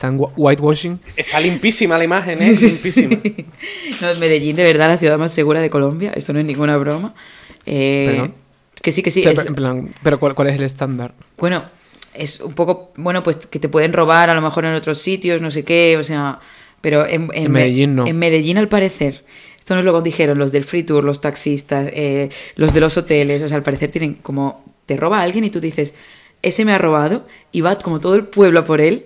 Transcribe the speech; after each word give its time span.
Están 0.00 0.16
whi- 0.18 0.32
whitewashing. 0.34 0.98
Está 1.14 1.38
limpísima 1.40 1.98
la 1.98 2.04
imagen, 2.04 2.40
¿eh? 2.42 2.54
Limpísima. 2.58 3.18
No, 4.00 4.08
es 4.08 4.18
Medellín, 4.18 4.56
de 4.56 4.62
verdad, 4.64 4.88
la 4.88 4.96
ciudad 4.96 5.18
más 5.18 5.30
segura 5.30 5.60
de 5.60 5.68
Colombia. 5.68 6.10
Esto 6.16 6.32
no 6.32 6.38
es 6.38 6.46
ninguna 6.46 6.78
broma. 6.78 7.14
Eh, 7.66 8.06
Perdón. 8.10 8.34
Que 8.82 8.92
sí, 8.92 9.02
que 9.02 9.10
sí. 9.10 9.20
pero, 9.22 9.42
es- 9.42 9.46
en 9.46 9.54
plan, 9.54 9.90
pero 10.02 10.18
¿cuál, 10.18 10.34
cuál 10.34 10.48
es 10.48 10.54
el 10.54 10.62
estándar? 10.62 11.12
Bueno, 11.36 11.62
es 12.14 12.40
un 12.40 12.54
poco, 12.54 12.92
bueno, 12.96 13.22
pues 13.22 13.36
que 13.36 13.58
te 13.58 13.68
pueden 13.68 13.92
robar 13.92 14.30
a 14.30 14.34
lo 14.34 14.40
mejor 14.40 14.64
en 14.64 14.72
otros 14.74 14.98
sitios, 14.98 15.42
no 15.42 15.50
sé 15.50 15.64
qué, 15.66 15.98
o 15.98 16.02
sea, 16.02 16.38
pero 16.80 17.06
en, 17.06 17.28
En 17.34 17.52
Me- 17.52 17.60
Medellín 17.60 17.94
no. 17.94 18.06
En 18.06 18.18
Medellín 18.18 18.56
al 18.56 18.68
parecer, 18.68 19.22
esto 19.58 19.74
nos 19.74 19.84
lo 19.84 20.00
dijeron 20.00 20.38
los 20.38 20.50
del 20.50 20.64
free 20.64 20.82
tour, 20.82 21.04
los 21.04 21.20
taxistas, 21.20 21.90
eh, 21.92 22.30
los 22.56 22.72
de 22.72 22.80
los 22.80 22.96
hoteles, 22.96 23.42
o 23.42 23.48
sea, 23.48 23.58
al 23.58 23.62
parecer 23.62 23.90
tienen 23.90 24.14
como, 24.14 24.64
te 24.86 24.96
roba 24.96 25.20
alguien 25.20 25.44
y 25.44 25.50
tú 25.50 25.60
dices, 25.60 25.92
ese 26.40 26.64
me 26.64 26.72
ha 26.72 26.78
robado 26.78 27.26
y 27.52 27.60
va 27.60 27.76
como 27.76 28.00
todo 28.00 28.14
el 28.14 28.24
pueblo 28.24 28.60
a 28.60 28.64
por 28.64 28.80
él 28.80 29.04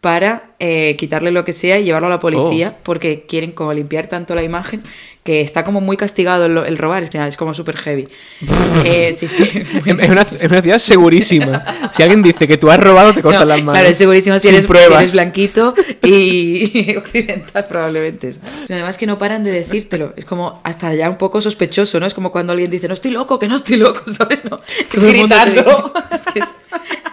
para 0.00 0.47
eh, 0.60 0.96
quitarle 0.98 1.30
lo 1.30 1.44
que 1.44 1.52
sea 1.52 1.78
y 1.78 1.84
llevarlo 1.84 2.08
a 2.08 2.10
la 2.10 2.20
policía 2.20 2.74
Oh. 2.76 2.80
porque 2.82 3.24
quieren 3.28 3.52
como 3.52 3.72
limpiar 3.72 4.06
tanto 4.08 4.34
la 4.34 4.42
imagen 4.42 4.82
que 5.24 5.42
está 5.42 5.62
como 5.62 5.80
muy 5.82 5.96
castigado 5.98 6.46
el, 6.46 6.56
el 6.56 6.78
robar, 6.78 7.02
es, 7.02 7.14
es 7.14 7.36
como 7.36 7.52
súper 7.54 7.76
heavy. 7.76 8.08
Eh, 8.84 9.12
sí, 9.12 9.26
sí. 9.28 9.42
Es 9.44 9.86
una, 10.08 10.22
es 10.22 10.50
una 10.50 10.62
ciudad 10.62 10.78
segurísima. 10.78 11.90
Si 11.92 12.02
alguien 12.02 12.22
dice 12.22 12.46
que 12.48 12.56
tú 12.56 12.70
has 12.70 12.78
robado, 12.78 13.12
te 13.12 13.20
cortan 13.22 13.40
No, 13.42 13.46
las 13.46 13.58
manos. 13.58 13.74
Claro, 13.74 13.88
es 13.88 13.98
segurísimo 13.98 14.38
si 14.38 14.48
eres, 14.48 14.62
si 14.62 14.66
pruebas. 14.68 14.98
eres 14.98 15.12
blanquito 15.12 15.74
y 16.02 16.96
occidental 16.96 17.66
probablemente. 17.66 18.32
Pero 18.66 18.74
además 18.76 18.96
que 18.96 19.06
no 19.06 19.18
paran 19.18 19.44
de 19.44 19.50
decírtelo. 19.50 20.14
Es 20.16 20.24
como 20.24 20.60
hasta 20.64 20.94
ya 20.94 21.10
un 21.10 21.18
poco 21.18 21.40
sospechoso, 21.40 21.98
¿no? 22.00 22.06
Es 22.06 22.14
como 22.14 22.30
cuando 22.32 22.52
alguien 22.52 22.70
dice, 22.70 22.88
no 22.88 22.94
estoy 22.94 23.10
loco, 23.10 23.38
que 23.38 23.48
no 23.48 23.56
estoy 23.56 23.76
loco, 23.76 24.00
¿sabes? 24.10 24.44
No, 24.48 24.60
Gritando. 24.92 25.92
dice- 26.12 26.16
Es 26.16 26.32
que, 26.32 26.38
es- 26.40 26.48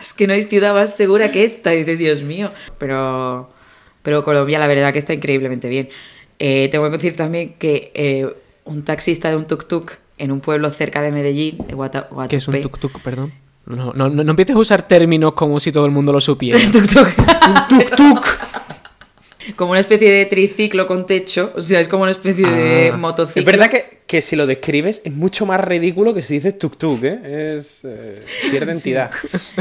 es 0.01 0.13
que 0.13 0.27
no 0.27 0.33
hay 0.33 0.43
ciudad 0.43 0.73
más 0.73 0.95
segura 0.95 1.31
que 1.31 1.43
esta. 1.43 1.73
Y 1.73 1.79
dices, 1.79 1.99
Dios 1.99 2.21
mío. 2.21 2.51
Pero, 2.77 3.34
pero 4.05 4.23
Colombia 4.23 4.57
la 4.59 4.67
verdad 4.67 4.93
que 4.93 4.99
está 4.99 5.13
increíblemente 5.13 5.67
bien. 5.67 5.89
Eh, 6.39 6.69
tengo 6.71 6.85
que 6.85 6.91
decir 6.91 7.15
también 7.17 7.55
que 7.59 7.91
eh, 7.93 8.27
un 8.63 8.83
taxista 8.85 9.29
de 9.29 9.35
un 9.35 9.45
tuk-tuk 9.47 9.91
en 10.17 10.31
un 10.31 10.39
pueblo 10.39 10.69
cerca 10.71 11.01
de 11.01 11.11
Medellín, 11.11 11.57
de 11.67 11.73
Guata- 11.75 12.07
¿Qué 12.29 12.37
es 12.37 12.47
un 12.47 12.55
tuk-tuk, 12.55 13.01
perdón? 13.01 13.33
No, 13.65 13.93
no, 13.93 14.09
no, 14.09 14.23
no 14.23 14.29
empieces 14.31 14.55
a 14.55 14.59
usar 14.59 14.87
términos 14.87 15.33
como 15.33 15.59
si 15.59 15.71
todo 15.71 15.85
el 15.85 15.91
mundo 15.91 16.13
lo 16.13 16.21
supiera. 16.21 16.59
Tuk-tuk. 16.71 18.23
Como 19.55 19.71
una 19.71 19.79
especie 19.79 20.11
de 20.11 20.25
triciclo 20.25 20.87
con 20.87 21.05
techo, 21.05 21.53
o 21.55 21.61
sea, 21.61 21.79
es 21.79 21.87
como 21.87 22.01
una 22.03 22.11
especie 22.11 22.47
de 22.47 22.89
Ah. 22.93 22.97
motociclo. 22.97 23.41
Es 23.41 23.45
verdad 23.45 23.69
que, 23.69 23.99
que 24.07 24.21
si 24.21 24.35
lo 24.35 24.47
describes 24.47 25.01
es 25.05 25.11
mucho 25.13 25.45
más 25.45 25.61
ridículo 25.61 26.13
que 26.15 26.21
si 26.23 26.35
dices 26.35 26.57
tuk-tuk, 26.57 27.03
¿eh? 27.03 27.55
Es, 27.57 27.81
eh, 27.83 28.23
pierde 28.49 28.71
entidad. 28.71 29.11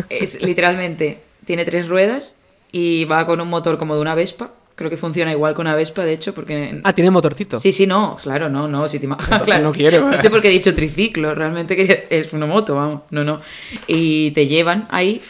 Es 0.08 0.42
literalmente, 0.42 1.18
tiene 1.44 1.64
tres 1.66 1.88
ruedas 1.88 2.36
y 2.76 3.04
va 3.04 3.24
con 3.24 3.40
un 3.40 3.48
motor 3.48 3.78
como 3.78 3.94
de 3.94 4.00
una 4.00 4.16
Vespa. 4.16 4.50
Creo 4.74 4.90
que 4.90 4.96
funciona 4.96 5.30
igual 5.30 5.54
que 5.54 5.60
una 5.60 5.76
Vespa, 5.76 6.02
de 6.04 6.12
hecho, 6.14 6.34
porque... 6.34 6.80
Ah, 6.82 6.92
tiene 6.92 7.08
motorcito. 7.12 7.60
Sí, 7.60 7.72
sí, 7.72 7.86
no, 7.86 8.16
claro, 8.20 8.48
no, 8.50 8.66
no, 8.66 8.88
si 8.88 8.98
te 8.98 9.06
claro. 9.46 9.62
no 9.62 9.70
quiero, 9.72 10.08
No 10.08 10.14
¿eh? 10.14 10.18
sé 10.18 10.28
por 10.30 10.42
qué 10.42 10.48
he 10.48 10.50
dicho 10.50 10.74
triciclo, 10.74 11.32
realmente 11.36 11.76
que 11.76 12.08
es 12.10 12.32
una 12.32 12.46
moto, 12.46 12.74
vamos, 12.74 13.02
no, 13.10 13.22
no. 13.22 13.40
Y 13.86 14.32
te 14.32 14.48
llevan 14.48 14.88
ahí, 14.90 15.22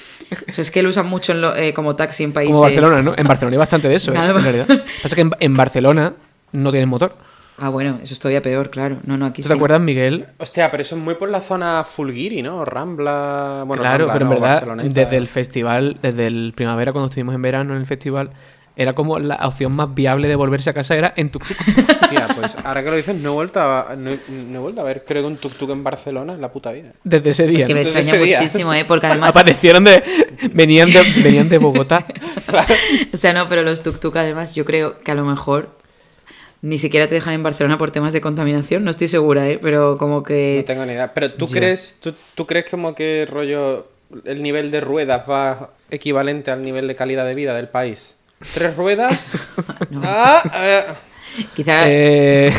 o 0.49 0.53
sea, 0.53 0.63
es 0.63 0.71
que 0.71 0.83
lo 0.83 0.89
usan 0.89 1.07
mucho 1.07 1.33
en 1.33 1.43
lo- 1.43 1.55
eh, 1.55 1.75
como 1.75 1.95
taxi 1.95 2.25
en 2.25 2.33
países... 2.33 2.53
Como 2.53 2.63
Barcelona, 2.63 3.03
¿no? 3.03 3.13
En 3.15 3.27
Barcelona 3.27 3.55
hay 3.57 3.59
bastante 3.59 3.89
de 3.89 3.97
eso, 3.97 4.11
¿eh? 4.13 4.15
Claro. 4.15 4.39
en 4.39 4.45
realidad. 4.45 4.67
Pasa 5.03 5.15
que 5.15 5.21
en, 5.21 5.31
en 5.39 5.55
Barcelona 5.55 6.15
no 6.53 6.71
tienen 6.71 6.89
motor. 6.89 7.15
Ah, 7.57 7.69
bueno, 7.69 8.01
eso 8.03 8.15
es 8.15 8.21
todavía 8.21 8.43
peor, 8.43 8.71
claro. 8.71 8.99
No, 9.05 9.17
no, 9.17 9.27
aquí 9.27 9.43
¿Tú 9.43 9.49
sí. 9.49 9.49
te 9.49 9.55
acuerdas, 9.55 9.81
Miguel? 9.81 10.27
Hostia, 10.39 10.71
pero 10.71 10.83
eso 10.83 10.97
es 10.97 11.03
muy 11.03 11.15
por 11.15 11.31
la 11.31 11.41
zona 11.41 11.85
Fulgiri, 11.85 12.43
¿no? 12.43 12.65
Rambla. 12.65 13.63
Bueno, 13.67 13.81
claro, 13.81 14.07
Rambla 14.07 14.13
pero 14.13 14.25
en 14.25 14.29
no, 14.29 14.35
verdad, 14.41 14.55
Barceloneta. 14.55 15.01
desde 15.01 15.17
el 15.17 15.29
festival, 15.29 15.99
desde 16.03 16.27
el 16.27 16.53
primavera, 16.57 16.93
cuando 16.93 17.07
estuvimos 17.07 17.35
en 17.35 17.43
verano 17.43 17.75
en 17.75 17.81
el 17.81 17.87
festival, 17.87 18.31
era 18.77 18.93
como 18.93 19.21
la 19.21 19.37
opción 19.47 19.71
más 19.71 19.95
viable 19.95 20.27
de 20.27 20.35
volverse 20.35 20.69
a 20.69 20.73
casa 20.75 20.97
era 20.97 21.15
en 21.17 21.31
tuk-tuk. 21.31 21.57
Hostia, 22.03 22.27
pues 22.35 22.57
ahora 22.65 22.83
que 22.83 22.91
lo 22.91 22.97
dices, 22.97 23.15
no 23.17 23.31
he 23.31 23.35
vuelto 23.35 23.61
a, 23.61 23.95
no, 23.97 24.11
no 24.11 24.57
he 24.57 24.61
vuelto 24.61 24.81
a 24.81 24.85
ver, 24.85 25.05
creo 25.07 25.23
que 25.23 25.29
un 25.29 25.39
tuk-tuk 25.39 25.71
en 25.71 25.85
Barcelona 25.85 26.33
en 26.33 26.41
la 26.41 26.51
puta 26.51 26.73
vida. 26.73 26.91
Desde 27.05 27.31
ese 27.31 27.47
día. 27.47 27.61
Es 27.61 27.67
que 27.67 27.75
me 27.75 27.83
extraña 27.83 28.15
día. 28.15 28.39
muchísimo, 28.39 28.75
¿eh? 28.75 28.85
Porque 28.85 29.07
además... 29.07 29.31
Aparecieron 29.31 29.85
de. 29.85 30.03
Venían 30.53 30.91
de, 30.91 31.01
venían 31.23 31.49
de 31.49 31.59
Bogotá. 31.59 32.05
O 33.13 33.17
sea, 33.17 33.33
no, 33.33 33.49
pero 33.49 33.63
los 33.63 33.85
tuk-tuk 33.85 34.17
además 34.17 34.55
yo 34.55 34.65
creo 34.65 34.95
que 34.95 35.11
a 35.11 35.15
lo 35.15 35.25
mejor 35.25 35.71
ni 36.65 36.79
siquiera 36.79 37.07
te 37.07 37.15
dejan 37.15 37.35
en 37.35 37.43
Barcelona 37.43 37.77
por 37.77 37.91
temas 37.91 38.15
de 38.15 38.23
contaminación, 38.23 38.85
no 38.85 38.91
estoy 38.91 39.09
segura, 39.09 39.47
¿eh? 39.51 39.59
Pero 39.61 39.99
como 39.99 40.23
que... 40.23 40.57
No 40.61 40.65
tengo 40.65 40.87
ni 40.87 40.95
idea. 40.95 41.13
Pero 41.13 41.31
tú 41.33 41.47
crees, 41.47 41.99
tú, 42.01 42.15
tú 42.35 42.47
crees 42.47 42.65
como 42.71 42.95
que 42.95 43.27
rollo 43.31 43.87
el 44.25 44.43
nivel 44.43 44.71
de 44.71 44.81
ruedas 44.81 45.29
va 45.29 45.73
equivalente 45.91 46.51
al 46.51 46.63
nivel 46.63 46.89
de 46.89 46.97
calidad 46.97 47.27
de 47.27 47.35
vida 47.35 47.55
del 47.55 47.69
país. 47.69 48.17
Tres 48.55 48.77
ruedas. 48.77 49.33
Ah, 50.03 50.43
eh. 50.55 50.83
Quizá... 51.55 51.83
Eh, 51.87 52.51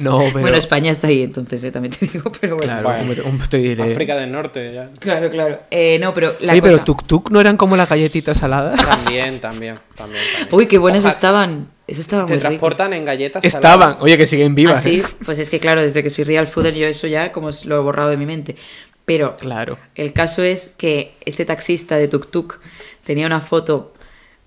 no, 0.00 0.18
pero. 0.32 0.40
Bueno, 0.40 0.56
España 0.56 0.90
está 0.90 1.06
ahí 1.06 1.22
entonces, 1.22 1.62
¿eh? 1.62 1.70
También 1.70 1.94
te 1.94 2.06
digo, 2.06 2.32
pero 2.40 2.56
bueno. 2.56 2.80
Claro, 2.80 3.04
Bueno. 3.06 3.38
te, 3.48 3.58
diré. 3.58 3.92
África 3.92 4.16
del 4.16 4.32
Norte 4.32 4.72
ya. 4.74 4.88
Claro, 4.98 5.28
claro. 5.28 5.60
Eh, 5.70 5.98
no, 6.00 6.12
pero 6.12 6.34
la 6.40 6.52
Oye, 6.54 6.60
cosa... 6.60 6.72
pero 6.72 6.84
tuk-tuk 6.84 7.30
no 7.30 7.40
eran 7.40 7.56
como 7.56 7.76
las 7.76 7.88
galletitas 7.88 8.38
saladas. 8.38 8.84
También, 8.84 9.38
también, 9.40 9.78
también. 9.94 10.22
también. 10.32 10.48
Uy, 10.50 10.66
qué 10.66 10.78
buenas 10.78 11.00
Ojalá- 11.04 11.14
estaban. 11.14 11.73
Eso 11.86 12.00
estaba 12.00 12.24
Te 12.24 12.32
muy 12.32 12.38
rico. 12.38 12.48
transportan 12.48 12.92
en 12.94 13.04
galletas 13.04 13.44
Estaban. 13.44 13.80
saladas. 13.80 14.02
Oye, 14.02 14.16
que 14.16 14.26
siguen 14.26 14.54
vivas. 14.54 14.76
Así, 14.78 15.00
¿eh? 15.00 15.04
pues 15.24 15.38
es 15.38 15.50
que 15.50 15.60
claro, 15.60 15.82
desde 15.82 16.02
que 16.02 16.10
soy 16.10 16.24
real 16.24 16.46
fooder 16.46 16.74
yo 16.74 16.86
eso 16.86 17.06
ya 17.06 17.30
como 17.32 17.50
lo 17.66 17.76
he 17.76 17.78
borrado 17.80 18.10
de 18.10 18.16
mi 18.16 18.26
mente. 18.26 18.56
Pero 19.04 19.36
Claro. 19.36 19.78
el 19.94 20.12
caso 20.14 20.42
es 20.42 20.70
que 20.78 21.12
este 21.26 21.44
taxista 21.44 21.96
de 21.98 22.08
tuk 22.08 22.30
tuk 22.30 22.58
tenía 23.04 23.26
una 23.26 23.40
foto 23.42 23.92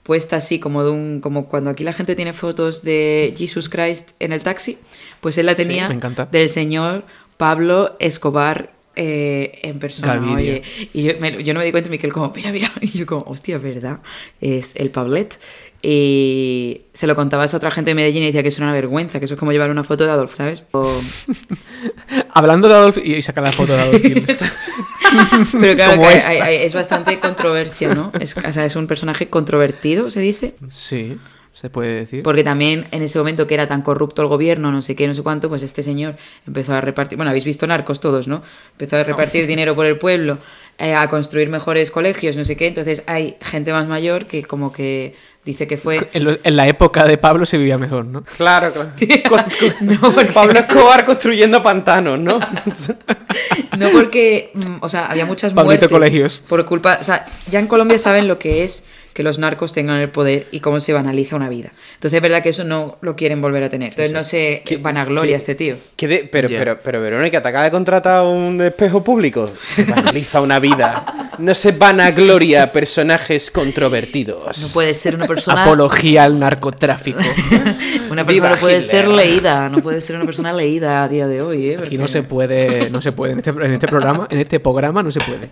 puesta 0.01 0.37
así 0.37 0.57
como 0.57 0.83
de 0.83 0.89
un 0.91 1.19
como 1.21 1.47
cuando 1.47 1.69
aquí 1.69 1.83
la 1.83 1.93
gente 1.93 2.15
tiene 2.15 2.33
fotos 2.33 2.81
de 2.81 3.33
Jesus 3.37 3.69
Christ 3.69 4.11
en 4.19 4.31
el 4.31 4.41
taxi, 4.41 4.79
pues 5.21 5.37
él 5.37 5.45
la 5.45 5.53
tenía 5.55 5.87
me 5.89 5.95
encanta. 5.95 6.25
del 6.31 6.49
señor 6.49 7.03
Pablo 7.37 7.95
Escobar 7.99 8.71
eh, 8.95 9.59
en 9.61 9.77
persona. 9.77 10.15
Gaviria. 10.15 10.53
Oye, 10.53 10.61
y 10.91 11.03
yo, 11.03 11.13
me- 11.19 11.43
yo 11.43 11.53
no 11.53 11.59
me 11.59 11.65
di 11.67 11.71
cuenta, 11.71 11.87
Miquel, 11.87 12.11
como, 12.11 12.31
mira, 12.35 12.51
mira, 12.51 12.71
y 12.81 12.87
yo 12.97 13.05
como, 13.05 13.21
hostia, 13.27 13.59
¿verdad? 13.59 13.99
Es 14.41 14.75
el 14.75 14.89
Pablet. 14.89 15.37
Y 15.81 16.81
se 16.93 17.05
lo 17.07 17.15
contaba 17.15 17.43
a 17.43 17.45
esa 17.45 17.57
otra 17.57 17.71
gente 17.71 17.91
de 17.91 17.95
Medellín 17.95 18.23
y 18.23 18.27
decía 18.27 18.41
que 18.41 18.49
eso 18.49 18.59
era 18.61 18.67
una 18.67 18.73
vergüenza, 18.73 19.19
que 19.19 19.25
eso 19.25 19.35
es 19.35 19.39
como 19.39 19.51
llevar 19.51 19.69
una 19.69 19.83
foto 19.83 20.05
de 20.05 20.11
Adolf, 20.11 20.35
¿sabes? 20.35 20.63
O- 20.71 20.99
Hablando 22.33 22.67
de 22.67 22.73
Adolf. 22.73 22.97
Y 22.97 23.21
saca 23.21 23.41
la 23.41 23.51
foto 23.51 23.73
de 23.73 23.79
Adolf 23.81 24.03
Hitler. 24.05 24.37
Pero 25.59 25.75
claro, 25.75 26.01
que 26.01 26.07
hay- 26.07 26.37
hay- 26.39 26.55
es 26.65 26.73
bastante 26.73 27.19
controversia, 27.19 27.93
¿no? 27.93 28.11
Es, 28.19 28.35
o 28.35 28.51
sea, 28.51 28.65
es 28.65 28.75
un 28.75 28.87
personaje 28.87 29.27
controvertido, 29.27 30.09
se 30.09 30.19
dice. 30.19 30.55
Sí, 30.69 31.17
se 31.53 31.69
puede 31.69 31.93
decir. 31.93 32.23
Porque 32.23 32.43
también 32.43 32.87
en 32.91 33.03
ese 33.03 33.17
momento 33.19 33.47
que 33.47 33.53
era 33.53 33.67
tan 33.67 33.81
corrupto 33.81 34.21
el 34.21 34.27
gobierno, 34.27 34.71
no 34.71 34.81
sé 34.81 34.95
qué, 34.95 35.07
no 35.07 35.13
sé 35.13 35.23
cuánto, 35.23 35.47
pues 35.49 35.63
este 35.63 35.83
señor 35.83 36.15
empezó 36.45 36.73
a 36.73 36.81
repartir, 36.81 37.17
bueno, 37.17 37.29
habéis 37.29 37.45
visto 37.45 37.65
narcos 37.67 37.99
todos, 37.99 38.27
¿no? 38.27 38.43
Empezó 38.73 38.97
a 38.97 39.03
repartir 39.03 39.47
dinero 39.47 39.75
por 39.75 39.85
el 39.85 39.97
pueblo, 39.97 40.39
eh, 40.77 40.93
a 40.93 41.07
construir 41.09 41.49
mejores 41.49 41.89
colegios, 41.89 42.35
no 42.35 42.45
sé 42.45 42.57
qué, 42.57 42.67
entonces 42.67 43.03
hay 43.07 43.37
gente 43.41 43.71
más 43.71 43.87
mayor 43.87 44.25
que 44.27 44.43
como 44.43 44.71
que 44.71 45.15
dice 45.47 45.65
que 45.65 45.77
fue... 45.77 46.09
En, 46.13 46.23
lo- 46.25 46.37
en 46.43 46.55
la 46.55 46.67
época 46.67 47.05
de 47.05 47.17
Pablo 47.17 47.45
se 47.45 47.57
vivía 47.57 47.77
mejor, 47.77 48.05
¿no? 48.05 48.21
Claro, 48.37 48.71
claro. 48.73 48.89
Con- 49.29 49.39
con- 49.39 49.87
No, 49.87 49.99
porque- 50.13 50.25
Pablo 50.33 50.59
Escobar 50.59 51.05
construyendo 51.05 51.63
pantanos, 51.63 52.19
¿no? 52.19 52.39
No 53.77 53.89
porque, 53.89 54.51
mm, 54.53 54.75
o 54.81 54.89
sea, 54.89 55.05
había 55.07 55.25
muchas 55.25 55.53
Pablito 55.53 55.65
muertes 55.65 55.89
Colegios. 55.89 56.43
por 56.47 56.65
culpa, 56.65 56.97
o 56.99 57.03
sea, 57.03 57.25
ya 57.49 57.59
en 57.59 57.67
Colombia 57.67 57.97
saben 57.97 58.27
lo 58.27 58.39
que 58.39 58.63
es 58.63 58.83
que 59.17 59.23
los 59.23 59.39
narcos 59.39 59.73
tengan 59.73 59.99
el 59.99 60.09
poder 60.09 60.45
y 60.51 60.59
cómo 60.59 60.79
se 60.79 60.93
banaliza 60.93 61.35
una 61.35 61.49
vida. 61.49 61.71
Entonces 61.95 62.17
es 62.17 62.21
verdad 62.21 62.43
que 62.43 62.49
eso 62.49 62.63
no 62.63 62.99
lo 63.01 63.15
quieren 63.15 63.41
volver 63.41 63.63
a 63.63 63.69
tener. 63.69 63.89
Entonces 63.89 64.13
no 64.13 64.23
se 64.23 64.61
¿Qué- 64.63 64.77
vanagloria 64.77 65.31
qué- 65.31 65.35
este 65.37 65.55
tío. 65.55 65.75
¿Qué 65.95 66.07
de- 66.07 66.29
pero, 66.31 66.47
pero, 66.49 66.79
pero, 66.83 67.01
Verónica, 67.01 67.41
te 67.41 67.47
acaba 67.49 67.63
de 67.65 67.71
contratar 67.71 68.23
un 68.27 68.61
espejo 68.61 69.03
público. 69.03 69.49
Se 69.63 69.85
banaliza 69.85 70.39
una 70.39 70.59
vida. 70.59 71.31
No 71.39 71.55
se 71.55 71.71
vanagloria 71.71 72.71
personajes 72.71 73.49
controvertidos. 73.49 74.59
No 74.61 74.67
puede 74.67 74.93
ser 74.93 75.15
una 75.15 75.25
persona 75.25 75.63
Apología 75.63 76.23
al 76.23 76.37
narcotráfico. 76.37 77.17
una 78.11 78.21
Viva 78.23 78.49
persona 78.49 78.49
no 78.51 78.57
puede 78.61 78.75
Hitler. 78.77 78.89
ser 78.91 79.07
leída, 79.07 79.69
no 79.69 79.79
puede 79.79 79.99
ser 80.01 80.15
una 80.17 80.25
persona 80.25 80.53
leída 80.53 81.03
a 81.03 81.07
día 81.07 81.25
de 81.27 81.41
hoy, 81.41 81.69
¿eh? 81.69 81.73
Aquí 81.73 81.79
Porque- 81.79 81.97
no 81.97 82.07
se 82.07 82.21
puede, 82.21 82.91
no 82.91 83.01
se 83.01 83.11
puede. 83.13 83.33
En 83.33 83.39
este, 83.39 83.49
en 83.49 83.73
este 83.73 83.87
programa, 83.87 84.27
en 84.29 84.37
este 84.37 84.59
programa 84.59 85.01
no 85.01 85.09
se 85.09 85.21
puede. 85.21 85.49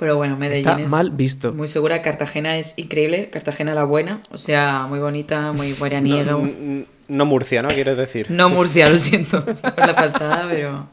Pero 0.00 0.16
bueno, 0.16 0.36
Medellín 0.36 0.66
Está 0.66 0.80
es 0.82 0.90
mal 0.90 1.10
visto. 1.10 1.52
muy 1.52 1.68
segura, 1.68 2.02
Cartagena 2.02 2.56
es 2.58 2.74
increíble, 2.78 3.28
Cartagena 3.30 3.74
la 3.74 3.84
buena, 3.84 4.20
o 4.32 4.38
sea, 4.38 4.86
muy 4.88 4.98
bonita, 4.98 5.52
muy 5.52 5.72
guaraniega. 5.78 6.32
No, 6.32 6.84
no 7.06 7.24
Murcia, 7.26 7.62
¿no? 7.62 7.68
Quieres 7.68 7.96
decir. 7.98 8.26
No 8.30 8.48
Murcia, 8.48 8.88
lo 8.88 8.98
siento 8.98 9.44
por 9.44 9.78
la 9.86 9.94
faltada, 9.94 10.48
pero. 10.50 10.88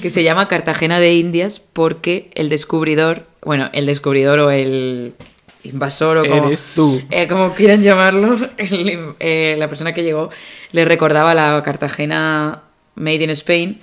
Que 0.00 0.10
se 0.10 0.24
llama 0.24 0.48
Cartagena 0.48 0.98
de 0.98 1.14
Indias 1.14 1.60
porque 1.60 2.30
el 2.34 2.48
descubridor, 2.48 3.26
bueno, 3.44 3.70
el 3.72 3.86
descubridor 3.86 4.40
o 4.40 4.50
el 4.50 5.14
invasor 5.62 6.16
o 6.16 6.24
como, 6.28 6.46
Eres 6.48 6.64
tú. 6.74 7.00
eh, 7.12 7.28
como 7.28 7.54
quieran 7.54 7.80
llamarlo, 7.80 8.36
el- 8.58 9.14
eh, 9.20 9.54
la 9.58 9.68
persona 9.68 9.94
que 9.94 10.02
llegó 10.02 10.30
le 10.72 10.84
recordaba 10.84 11.32
la 11.34 11.62
Cartagena 11.64 12.62
Made 12.96 13.22
in 13.22 13.30
Spain 13.30 13.80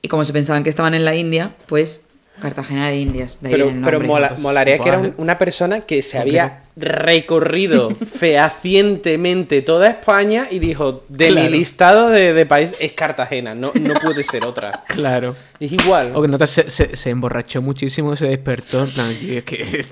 y 0.00 0.06
como 0.06 0.24
se 0.24 0.32
pensaban 0.32 0.62
que 0.62 0.70
estaban 0.70 0.94
en 0.94 1.04
la 1.04 1.16
India, 1.16 1.56
pues 1.66 2.05
Cartagena 2.40 2.88
de 2.88 2.96
Indias. 2.98 3.38
De 3.40 3.48
ahí 3.48 3.54
Pero, 3.54 3.68
el 3.70 3.80
pero 3.82 4.00
mola- 4.00 4.28
pues, 4.28 4.40
molaría 4.40 4.78
que 4.78 4.88
era 4.88 4.98
un- 4.98 5.14
una 5.16 5.38
persona 5.38 5.80
que 5.80 6.02
se 6.02 6.18
había 6.18 6.60
recorrido 6.76 7.90
fehacientemente 8.06 9.62
toda 9.62 9.88
España 9.88 10.46
y 10.50 10.58
dijo, 10.58 11.04
de 11.08 11.28
Claro. 11.28 11.46
mi 11.50 11.56
listado 11.56 12.10
de, 12.10 12.34
de 12.34 12.44
país 12.46 12.74
es 12.78 12.92
Cartagena, 12.92 13.54
no, 13.54 13.72
no 13.74 13.94
puede 14.00 14.22
ser 14.22 14.44
otra. 14.44 14.84
Claro. 14.88 15.34
Es 15.58 15.72
igual. 15.72 16.12
O 16.14 16.20
que 16.20 16.28
notas, 16.28 16.50
se, 16.50 16.68
se, 16.68 16.94
se 16.96 17.08
emborrachó 17.10 17.62
muchísimo, 17.62 18.14
se 18.14 18.26
despertó. 18.26 18.84
En 18.84 18.90
plan, 18.92 19.14
tío, 19.18 19.38
es 19.38 19.44
que. 19.44 19.86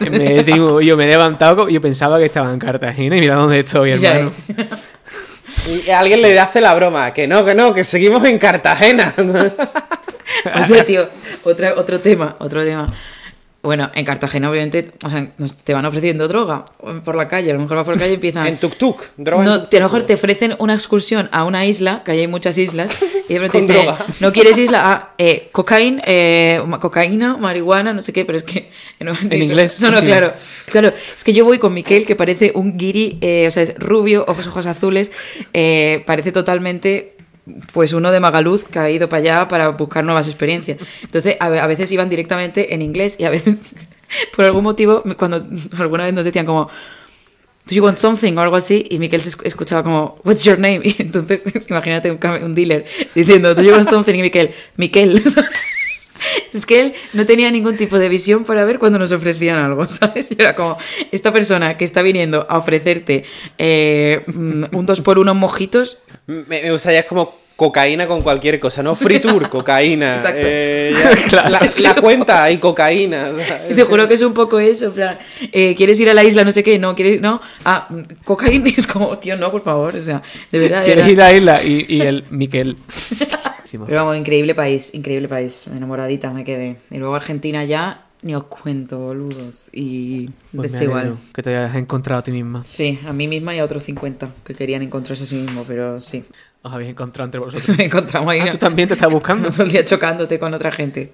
me, 0.10 0.42
digo, 0.44 0.80
yo 0.82 0.96
me 0.96 1.04
he 1.04 1.08
levantado 1.08 1.68
y 1.70 1.72
yo 1.74 1.80
pensaba 1.80 2.18
que 2.18 2.26
estaba 2.26 2.52
en 2.52 2.58
Cartagena 2.58 3.16
y 3.16 3.20
mira 3.20 3.36
dónde 3.36 3.60
estoy, 3.60 3.98
Ya 3.98 4.14
hermano. 4.16 4.32
Y 5.86 5.90
alguien 5.90 6.20
le 6.22 6.38
hace 6.38 6.60
la 6.60 6.74
broma, 6.74 7.12
que 7.14 7.26
no, 7.26 7.44
que 7.44 7.54
no, 7.54 7.72
que 7.72 7.84
seguimos 7.84 8.22
en 8.26 8.38
Cartagena. 8.38 9.14
O 10.60 10.64
sea, 10.64 10.84
tío, 10.84 11.08
otra, 11.44 11.74
otro 11.76 12.00
tema, 12.00 12.36
otro 12.38 12.64
tema. 12.64 12.86
Bueno, 13.62 13.92
en 13.94 14.04
Cartagena, 14.04 14.50
obviamente, 14.50 14.90
o 15.04 15.08
sea, 15.08 15.30
te 15.62 15.72
van 15.72 15.84
ofreciendo 15.84 16.26
droga 16.26 16.64
por 17.04 17.14
la 17.14 17.28
calle. 17.28 17.52
A 17.52 17.54
lo 17.54 17.60
mejor 17.60 17.76
vas 17.76 17.84
por 17.84 17.94
la 17.94 18.00
calle 18.00 18.12
y 18.12 18.14
empiezan. 18.16 18.44
en 18.48 18.58
tuk-tuk, 18.58 18.96
droga 19.16 19.44
No, 19.44 19.52
a 19.52 19.68
lo 19.70 19.80
mejor 19.80 20.02
te 20.02 20.14
ofrecen 20.14 20.56
una 20.58 20.74
excursión 20.74 21.28
a 21.30 21.44
una 21.44 21.64
isla, 21.64 22.02
que 22.04 22.10
ahí 22.10 22.18
hay 22.20 22.26
muchas 22.26 22.58
islas, 22.58 22.98
y 23.28 23.34
de 23.34 23.38
repente 23.38 23.72
dicen, 23.72 23.86
droga. 23.86 24.04
¿no 24.18 24.32
quieres 24.32 24.58
isla? 24.58 24.80
Ah, 24.82 25.14
eh, 25.16 25.48
cocaína, 25.52 26.02
eh, 26.04 26.60
cocaína, 26.80 27.36
marihuana, 27.36 27.92
no 27.92 28.02
sé 28.02 28.12
qué, 28.12 28.24
pero 28.24 28.36
es 28.36 28.42
que... 28.42 28.68
no, 28.98 29.12
En 29.30 29.40
inglés, 29.40 29.80
No, 29.80 29.92
no, 29.92 30.00
sí. 30.00 30.06
claro. 30.06 30.32
Claro, 30.66 30.88
es 30.88 31.22
que 31.22 31.32
yo 31.32 31.44
voy 31.44 31.60
con 31.60 31.72
Miquel, 31.72 32.04
que 32.04 32.16
parece 32.16 32.50
un 32.56 32.76
guiri, 32.76 33.18
eh, 33.20 33.46
o 33.46 33.50
sea, 33.52 33.62
es 33.62 33.76
rubio, 33.78 34.24
ojos, 34.26 34.48
ojos 34.48 34.66
azules, 34.66 35.12
eh, 35.52 36.02
parece 36.04 36.32
totalmente... 36.32 37.14
Pues 37.72 37.92
uno 37.92 38.12
de 38.12 38.20
Magaluz 38.20 38.64
que 38.64 38.78
ha 38.78 38.88
ido 38.90 39.08
para 39.08 39.20
allá 39.22 39.48
para 39.48 39.68
buscar 39.70 40.04
nuevas 40.04 40.28
experiencias. 40.28 40.78
Entonces, 41.02 41.36
a, 41.40 41.48
ve- 41.48 41.58
a 41.60 41.66
veces 41.66 41.90
iban 41.90 42.08
directamente 42.08 42.72
en 42.72 42.82
inglés 42.82 43.16
y 43.18 43.24
a 43.24 43.30
veces, 43.30 43.60
por 44.36 44.44
algún 44.44 44.62
motivo, 44.62 45.02
cuando 45.18 45.44
alguna 45.78 46.04
vez 46.04 46.14
nos 46.14 46.24
decían 46.24 46.46
como, 46.46 46.68
¿Do 47.66 47.74
you 47.76 47.84
want 47.84 47.98
something? 47.98 48.36
o 48.36 48.40
algo 48.40 48.56
así, 48.56 48.84
y 48.90 48.98
Miquel 48.98 49.22
se 49.22 49.30
esc- 49.30 49.42
escuchaba 49.44 49.82
como, 49.82 50.16
What's 50.24 50.44
your 50.44 50.58
name? 50.58 50.80
Y 50.84 50.96
entonces, 50.98 51.42
imagínate 51.68 52.10
un, 52.10 52.54
dealer 52.54 52.84
diciendo, 53.14 53.54
¿Do 53.54 53.62
you 53.62 53.72
want 53.72 53.88
something? 53.88 54.14
Y 54.14 54.22
Miquel, 54.22 54.50
Miquel. 54.76 55.22
Es 56.52 56.66
que 56.66 56.80
él 56.80 56.92
no 57.14 57.26
tenía 57.26 57.50
ningún 57.50 57.76
tipo 57.76 57.98
de 57.98 58.08
visión 58.08 58.44
para 58.44 58.64
ver 58.64 58.78
cuando 58.78 58.98
nos 58.98 59.10
ofrecían 59.10 59.58
algo, 59.58 59.88
¿sabes? 59.88 60.28
Y 60.30 60.36
era 60.38 60.54
como, 60.54 60.78
esta 61.10 61.32
persona 61.32 61.76
que 61.76 61.84
está 61.84 62.00
viniendo 62.02 62.46
a 62.48 62.58
ofrecerte 62.58 63.24
eh, 63.58 64.22
mm, 64.26 64.64
un 64.72 64.86
dos 64.86 65.00
por 65.00 65.18
uno 65.18 65.32
en 65.32 65.38
mojitos, 65.38 65.98
Me, 66.48 66.62
me 66.62 66.70
gustaría 66.72 67.00
es 67.00 67.06
como 67.06 67.42
cocaína 67.56 68.06
con 68.06 68.22
cualquier 68.22 68.58
cosa, 68.58 68.82
¿no? 68.82 68.96
Free 68.96 69.20
tour, 69.20 69.48
cocaína. 69.56 70.16
Exacto. 70.16 70.40
eh, 70.42 70.92
ya, 70.98 71.28
Claro. 71.28 71.50
la, 71.50 71.58
Es 71.58 71.74
que 71.74 71.82
la 71.82 71.90
es 71.90 71.96
un 71.96 72.02
cuenta 72.02 72.50
y 72.50 72.58
cocaína. 72.58 73.30
o 73.30 73.38
sea, 73.38 73.66
y 73.70 73.74
te 73.74 73.82
juro 73.84 74.08
que 74.08 74.14
es 74.14 74.22
un 74.22 74.34
poco 74.34 74.58
eso, 74.58 74.92
plan, 74.92 75.18
eh, 75.52 75.74
¿quieres 75.76 76.00
ir 76.00 76.10
a 76.10 76.14
la 76.14 76.24
isla? 76.24 76.44
No 76.44 76.50
sé 76.50 76.62
qué, 76.62 76.78
no, 76.78 76.94
¿quieres 76.96 77.20
No, 77.20 77.40
ah, 77.64 77.86
mm, 77.88 78.00
cocaína, 78.24 78.68
es 78.76 78.86
como, 78.86 79.16
tío, 79.18 79.36
no, 79.36 79.50
por 79.52 79.62
favor, 79.62 79.94
o 79.94 80.00
sea, 80.00 80.22
de 80.50 80.58
verdad, 80.58 80.84
¿Quieres 80.84 81.06
ir 81.08 81.20
a 81.20 81.24
la 81.30 81.32
isla? 81.32 81.62
Y, 81.62 81.86
y 81.88 82.00
el 82.00 82.24
Miquel. 82.30 82.76
Pero 83.70 84.04
vamos, 84.04 84.18
increíble 84.18 84.54
país, 84.54 84.92
increíble 84.92 85.28
país. 85.28 85.66
Enamoradita 85.66 86.30
me 86.30 86.44
quedé. 86.44 86.76
Y 86.90 86.98
luego 86.98 87.14
Argentina 87.14 87.64
ya, 87.64 88.02
ni 88.22 88.34
os 88.34 88.44
cuento, 88.44 88.98
boludos. 88.98 89.68
Y 89.72 90.30
pues 90.54 90.72
desigual. 90.72 91.16
que 91.34 91.42
te 91.42 91.54
hayas 91.56 91.76
encontrado 91.76 92.20
a 92.20 92.22
ti 92.24 92.30
misma. 92.32 92.64
Sí, 92.64 92.98
a 93.06 93.12
mí 93.12 93.28
misma 93.28 93.54
y 93.54 93.58
a 93.58 93.64
otros 93.64 93.82
50 93.82 94.30
que 94.44 94.54
querían 94.54 94.82
encontrarse 94.82 95.24
a 95.24 95.26
sí 95.26 95.34
mismo, 95.36 95.64
pero 95.66 96.00
sí. 96.00 96.24
Os 96.62 96.72
habéis 96.72 96.90
encontrado 96.90 97.26
entre 97.26 97.40
vosotros. 97.44 97.76
Me 97.76 97.84
encontramos 97.86 98.32
ahí 98.32 98.40
Ah, 98.40 98.50
tú 98.52 98.58
también 98.58 98.88
te 98.88 98.94
estás 98.94 99.10
buscando. 99.10 99.50
todo 99.52 99.64
el 99.64 99.72
día 99.72 99.84
chocándote 99.84 100.38
con 100.38 100.54
otra 100.54 100.70
gente. 100.70 101.12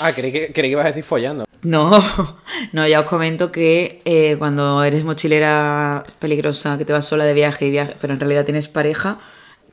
Ah, 0.00 0.12
creí 0.12 0.30
que, 0.32 0.52
creí 0.52 0.68
que 0.68 0.72
ibas 0.72 0.84
a 0.84 0.88
decir 0.88 1.02
follando. 1.04 1.44
No, 1.62 1.90
no, 2.72 2.86
ya 2.86 3.00
os 3.00 3.06
comento 3.06 3.50
que 3.52 4.00
eh, 4.04 4.36
cuando 4.38 4.82
eres 4.84 5.04
mochilera 5.04 6.04
peligrosa, 6.18 6.78
que 6.78 6.84
te 6.84 6.92
vas 6.92 7.04
sola 7.06 7.24
de 7.24 7.34
viaje, 7.34 7.66
y 7.66 7.70
viaje, 7.70 7.96
pero 8.00 8.12
en 8.14 8.20
realidad 8.20 8.44
tienes 8.44 8.68
pareja, 8.68 9.18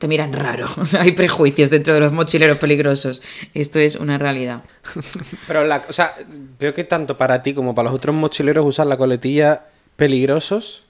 te 0.00 0.08
miran 0.08 0.32
raro. 0.32 0.66
O 0.78 0.84
sea, 0.86 1.02
hay 1.02 1.12
prejuicios 1.12 1.70
dentro 1.70 1.94
de 1.94 2.00
los 2.00 2.12
mochileros 2.12 2.58
peligrosos. 2.58 3.22
Esto 3.54 3.78
es 3.78 3.94
una 3.94 4.18
realidad. 4.18 4.64
Pero, 5.46 5.64
la, 5.66 5.84
o 5.88 5.92
sea, 5.92 6.16
veo 6.58 6.74
que 6.74 6.82
tanto 6.84 7.16
para 7.16 7.42
ti 7.42 7.54
como 7.54 7.74
para 7.74 7.90
los 7.90 7.94
otros 7.96 8.16
mochileros 8.16 8.66
usar 8.66 8.86
la 8.88 8.96
coletilla 8.96 9.66
peligrosos. 9.96 10.84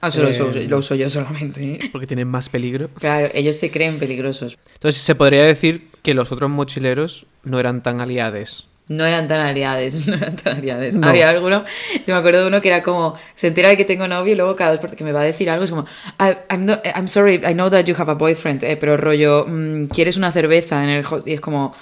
Ah, 0.00 0.08
eso 0.08 0.22
lo, 0.22 0.28
Eh, 0.28 0.32
uso, 0.32 0.52
lo 0.68 0.78
uso 0.78 0.94
yo 0.96 1.08
solamente. 1.08 1.62
¿eh? 1.64 1.78
Porque 1.90 2.06
tienen 2.06 2.28
más 2.28 2.48
peligro. 2.48 2.88
Claro, 2.98 3.28
ellos 3.32 3.56
se 3.56 3.70
creen 3.70 3.98
peligrosos. 3.98 4.58
Entonces 4.74 5.02
se 5.02 5.14
podría 5.14 5.44
decir 5.44 5.88
que 6.02 6.14
los 6.14 6.30
otros 6.32 6.50
mochileros 6.50 7.26
no 7.44 7.58
eran 7.60 7.82
tan 7.82 8.00
aliados. 8.00 8.68
No 8.88 9.04
eran 9.04 9.28
tan 9.28 9.38
aliades, 9.46 10.06
no 10.06 10.14
eran 10.14 10.36
tan 10.36 10.56
aliades. 10.58 10.94
No. 10.94 11.06
Había 11.08 11.28
alguno, 11.28 11.64
yo 12.06 12.14
me 12.14 12.18
acuerdo 12.18 12.40
de 12.42 12.48
uno 12.48 12.60
que 12.60 12.68
era 12.68 12.82
como, 12.82 13.14
se 13.36 13.48
entera 13.48 13.68
de 13.68 13.76
que 13.76 13.84
tengo 13.84 14.08
novio 14.08 14.32
y 14.32 14.36
luego 14.36 14.56
cada 14.56 14.70
dos 14.72 14.80
por 14.80 14.96
que 14.96 15.04
me 15.04 15.12
va 15.12 15.20
a 15.20 15.24
decir 15.24 15.50
algo, 15.50 15.64
es 15.64 15.70
como, 15.70 15.84
"I- 16.18 16.36
I'm, 16.50 16.64
no- 16.64 16.80
I'm 16.96 17.06
sorry, 17.08 17.34
I 17.36 17.52
know 17.52 17.68
that 17.70 17.84
you 17.84 17.94
have 17.98 18.10
a 18.10 18.14
boyfriend, 18.14 18.64
eh, 18.64 18.76
pero 18.76 18.96
rollo, 18.96 19.44
mm, 19.46 19.86
¿quieres 19.88 20.16
una 20.16 20.32
cerveza 20.32 20.82
en 20.82 20.90
el 20.90 21.04
host? 21.06 21.28
Y 21.28 21.34
es 21.34 21.40
como, 21.40 21.74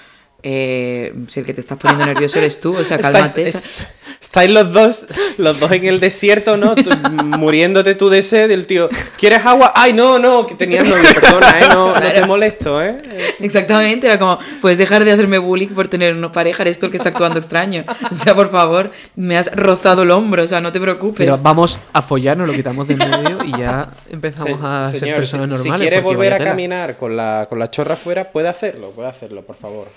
eh, 0.43 1.13
si 1.29 1.39
el 1.39 1.45
que 1.45 1.53
te 1.53 1.61
estás 1.61 1.77
poniendo 1.77 2.05
nervioso 2.05 2.37
eres 2.39 2.59
tú, 2.59 2.75
o 2.75 2.83
sea, 2.83 2.97
cálmate. 2.99 3.47
es- 3.47 3.79
estáis 4.21 4.51
los 4.51 4.71
dos, 4.71 5.05
los 5.37 5.59
dos 5.59 5.71
en 5.71 5.85
el 5.85 5.99
desierto, 5.99 6.57
¿no? 6.57 6.75
Tú- 6.75 6.89
muriéndote 7.23 7.95
tú 7.95 8.09
de 8.09 8.21
sed, 8.23 8.49
el 8.51 8.65
tío, 8.67 8.89
¿quieres 9.17 9.45
agua? 9.45 9.71
Ay, 9.75 9.93
no, 9.93 10.19
no, 10.19 10.45
que 10.47 10.55
tenías 10.55 10.87
novio, 10.87 11.03
perdona, 11.13 11.59
¿eh? 11.59 11.65
No, 11.69 11.87
no 11.87 11.93
te 11.93 12.11
Claro. 12.11 12.27
molesto, 12.27 12.81
¿eh? 12.81 13.01
Exactamente, 13.39 14.07
era 14.07 14.17
como, 14.19 14.37
puedes 14.61 14.77
dejar 14.77 15.05
de 15.05 15.11
hacerme 15.11 15.37
bullying 15.37 15.67
por 15.69 15.87
tener 15.87 16.13
una 16.15 16.31
pareja, 16.31 16.63
eres 16.63 16.79
tú 16.79 16.87
el 16.87 16.91
que 16.91 16.97
está 16.97 17.09
actuando 17.09 17.39
extraño. 17.39 17.83
O 18.09 18.13
sea, 18.15 18.33
por 18.35 18.49
favor, 18.49 18.91
me 19.15 19.37
has 19.37 19.51
rozado 19.55 20.03
el 20.03 20.11
hombro, 20.11 20.43
o 20.43 20.47
sea, 20.47 20.61
no 20.61 20.71
te 20.71 20.79
preocupes. 20.79 21.17
Pero 21.17 21.37
vamos 21.37 21.79
a 21.93 22.01
follar, 22.01 22.37
nos 22.37 22.47
lo 22.47 22.53
quitamos 22.53 22.87
de 22.87 22.93
en 22.95 22.99
medio 23.09 23.43
y 23.45 23.51
ya 23.51 23.91
empezamos 24.09 24.59
Se- 24.59 24.65
a 24.65 24.91
ser 24.91 25.15
personas 25.15 25.49
si, 25.57 25.63
si 25.63 25.69
normales. 25.69 25.87
quiere 25.89 26.01
volver 26.01 26.33
a 26.33 26.37
caminar 26.39 26.97
con 26.97 27.15
la, 27.15 27.45
con 27.49 27.59
la 27.59 27.69
chorra 27.69 27.93
afuera, 27.93 28.25
puede 28.25 28.47
hacerlo, 28.49 28.91
puede 28.91 29.09
hacerlo, 29.09 29.43
por 29.43 29.55
favor. 29.55 29.87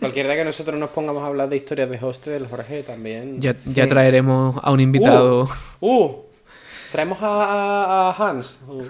Cualquier 0.00 0.26
día 0.26 0.36
que 0.36 0.44
nosotros 0.44 0.78
nos 0.78 0.90
pongamos 0.90 1.22
a 1.22 1.26
hablar 1.26 1.48
de 1.48 1.56
historias 1.56 1.90
de 1.90 1.98
hostel, 2.00 2.46
Jorge, 2.48 2.82
también. 2.82 3.40
Ya, 3.40 3.55
Sí. 3.58 3.74
ya 3.74 3.86
traeremos 3.86 4.56
a 4.62 4.70
un 4.72 4.80
invitado. 4.80 5.44
Uh, 5.80 6.04
uh, 6.04 6.24
traemos 6.92 7.18
a, 7.20 7.26
a- 7.26 8.10
a 8.10 8.30
Hans. 8.30 8.60
Uh. 8.68 8.84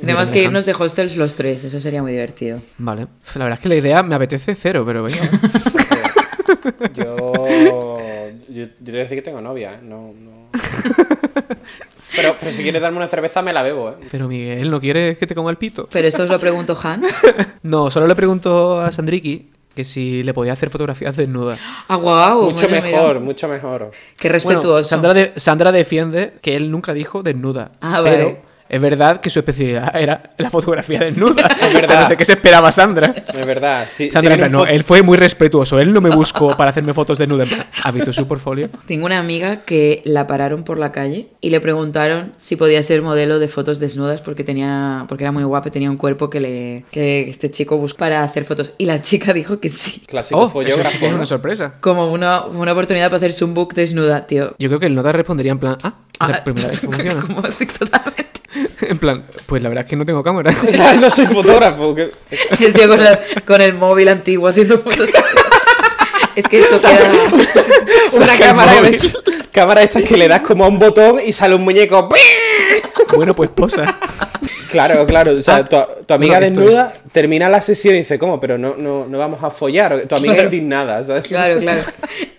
Tenemos 0.00 0.30
que 0.30 0.42
irnos 0.42 0.64
de 0.66 0.72
hostels 0.78 1.16
los 1.16 1.34
tres, 1.34 1.64
eso 1.64 1.80
sería 1.80 2.02
muy 2.02 2.12
divertido. 2.12 2.60
Vale. 2.78 3.06
La 3.34 3.44
verdad 3.44 3.58
es 3.58 3.60
que 3.62 3.68
la 3.68 3.76
idea 3.76 4.02
me 4.02 4.14
apetece 4.14 4.54
cero, 4.54 4.84
pero 4.86 5.02
venga. 5.02 5.18
Yo, 6.94 7.16
yo, 7.16 7.98
yo 8.48 8.68
te 8.68 8.90
voy 8.90 9.00
a 9.00 9.02
decir 9.02 9.18
que 9.18 9.22
tengo 9.22 9.40
novia, 9.40 9.74
¿eh? 9.74 9.78
No, 9.82 10.12
no. 10.18 10.48
Pero, 12.14 12.36
pero 12.38 12.50
si 12.52 12.62
quieres 12.62 12.80
darme 12.80 12.96
una 12.98 13.08
cerveza, 13.08 13.42
me 13.42 13.52
la 13.52 13.62
bebo, 13.62 13.90
¿eh? 13.90 13.94
Pero 14.10 14.26
Miguel, 14.28 14.70
¿no 14.70 14.80
quieres 14.80 15.18
que 15.18 15.26
te 15.26 15.34
coma 15.34 15.50
el 15.50 15.58
pito? 15.58 15.88
Pero 15.92 16.08
esto 16.08 16.22
os 16.22 16.30
lo 16.30 16.38
pregunto 16.38 16.76
Hans. 16.82 17.12
No, 17.62 17.90
solo 17.90 18.06
le 18.06 18.14
pregunto 18.14 18.80
a 18.80 18.90
Sandriki 18.92 19.50
que 19.76 19.84
si 19.84 20.24
le 20.24 20.34
podía 20.34 20.54
hacer 20.54 20.70
fotografías 20.70 21.14
desnudas. 21.16 21.60
Ah, 21.88 21.94
guau, 21.96 22.50
mucho 22.50 22.66
mira, 22.66 22.80
mira. 22.80 22.96
mejor, 22.96 23.20
mucho 23.20 23.46
mejor. 23.46 23.90
Qué 24.18 24.28
Bueno, 24.28 24.32
respetuoso. 24.32 24.82
Sandra, 24.84 25.14
de- 25.14 25.32
Sandra 25.36 25.70
defiende 25.70 26.32
que 26.42 26.56
él 26.56 26.70
nunca 26.72 26.92
dijo 26.94 27.22
desnuda. 27.22 27.70
Ah, 27.80 28.00
pero 28.02 28.24
vale. 28.24 28.40
Es 28.68 28.80
verdad 28.80 29.20
que 29.20 29.30
su 29.30 29.38
especialidad 29.40 29.94
era 29.96 30.34
la 30.38 30.50
fotografía 30.50 31.00
desnuda. 31.00 31.46
Es 31.56 31.56
O 31.56 31.58
sea, 31.60 31.68
no 31.70 31.80
verdad. 31.80 32.08
sé 32.08 32.16
qué 32.16 32.24
se 32.24 32.32
esperaba 32.34 32.70
Sandra. 32.72 33.14
Es 33.32 33.46
verdad. 33.46 33.86
Si 33.88 34.10
Sandra, 34.10 34.36
un 34.36 34.48
no, 34.48 34.66
él 34.66 34.84
fue 34.84 35.02
muy 35.02 35.16
respetuoso. 35.16 35.78
Él 35.80 35.92
no 35.92 36.00
me 36.00 36.10
buscó 36.10 36.56
para 36.56 36.70
hacerme 36.70 36.94
fotos 36.94 37.18
plan, 37.48 37.66
¿Has 37.82 37.94
visto 37.94 38.12
su 38.12 38.26
portfolio? 38.26 38.68
Tengo 38.86 39.06
una 39.06 39.18
amiga 39.18 39.62
que 39.64 40.02
la 40.04 40.26
pararon 40.26 40.64
por 40.64 40.78
la 40.78 40.92
calle 40.92 41.28
y 41.40 41.50
le 41.50 41.60
preguntaron 41.60 42.32
si 42.36 42.56
podía 42.56 42.82
ser 42.82 43.02
modelo 43.02 43.38
de 43.38 43.48
fotos 43.48 43.78
desnudas 43.78 44.20
porque 44.20 44.44
tenía 44.44 45.04
porque 45.08 45.24
era 45.24 45.32
muy 45.32 45.44
guapa 45.44 45.68
y 45.68 45.70
tenía 45.72 45.90
un 45.90 45.96
cuerpo 45.96 46.30
que 46.30 46.40
le 46.40 46.84
que 46.90 47.28
este 47.28 47.50
chico 47.50 47.76
buscó 47.78 47.98
para 47.98 48.22
hacer 48.22 48.44
fotos 48.44 48.74
y 48.78 48.86
la 48.86 49.00
chica 49.02 49.32
dijo 49.32 49.58
que 49.60 49.70
sí. 49.70 50.02
Clásico 50.06 50.50
Oh, 50.54 50.62
eso 50.62 50.82
sí 50.84 50.98
que 50.98 51.06
es 51.08 51.12
una 51.14 51.26
sorpresa. 51.26 51.74
Como 51.80 52.12
una, 52.12 52.44
una 52.46 52.72
oportunidad 52.72 53.06
para 53.06 53.16
hacerse 53.18 53.44
un 53.44 53.54
book 53.54 53.74
desnuda, 53.74 54.26
tío. 54.26 54.54
Yo 54.58 54.68
creo 54.68 54.80
que 54.80 54.86
el 54.86 54.94
nota 54.94 55.12
respondería 55.12 55.52
en 55.52 55.58
plan, 55.58 55.76
ah, 55.82 55.94
es 56.12 56.28
la 56.28 56.34
Ah, 56.36 56.44
primera 56.44 56.68
vez 56.68 56.80
que 56.80 56.86
funciona. 56.92 57.20
como 57.20 57.40
así 57.40 57.66
totalmente. 57.66 58.25
En 58.80 58.98
plan, 58.98 59.24
pues 59.46 59.62
la 59.62 59.68
verdad 59.68 59.84
es 59.84 59.90
que 59.90 59.96
no 59.96 60.04
tengo 60.04 60.22
cámara. 60.22 60.52
no 61.00 61.10
soy 61.10 61.26
fotógrafo. 61.26 61.94
que- 61.94 62.10
El 62.60 62.72
tío 62.72 62.88
con 62.88 63.00
el, 63.02 63.18
con 63.44 63.60
el 63.60 63.74
móvil 63.74 64.08
antiguo 64.08 64.48
haciendo 64.48 64.78
fotos. 64.78 65.10
Es 66.34 66.46
que 66.48 66.58
esto 66.60 66.78
queda. 66.80 67.10
Una 68.22 68.38
cámara, 68.38 68.74
móvil. 68.82 69.16
cámara 69.52 69.82
esta 69.82 70.02
que 70.02 70.16
le 70.16 70.28
das 70.28 70.40
como 70.42 70.64
a 70.64 70.68
un 70.68 70.78
botón 70.78 71.16
y 71.24 71.32
sale 71.32 71.54
un 71.54 71.62
muñeco. 71.62 72.08
bueno, 73.14 73.34
pues 73.34 73.48
posa. 73.50 73.98
Claro, 74.70 75.06
claro. 75.06 75.32
O 75.32 75.42
sea, 75.42 75.56
Ah, 75.56 75.64
tu, 75.64 76.04
tu 76.04 76.12
amiga 76.14 76.38
desnuda 76.40 76.92
termina 77.12 77.48
la 77.48 77.62
sesión 77.62 77.94
y 77.94 77.98
dice, 78.00 78.18
¿cómo? 78.18 78.38
Pero 78.40 78.58
no, 78.58 78.74
no, 78.76 79.06
no 79.06 79.18
vamos 79.18 79.42
a 79.42 79.50
follar. 79.50 80.02
Tu 80.02 80.14
amiga 80.14 80.34
Claro. 80.34 80.48
indignada, 80.48 81.02
¿sabes? 81.04 81.22
Claro, 81.22 81.58
claro. 81.58 81.80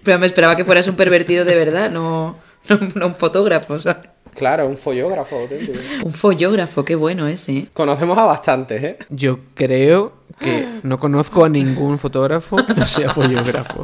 Pero 0.03 0.19
me 0.19 0.27
esperaba 0.27 0.55
que 0.55 0.63
fueras 0.65 0.87
un 0.87 0.95
pervertido 0.95 1.43
de 1.45 1.55
verdad, 1.55 1.89
no, 1.89 2.37
no, 2.69 2.79
no 2.95 3.07
un 3.07 3.15
fotógrafo, 3.15 3.79
¿sabes? 3.79 4.05
Claro, 4.37 4.67
un 4.67 4.77
follógrafo 4.77 5.35
auténtico. 5.35 5.79
Un 6.05 6.13
follógrafo, 6.13 6.85
qué 6.85 6.95
bueno 6.95 7.27
ese. 7.27 7.57
¿eh? 7.57 7.67
Conocemos 7.73 8.15
a 8.19 8.25
bastantes, 8.25 8.83
¿eh? 8.83 8.97
Yo 9.09 9.39
creo 9.55 10.13
que 10.39 10.67
no 10.83 10.99
conozco 10.99 11.43
a 11.43 11.49
ningún 11.49 11.97
fotógrafo 11.97 12.57
que 12.57 12.75
no 12.75 12.85
sea 12.85 13.09
fotógrafo. 13.13 13.83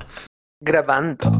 Grabando. 0.62 1.32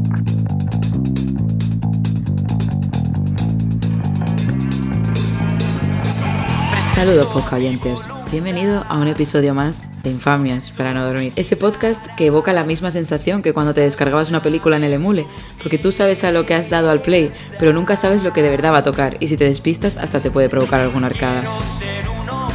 Saludos, 6.94 7.26
podcasters. 7.32 8.08
Bienvenido 8.30 8.84
a 8.88 8.98
un 8.98 9.08
episodio 9.08 9.52
más 9.52 9.88
de 10.04 10.10
Infamias 10.10 10.70
para 10.70 10.94
no 10.94 11.04
dormir. 11.04 11.32
Ese 11.34 11.56
podcast 11.56 12.06
que 12.16 12.26
evoca 12.26 12.52
la 12.52 12.62
misma 12.62 12.92
sensación 12.92 13.42
que 13.42 13.52
cuando 13.52 13.74
te 13.74 13.80
descargabas 13.80 14.28
una 14.28 14.42
película 14.42 14.76
en 14.76 14.84
el 14.84 14.92
emule, 14.92 15.26
porque 15.58 15.76
tú 15.76 15.90
sabes 15.90 16.22
a 16.22 16.30
lo 16.30 16.46
que 16.46 16.54
has 16.54 16.70
dado 16.70 16.90
al 16.90 17.02
play, 17.02 17.32
pero 17.58 17.72
nunca 17.72 17.96
sabes 17.96 18.22
lo 18.22 18.32
que 18.32 18.42
de 18.42 18.50
verdad 18.50 18.72
va 18.72 18.78
a 18.78 18.84
tocar, 18.84 19.16
y 19.18 19.26
si 19.26 19.36
te 19.36 19.44
despistas 19.44 19.96
hasta 19.96 20.20
te 20.20 20.30
puede 20.30 20.48
provocar 20.48 20.80
alguna 20.80 21.08
arcada. 21.08 21.42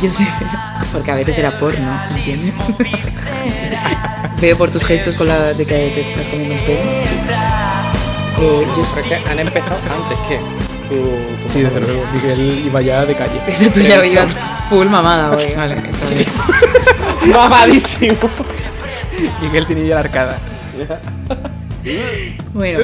Yo 0.01 0.09
sé, 0.09 0.25
porque 0.93 1.11
a 1.11 1.15
veces 1.15 1.37
era 1.37 1.59
porno, 1.59 2.01
¿entiendes? 2.09 2.53
Veo 4.41 4.57
por 4.57 4.71
tus 4.71 4.85
gestos 4.85 5.15
con 5.15 5.27
la 5.27 5.51
de 5.53 5.65
que 5.65 5.91
te 5.93 6.11
estás 6.11 6.27
comiendo 6.27 6.55
un 6.55 6.61
pedo. 6.61 7.18
Eh, 8.41 8.67
yo 8.77 8.85
sé- 8.85 9.01
Creo 9.03 9.23
que 9.23 9.29
han 9.29 9.39
empezado 9.39 9.75
antes 9.93 10.17
que 10.27 10.37
tu, 10.87 10.95
tu 10.95 11.53
Sí, 11.53 11.61
desde 11.61 11.79
luego. 11.81 12.03
Miguel 12.13 12.63
iba 12.65 12.81
ya 12.81 13.05
de 13.05 13.13
calle. 13.15 13.39
Eso 13.47 13.69
tú 13.71 13.81
ya 13.81 14.05
ibas 14.05 14.35
full 14.69 14.87
mamada 14.87 15.31
hoy, 15.35 15.53
vale, 15.55 15.75
está 15.75 16.07
bien. 16.07 17.33
Mamadísimo. 17.33 18.17
Miguel 19.41 19.65
tenía 19.65 19.85
ya 19.87 19.95
la 19.95 20.01
arcada. 20.01 20.37
Bueno, 22.53 22.79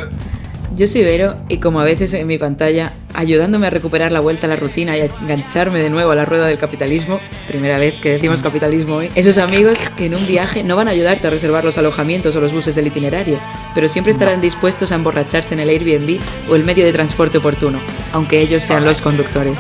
yo 0.76 0.88
soy 0.88 1.04
Vero 1.04 1.36
y 1.48 1.58
como 1.58 1.80
a 1.80 1.84
veces 1.84 2.14
en 2.14 2.28
mi 2.28 2.38
pantalla, 2.38 2.92
ayudándome 3.14 3.68
a 3.68 3.70
recuperar 3.70 4.12
la 4.12 4.20
vuelta 4.20 4.48
a 4.48 4.50
la 4.50 4.56
rutina 4.58 4.98
y 4.98 5.02
a 5.02 5.06
engancharme 5.06 5.80
de 5.80 5.90
nuevo 5.90 6.12
a 6.12 6.16
la 6.16 6.26
rueda 6.26 6.48
del 6.48 6.58
capitalismo, 6.58 7.20
primera 7.48 7.80
vez 7.80 7.96
que 8.02 8.12
decimos 8.12 8.42
capitalismo 8.42 8.96
hoy, 8.96 9.10
esos 9.16 9.38
amigos 9.38 9.78
que 9.96 10.08
en 10.08 10.16
un 10.16 10.28
viaje 10.28 10.64
no 10.64 10.76
van 10.76 10.88
a 10.88 10.92
ayudarte 10.92 11.28
a 11.28 11.30
reservar 11.30 11.64
los 11.64 11.78
alojamientos 11.78 12.36
o 12.36 12.42
los 12.42 12.52
buses 12.52 12.76
del 12.76 12.88
itinerario, 12.88 13.40
pero 13.74 13.88
siempre 13.88 14.12
estarán 14.12 14.42
dispuestos 14.42 14.92
a 14.92 14.96
emborracharse 14.96 15.54
en 15.54 15.62
el 15.62 15.70
Airbnb 15.70 16.20
o 16.50 16.56
el 16.56 16.66
medio 16.66 16.86
de 16.86 16.94
transporte 16.94 17.38
oportuno, 17.38 17.80
aunque 18.12 18.42
ellos 18.42 18.64
sean 18.64 18.84
los 18.84 19.00
conductores. 19.00 19.58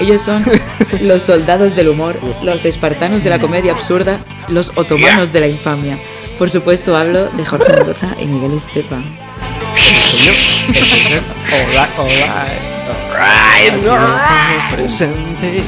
Ellos 0.00 0.22
son 0.22 0.44
los 1.00 1.22
soldados 1.22 1.76
del 1.76 1.88
humor, 1.88 2.16
los 2.42 2.64
espartanos 2.64 3.22
de 3.22 3.30
la 3.30 3.38
comedia 3.38 3.72
absurda, 3.72 4.18
los 4.48 4.76
otomanos 4.76 5.32
de 5.32 5.40
la 5.40 5.48
infamia. 5.48 5.98
Por 6.36 6.50
supuesto 6.50 6.96
hablo 6.96 7.26
de 7.26 7.44
Jorge 7.44 7.72
Mendoza 7.72 8.14
y 8.20 8.26
Miguel 8.26 8.52
Esteban. 8.52 9.27
Hola, 11.50 11.88
hola. 11.98 12.46
Aquí 13.56 13.66
estamos 13.76 14.74
presentes. 14.74 15.64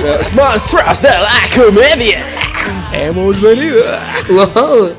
Los 0.00 0.32
monstruos 0.34 1.02
de 1.02 1.08
la 1.08 1.32
comedia. 1.56 2.24
Hemos 2.92 3.40
venido. 3.40 3.82
¡Wow! 4.28 4.90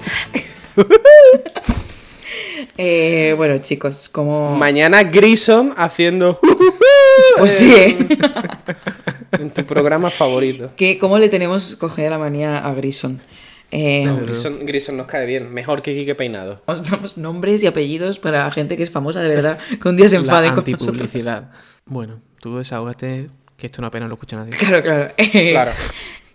Eh, 2.78 3.36
bueno, 3.38 3.60
chicos, 3.60 4.10
como... 4.10 4.56
Mañana 4.58 5.04
Grison 5.04 5.74
haciendo 5.78 6.40
Pues 7.38 7.52
sí, 7.52 7.72
¿eh? 7.76 7.96
en 9.34 9.52
tu 9.52 9.64
programa 9.66 10.10
favorito. 10.10 10.72
¿Qué- 10.76 10.98
¿Cómo 10.98 11.20
le 11.20 11.30
tenemos 11.30 11.76
cogida 11.76 12.10
la 12.10 12.18
manía 12.18 12.58
a 12.66 12.74
Grison? 12.74 13.22
Eh, 13.76 14.08
Grison, 14.26 14.66
Grison 14.68 14.98
nos 14.98 15.08
cae 15.08 15.26
bien, 15.26 15.52
mejor 15.52 15.82
que 15.82 15.96
Kike 15.96 16.14
Peinado. 16.14 16.62
os 16.68 16.88
damos 16.90 17.18
nombres 17.18 17.64
y 17.64 17.68
apellidos 17.68 18.20
para 18.20 18.50
gente 18.52 18.78
que 18.78 18.84
es 18.84 18.92
famosa 18.92 19.20
de 19.22 19.30
verdad, 19.30 19.58
que 19.82 19.90
un 19.90 19.98
día 19.98 20.08
se 20.08 20.18
enfade 20.18 20.50
La 20.50 20.56
con 20.56 20.64
nosotros. 20.72 21.10
Bueno, 21.86 22.22
tú 22.40 22.58
desahógate, 22.58 23.30
que 23.58 23.66
esto 23.66 23.82
una 23.82 23.90
pena 23.90 24.06
no 24.06 24.10
lo 24.10 24.14
escucha 24.16 24.36
nadie. 24.38 24.52
Claro, 24.52 24.84
claro. 24.84 25.10
Eh, 25.18 25.50
Claro. 25.54 25.72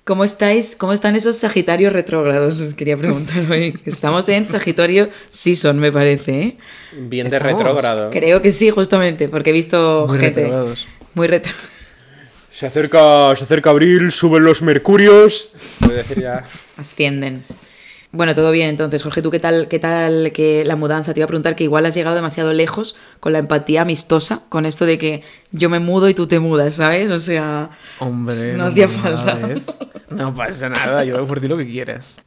¿Cómo 0.04 0.24
estáis? 0.24 0.74
¿Cómo 0.74 0.94
están 0.94 1.16
esos 1.16 1.36
Sagitarios 1.36 1.92
retrógrados? 1.92 2.60
Os 2.62 2.72
quería 2.74 2.96
preguntar 2.96 3.38
hoy. 3.50 3.78
Estamos 3.84 4.28
en 4.30 4.46
Sagitario 4.46 5.10
Season, 5.28 5.78
me 5.78 5.92
parece, 5.92 6.40
¿eh? 6.42 6.56
Bien 6.98 7.28
de 7.28 7.36
Estamos. 7.36 7.58
retrógrado. 7.58 8.10
Creo 8.10 8.40
que 8.42 8.50
sí, 8.50 8.70
justamente, 8.70 9.28
porque 9.28 9.50
he 9.50 9.52
visto 9.52 10.06
Muy 10.08 10.18
gente 10.18 10.40
retrógrados. 10.40 10.88
muy 11.14 11.26
retro... 11.28 11.52
Se 12.58 12.66
acerca, 12.66 13.36
se 13.36 13.44
acerca 13.44 13.70
abril, 13.70 14.10
suben 14.10 14.42
los 14.42 14.62
mercurios. 14.62 15.50
Voy 15.78 15.92
a 15.92 15.98
decir 15.98 16.20
ya. 16.20 16.42
Ascienden. 16.76 17.44
Bueno, 18.10 18.34
todo 18.34 18.50
bien 18.50 18.68
entonces. 18.68 19.00
Jorge, 19.04 19.22
¿tú 19.22 19.30
qué 19.30 19.38
tal, 19.38 19.68
qué 19.68 19.78
tal 19.78 20.32
que 20.32 20.64
la 20.64 20.74
mudanza? 20.74 21.14
Te 21.14 21.20
iba 21.20 21.26
a 21.26 21.28
preguntar 21.28 21.54
que 21.54 21.62
igual 21.62 21.86
has 21.86 21.94
llegado 21.94 22.16
demasiado 22.16 22.52
lejos 22.52 22.96
con 23.20 23.32
la 23.32 23.38
empatía 23.38 23.82
amistosa, 23.82 24.40
con 24.48 24.66
esto 24.66 24.86
de 24.86 24.98
que 24.98 25.22
yo 25.52 25.70
me 25.70 25.78
mudo 25.78 26.08
y 26.08 26.14
tú 26.14 26.26
te 26.26 26.40
mudas, 26.40 26.74
¿sabes? 26.74 27.12
O 27.12 27.18
sea, 27.18 27.70
Hombre, 28.00 28.54
No 28.54 28.66
hacía 28.66 28.86
pasa 28.88 29.10
nada, 29.10 29.36
falta. 29.36 29.52
¿eh? 29.52 29.62
No 30.10 30.34
pasa 30.34 30.68
nada, 30.68 31.04
yo 31.04 31.14
hago 31.16 31.28
por 31.28 31.38
ti 31.40 31.46
lo 31.46 31.56
que 31.58 31.66
quieras. 31.66 32.20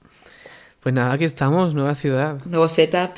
Pues 0.80 0.96
nada, 0.96 1.12
aquí 1.12 1.26
estamos, 1.26 1.76
nueva 1.76 1.94
ciudad, 1.94 2.38
nuevo 2.46 2.70
setup, 2.70 3.12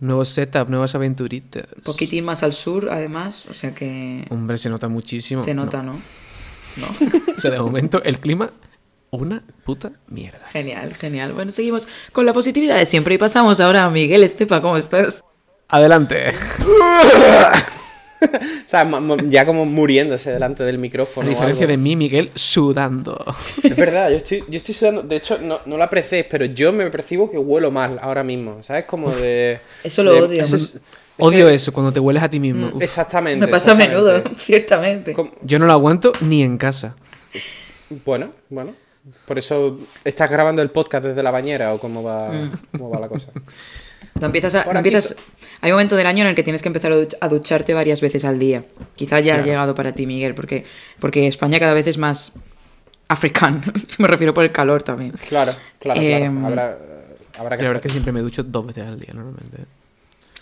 nuevo 0.00 0.24
setup, 0.24 0.68
nuevas 0.68 0.94
aventuritas. 0.94 1.66
poquitín 1.84 2.24
más 2.24 2.42
al 2.42 2.52
sur, 2.52 2.88
además, 2.90 3.44
o 3.50 3.54
sea 3.54 3.74
que 3.74 4.26
Hombre, 4.30 4.58
se 4.58 4.68
nota 4.68 4.88
muchísimo. 4.88 5.42
se 5.42 5.54
No. 5.54 5.64
nota, 5.64 5.82
¿no? 5.82 5.92
¿No? 5.92 6.86
O 7.36 7.40
sea, 7.40 7.50
de 7.50 7.58
momento 7.60 8.02
el 8.02 8.18
clima, 8.20 8.50
una 9.10 9.42
puta 9.64 9.92
mierda. 10.08 10.46
Genial, 10.52 10.94
genial. 10.94 11.32
Bueno, 11.32 11.50
seguimos 11.52 11.86
con 12.12 12.26
la 12.26 12.32
positividad 12.32 12.76
de 12.78 12.86
siempre 12.86 13.14
y 13.14 13.18
pasamos 13.18 13.60
ahora 13.60 13.84
a 13.84 13.90
Miguel 13.90 14.22
Estepa, 14.24 14.60
¿cómo 14.60 14.76
estás? 14.76 15.22
Adelante. 15.68 16.32
O 18.66 18.68
sea, 18.68 18.88
ya 19.28 19.46
como 19.46 19.64
muriéndose 19.64 20.32
delante 20.32 20.64
del 20.64 20.78
micrófono. 20.78 21.26
A 21.26 21.30
o 21.30 21.34
diferencia 21.34 21.64
algo. 21.66 21.70
de 21.72 21.76
mí, 21.76 21.94
Miguel, 21.96 22.30
sudando. 22.34 23.24
Es 23.62 23.76
verdad, 23.76 24.10
yo 24.10 24.16
estoy, 24.16 24.44
yo 24.48 24.56
estoy 24.56 24.74
sudando. 24.74 25.02
De 25.02 25.16
hecho, 25.16 25.38
no, 25.40 25.60
no 25.66 25.76
lo 25.76 25.84
apreciéis, 25.84 26.26
pero 26.28 26.44
yo 26.46 26.72
me 26.72 26.90
percibo 26.90 27.30
que 27.30 27.38
huelo 27.38 27.70
mal 27.70 27.98
ahora 28.02 28.24
mismo. 28.24 28.62
¿Sabes? 28.62 28.84
Como 28.86 29.10
de. 29.12 29.60
Eso 29.84 30.02
lo 30.02 30.14
de- 30.14 30.20
odio. 30.22 30.42
es- 30.42 30.80
Odio 31.18 31.48
es- 31.48 31.56
eso, 31.62 31.72
cuando 31.72 31.92
te 31.92 32.00
hueles 32.00 32.22
a 32.22 32.28
ti 32.28 32.38
mismo. 32.38 32.72
Uf, 32.74 32.82
Exactamente. 32.82 33.46
Me 33.46 33.50
pasa 33.50 33.72
a 33.72 33.74
menudo, 33.74 34.22
ciertamente. 34.38 35.14
Yo 35.42 35.58
no 35.58 35.64
lo 35.66 35.72
aguanto 35.72 36.12
ni 36.20 36.42
en 36.42 36.58
casa. 36.58 36.94
Bueno, 38.04 38.30
bueno. 38.50 38.72
Por 39.26 39.38
eso 39.38 39.78
estás 40.04 40.28
grabando 40.30 40.60
el 40.62 40.68
podcast 40.70 41.04
desde 41.06 41.22
la 41.22 41.30
bañera 41.30 41.72
o 41.72 41.78
cómo 41.78 42.02
va, 42.02 42.28
Mm. 42.30 42.52
cómo 42.72 42.90
va 42.90 42.98
la 43.00 43.08
cosa. 43.08 43.30
No 44.20 44.26
empiezas 44.26 44.54
a- 44.54 44.64
no 44.72 44.78
empiezas- 44.78 45.14
hay 45.60 45.70
un 45.70 45.76
momento 45.76 45.96
del 45.96 46.06
año 46.06 46.22
en 46.22 46.28
el 46.30 46.34
que 46.34 46.42
tienes 46.42 46.62
que 46.62 46.68
empezar 46.68 46.92
a, 46.92 46.96
duch- 46.96 47.16
a 47.20 47.28
ducharte 47.28 47.74
varias 47.74 48.00
veces 48.00 48.24
al 48.24 48.38
día. 48.38 48.64
Quizás 48.94 49.24
ya 49.24 49.32
ha 49.32 49.36
Claro. 49.36 49.46
llegado 49.46 49.74
para 49.74 49.92
ti, 49.92 50.06
Miguel, 50.06 50.34
porque, 50.34 50.64
porque 51.00 51.26
España 51.26 51.58
cada 51.58 51.74
vez 51.74 51.86
es 51.86 51.98
más 51.98 52.34
africano. 53.08 53.60
Me 53.98 54.08
refiero 54.08 54.32
por 54.34 54.44
el 54.44 54.52
calor 54.52 54.82
también. 54.82 55.12
Claro, 55.28 55.52
claro, 55.78 56.00
Em, 56.00 56.40
claro. 56.40 56.46
Habrá, 56.46 56.78
habrá 57.38 57.56
que. 57.56 57.62
La 57.62 57.68
verdad 57.70 57.76
es 57.76 57.82
que 57.82 57.88
siempre 57.90 58.12
me 58.12 58.20
ducho 58.20 58.42
dos 58.42 58.66
veces 58.66 58.84
al 58.84 58.98
día, 58.98 59.10
normalmente. 59.14 59.58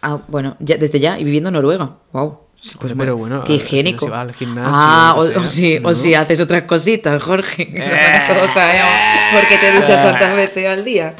Ah, 0.03 0.19
bueno, 0.29 0.57
ya, 0.61 0.77
desde 0.77 1.01
ya 1.01 1.19
y 1.19 1.25
viviendo 1.25 1.49
en 1.49 1.55
Noruega. 1.55 1.91
Wow. 2.13 2.41
Sí, 2.61 2.77
pues 2.81 2.93
Hombre, 2.93 3.05
pero 3.07 3.17
bueno, 3.19 3.45
qué 3.45 3.55
higiénico. 3.55 4.07
se 4.07 4.11
va 4.11 4.23
al 4.23 4.35
gimnasio, 4.35 4.71
ah, 4.75 5.15
o, 5.19 5.27
sea, 5.27 5.47
si, 5.47 5.79
¿no? 5.81 5.91
o 5.91 5.95
si 5.95 6.15
haces 6.15 6.41
otras 6.41 6.63
cositas, 6.63 7.23
Jorge. 7.23 7.67
Todos 8.29 8.51
sabemos 8.55 8.91
por 9.33 9.49
qué 9.49 9.59
te 9.59 9.73
duchas 9.73 10.03
tantas 10.03 10.35
veces 10.35 10.67
al 10.67 10.83
día. 10.83 11.15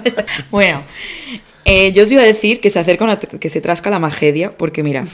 bueno, 0.50 0.82
eh, 1.66 1.92
yo 1.92 2.04
os 2.04 2.12
iba 2.12 2.22
a 2.22 2.24
decir 2.24 2.60
que 2.60 2.70
se 2.70 2.78
acerca 2.78 3.04
una, 3.04 3.18
que 3.18 3.50
se 3.50 3.60
trasca 3.60 3.90
la 3.90 3.98
magedia, 3.98 4.52
porque 4.56 4.82
mira, 4.82 5.04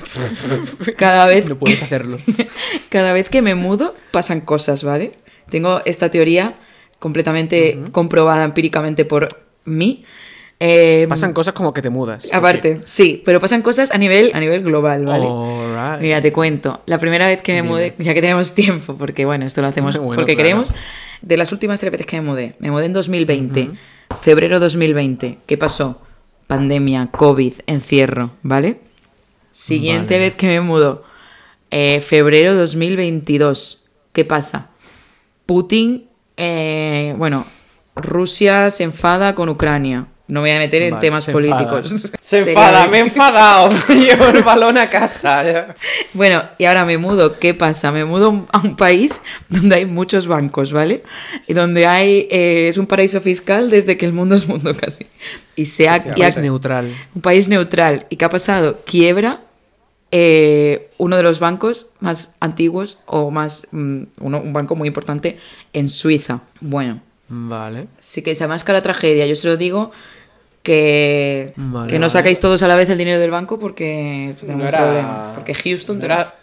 cada 0.97 1.27
vez 1.27 1.49
No 1.49 1.57
puedes 1.59 1.83
hacerlo. 1.83 2.19
Cada 2.91 3.13
vez 3.15 3.29
que 3.31 3.41
me 3.41 3.55
mudo 3.55 3.95
pasan 4.11 4.43
cosas, 4.43 4.85
¿vale? 4.85 5.13
Tengo 5.51 5.81
esta 5.87 6.11
teoría 6.11 6.57
completamente 6.99 7.79
comprobada 7.91 8.45
empíricamente 8.45 9.05
por 9.05 9.29
mí. 9.65 10.05
Eh, 10.61 11.07
Pasan 11.09 11.33
cosas 11.33 11.55
como 11.55 11.73
que 11.75 11.83
te 11.83 11.91
mudas. 11.91 12.29
Aparte, 12.33 12.83
sí, 12.85 13.21
pero 13.25 13.41
pasan 13.41 13.63
cosas 13.63 13.91
a 13.91 13.99
nivel, 13.99 14.31
a 14.33 14.39
nivel 14.39 14.63
global, 14.63 15.05
¿vale? 15.05 15.99
Mira, 16.01 16.23
te 16.23 16.33
cuento. 16.33 16.83
La 16.87 16.99
primera 16.99 17.27
vez 17.27 17.43
que 17.43 17.55
me 17.55 17.65
mudé, 17.65 17.95
ya 17.99 18.15
que 18.15 18.21
tenemos 18.21 18.55
tiempo, 18.55 18.95
porque 18.97 19.25
bueno, 19.25 19.45
esto 19.47 19.61
lo 19.61 19.67
hacemos 19.69 19.97
Bueno, 19.99 20.15
porque 20.15 20.37
claro. 20.37 20.37
queremos. 20.37 20.75
De 21.21 21.37
las 21.37 21.51
últimas 21.51 21.81
tres 21.81 21.91
veces 21.91 22.07
que 22.07 22.21
me 22.21 22.29
mudé, 22.29 22.55
me 22.61 22.71
mudé 22.71 22.87
en 22.87 22.93
2020, 22.93 23.71
febrero 24.21 24.61
2020. 24.61 25.39
¿Qué 25.47 25.57
pasó? 25.59 26.01
Pandemia, 26.53 27.09
COVID, 27.11 27.55
encierro, 27.67 28.33
¿vale? 28.43 28.79
Siguiente 29.53 30.17
Vale. 30.17 30.27
vez 30.27 30.35
que 30.35 30.49
me 30.49 30.61
mudo, 30.61 31.03
eh, 31.71 32.03
febrero 32.03 32.55
2022. 32.55 33.87
¿Qué 34.13 34.27
pasa? 34.27 34.69
Putin, 35.47 36.11
eh, 36.37 37.15
bueno, 37.17 37.47
Rusia 37.97 38.71
se 38.71 38.85
enfada 38.85 39.35
con 39.35 39.49
Ucrania. 39.49 40.09
No 40.29 40.41
me 40.41 40.49
voy 40.49 40.57
a 40.57 40.59
meter 40.61 40.83
en 40.83 40.91
Vale, 40.93 41.01
temas 41.01 41.25
se 41.25 41.33
enfada. 41.33 41.69
políticos. 41.69 42.11
Se 42.21 42.39
enfada, 42.51 42.87
me 42.87 42.99
he 42.99 43.01
enfadado. 43.01 43.71
Llevo 43.89 44.27
el 44.27 44.43
balón 44.43 44.79
a 44.79 44.89
casa. 44.89 45.75
Bueno, 46.15 46.43
y 46.59 46.65
ahora 46.65 46.85
me 46.85 46.97
mudo. 46.97 47.39
¿Qué 47.39 47.53
pasa? 47.55 47.91
Me 47.93 48.05
mudo 48.05 48.47
a 48.53 48.59
un 48.61 48.77
país 48.77 49.21
donde 49.49 49.77
hay 49.77 49.85
muchos 49.85 50.27
bancos, 50.29 50.73
¿vale? 50.73 51.03
Y 51.49 51.53
donde 51.55 51.87
hay. 51.87 52.29
eh, 52.31 52.69
es 52.69 52.79
un 52.79 52.87
paraíso 52.87 53.21
fiscal 53.21 53.69
desde 53.69 53.97
que 53.99 54.07
el 54.07 54.13
mundo 54.13 54.35
es 54.37 54.47
mundo 54.47 54.75
casi. 54.77 55.07
Y 55.57 55.67
se 55.67 55.89
ha. 55.89 55.95
ha- 55.95 56.27
Es 56.29 56.39
neutral. 56.39 56.95
un 57.15 57.21
país 57.21 57.49
neutral. 57.49 58.07
¿Y 58.09 58.17
qué 58.17 58.25
ha 58.25 58.31
pasado? 58.31 58.81
Quiebra. 58.87 59.41
eh, 60.13 60.91
uno 60.99 61.17
de 61.17 61.23
los 61.23 61.41
bancos 61.41 61.87
más 62.01 62.35
antiguos 62.39 62.99
o 63.07 63.31
más 63.31 63.67
mm, 63.73 64.03
uno- 64.21 64.41
un 64.41 64.53
banco 64.53 64.77
muy 64.77 64.87
importante 64.89 65.39
en 65.73 65.89
Suiza. 65.89 66.41
Bueno, 66.61 67.01
Vale. 67.29 67.87
sí 67.99 68.23
que 68.23 68.33
esa 68.33 68.49
más 68.49 68.67
la 68.69 68.83
tragedia. 68.83 69.27
Yo 69.27 69.37
se 69.37 69.49
lo 69.49 69.57
digo 69.57 69.91
que, 70.63 71.53
Vale, 71.57 71.89
que 71.91 71.99
no 71.99 72.03
vale. 72.03 72.11
sacáis 72.11 72.41
todos 72.41 72.63
a 72.63 72.69
la 72.69 72.77
vez 72.77 72.89
el 72.91 72.99
dinero 72.99 73.19
del 73.21 73.31
banco 73.31 73.59
porque 73.59 74.35
tenemos 74.41 74.59
No 74.59 74.63
un 74.65 74.69
era- 74.69 74.79
problema. 74.79 75.33
Porque 75.35 75.55
Houston 75.55 75.99
no 75.99 76.05
era, 76.05 76.35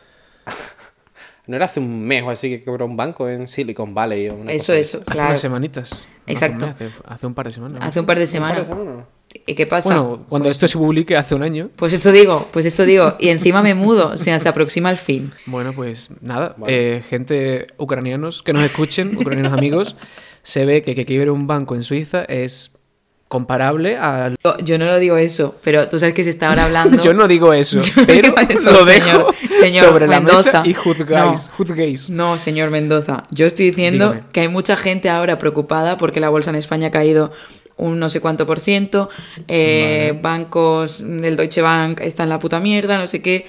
no 1.48 1.56
era 1.56 1.66
hace 1.66 1.80
un 1.80 2.02
mes 2.02 2.24
o 2.24 2.30
así 2.30 2.50
que 2.50 2.64
quebró 2.64 2.86
un 2.86 2.98
banco 2.98 3.30
en 3.30 3.48
Silicon 3.48 3.94
Valley 3.94 4.30
o 4.30 4.36
una 4.36 4.52
Eso, 4.52 4.68
cosa 4.74 4.78
eso, 4.78 4.98
Hace 4.98 5.12
claro. 5.12 5.30
unas 5.30 5.40
semanitas. 5.42 6.08
Exacto. 6.28 6.66
hace 6.66 6.84
un 6.86 6.92
Hace, 6.92 7.04
hace 7.08 7.30
par 7.34 7.46
de 7.48 7.54
semanas. 7.54 7.80
Hace 7.82 8.00
un 8.00 8.06
par 8.06 8.18
de 8.18 8.28
así. 8.28 8.38
¿Un 8.38 8.44
par 8.44 8.60
de 8.60 8.66
semanas. 8.66 9.06
¿Y 9.46 9.54
qué 9.54 9.68
pasa? 9.68 9.90
Bueno, 10.00 10.26
cuando 10.28 10.50
esto 10.50 10.68
se 10.68 10.78
publique 10.78 11.16
hace 11.16 11.36
un 11.36 11.44
año. 11.44 11.70
Pues 11.76 11.94
esto 11.94 12.12
digo, 12.12 12.48
pues 12.52 12.66
esto 12.66 12.84
digo. 12.84 13.16
Y 13.20 13.30
encima 13.30 13.62
me 13.62 13.74
mudo, 13.76 14.10
o 14.10 14.18
sea, 14.18 14.40
se 14.40 14.50
aproxima 14.50 14.90
el 14.90 14.98
fin. 14.98 15.32
Bueno, 15.46 15.72
pues 15.74 16.10
nada. 16.22 16.56
Vale. 16.58 16.98
eh, 16.98 17.02
gente 17.08 17.68
ucranianos 17.78 18.42
que 18.44 18.54
nos 18.54 18.64
escuchen, 18.64 19.16
ucranianos 19.18 19.54
amigos, 19.54 19.96
se 20.44 20.66
ve 20.66 20.82
que 20.84 20.96
que 20.96 21.06
quiebre 21.06 21.32
un 21.32 21.48
banco 21.48 21.76
en 21.76 21.84
Suiza 21.84 22.24
es 22.24 22.74
comparable 23.28 23.96
al. 23.98 24.36
Yo- 24.44 24.58
Yo 24.60 24.78
no 24.80 24.86
lo 24.86 24.98
digo 24.98 25.16
eso, 25.18 25.56
pero 25.64 25.88
tú 25.88 26.00
sabes 26.00 26.16
que 26.16 26.24
se 26.24 26.32
está 26.32 26.50
ahora 26.50 26.66
hablando. 26.66 27.02
Yo 27.02 27.14
no 27.14 27.28
digo 27.28 27.54
eso, 27.54 27.78
no 27.98 28.06
pero 28.08 28.34
eso, 28.50 28.72
lo 28.72 28.86
dejo 28.86 29.06
señor- 29.06 29.36
señor 29.60 29.86
sobre 29.86 30.08
la 30.08 30.20
Mendoza. 30.20 30.62
mesa 30.62 30.64
y 30.66 30.74
juzgáis. 30.74 31.50
juzguéis. 31.56 32.10
No, 32.10 32.38
señor 32.38 32.72
Mendoza. 32.72 33.26
Yo 33.32 33.46
estoy 33.46 33.68
diciendo 33.68 34.08
Dígame. 34.14 34.28
que 34.32 34.40
hay 34.42 34.48
mucha 34.48 34.76
gente 34.76 35.10
ahora 35.10 35.38
preocupada 35.38 35.98
porque 35.98 36.20
la 36.20 36.30
bolsa 36.30 36.50
en 36.50 36.56
España 36.56 36.88
ha 36.88 36.92
caído 36.92 37.32
un 37.78 38.00
no 38.00 38.10
sé 38.10 38.20
cuánto 38.20 38.46
por 38.48 38.60
ciento. 38.60 39.10
eh, 39.48 40.18
Bancos 40.22 41.02
del 41.06 41.36
Deutsche 41.38 41.62
Bank 41.62 42.02
está 42.02 42.24
en 42.24 42.30
la 42.30 42.40
puta 42.40 42.60
mierda, 42.60 42.98
no 42.98 43.06
sé 43.08 43.22
qué. 43.22 43.46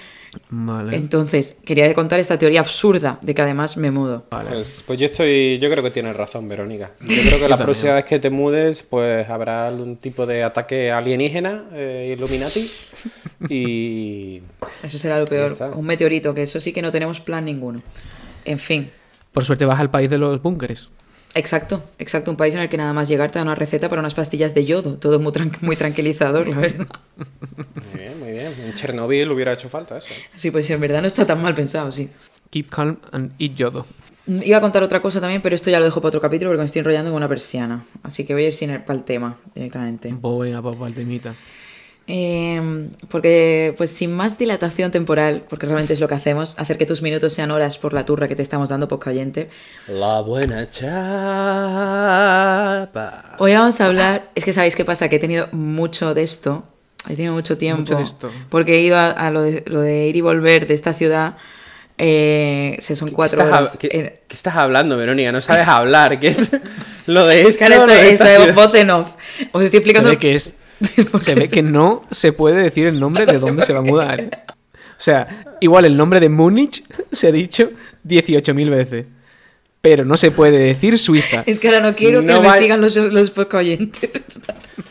Vale. 0.48 0.96
Entonces, 0.96 1.56
quería 1.64 1.92
contar 1.94 2.20
esta 2.20 2.38
teoría 2.38 2.60
absurda 2.60 3.18
de 3.20 3.34
que 3.34 3.42
además 3.42 3.76
me 3.76 3.90
mudo. 3.90 4.26
vale. 4.30 4.50
Pues, 4.50 4.82
pues 4.86 4.98
yo 4.98 5.06
estoy, 5.06 5.58
yo 5.58 5.70
creo 5.70 5.82
que 5.82 5.90
tienes 5.90 6.16
razón, 6.16 6.48
Verónica. 6.48 6.92
Yo 7.00 7.22
creo 7.28 7.40
que 7.40 7.48
la 7.48 7.58
próxima 7.58 7.94
vez 7.94 8.04
que 8.04 8.18
te 8.18 8.30
mudes, 8.30 8.82
pues 8.82 9.28
habrá 9.28 9.66
algún 9.66 9.96
tipo 9.96 10.26
de 10.26 10.42
ataque 10.42 10.92
alienígena, 10.92 11.64
eh, 11.72 12.14
Illuminati, 12.16 12.70
y 13.48 14.42
Eso 14.82 14.98
será 14.98 15.18
lo 15.18 15.26
peor. 15.26 15.56
Un 15.74 15.86
meteorito, 15.86 16.34
que 16.34 16.42
eso 16.42 16.60
sí 16.60 16.72
que 16.72 16.82
no 16.82 16.90
tenemos 16.90 17.20
plan 17.20 17.44
ninguno. 17.44 17.82
En 18.44 18.58
fin. 18.58 18.90
Por 19.32 19.44
suerte 19.44 19.64
vas 19.64 19.80
al 19.80 19.90
país 19.90 20.10
de 20.10 20.18
los 20.18 20.42
búnkeres. 20.42 20.88
Exacto, 21.34 21.82
exacto. 21.98 22.30
Un 22.30 22.36
país 22.36 22.54
en 22.54 22.60
el 22.60 22.68
que 22.68 22.76
nada 22.76 22.92
más 22.92 23.08
llegar 23.08 23.30
te 23.30 23.38
da 23.38 23.44
una 23.44 23.54
receta 23.54 23.88
para 23.88 24.00
unas 24.00 24.14
pastillas 24.14 24.54
de 24.54 24.64
yodo. 24.64 24.94
Todo 24.98 25.20
muy, 25.20 25.32
tran- 25.32 25.56
muy 25.60 25.76
tranquilizador, 25.76 26.48
la 26.48 26.56
verdad. 26.58 26.86
muy 27.92 28.00
bien, 28.02 28.18
muy 28.20 28.32
bien. 28.32 28.52
En 28.66 28.74
Chernobyl 28.74 29.30
hubiera 29.30 29.52
hecho 29.52 29.68
falta 29.68 29.98
eso. 29.98 30.08
Sí, 30.34 30.50
pues 30.50 30.68
en 30.70 30.80
verdad 30.80 31.00
no 31.00 31.06
está 31.06 31.24
tan 31.26 31.40
mal 31.40 31.54
pensado, 31.54 31.92
sí. 31.92 32.08
Keep 32.50 32.68
calm 32.68 32.98
and 33.12 33.32
eat 33.38 33.54
yodo. 33.54 33.86
Iba 34.26 34.58
a 34.58 34.60
contar 34.60 34.82
otra 34.82 35.00
cosa 35.00 35.20
también, 35.20 35.40
pero 35.40 35.54
esto 35.54 35.70
ya 35.70 35.78
lo 35.78 35.84
dejo 35.84 36.00
para 36.00 36.08
otro 36.08 36.20
capítulo 36.20 36.50
porque 36.50 36.60
me 36.60 36.66
estoy 36.66 36.80
enrollando 36.80 37.10
con 37.10 37.16
una 37.16 37.28
persiana. 37.28 37.84
Así 38.02 38.24
que 38.24 38.32
voy 38.34 38.44
a 38.44 38.46
ir 38.48 38.52
sin 38.52 38.70
el, 38.70 38.82
para 38.82 38.98
el 38.98 39.04
tema 39.04 39.36
directamente. 39.54 40.14
Pues 40.20 40.38
venga, 40.50 40.62
papá, 40.62 40.88
el 40.88 40.94
temita. 40.94 41.34
Eh, 42.12 42.88
porque, 43.08 43.72
pues 43.78 43.92
sin 43.92 44.10
más 44.12 44.36
dilatación 44.36 44.90
temporal, 44.90 45.44
porque 45.48 45.66
realmente 45.66 45.92
es 45.92 46.00
lo 46.00 46.08
que 46.08 46.16
hacemos, 46.16 46.58
hacer 46.58 46.76
que 46.76 46.84
tus 46.84 47.02
minutos 47.02 47.32
sean 47.34 47.52
horas 47.52 47.78
por 47.78 47.92
la 47.92 48.04
turra 48.04 48.26
que 48.26 48.34
te 48.34 48.42
estamos 48.42 48.70
dando, 48.70 48.88
poca 48.88 49.10
oyente. 49.10 49.48
La 49.86 50.20
buena 50.20 50.68
chapa. 52.00 53.36
Hoy 53.38 53.52
vamos 53.52 53.80
a 53.80 53.86
hablar, 53.86 54.30
es 54.34 54.44
que 54.44 54.52
sabéis 54.52 54.74
qué 54.76 54.84
pasa, 54.84 55.08
que 55.08 55.16
he 55.16 55.20
tenido 55.20 55.48
mucho 55.52 56.14
de 56.14 56.22
esto, 56.22 56.64
he 57.08 57.14
tenido 57.16 57.32
mucho 57.34 57.56
tiempo, 57.56 57.80
Mucho 57.82 57.96
de 57.96 58.02
esto. 58.02 58.30
porque 58.48 58.78
he 58.78 58.82
ido 58.82 58.96
a, 58.96 59.10
a 59.10 59.30
lo, 59.30 59.42
de, 59.42 59.62
lo 59.66 59.80
de 59.80 60.06
ir 60.08 60.16
y 60.16 60.20
volver 60.20 60.66
de 60.66 60.74
esta 60.74 60.92
ciudad, 60.92 61.36
eh, 61.98 62.76
se 62.80 62.96
son 62.96 63.08
¿Qué 63.10 63.14
cuatro 63.14 63.42
estás, 63.42 63.60
horas. 63.60 63.76
qué- 63.78 63.88
en- 63.92 64.06
qué 64.26 64.34
estás 64.34 64.56
hablando, 64.56 64.96
Verónica? 64.96 65.32
No 65.32 65.40
sabes 65.42 65.68
hablar. 65.68 66.18
¿Qué 66.18 66.28
es 66.28 66.50
lo 67.06 67.26
de 67.26 67.42
esto? 67.42 67.58
Claro, 67.66 67.86
lo 67.86 67.92
esto, 67.92 68.02
de 68.04 68.10
esto 68.12 68.24
esta 68.24 68.24
de 68.24 68.36
ciudad? 68.46 68.54
voz 68.54 68.74
en 68.74 68.90
off. 68.90 69.08
Os 69.52 69.62
estoy 69.64 69.78
explicando 69.78 70.18
que 70.18 70.34
es. 70.34 70.56
Se 71.18 71.34
ve 71.34 71.48
que 71.48 71.62
no 71.62 72.04
se 72.10 72.32
puede 72.32 72.62
decir 72.62 72.86
el 72.86 72.98
nombre 72.98 73.26
de 73.26 73.38
dónde 73.38 73.62
se 73.64 73.72
va 73.72 73.80
a 73.80 73.82
mudar. 73.82 74.20
¿eh? 74.20 74.30
O 74.46 75.02
sea, 75.02 75.44
igual 75.60 75.84
el 75.84 75.96
nombre 75.96 76.20
de 76.20 76.28
Múnich 76.28 76.84
se 77.12 77.28
ha 77.28 77.32
dicho 77.32 77.70
18.000 78.06 78.70
veces. 78.70 79.06
Pero 79.82 80.04
no 80.04 80.18
se 80.18 80.30
puede 80.30 80.58
decir 80.58 80.98
Suiza. 80.98 81.42
Es 81.46 81.58
que 81.58 81.68
ahora 81.68 81.80
no 81.80 81.94
quiero 81.94 82.20
que 82.20 82.26
No 82.26 82.42
me 82.42 82.50
sigan 82.58 82.82
los, 82.82 82.94
los 82.96 83.30
poco 83.30 83.56
oyentes. 83.56 84.10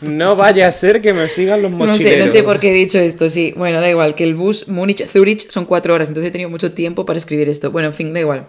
No 0.00 0.34
vaya 0.34 0.66
a 0.66 0.72
ser 0.72 1.00
que 1.00 1.12
me 1.12 1.28
sigan 1.28 1.62
los 1.62 1.70
No 1.70 1.76
mochileros. 1.78 2.02
sé, 2.02 2.18
no 2.18 2.28
sé 2.28 2.42
por 2.42 2.58
qué 2.58 2.70
he 2.70 2.74
dicho 2.74 2.98
esto, 2.98 3.28
sí. 3.28 3.54
Bueno, 3.56 3.80
da 3.80 3.88
igual, 3.88 4.16
que 4.16 4.24
el 4.24 4.34
bus 4.34 4.66
Múnich-Zurich 4.66 5.48
son 5.48 5.64
cuatro 5.64 5.94
horas, 5.94 6.08
entonces 6.08 6.28
he 6.30 6.32
tenido 6.32 6.50
mucho 6.50 6.72
tiempo 6.72 7.04
para 7.04 7.18
escribir 7.18 7.48
esto. 7.48 7.70
Bueno, 7.70 7.88
en 7.88 7.94
fin, 7.94 8.12
da 8.12 8.18
igual. 8.20 8.48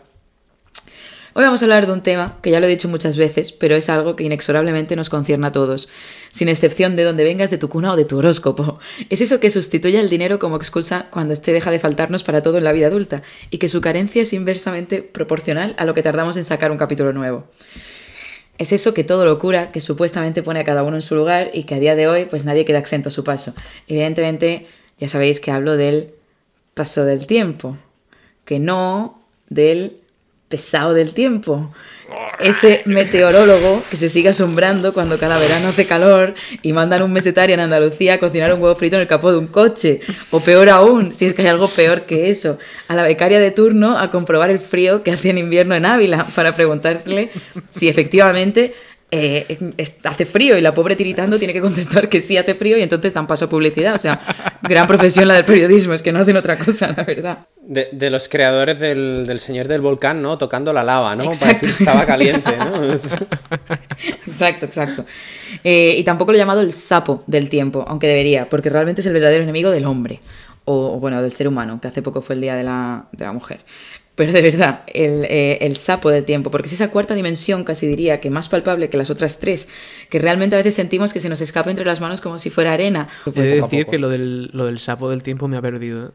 Hoy 1.34 1.46
vamos 1.46 1.62
a 1.62 1.65
hablar 1.65 1.86
de 1.86 1.94
un 1.94 2.02
tema 2.02 2.38
que 2.41 2.52
ya 2.52 2.60
lo 2.60 2.65
he 2.65 2.70
dicho 2.70 2.89
muchas 2.89 3.15
veces, 3.15 3.54
pero 3.54 3.78
es 3.78 3.88
algo 3.88 4.17
que 4.17 4.26
inexorablemente 4.26 4.98
nos 4.98 5.10
concierne 5.10 5.48
a 5.48 5.54
todos, 5.54 5.88
sin 6.32 6.50
excepción 6.50 6.98
de 6.98 7.06
donde 7.06 7.24
vengas 7.24 7.50
de 7.50 7.58
tu 7.58 7.70
cuna 7.70 7.94
o 7.94 7.96
de 7.96 8.04
tu 8.04 8.17
horóscopo. 8.17 8.80
Es 9.10 9.22
eso 9.22 9.39
que 9.39 9.50
sustituye 9.50 9.98
el 9.98 10.10
dinero 10.10 10.39
como 10.39 10.58
excusa 10.58 11.08
cuando 11.10 11.32
este 11.32 11.54
deja 11.54 11.72
de 11.72 11.80
faltarnos 11.80 12.26
para 12.26 12.44
todo 12.44 12.58
en 12.58 12.65
la 12.65 12.74
vida 12.74 12.88
adulta 12.88 13.22
y 13.50 13.60
que 13.60 13.70
su 13.70 13.80
carencia 13.80 14.24
es 14.24 14.34
inversamente 14.34 15.04
proporcional 15.04 15.74
a 15.78 15.86
lo 15.86 15.94
que 15.94 16.04
tardamos 16.04 16.36
en 16.36 16.44
sacar 16.44 16.70
un 16.70 16.78
capítulo 16.78 17.13
nuevo. 17.13 17.46
Es 18.58 18.74
eso 18.74 18.94
que 18.94 19.06
todo 19.06 19.24
lo 19.24 19.39
cura, 19.39 19.72
que 19.72 19.80
supuestamente 19.80 20.44
pone 20.44 20.60
a 20.60 20.63
cada 20.65 20.84
uno 20.84 20.98
en 20.98 21.02
su 21.02 21.15
lugar 21.15 21.50
y 21.54 21.63
que 21.63 21.76
a 21.76 21.80
día 21.80 21.96
de 21.96 22.10
hoy 22.10 22.26
pues 22.26 22.44
nadie 22.44 22.65
queda 22.65 22.80
exento 22.80 23.08
a 23.08 23.12
su 23.12 23.24
paso. 23.24 23.54
Evidentemente, 23.88 24.67
ya 24.98 25.08
sabéis 25.08 25.39
que 25.39 25.52
hablo 25.52 25.78
del 25.78 26.13
paso 26.74 27.06
del 27.06 27.26
tiempo, 27.26 27.78
que 28.44 28.60
no 28.60 29.24
del 29.48 30.01
pesado 30.52 30.94
del 30.94 31.16
tiempo. 31.16 31.74
Ese 32.40 32.82
meteorólogo 32.86 33.82
que 33.90 33.96
se 33.96 34.10
sigue 34.10 34.30
asombrando 34.30 34.94
cuando 34.94 35.18
cada 35.18 35.40
verano 35.40 35.70
hace 35.70 35.88
calor 35.88 36.34
y 36.62 36.74
mandan 36.74 37.04
un 37.04 37.14
mesetario 37.14 37.54
en 37.54 37.62
Andalucía 37.62 38.16
a 38.16 38.20
cocinar 38.20 38.54
un 38.54 38.62
huevo 38.62 38.76
frito 38.76 38.98
en 38.98 39.04
el 39.04 39.08
capó 39.08 39.32
de 39.32 39.38
un 39.38 39.48
coche. 39.48 40.02
O 40.30 40.42
peor 40.42 40.70
aún, 40.70 41.14
si 41.14 41.26
es 41.26 41.34
que 41.34 41.44
hay 41.44 41.48
algo 41.48 41.70
peor 41.70 42.06
que 42.06 42.30
eso, 42.30 42.60
a 42.90 42.96
la 42.96 43.04
becaria 43.04 43.40
de 43.40 43.52
turno 43.52 43.98
a 43.98 44.12
comprobar 44.12 44.50
el 44.50 44.60
frío 44.60 45.04
que 45.04 45.12
hace 45.12 45.30
en 45.30 45.38
invierno 45.38 45.74
en 45.74 45.86
Ávila 45.86 46.26
para 46.36 46.52
preguntarle 46.54 47.30
si 47.70 47.88
efectivamente 47.88 48.74
eh, 49.12 49.58
es- 49.78 49.93
hace 50.04 50.26
frío 50.26 50.58
y 50.58 50.62
la 50.62 50.74
pobre 50.74 50.95
tiritando 50.95 51.38
tiene 51.38 51.54
que 51.54 51.62
contestar 51.62 52.08
que 52.10 52.21
sí 52.21 52.38
hace 52.38 52.56
frío 52.56 52.78
y 52.78 52.82
entonces 52.82 53.13
dan 53.13 53.28
paso 53.28 53.45
a 53.45 53.50
publicidad. 53.50 53.93
O 53.95 54.00
sea, 54.00 54.19
gran 54.63 54.88
profesión 54.88 55.28
la 55.28 55.36
del 55.36 55.45
periodismo, 55.45 55.93
es 55.93 56.02
que 56.02 56.12
no 56.12 56.19
hacen 56.19 56.38
otra 56.38 56.58
cosa, 56.58 56.93
la 56.95 57.04
verdad. 57.04 57.39
De, 57.62 57.89
de 57.91 58.10
los 58.10 58.28
creadores 58.30 58.80
del, 58.80 59.26
del 59.28 59.39
Señor 59.39 59.67
del 59.67 59.82
Volcán, 59.82 60.21
¿no? 60.21 60.38
Tocando 60.38 60.74
la 60.74 60.84
lava, 60.84 61.15
¿no? 61.15 61.26
Para 61.32 61.54
decir 61.54 61.60
que 61.60 61.84
estaba 61.84 62.06
caliente, 62.06 62.52
¿no? 62.58 62.84
Exacto, 64.28 64.65
exacto. 64.65 65.06
Eh, 65.63 65.95
y 65.97 66.04
tampoco 66.04 66.32
lo 66.32 66.38
he 66.38 66.39
llamado 66.41 66.62
el 66.62 66.71
sapo 66.74 67.24
del 67.28 67.50
tiempo, 67.50 67.86
aunque 67.88 68.08
debería, 68.08 68.50
porque 68.50 68.69
realmente 68.69 69.02
es 69.02 69.08
el 69.08 69.13
verdadero 69.13 69.43
enemigo 69.43 69.69
del 69.71 69.86
hombre, 69.86 70.19
o 70.65 70.95
o, 70.95 71.00
bueno, 71.00 71.21
del 71.21 71.32
ser 71.32 71.47
humano, 71.47 71.80
que 71.82 71.88
hace 71.88 72.02
poco 72.02 72.21
fue 72.21 72.36
el 72.36 72.41
Día 72.41 72.56
de 72.56 72.63
la, 72.63 73.06
de 73.12 73.26
la 73.26 73.32
Mujer. 73.34 73.62
Pero 74.15 74.34
de 74.34 74.41
verdad, 74.41 74.82
el, 74.88 75.24
eh, 75.26 75.58
el 75.62 75.78
sapo 75.78 76.10
del 76.12 76.26
tiempo, 76.26 76.52
porque 76.52 76.67
es 76.67 76.74
esa 76.74 76.89
cuarta 76.89 77.15
dimensión, 77.15 77.63
casi 77.63 77.88
diría, 77.88 78.19
que 78.19 78.30
más 78.30 78.50
palpable 78.50 78.89
que 78.89 78.97
las 78.97 79.10
otras 79.10 79.39
tres, 79.39 79.67
que 80.10 80.19
realmente 80.19 80.56
a 80.56 80.58
veces 80.60 80.76
sentimos 80.76 81.13
que 81.13 81.21
se 81.21 81.30
nos 81.30 81.39
escapa 81.41 81.69
entre 81.71 81.86
las 81.86 82.02
manos 82.02 82.19
como 82.19 82.38
si 82.38 82.50
fuera 82.50 82.74
arena. 82.74 83.08
A 83.26 83.32
decir 83.32 83.86
que 83.86 83.97
lo 83.97 84.10
del, 84.10 84.50
lo 84.54 84.65
del 84.65 84.80
sapo 84.80 85.10
del 85.10 85.24
tiempo 85.24 85.47
me 85.47 85.56
ha 85.58 85.62
perdido. 85.62 86.08
¿eh? 86.08 86.12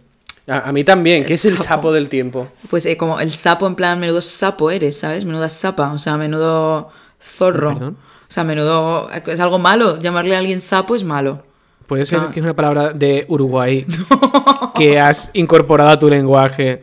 A, 0.53 0.69
a 0.69 0.73
mí 0.73 0.85
también, 0.85 1.25
¿qué 1.25 1.33
El 1.33 1.39
es 1.39 1.45
el 1.47 1.57
sapo. 1.57 1.69
sapo 1.69 1.93
del 1.93 2.09
tiempo? 2.11 2.49
Pues 2.69 2.85
eh, 2.87 2.97
como 2.99 3.19
el 3.19 3.33
sapo, 3.33 3.67
en 3.67 3.75
plan, 3.75 3.99
menudo 3.99 4.21
sapo 4.21 4.71
eres, 4.71 4.99
¿sabes? 4.99 5.25
Menuda 5.25 5.49
sapa, 5.49 5.91
o 5.93 5.99
sea, 5.99 6.17
menudo 6.19 6.91
zorro. 7.21 7.73
Perdón. 7.73 7.97
O 8.29 8.33
sea, 8.33 8.45
menudo... 8.45 9.09
Es 9.27 9.41
algo 9.41 9.59
malo, 9.59 9.99
llamarle 9.99 10.35
a 10.37 10.39
alguien 10.39 10.61
sapo 10.61 10.95
es 10.95 11.03
malo. 11.03 11.43
Puede 11.87 12.05
ser 12.05 12.19
Ah. 12.19 12.31
que 12.35 12.41
es 12.41 12.45
una 12.45 12.55
palabra 12.55 12.93
de 12.93 13.25
Uruguay 13.29 13.87
que 14.75 14.99
has 15.01 15.31
incorporado 15.33 15.91
a 15.91 15.99
tu 15.99 16.09
lenguaje 16.11 16.83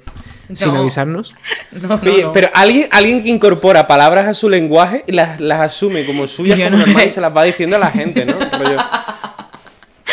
sin 0.56 0.74
No. 0.74 0.80
avisarnos. 0.82 1.34
No, 1.72 1.88
no, 1.88 2.00
Oye, 2.04 2.22
no. 2.24 2.34
pero 2.34 2.50
alguien, 2.54 2.88
alguien 2.92 3.24
que 3.24 3.30
incorpora 3.30 3.88
palabras 3.88 4.28
a 4.28 4.34
su 4.34 4.50
lenguaje 4.50 5.04
y 5.08 5.12
las, 5.12 5.39
las 5.39 5.60
asume 5.62 6.06
como 6.06 6.28
suyas 6.28 6.58
como 6.60 6.78
normales 6.78 7.08
y 7.08 7.10
se 7.12 7.22
las 7.22 7.36
va 7.36 7.44
diciendo 7.44 7.76
a 7.76 7.80
la 7.80 7.92
gente, 7.92 8.26
¿no? 8.26 8.34
Rollo- 8.52 8.84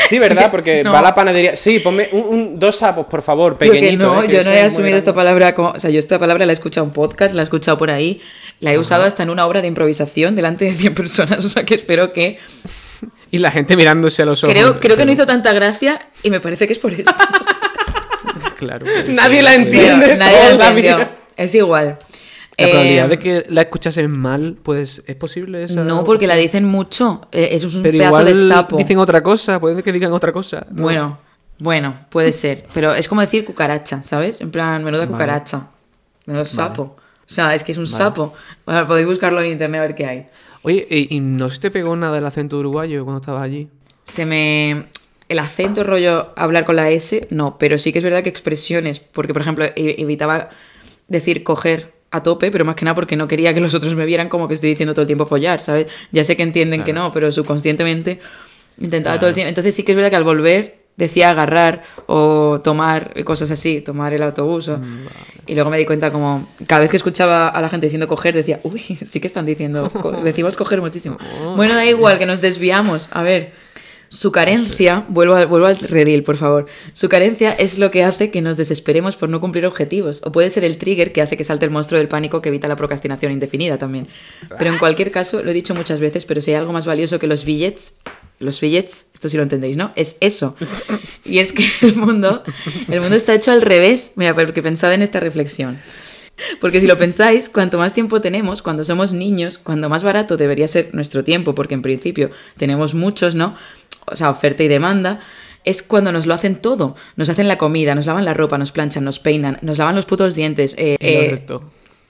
Sí, 0.08 0.18
¿verdad? 0.18 0.50
Porque 0.50 0.82
No. 0.82 0.92
va 0.92 1.00
a 1.00 1.02
la 1.02 1.14
panadería. 1.14 1.54
Sí, 1.54 1.78
ponme 1.78 2.08
un, 2.12 2.22
un- 2.22 2.58
dos 2.58 2.76
sapos, 2.76 3.06
por 3.06 3.22
favor, 3.22 3.56
pequeñitos. 3.56 3.98
no, 3.98 4.22
¿eh? 4.22 4.26
que 4.26 4.34
yo 4.34 4.42
no 4.42 4.50
he 4.50 4.60
asumido 4.62 4.96
esta 4.96 5.14
palabra 5.14 5.54
como... 5.54 5.70
O 5.70 5.78
sea, 5.78 5.90
yo 5.90 5.98
esta 6.00 6.18
palabra 6.18 6.46
la 6.46 6.52
he 6.52 6.54
escuchado 6.54 6.84
en 6.86 6.92
podcast, 6.92 7.32
la 7.34 7.42
he 7.42 7.44
escuchado 7.44 7.78
por 7.78 7.90
ahí, 7.90 8.20
la 8.58 8.72
he 8.72 8.78
usado 8.78 9.04
hasta 9.04 9.22
en 9.22 9.30
una 9.30 9.46
obra 9.46 9.60
de 9.62 9.68
improvisación 9.68 10.34
delante 10.34 10.64
de 10.64 10.72
100 10.72 10.94
personas, 10.96 11.44
o 11.44 11.48
sea 11.48 11.62
que 11.64 11.74
espero 11.74 12.12
que... 12.12 12.38
Y 13.30 13.38
la 13.38 13.52
gente 13.52 13.76
mirándose 13.76 14.22
a 14.22 14.24
los 14.24 14.42
ojos. 14.42 14.52
Creo, 14.54 14.80
creo 14.80 14.96
que 14.96 15.04
no 15.04 15.12
hizo 15.12 15.26
tanta 15.26 15.52
gracia 15.52 16.00
y 16.24 16.30
me 16.30 16.40
parece 16.40 16.66
que 16.66 16.72
es 16.72 16.78
por 16.80 16.92
eso. 16.92 17.04
Claro. 18.58 18.86
Nadie 19.08 19.42
la 19.42 19.54
entiende. 19.54 20.16
nadie 20.16 20.56
la 20.56 20.68
entendió. 20.68 21.08
Es 21.36 21.54
igual. 21.54 21.96
La 22.58 22.66
Eh, 22.66 22.70
probabilidad 22.70 23.08
de 23.08 23.18
que 23.18 23.46
la 23.48 23.62
escuchasen 23.62 24.10
mal, 24.10 24.58
pues, 24.62 25.02
¿es 25.06 25.16
posible 25.16 25.62
esa? 25.64 25.82
No, 25.82 26.04
porque 26.04 26.26
la 26.26 26.36
dicen 26.36 26.64
mucho. 26.64 27.26
eh, 27.32 27.48
Eso 27.52 27.68
es 27.68 27.74
un 27.76 27.82
Pero 27.82 27.96
pedazo 27.98 28.20
igual 28.20 28.24
de 28.26 28.48
sapo. 28.48 28.76
dicen 28.76 28.98
otra 28.98 29.22
cosa, 29.22 29.58
pueden 29.58 29.80
que 29.82 29.92
digan 29.92 30.12
otra 30.12 30.30
cosa. 30.32 30.66
¿no? 30.70 30.82
Bueno, 30.82 31.18
Bueno, 31.58 31.94
puede 32.10 32.32
ser. 32.32 32.66
Pero 32.74 32.94
es 32.94 33.08
como 33.08 33.20
decir 33.22 33.44
cucaracha, 33.44 34.02
¿sabes? 34.02 34.40
En 34.42 34.50
plan, 34.50 34.82
menuda 34.84 35.06
cucaracha. 35.06 35.68
Menudo 36.26 36.44
sapo. 36.44 36.82
O 37.28 37.32
sea, 37.32 37.54
es 37.54 37.64
que 37.64 37.72
es 37.72 37.78
un 37.78 37.86
sapo. 37.86 38.34
Bueno, 38.66 38.86
podéis 38.86 39.06
buscarlo 39.06 39.40
en 39.40 39.52
internet 39.52 39.78
a 39.78 39.82
ver 39.82 39.94
qué 39.94 40.06
hay. 40.06 40.26
Oye, 40.62 40.86
¿y 40.90 41.20
no 41.20 41.48
se 41.48 41.58
te 41.60 41.70
pegó 41.70 41.96
nada 41.96 42.18
el 42.18 42.26
acento 42.26 42.58
uruguayo 42.58 43.04
cuando 43.04 43.20
estabas 43.20 43.42
allí? 43.42 43.68
Se 44.04 44.26
me... 44.26 44.84
El 45.30 45.38
acento 45.38 45.84
rollo 45.84 46.32
hablar 46.36 46.64
con 46.64 46.76
la 46.76 46.90
S, 46.90 47.26
no, 47.30 47.56
pero 47.56 47.78
sí 47.78 47.92
que 47.92 47.98
es 47.98 48.04
verdad 48.04 48.22
que 48.22 48.28
expresiones, 48.28 49.00
porque 49.00 49.32
por 49.32 49.40
ejemplo 49.40 49.64
e-, 49.64 49.94
evitaba 49.98 50.50
decir 51.08 51.42
coger 51.42 51.92
a 52.10 52.22
tope, 52.22 52.50
pero 52.50 52.64
más 52.64 52.74
que 52.74 52.84
nada 52.84 52.94
porque 52.94 53.16
no 53.16 53.28
quería 53.28 53.54
que 53.54 53.60
los 53.60 53.72
otros 53.72 53.94
me 53.94 54.04
vieran 54.04 54.28
como 54.28 54.48
que 54.48 54.54
estoy 54.54 54.70
diciendo 54.70 54.92
todo 54.92 55.02
el 55.02 55.06
tiempo 55.06 55.26
follar, 55.26 55.60
¿sabes? 55.60 55.86
Ya 56.10 56.24
sé 56.24 56.36
que 56.36 56.42
entienden 56.42 56.82
que 56.82 56.92
no, 56.92 57.12
pero 57.12 57.30
subconscientemente 57.30 58.20
intentaba 58.78 59.18
todo 59.18 59.28
el 59.28 59.34
tiempo. 59.34 59.48
Entonces 59.48 59.74
sí 59.74 59.84
que 59.84 59.92
es 59.92 59.96
verdad 59.96 60.10
que 60.10 60.16
al 60.16 60.24
volver 60.24 60.80
decía 60.96 61.30
agarrar 61.30 61.82
o 62.06 62.60
tomar 62.62 63.24
cosas 63.24 63.50
así, 63.50 63.80
tomar 63.80 64.12
el 64.12 64.22
autobús. 64.22 64.68
Mm, 64.68 65.06
y 65.46 65.54
luego 65.54 65.70
me 65.70 65.78
di 65.78 65.86
cuenta 65.86 66.10
como 66.10 66.48
cada 66.66 66.80
vez 66.80 66.90
que 66.90 66.96
escuchaba 66.96 67.48
a 67.48 67.60
la 67.60 67.68
gente 67.68 67.86
diciendo 67.86 68.06
coger, 68.06 68.34
decía, 68.34 68.60
uy, 68.64 68.80
sí 69.06 69.20
que 69.20 69.26
están 69.26 69.46
diciendo, 69.46 69.90
decimos 70.24 70.56
coger 70.56 70.80
muchísimo. 70.80 71.16
Oh. 71.44 71.56
Bueno, 71.56 71.74
da 71.74 71.86
igual, 71.86 72.18
que 72.18 72.26
nos 72.26 72.40
desviamos. 72.40 73.08
A 73.12 73.22
ver, 73.22 73.52
su 74.10 74.32
carencia, 74.32 75.04
vuelvo, 75.08 75.34
vuelvo 75.46 75.66
al 75.68 75.78
redil, 75.78 76.24
por 76.24 76.36
favor. 76.36 76.66
Su 76.94 77.08
carencia 77.08 77.52
es 77.52 77.78
lo 77.78 77.92
que 77.92 78.02
hace 78.02 78.32
que 78.32 78.42
nos 78.42 78.56
desesperemos 78.56 79.16
por 79.16 79.28
no 79.28 79.40
cumplir 79.40 79.64
objetivos. 79.66 80.20
O 80.24 80.32
puede 80.32 80.50
ser 80.50 80.64
el 80.64 80.78
trigger 80.78 81.12
que 81.12 81.22
hace 81.22 81.36
que 81.36 81.44
salte 81.44 81.64
el 81.64 81.70
monstruo 81.70 81.98
del 81.98 82.08
pánico 82.08 82.42
que 82.42 82.48
evita 82.48 82.66
la 82.66 82.74
procrastinación 82.74 83.30
indefinida 83.30 83.78
también. 83.78 84.08
Pero 84.58 84.72
en 84.72 84.78
cualquier 84.80 85.12
caso, 85.12 85.44
lo 85.44 85.50
he 85.52 85.54
dicho 85.54 85.76
muchas 85.76 86.00
veces, 86.00 86.24
pero 86.24 86.40
si 86.40 86.50
hay 86.50 86.56
algo 86.56 86.72
más 86.72 86.86
valioso 86.86 87.20
que 87.20 87.28
los 87.28 87.44
billets, 87.44 87.94
los 88.40 88.60
billets, 88.60 89.06
esto 89.14 89.28
sí 89.28 89.36
lo 89.36 89.44
entendéis, 89.44 89.76
¿no? 89.76 89.92
Es 89.94 90.16
eso. 90.18 90.56
Y 91.24 91.38
es 91.38 91.52
que 91.52 91.64
el 91.82 91.94
mundo, 91.94 92.42
el 92.90 93.00
mundo 93.00 93.14
está 93.14 93.32
hecho 93.34 93.52
al 93.52 93.62
revés. 93.62 94.14
Mira, 94.16 94.34
porque 94.34 94.60
pensad 94.60 94.92
en 94.92 95.02
esta 95.02 95.20
reflexión. 95.20 95.78
Porque 96.60 96.80
si 96.80 96.86
lo 96.86 96.98
pensáis, 96.98 97.48
cuanto 97.48 97.78
más 97.78 97.94
tiempo 97.94 98.20
tenemos, 98.20 98.62
cuando 98.62 98.84
somos 98.84 99.12
niños, 99.12 99.58
cuando 99.58 99.88
más 99.88 100.02
barato 100.02 100.36
debería 100.36 100.66
ser 100.66 100.94
nuestro 100.94 101.22
tiempo, 101.22 101.54
porque 101.54 101.74
en 101.74 101.82
principio 101.82 102.30
tenemos 102.56 102.94
muchos, 102.94 103.34
¿no? 103.34 103.54
O 104.06 104.16
sea, 104.16 104.30
oferta 104.30 104.62
y 104.62 104.68
demanda, 104.68 105.20
es 105.64 105.82
cuando 105.82 106.12
nos 106.12 106.26
lo 106.26 106.34
hacen 106.34 106.56
todo. 106.56 106.96
Nos 107.16 107.28
hacen 107.28 107.48
la 107.48 107.58
comida, 107.58 107.94
nos 107.94 108.06
lavan 108.06 108.24
la 108.24 108.34
ropa, 108.34 108.58
nos 108.58 108.72
planchan, 108.72 109.04
nos 109.04 109.18
peinan, 109.18 109.58
nos 109.62 109.78
lavan 109.78 109.96
los 109.96 110.06
putos 110.06 110.34
dientes. 110.34 110.74
Eh, 110.78 110.96
eh, 111.00 111.46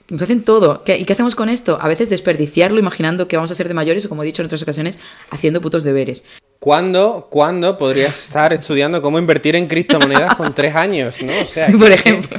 nos 0.08 0.22
hacen 0.22 0.42
todo. 0.42 0.82
¿Y 0.86 1.04
qué 1.04 1.12
hacemos 1.12 1.34
con 1.34 1.48
esto? 1.48 1.78
A 1.80 1.88
veces 1.88 2.10
desperdiciarlo 2.10 2.78
imaginando 2.78 3.28
que 3.28 3.36
vamos 3.36 3.50
a 3.50 3.54
ser 3.54 3.68
de 3.68 3.74
mayores 3.74 4.04
o, 4.06 4.08
como 4.08 4.22
he 4.22 4.26
dicho 4.26 4.42
en 4.42 4.46
otras 4.46 4.62
ocasiones, 4.62 4.98
haciendo 5.30 5.60
putos 5.60 5.84
deberes. 5.84 6.24
¿Cuándo, 6.58 7.28
¿cuándo 7.30 7.78
podrías 7.78 8.24
estar 8.24 8.52
estudiando 8.52 9.00
cómo 9.00 9.18
invertir 9.18 9.56
en 9.56 9.66
criptomonedas 9.66 10.34
con 10.34 10.54
tres 10.54 10.74
años, 10.74 11.22
¿no? 11.22 11.32
O 11.40 11.46
sea, 11.46 11.68
Por 11.78 11.90
ejemplo. 11.90 12.38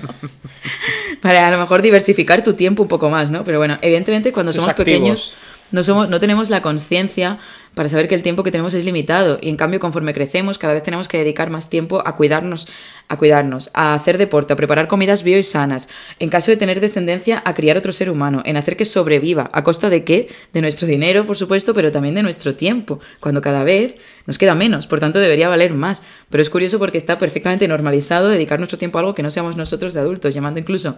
Para 1.21 1.47
a 1.47 1.51
lo 1.51 1.57
mejor 1.57 1.81
diversificar 1.81 2.43
tu 2.43 2.53
tiempo 2.53 2.83
un 2.83 2.89
poco 2.89 3.09
más, 3.09 3.29
¿no? 3.29 3.43
Pero 3.43 3.57
bueno, 3.57 3.77
evidentemente 3.81 4.33
cuando 4.33 4.51
somos 4.53 4.73
pequeños 4.73 5.37
no, 5.71 5.83
somos, 5.83 6.09
no 6.09 6.19
tenemos 6.19 6.49
la 6.49 6.61
conciencia 6.61 7.37
para 7.73 7.87
saber 7.87 8.07
que 8.07 8.15
el 8.15 8.23
tiempo 8.23 8.43
que 8.43 8.51
tenemos 8.51 8.73
es 8.73 8.85
limitado 8.85 9.39
y 9.41 9.49
en 9.49 9.57
cambio 9.57 9.79
conforme 9.79 10.13
crecemos 10.13 10.57
cada 10.57 10.73
vez 10.73 10.83
tenemos 10.83 11.07
que 11.07 11.17
dedicar 11.17 11.49
más 11.49 11.69
tiempo 11.69 12.01
a 12.05 12.15
cuidarnos, 12.15 12.67
a 13.07 13.17
cuidarnos, 13.17 13.69
a 13.73 13.93
hacer 13.93 14.17
deporte, 14.17 14.53
a 14.53 14.55
preparar 14.55 14.87
comidas 14.87 15.23
bio 15.23 15.37
y 15.37 15.43
sanas, 15.43 15.87
en 16.19 16.29
caso 16.29 16.51
de 16.51 16.57
tener 16.57 16.79
descendencia 16.81 17.41
a 17.45 17.53
criar 17.53 17.77
otro 17.77 17.93
ser 17.93 18.09
humano, 18.09 18.41
en 18.45 18.57
hacer 18.57 18.75
que 18.75 18.85
sobreviva, 18.85 19.49
a 19.53 19.63
costa 19.63 19.89
de 19.89 20.03
qué? 20.03 20.29
De 20.53 20.61
nuestro 20.61 20.87
dinero, 20.87 21.25
por 21.25 21.37
supuesto, 21.37 21.73
pero 21.73 21.91
también 21.91 22.15
de 22.15 22.23
nuestro 22.23 22.55
tiempo, 22.55 22.99
cuando 23.19 23.41
cada 23.41 23.63
vez 23.63 23.95
nos 24.25 24.37
queda 24.37 24.55
menos, 24.55 24.87
por 24.87 24.99
tanto 24.99 25.19
debería 25.19 25.49
valer 25.49 25.73
más. 25.73 26.03
Pero 26.29 26.41
es 26.41 26.49
curioso 26.49 26.79
porque 26.79 26.97
está 26.97 27.17
perfectamente 27.17 27.67
normalizado 27.67 28.29
dedicar 28.29 28.59
nuestro 28.59 28.77
tiempo 28.77 28.97
a 28.97 29.01
algo 29.01 29.15
que 29.15 29.23
no 29.23 29.31
seamos 29.31 29.57
nosotros 29.57 29.93
de 29.93 29.99
adultos, 29.99 30.33
llamando 30.33 30.59
incluso 30.59 30.97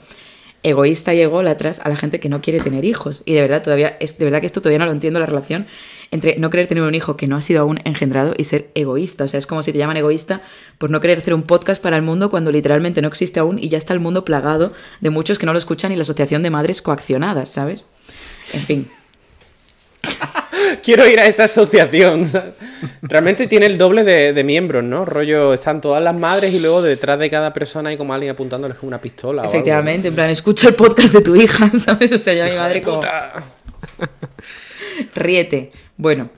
egoísta 0.64 1.14
y 1.14 1.22
ególatras 1.22 1.80
a 1.80 1.90
la 1.90 1.96
gente 1.96 2.20
que 2.20 2.30
no 2.30 2.42
quiere 2.42 2.60
tener 2.60 2.86
hijos. 2.86 3.22
Y 3.26 3.34
de 3.34 3.42
verdad, 3.42 3.62
todavía, 3.62 3.98
es, 4.00 4.18
de 4.18 4.26
verdad 4.26 4.40
que 4.40 4.48
esto 4.48 4.62
todavía 4.62 4.80
no 4.80 4.86
lo 4.86 4.92
entiendo, 4.92 5.20
la 5.20 5.26
relación 5.26 5.68
entre 6.12 6.38
no 6.38 6.50
querer 6.50 6.68
tener 6.68 6.84
un 6.84 6.96
hijo 6.96 7.18
que 7.18 7.28
no 7.28 7.36
ha 7.36 7.42
sido 7.42 7.62
aún 7.62 7.80
engendrado 7.86 8.34
y 8.38 8.46
ser 8.46 8.70
egoísta. 8.76 9.26
O 9.26 9.28
sea, 9.28 9.38
es 9.38 9.46
como 9.46 9.64
si 9.64 9.72
te 9.72 9.78
llaman 9.78 9.98
egoísta 9.98 10.42
por 10.78 10.90
no 10.90 11.02
querer 11.02 11.18
hacer 11.18 11.34
un 11.34 11.44
podcast 11.44 11.82
para 11.82 11.98
el 11.98 12.04
mundo 12.04 12.30
cuando 12.30 12.52
literalmente 12.52 13.02
no 13.02 13.08
existe 13.08 13.40
aún 13.40 13.60
y 13.60 13.70
ya 13.70 13.78
está 13.78 13.94
el 13.94 14.00
mundo 14.00 14.24
plagado 14.24 14.74
de 15.02 15.10
muchos 15.10 15.38
que 15.38 15.46
no 15.46 15.54
lo 15.54 15.60
escuchan 15.60 15.92
y 15.92 15.96
la 15.96 16.04
asociación 16.04 16.44
de 16.44 16.50
madres 16.50 16.82
coaccionadas, 16.82 17.50
¿sabes? 17.50 17.84
En 18.54 18.62
fin. 18.62 18.88
Quiero 20.82 21.08
ir 21.08 21.20
a 21.20 21.28
esa 21.28 21.46
asociación. 21.46 22.30
Realmente 23.02 23.48
tiene 23.48 23.66
el 23.66 23.78
doble 23.78 24.04
de, 24.04 24.44
miembros, 24.44 24.84
¿no? 24.84 25.06
Rollo, 25.06 25.54
están 25.54 25.82
todas 25.82 26.04
las 26.04 26.16
madres 26.16 26.54
y 26.54 26.60
luego 26.60 26.82
detrás 26.82 27.20
de 27.20 27.30
cada 27.30 27.54
persona 27.54 27.90
hay 27.90 27.98
como 27.98 28.14
alguien 28.14 28.32
apuntándoles 28.32 28.78
con 28.78 28.88
una 28.88 29.00
pistola. 29.00 29.46
Efectivamente, 29.46 30.10
en 30.10 30.16
plan, 30.16 30.30
escucha 30.30 30.70
el 30.70 30.76
podcast 30.76 31.14
de 31.14 31.22
tu 31.22 31.36
hija, 31.36 31.72
¿sabes? 31.80 32.12
O 32.12 32.18
sea, 32.18 32.34
ya 32.34 32.46
mi 32.46 32.58
madre 32.58 32.82
como... 32.82 33.02
Ríete. 35.16 35.70
Bueno, 35.98 36.30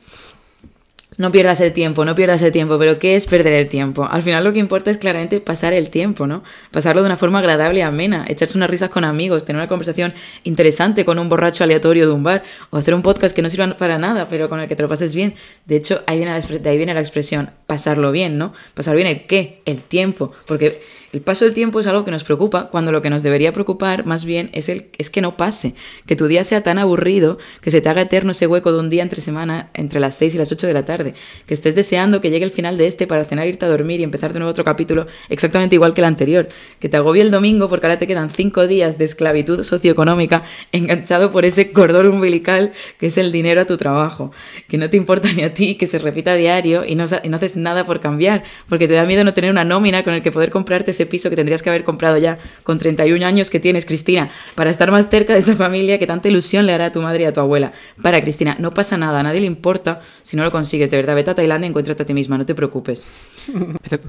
no 1.18 1.32
pierdas 1.32 1.62
el 1.62 1.74
tiempo, 1.74 2.06
no 2.06 2.16
pierdas 2.16 2.42
el 2.42 2.52
tiempo, 2.52 2.78
pero 2.78 3.00
¿qué 3.00 3.16
es 3.16 3.26
perder 3.26 3.54
el 3.54 3.70
tiempo? 3.70 4.06
Al 4.06 4.22
final 4.22 4.44
lo 4.44 4.54
que 4.54 4.60
importa 4.60 4.92
es 4.92 4.98
claramente 4.98 5.40
pasar 5.40 5.74
el 5.74 5.90
tiempo, 5.90 6.28
¿no? 6.28 6.44
Pasarlo 6.72 7.02
de 7.02 7.08
una 7.08 7.18
forma 7.18 7.40
agradable 7.40 7.80
y 7.80 7.82
amena, 7.82 8.26
echarse 8.28 8.58
unas 8.58 8.70
risas 8.70 8.90
con 8.90 9.04
amigos, 9.04 9.46
tener 9.46 9.60
una 9.60 9.68
conversación 9.68 10.14
interesante 10.44 11.06
con 11.06 11.20
un 11.20 11.30
borracho 11.30 11.64
aleatorio 11.64 12.08
de 12.08 12.14
un 12.14 12.24
bar, 12.24 12.44
o 12.70 12.78
hacer 12.78 12.94
un 12.94 13.02
podcast 13.02 13.36
que 13.36 13.42
no 13.42 13.50
sirva 13.50 13.78
para 13.78 13.98
nada, 13.98 14.28
pero 14.28 14.50
con 14.50 14.60
el 14.60 14.68
que 14.68 14.76
te 14.76 14.84
lo 14.84 14.90
pases 14.90 15.16
bien. 15.16 15.34
De 15.66 15.76
hecho, 15.76 16.04
de 16.06 16.70
ahí 16.70 16.78
viene 16.78 16.94
la 16.94 17.00
expresión 17.00 17.52
pasarlo 17.68 18.12
bien, 18.12 18.38
¿no? 18.38 18.54
Pasar 18.74 18.96
bien 18.96 19.08
el 19.08 19.26
qué, 19.26 19.62
el 19.66 19.84
tiempo, 19.84 20.34
porque 20.46 20.82
el 21.16 21.22
paso 21.22 21.46
del 21.46 21.54
tiempo 21.54 21.80
es 21.80 21.88
algo 21.88 22.04
que 22.04 22.12
nos 22.12 22.26
preocupa 22.26 22.68
cuando 22.70 22.92
lo 22.92 23.02
que 23.02 23.10
nos 23.10 23.24
debería 23.24 23.54
preocupar 23.54 24.06
más 24.06 24.26
bien 24.26 24.50
es, 24.52 24.68
el, 24.68 24.88
es 24.98 25.10
que 25.10 25.22
no 25.22 25.38
pase, 25.38 25.74
que 26.06 26.18
tu 26.18 26.28
día 26.28 26.44
sea 26.44 26.62
tan 26.62 26.78
aburrido, 26.78 27.38
que 27.62 27.72
se 27.72 27.80
te 27.80 27.88
haga 27.88 28.02
eterno 28.02 28.32
ese 28.32 28.48
hueco 28.48 28.74
de 28.74 28.80
un 28.80 28.90
día 28.90 29.02
entre 29.02 29.22
semana 29.22 29.70
entre 29.76 30.02
las 30.02 30.16
6 30.16 30.36
y 30.36 30.38
las 30.38 30.52
8 30.52 30.68
de 30.68 30.74
la 30.74 30.84
tarde, 30.84 31.14
que 31.48 31.54
estés 31.54 31.74
deseando 31.74 32.20
que 32.20 32.32
llegue 32.32 32.44
el 32.44 32.52
final 32.52 32.78
de 32.78 32.88
este 32.88 33.08
para 33.08 33.24
cenar, 33.24 33.48
irte 33.48 33.64
a 33.64 33.70
dormir 33.70 34.02
y 34.02 34.04
empezar 34.04 34.34
de 34.34 34.40
nuevo 34.40 34.52
otro 34.52 34.66
capítulo 34.66 35.08
exactamente 35.30 35.76
igual 35.76 35.94
que 35.94 36.02
el 36.02 36.06
anterior, 36.06 36.50
que 36.80 36.90
te 36.90 36.98
agobie 36.98 37.22
el 37.22 37.32
domingo 37.32 37.70
porque 37.70 37.86
ahora 37.86 37.98
te 37.98 38.08
quedan 38.08 38.30
5 38.30 38.68
días 38.68 38.98
de 38.98 39.06
esclavitud 39.06 39.64
socioeconómica 39.64 40.44
enganchado 40.74 41.32
por 41.32 41.46
ese 41.46 41.72
cordón 41.72 42.10
umbilical 42.10 42.74
que 43.00 43.08
es 43.08 43.18
el 43.18 43.32
dinero 43.32 43.62
a 43.62 43.66
tu 43.66 43.78
trabajo, 43.78 44.34
que 44.68 44.78
no 44.78 44.90
te 44.90 44.98
importa 44.98 45.32
ni 45.32 45.44
a 45.44 45.54
ti, 45.54 45.76
que 45.76 45.88
se 45.88 45.98
repita 45.98 46.34
a 46.34 46.36
diario 46.36 46.84
y 46.86 46.96
no, 46.96 47.06
y 47.24 47.30
no 47.30 47.38
haces 47.38 47.56
nada 47.56 47.86
por 47.86 48.02
cambiar, 48.02 48.44
porque 48.68 48.90
te 48.90 48.96
da 48.96 49.06
miedo 49.06 49.24
no 49.24 49.34
tener 49.34 49.50
una 49.50 49.64
nómina 49.64 50.04
con 50.04 50.14
el 50.14 50.22
que 50.22 50.34
poder 50.34 50.52
comprarte 50.52 50.92
ese 50.92 51.05
piso 51.06 51.30
que 51.30 51.36
tendrías 51.36 51.64
que 51.64 51.70
haber 51.70 51.84
comprado 51.84 52.18
ya 52.18 52.38
con 52.64 52.80
31 52.80 53.26
años 53.26 53.50
que 53.50 53.60
tienes, 53.60 53.86
Cristina, 53.86 54.30
para 54.56 54.70
estar 54.70 54.92
más 54.92 55.10
cerca 55.10 55.34
de 55.34 55.40
esa 55.40 55.56
familia 55.56 56.00
que 56.00 56.08
tanta 56.08 56.28
ilusión 56.28 56.66
le 56.66 56.74
hará 56.74 56.88
a 56.88 56.92
tu 56.92 57.02
madre 57.02 57.24
y 57.24 57.26
a 57.26 57.34
tu 57.34 57.40
abuela. 57.40 57.72
Para, 58.02 58.22
Cristina, 58.22 58.56
no 58.60 58.74
pasa 58.74 58.98
nada, 58.98 59.20
a 59.20 59.24
nadie 59.24 59.42
le 59.42 59.48
importa 59.48 60.02
si 60.22 60.38
no 60.38 60.44
lo 60.44 60.52
consigues, 60.52 60.92
de 60.92 60.98
verdad, 60.98 61.16
vete 61.16 61.32
a 61.32 61.36
Tailandia 61.36 61.68
y 61.68 61.70
encuéntrate 61.70 62.04
a 62.04 62.06
ti 62.06 62.14
misma, 62.14 62.38
no 62.38 62.46
te 62.46 62.56
preocupes. 62.56 63.06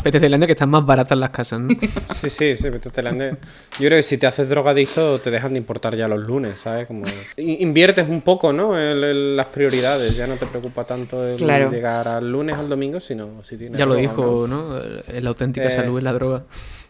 Vete 0.05 0.19
a 0.19 0.21
Tailandia 0.21 0.47
que 0.47 0.53
están 0.53 0.71
más 0.71 0.85
baratas 0.85 1.19
las 1.19 1.31
casas, 1.31 1.61
¿no? 1.61 1.69
Sí, 2.15 2.31
sí, 2.31 2.57
sí, 2.57 2.71
vete 2.71 2.89
a 2.89 2.93
Tailandia. 2.93 3.39
Yo 3.79 3.87
creo 3.89 3.99
que 3.99 4.03
si 4.03 4.19
te 4.19 4.27
haces 4.27 4.49
drogadicto 4.49 5.21
te 5.21 5.31
dejan 5.31 5.53
de 5.53 5.59
importar 5.59 5.97
ya 5.97 6.09
los 6.09 6.21
lunes, 6.21 6.61
¿sabes? 6.61 6.87
Como 6.87 7.05
inviertes 7.37 8.09
un 8.09 8.23
poco, 8.23 8.53
¿no? 8.53 8.79
En, 8.79 9.37
las 9.37 9.47
prioridades, 9.47 10.17
ya 10.17 10.27
no 10.27 10.37
te 10.37 10.47
preocupa 10.47 10.85
tanto 10.85 11.27
el 11.27 11.39
llegar 11.39 12.09
al 12.09 12.31
lunes 12.31 12.59
al 12.59 12.69
domingo, 12.69 13.01
sino 13.01 13.43
si 13.45 13.57
tienes... 13.57 13.79
Ya 13.79 13.87
lo 13.87 13.95
dijo, 13.95 14.47
¿no? 14.49 14.79
La 14.79 15.29
auténtica 15.29 15.67
eh, 15.67 15.71
salud 15.71 15.99
es 15.99 16.05
la 16.05 16.13
droga. 16.13 16.45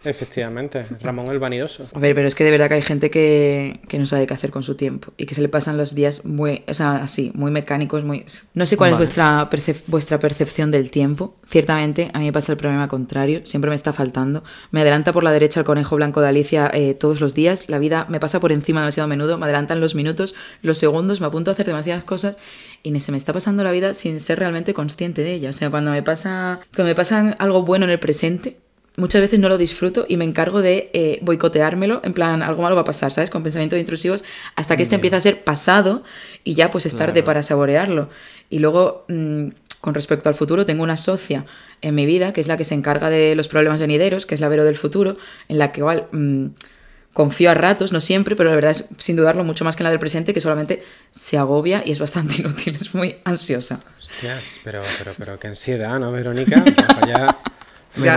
Efectivamente, 0.07 0.85
Ramón 1.01 1.29
el 1.29 1.39
vanidoso. 1.39 1.89
A 1.93 1.99
ver, 1.99 2.15
pero 2.15 2.29
es 2.29 2.35
que 2.35 2.45
de 2.45 2.51
verdad 2.51 2.69
que 2.69 2.75
hay 2.75 2.83
gente 2.83 3.11
que, 3.11 3.81
no 3.99 4.07
sabe 4.07 4.27
qué 4.27 4.35
hacer 4.35 4.51
con 4.51 4.63
su 4.63 4.75
tiempo 4.75 5.13
y 5.17 5.27
que 5.27 5.35
se 5.35 5.43
le 5.43 5.49
pasan 5.49 5.77
los 5.77 5.95
días 5.95 6.25
muy, 6.25 6.63
o 6.69 6.75
sea, 6.75 6.97
así, 6.97 7.33
muy 7.35 7.51
mecánicos, 7.51 8.05
muy... 8.05 8.25
No 8.55 8.67
sé 8.67 8.77
cuál 8.77 8.93
es 8.93 8.99
vuestra, 8.99 9.49
vuestra 9.87 10.19
percepción 10.19 10.71
del 10.71 10.91
tiempo. 10.91 11.35
Ciertamente, 11.49 12.11
a 12.13 12.19
mí 12.19 12.27
me 12.27 12.33
pasa 12.33 12.53
el 12.53 12.59
problema 12.59 12.89
contrario, 12.89 13.43
siempre 13.45 13.71
me 13.71 13.77
está 13.77 13.93
faltando. 13.93 14.45
Me 14.71 14.81
adelanta 14.81 15.13
por 15.13 15.25
la 15.25 15.33
derecha 15.33 15.61
el 15.61 15.67
conejo 15.67 15.97
blanco 15.97 16.21
de 16.21 16.29
Alicia 16.29 16.71
eh, 16.73 16.95
todos 16.95 17.21
los 17.21 17.35
días, 17.35 17.69
la 17.69 17.79
vida 17.79 18.07
me 18.09 18.21
pasa 18.21 18.41
por 18.41 18.53
encima 18.53 18.81
demasiado 18.81 19.05
a 19.05 19.09
menudo, 19.09 19.39
me 19.39 19.45
adelantan 19.45 19.81
los 19.81 19.95
minutos, 19.95 20.35
los 20.63 20.79
segundos, 20.79 21.21
me 21.21 21.27
apunto 21.27 21.51
a 21.51 21.53
hacer 21.53 21.67
demasiadas 21.67 22.05
cosas 22.05 22.37
y 22.83 23.01
se 23.01 23.11
me 23.11 23.19
está 23.19 23.33
pasando 23.33 23.65
la 23.65 23.73
vida 23.73 23.95
sin 23.95 24.21
ser 24.21 24.39
realmente 24.39 24.73
consciente 24.73 25.23
de 25.23 25.35
ella. 25.35 25.51
O 25.51 25.53
sea, 25.53 25.71
cuando 25.71 25.91
me 25.91 26.03
pasa, 26.03 26.61
cuando 26.75 26.91
me 26.91 26.95
pasa 26.95 27.35
algo 27.39 27.63
bueno 27.63 27.85
en 27.85 27.91
el 27.91 27.99
presente, 27.99 28.59
muchas 28.97 29.21
veces 29.21 29.39
no 29.39 29.49
lo 29.49 29.59
disfruto 29.59 30.07
y 30.09 30.17
me 30.17 30.25
encargo 30.25 30.63
de 30.63 30.91
eh, 30.93 31.19
boicoteármelo, 31.23 32.01
en 32.05 32.13
plan, 32.13 32.43
algo 32.43 32.63
malo 32.63 32.75
va 32.75 32.83
a 32.83 32.85
pasar, 32.85 33.13
¿sabes? 33.13 33.31
Con 33.31 33.43
pensamientos 33.43 33.79
intrusivos, 33.79 34.25
hasta 34.55 34.77
que 34.77 34.83
este 34.83 34.95
empieza 34.95 35.19
a 35.19 35.21
ser 35.21 35.45
pasado 35.45 36.03
y 36.45 36.55
ya 36.55 36.71
pues 36.71 36.87
es 36.87 36.97
tarde 36.97 37.23
para 37.23 37.43
saborearlo. 37.43 38.09
Y 38.51 38.59
luego, 38.59 39.05
mm, 39.09 39.49
con 39.81 39.95
respecto 39.95 40.29
al 40.29 40.35
futuro, 40.35 40.67
tengo 40.67 40.83
una 40.83 40.97
socia 40.97 41.45
en 41.83 41.95
mi 41.95 42.07
vida, 42.07 42.33
que 42.33 42.41
es 42.41 42.49
la 42.49 42.57
que 42.57 42.65
se 42.65 42.75
encarga 42.75 43.11
de 43.11 43.35
los 43.37 43.49
problemas 43.49 43.81
venideros, 43.81 44.27
que 44.27 44.35
es 44.35 44.41
la 44.41 44.49
Vero 44.49 44.65
del 44.65 44.77
futuro, 44.77 45.17
en 45.49 45.59
la 45.59 45.73
que 45.73 45.81
igual... 45.81 46.07
Mm, 46.13 46.47
confío 47.17 47.51
a 47.51 47.55
ratos, 47.55 47.93
no 47.93 48.03
siempre, 48.03 48.37
pero 48.37 48.51
la 48.51 48.57
verdad 48.57 48.73
es 48.73 48.85
sin 48.99 49.17
dudarlo 49.17 49.43
mucho 49.43 49.65
más 49.65 49.75
que 49.75 49.83
en 49.83 49.85
la 49.85 49.91
del 49.91 49.99
presente, 49.99 50.35
que 50.35 50.43
solamente 50.43 50.85
se 51.13 51.39
agobia 51.39 51.83
y 51.83 51.91
es 51.91 51.99
bastante 51.99 52.35
inútil, 52.43 52.77
es 52.77 52.95
muy 52.95 53.17
ansiosa. 53.25 53.81
Hostias, 53.99 54.61
pero, 54.63 54.83
pero, 54.99 55.15
pero 55.17 55.39
qué 55.39 55.47
ansiedad, 55.49 55.99
¿no, 55.99 56.13
Verónica? 56.13 56.63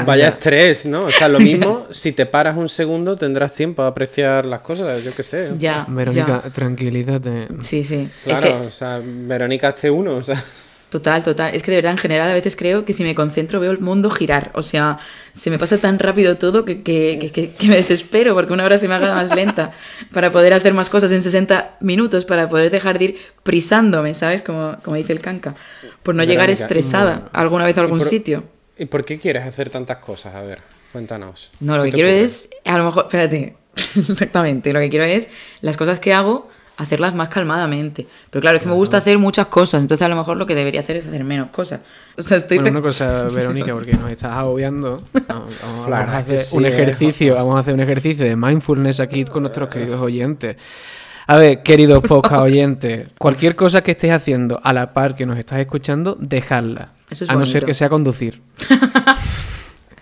Vaya 0.05 0.29
estrés, 0.29 0.85
¿no? 0.85 1.05
O 1.05 1.11
sea, 1.11 1.27
lo 1.27 1.39
mismo, 1.39 1.87
si 1.91 2.11
te 2.11 2.25
paras 2.25 2.57
un 2.57 2.69
segundo 2.69 3.17
tendrás 3.17 3.53
tiempo 3.53 3.77
para 3.77 3.89
apreciar 3.89 4.45
las 4.45 4.61
cosas, 4.61 5.03
yo 5.03 5.13
qué 5.15 5.23
sé. 5.23 5.51
Ya. 5.57 5.85
Verónica, 5.87 6.41
tranquilízate. 6.53 7.47
Sí, 7.61 7.83
sí. 7.83 8.09
Claro, 8.23 8.63
o 8.67 8.71
sea, 8.71 9.01
Verónica 9.03 9.69
este 9.69 9.89
uno, 9.89 10.17
o 10.17 10.23
sea. 10.23 10.43
Total, 10.89 11.23
total. 11.23 11.53
Es 11.53 11.61
que 11.61 11.69
de 11.69 11.77
verdad, 11.77 11.91
en 11.91 11.99
general, 11.99 12.31
a 12.31 12.33
veces 12.33 12.55
creo 12.55 12.83
que 12.83 12.93
si 12.93 13.03
me 13.03 13.13
concentro 13.13 13.59
veo 13.59 13.71
el 13.71 13.79
mundo 13.79 14.09
girar. 14.09 14.49
O 14.55 14.63
sea, 14.63 14.97
se 15.33 15.51
me 15.51 15.59
pasa 15.59 15.77
tan 15.77 15.99
rápido 15.99 16.37
todo 16.37 16.65
que, 16.65 16.81
que, 16.81 17.31
que, 17.31 17.51
que 17.51 17.67
me 17.67 17.75
desespero 17.75 18.33
porque 18.33 18.53
una 18.53 18.65
hora 18.65 18.79
se 18.79 18.87
me 18.87 18.95
haga 18.95 19.13
más 19.13 19.35
lenta 19.35 19.71
para 20.11 20.31
poder 20.31 20.53
hacer 20.53 20.73
más 20.73 20.89
cosas 20.89 21.11
en 21.11 21.21
60 21.21 21.77
minutos, 21.81 22.25
para 22.25 22.49
poder 22.49 22.71
dejar 22.71 22.97
de 22.97 23.05
ir 23.05 23.17
prisándome, 23.43 24.15
¿sabes? 24.15 24.41
Como, 24.41 24.77
como 24.83 24.95
dice 24.95 25.13
el 25.13 25.21
canca. 25.21 25.53
Por 26.01 26.15
no 26.15 26.23
llegar 26.23 26.49
estresada 26.49 27.29
alguna 27.33 27.65
vez 27.65 27.77
a 27.77 27.81
algún 27.81 28.01
sitio. 28.01 28.43
¿Y 28.79 28.85
por 28.85 29.03
qué 29.03 29.19
quieres 29.19 29.45
hacer 29.45 29.69
tantas 29.69 29.97
cosas? 29.97 30.33
A 30.33 30.41
ver, 30.41 30.61
cuéntanos. 30.93 31.51
No, 31.59 31.77
lo 31.77 31.83
que 31.83 31.91
quiero 31.91 32.07
es, 32.07 32.49
a 32.63 32.77
lo 32.77 32.85
mejor, 32.85 33.03
espérate, 33.03 33.55
exactamente, 33.95 34.71
lo 34.71 34.79
que 34.79 34.89
quiero 34.89 35.03
es 35.03 35.29
las 35.61 35.75
cosas 35.75 35.99
que 35.99 36.13
hago 36.13 36.49
hacerlas 36.77 37.13
más 37.13 37.27
calmadamente. 37.27 38.07
Pero 38.29 38.41
claro, 38.41 38.55
es 38.55 38.63
que 38.63 38.69
me 38.69 38.75
gusta 38.75 38.97
hacer 38.97 39.17
muchas 39.17 39.47
cosas, 39.47 39.81
entonces 39.81 40.03
a 40.05 40.07
lo 40.07 40.15
mejor 40.15 40.37
lo 40.37 40.45
que 40.45 40.55
debería 40.55 40.79
hacer 40.79 40.95
es 40.95 41.05
hacer 41.05 41.23
menos 41.23 41.49
cosas. 41.49 41.81
O 42.19 42.21
sea, 42.21 42.35
estoy 42.35 42.57
bueno, 42.57 42.79
una 42.79 42.81
cosa, 42.81 43.23
Verónica, 43.33 43.73
porque 43.73 43.93
nos 43.93 44.11
estás 44.11 44.31
agobiando. 44.33 45.03
Vamos, 45.25 45.53
a 45.89 46.17
hacer 46.17 46.45
un 46.51 46.65
ejercicio, 46.65 47.35
vamos 47.35 47.55
a 47.55 47.59
hacer 47.59 47.73
un 47.73 47.79
ejercicio 47.79 48.25
de 48.25 48.35
mindfulness 48.35 48.99
aquí 48.99 49.23
con 49.23 49.43
nuestros 49.43 49.69
queridos 49.69 50.01
oyentes. 50.01 50.57
A 51.31 51.37
ver, 51.37 51.61
queridos 51.61 52.01
podcast 52.01 52.41
oyentes, 52.41 53.05
cualquier 53.19 53.55
cosa 53.55 53.83
que 53.83 53.91
estéis 53.91 54.13
haciendo 54.13 54.59
a 54.63 54.73
la 54.73 54.95
par 54.95 55.15
que 55.15 55.27
nos 55.27 55.37
estás 55.37 55.59
escuchando, 55.59 56.17
dejadla. 56.19 56.93
a 57.27 57.35
no 57.35 57.45
ser 57.45 57.65
que 57.65 57.75
sea 57.75 57.87
conducir. 57.87 58.41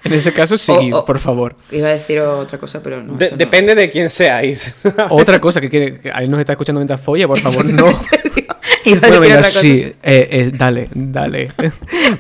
En 0.04 0.14
ese 0.14 0.32
caso, 0.32 0.58
seguid, 0.58 0.94
por 1.06 1.20
favor. 1.20 1.58
Iba 1.70 1.90
a 1.90 1.92
decir 1.92 2.22
otra 2.22 2.58
cosa, 2.58 2.82
pero 2.82 3.04
no. 3.04 3.18
depende 3.18 3.76
de 3.76 3.90
quién 3.90 4.10
seáis. 4.10 4.74
otra 5.10 5.42
cosa 5.42 5.60
que 5.60 5.70
quiere. 5.70 6.00
Que 6.00 6.10
ahí 6.14 6.30
nos 6.30 6.40
está 6.40 6.54
escuchando 6.54 6.80
mientras 6.80 7.02
folla, 7.02 7.28
por 7.28 7.40
favor, 7.40 7.66
no. 7.74 7.88
bueno, 8.86 9.20
venga, 9.20 9.44
sí. 9.44 9.82
Eh, 9.82 9.96
eh, 10.02 10.52
dale, 10.54 10.88
dale. 10.94 11.52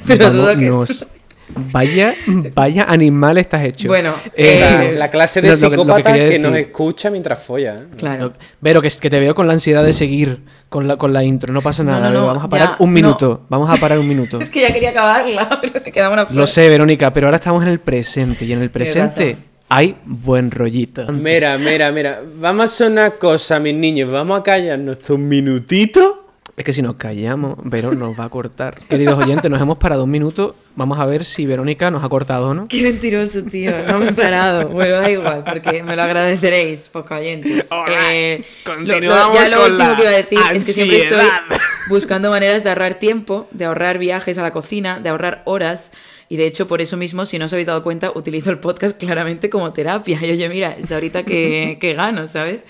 Pero 0.05 0.33
Vámonos. 0.33 1.07
Vaya, 1.55 2.15
vaya 2.53 2.83
animal 2.83 3.38
estás 3.38 3.63
hecho. 3.63 3.88
Bueno, 3.88 4.13
eh, 4.36 4.93
la, 4.97 5.10
clase 5.10 5.41
de 5.41 5.55
psicópata 5.55 6.13
que, 6.13 6.39
nos 6.39 6.55
escucha 6.55 7.10
mientras 7.10 7.41
folla. 7.41 7.75
¿eh? 7.75 7.95
Claro. 7.97 8.33
Pero 8.62 8.81
que, 8.81 8.89
que 8.89 9.10
te 9.10 9.19
veo 9.19 9.33
con 9.33 9.47
la 9.47 9.53
ansiedad 9.53 9.83
de 9.83 9.93
seguir 9.93 10.41
con 10.69 10.88
la, 10.88 10.97
con 10.97 11.13
la 11.13 11.23
intro. 11.23 11.53
No 11.53 11.62
pasa 11.62 11.83
nada. 11.83 12.10
vamos 12.10 12.43
a 12.43 12.49
parar 12.49 12.75
un 12.79 12.91
minuto. 12.91 13.45
Vamos 13.49 13.69
a 13.69 13.79
parar 13.79 13.99
un 13.99 14.07
minuto. 14.07 14.39
es 14.41 14.49
que 14.49 14.62
ya 14.62 14.73
quería 14.73 14.89
acabarla, 14.89 15.49
pero 15.62 15.81
me 15.83 15.91
quedaba 15.91 16.13
una 16.13 16.25
frase. 16.25 16.39
Lo 16.39 16.47
sé, 16.47 16.69
Verónica, 16.69 17.13
pero 17.13 17.27
ahora 17.27 17.38
estamos 17.38 17.63
en 17.63 17.69
el 17.69 17.79
presente. 17.79 18.45
Y 18.45 18.53
en 18.53 18.62
el 18.62 18.69
presente 18.69 19.38
hay 19.69 19.97
buen 20.05 20.51
rollito. 20.51 21.12
Mira, 21.12 21.57
mira, 21.57 21.91
mira. 21.91 22.21
Vamos 22.39 22.62
a 22.62 22.65
hacer 22.65 22.91
una 22.91 23.12
cosa, 23.12 23.60
mis 23.60 23.75
niños. 23.75 24.12
Vamos 24.12 24.39
a 24.39 24.43
callarnos 24.43 25.10
un 25.10 25.27
minutito 25.27 26.26
es 26.57 26.65
que 26.65 26.73
si 26.73 26.81
nos 26.81 26.95
callamos, 26.95 27.55
Vero 27.63 27.93
nos 27.93 28.19
va 28.19 28.25
a 28.25 28.29
cortar. 28.29 28.77
Queridos 28.89 29.17
oyentes, 29.19 29.49
nos 29.49 29.61
hemos 29.61 29.77
parado 29.77 30.03
un 30.05 30.09
minuto. 30.09 30.55
Vamos 30.75 30.99
a 30.99 31.05
ver 31.05 31.23
si 31.23 31.45
Verónica 31.45 31.91
nos 31.91 32.03
ha 32.03 32.09
cortado 32.09 32.49
o 32.49 32.53
no. 32.55 32.67
Qué 32.67 32.81
mentiroso, 32.81 33.43
tío. 33.43 33.71
No 33.87 33.99
me 33.99 34.09
he 34.09 34.13
parado. 34.13 34.67
Bueno, 34.67 34.95
da 34.95 35.09
igual, 35.09 35.43
porque 35.43 35.83
me 35.83 35.95
lo 35.95 36.01
agradeceréis, 36.01 36.89
poco 36.89 37.13
oyentes. 37.13 37.67
Eh, 37.89 38.43
Continuamos 38.65 39.37
ya 39.37 39.49
lo 39.49 39.65
último 39.65 39.95
que 39.95 40.01
iba 40.01 40.11
a 40.11 40.15
decir 40.15 40.39
es 40.53 40.65
que 40.65 40.71
siempre 40.71 41.03
estoy 41.03 41.25
buscando 41.89 42.31
maneras 42.31 42.63
de 42.63 42.69
ahorrar 42.69 42.95
tiempo, 42.95 43.47
de 43.51 43.65
ahorrar 43.65 43.99
viajes 43.99 44.37
a 44.39 44.41
la 44.41 44.51
cocina, 44.51 44.99
de 44.99 45.09
ahorrar 45.09 45.43
horas 45.45 45.91
y 46.29 46.35
de 46.35 46.45
hecho, 46.45 46.67
por 46.67 46.81
eso 46.81 46.97
mismo, 46.97 47.25
si 47.25 47.39
no 47.39 47.45
os 47.45 47.53
habéis 47.53 47.67
dado 47.67 47.81
cuenta, 47.83 48.11
utilizo 48.13 48.49
el 48.49 48.59
podcast 48.59 48.97
claramente 48.97 49.49
como 49.49 49.71
terapia. 49.71 50.19
Y 50.21 50.31
oye, 50.31 50.49
mira, 50.49 50.75
es 50.77 50.91
ahorita 50.91 51.23
que, 51.23 51.77
que 51.81 51.93
gano, 51.93 52.27
¿sabes? 52.27 52.63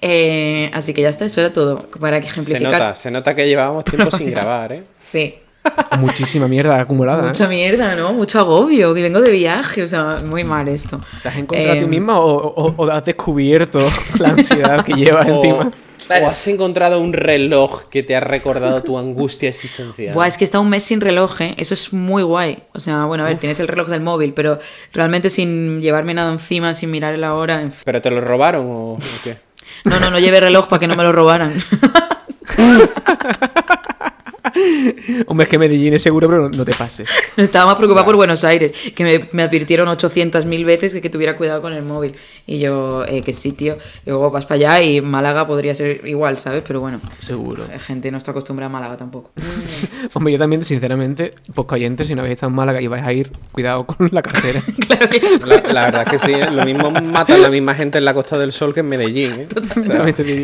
Eh, 0.00 0.70
así 0.72 0.92
que 0.92 1.02
ya 1.02 1.10
está, 1.10 1.24
eso 1.24 1.40
era 1.40 1.52
todo. 1.52 1.78
Para 2.00 2.20
que 2.20 2.26
ejemplificar. 2.26 2.72
Se 2.72 2.78
nota, 2.78 2.94
se 2.94 3.10
nota 3.12 3.34
que 3.34 3.46
llevábamos 3.46 3.84
tiempo 3.84 4.10
sin 4.16 4.30
grabar, 4.32 4.72
¿eh? 4.72 4.82
Sí. 5.00 5.36
Muchísima 5.98 6.48
mierda 6.48 6.80
acumulada. 6.80 7.28
Mucha 7.28 7.44
¿eh? 7.44 7.48
mierda, 7.48 7.94
¿no? 7.94 8.12
Mucho 8.12 8.40
agobio, 8.40 8.92
que 8.92 9.02
vengo 9.02 9.20
de 9.20 9.30
viaje, 9.30 9.82
o 9.82 9.86
sea, 9.86 10.18
muy 10.24 10.42
mal 10.42 10.66
esto. 10.66 10.98
¿Te 11.22 11.28
has 11.28 11.36
encontrado 11.36 11.72
a 11.72 11.74
ti 11.74 11.84
em, 11.84 11.90
misma 11.90 12.18
o, 12.18 12.74
o, 12.76 12.90
has 12.90 13.04
descubierto 13.04 13.80
la 14.18 14.30
ansiedad 14.30 14.84
que 14.84 14.94
llevas 14.94 15.28
encima? 15.28 15.70
¿O 16.08 16.26
has 16.26 16.46
encontrado 16.46 17.00
un 17.00 17.12
reloj 17.12 17.84
que 17.88 18.02
te 18.02 18.14
ha 18.16 18.20
recordado 18.20 18.82
tu 18.82 18.98
angustia 18.98 19.48
existencial? 19.48 20.14
Buah, 20.14 20.28
es 20.28 20.38
que 20.38 20.44
está 20.44 20.60
un 20.60 20.68
mes 20.68 20.84
sin 20.84 21.00
reloj, 21.00 21.40
¿eh? 21.40 21.54
Eso 21.58 21.74
es 21.74 21.92
muy 21.92 22.22
guay. 22.22 22.58
O 22.72 22.80
sea, 22.80 23.04
bueno, 23.06 23.24
a 23.24 23.28
ver, 23.28 23.38
tienes 23.38 23.58
el 23.60 23.68
reloj 23.68 23.88
del 23.88 24.00
móvil, 24.00 24.32
pero 24.32 24.58
realmente 24.92 25.30
sin 25.30 25.80
llevarme 25.80 26.14
nada 26.14 26.32
encima, 26.32 26.74
sin 26.74 26.90
mirar 26.90 27.18
la 27.18 27.34
hora. 27.34 27.70
¿Pero 27.84 28.00
te 28.02 28.10
lo 28.10 28.20
robaron 28.20 28.66
o 28.68 28.98
qué? 29.24 29.36
No, 29.84 29.98
no, 30.00 30.10
no 30.10 30.18
llevé 30.18 30.40
reloj 30.40 30.68
para 30.68 30.80
que 30.80 30.86
no 30.86 30.96
me 30.96 31.02
lo 31.02 31.12
robaran. 31.12 31.54
Hombre, 35.26 35.44
es 35.44 35.50
que 35.50 35.58
Medellín 35.58 35.94
es 35.94 36.02
seguro, 36.02 36.28
pero 36.28 36.48
no, 36.48 36.64
te 36.64 36.72
pases. 36.74 37.08
No 37.36 37.44
estaba 37.44 37.66
más 37.66 37.76
preocupada 37.76 38.04
por 38.04 38.16
Buenos 38.16 38.44
Aires, 38.44 38.72
que 38.94 39.04
me, 39.04 39.28
me 39.32 39.42
advirtieron 39.42 39.88
800.000 39.88 40.64
veces 40.64 40.92
que, 40.92 41.00
que, 41.00 41.10
tuviera 41.10 41.36
cuidado 41.36 41.62
con 41.62 41.72
el 41.72 41.82
móvil. 41.82 42.14
Y 42.46 42.58
yo, 42.58 43.04
eh, 43.06 43.22
tío. 43.56 43.76
Y 44.04 44.10
luego 44.10 44.30
vas 44.30 44.46
para 44.46 44.56
allá 44.56 44.82
y 44.82 45.00
Málaga 45.00 45.46
podría 45.46 45.74
ser 45.74 46.06
igual, 46.06 46.38
¿sabes? 46.38 46.62
Pero 46.66 46.80
bueno. 46.80 47.00
Seguro. 47.20 47.66
La 47.68 47.78
gente 47.78 48.10
no 48.10 48.18
está 48.18 48.30
acostumbrada 48.30 48.70
a 48.70 48.72
Málaga 48.72 48.96
tampoco. 48.96 49.32
Hombre, 50.14 50.32
yo 50.32 50.38
también, 50.38 50.64
sinceramente, 50.64 51.34
poco 51.54 51.74
oyentes, 51.74 52.06
si 52.06 52.14
no 52.14 52.22
habéis 52.22 52.34
estado 52.34 52.50
en 52.50 52.56
Málaga 52.56 52.80
y 52.80 52.86
vais 52.86 53.04
a 53.04 53.12
ir, 53.12 53.30
cuidado 53.52 53.86
con 53.86 54.08
la 54.12 54.22
cartera. 54.22 54.62
claro 54.88 55.08
que 55.08 55.20
la, 55.46 55.72
la, 55.72 55.84
verdad 55.86 56.02
es 56.06 56.20
que 56.20 56.26
sí, 56.26 56.32
¿eh? 56.32 56.50
lo 56.50 56.64
mismo 56.64 56.90
matan 56.90 57.42
la 57.42 57.50
misma 57.50 57.74
gente 57.74 57.98
en 57.98 58.04
la 58.04 58.14
Costa 58.14 58.38
del 58.38 58.52
Sol 58.52 58.72
que 58.72 58.80
en 58.80 58.88
Medellín. 58.88 59.32
¿eh? 59.34 59.46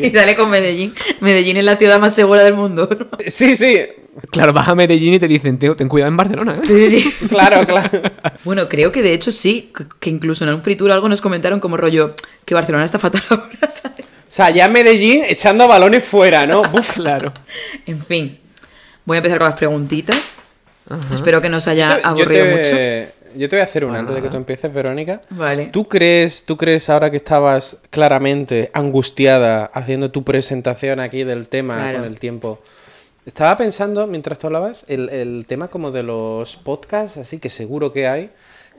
y 0.02 0.10
dale 0.10 0.34
con 0.36 0.50
Medellín. 0.50 0.92
Medellín 1.20 1.56
es 1.56 1.64
la 1.64 1.76
ciudad 1.76 1.98
más 1.98 2.14
segura 2.14 2.42
del 2.42 2.54
mundo. 2.54 2.88
sí, 3.26 3.56
sí. 3.56 3.86
Claro, 4.30 4.52
vas 4.52 4.68
a 4.68 4.74
Medellín 4.74 5.14
y 5.14 5.18
te 5.18 5.26
dicen, 5.26 5.58
Teo, 5.58 5.74
ten 5.74 5.88
cuidado 5.88 6.10
en 6.10 6.16
Barcelona. 6.16 6.52
¿eh? 6.52 6.66
Sí, 6.66 7.00
sí, 7.00 7.26
claro, 7.28 7.66
claro. 7.66 7.90
Bueno, 8.44 8.68
creo 8.68 8.92
que 8.92 9.02
de 9.02 9.14
hecho 9.14 9.32
sí, 9.32 9.72
que 10.00 10.10
incluso 10.10 10.44
en 10.44 10.52
un 10.52 10.62
free 10.62 10.76
tour 10.76 10.90
algo 10.90 11.08
nos 11.08 11.22
comentaron 11.22 11.60
como 11.60 11.78
rollo 11.78 12.14
que 12.44 12.54
Barcelona 12.54 12.84
está 12.84 12.98
fatal 12.98 13.22
ahora, 13.30 13.70
¿sabes? 13.70 14.04
O 14.04 14.34
sea, 14.34 14.50
ya 14.50 14.68
Medellín 14.68 15.22
echando 15.26 15.66
balones 15.66 16.04
fuera, 16.04 16.46
¿no? 16.46 16.60
Uf, 16.72 16.96
claro. 16.96 17.32
En 17.86 18.02
fin, 18.02 18.38
voy 19.04 19.16
a 19.16 19.18
empezar 19.18 19.38
con 19.38 19.48
las 19.48 19.56
preguntitas. 19.56 20.34
Espero 21.12 21.40
que 21.40 21.48
nos 21.48 21.66
haya 21.68 21.94
aburrido 22.02 22.44
mucho. 22.44 22.76
Yo 23.34 23.48
te 23.48 23.56
voy 23.56 23.60
a 23.60 23.64
hacer 23.64 23.86
una 23.86 24.00
antes 24.00 24.14
de 24.14 24.20
que 24.20 24.28
tú 24.28 24.36
empieces, 24.36 24.72
Verónica. 24.74 25.22
Vale. 25.30 25.66
¿Tú 25.72 25.88
crees, 25.88 26.44
¿Tú 26.44 26.58
crees 26.58 26.90
ahora 26.90 27.10
que 27.10 27.16
estabas 27.16 27.78
claramente 27.88 28.70
angustiada 28.74 29.70
haciendo 29.72 30.10
tu 30.10 30.22
presentación 30.22 31.00
aquí 31.00 31.24
del 31.24 31.48
tema 31.48 31.92
con 31.94 32.04
el 32.04 32.18
tiempo? 32.18 32.60
Estaba 33.24 33.56
pensando, 33.56 34.06
mientras 34.08 34.38
tú 34.38 34.48
hablabas, 34.48 34.84
el, 34.88 35.08
el 35.08 35.44
tema 35.46 35.68
como 35.68 35.92
de 35.92 36.02
los 36.02 36.56
podcasts, 36.56 37.18
así 37.18 37.38
que 37.38 37.50
seguro 37.50 37.92
que 37.92 38.08
hay, 38.08 38.30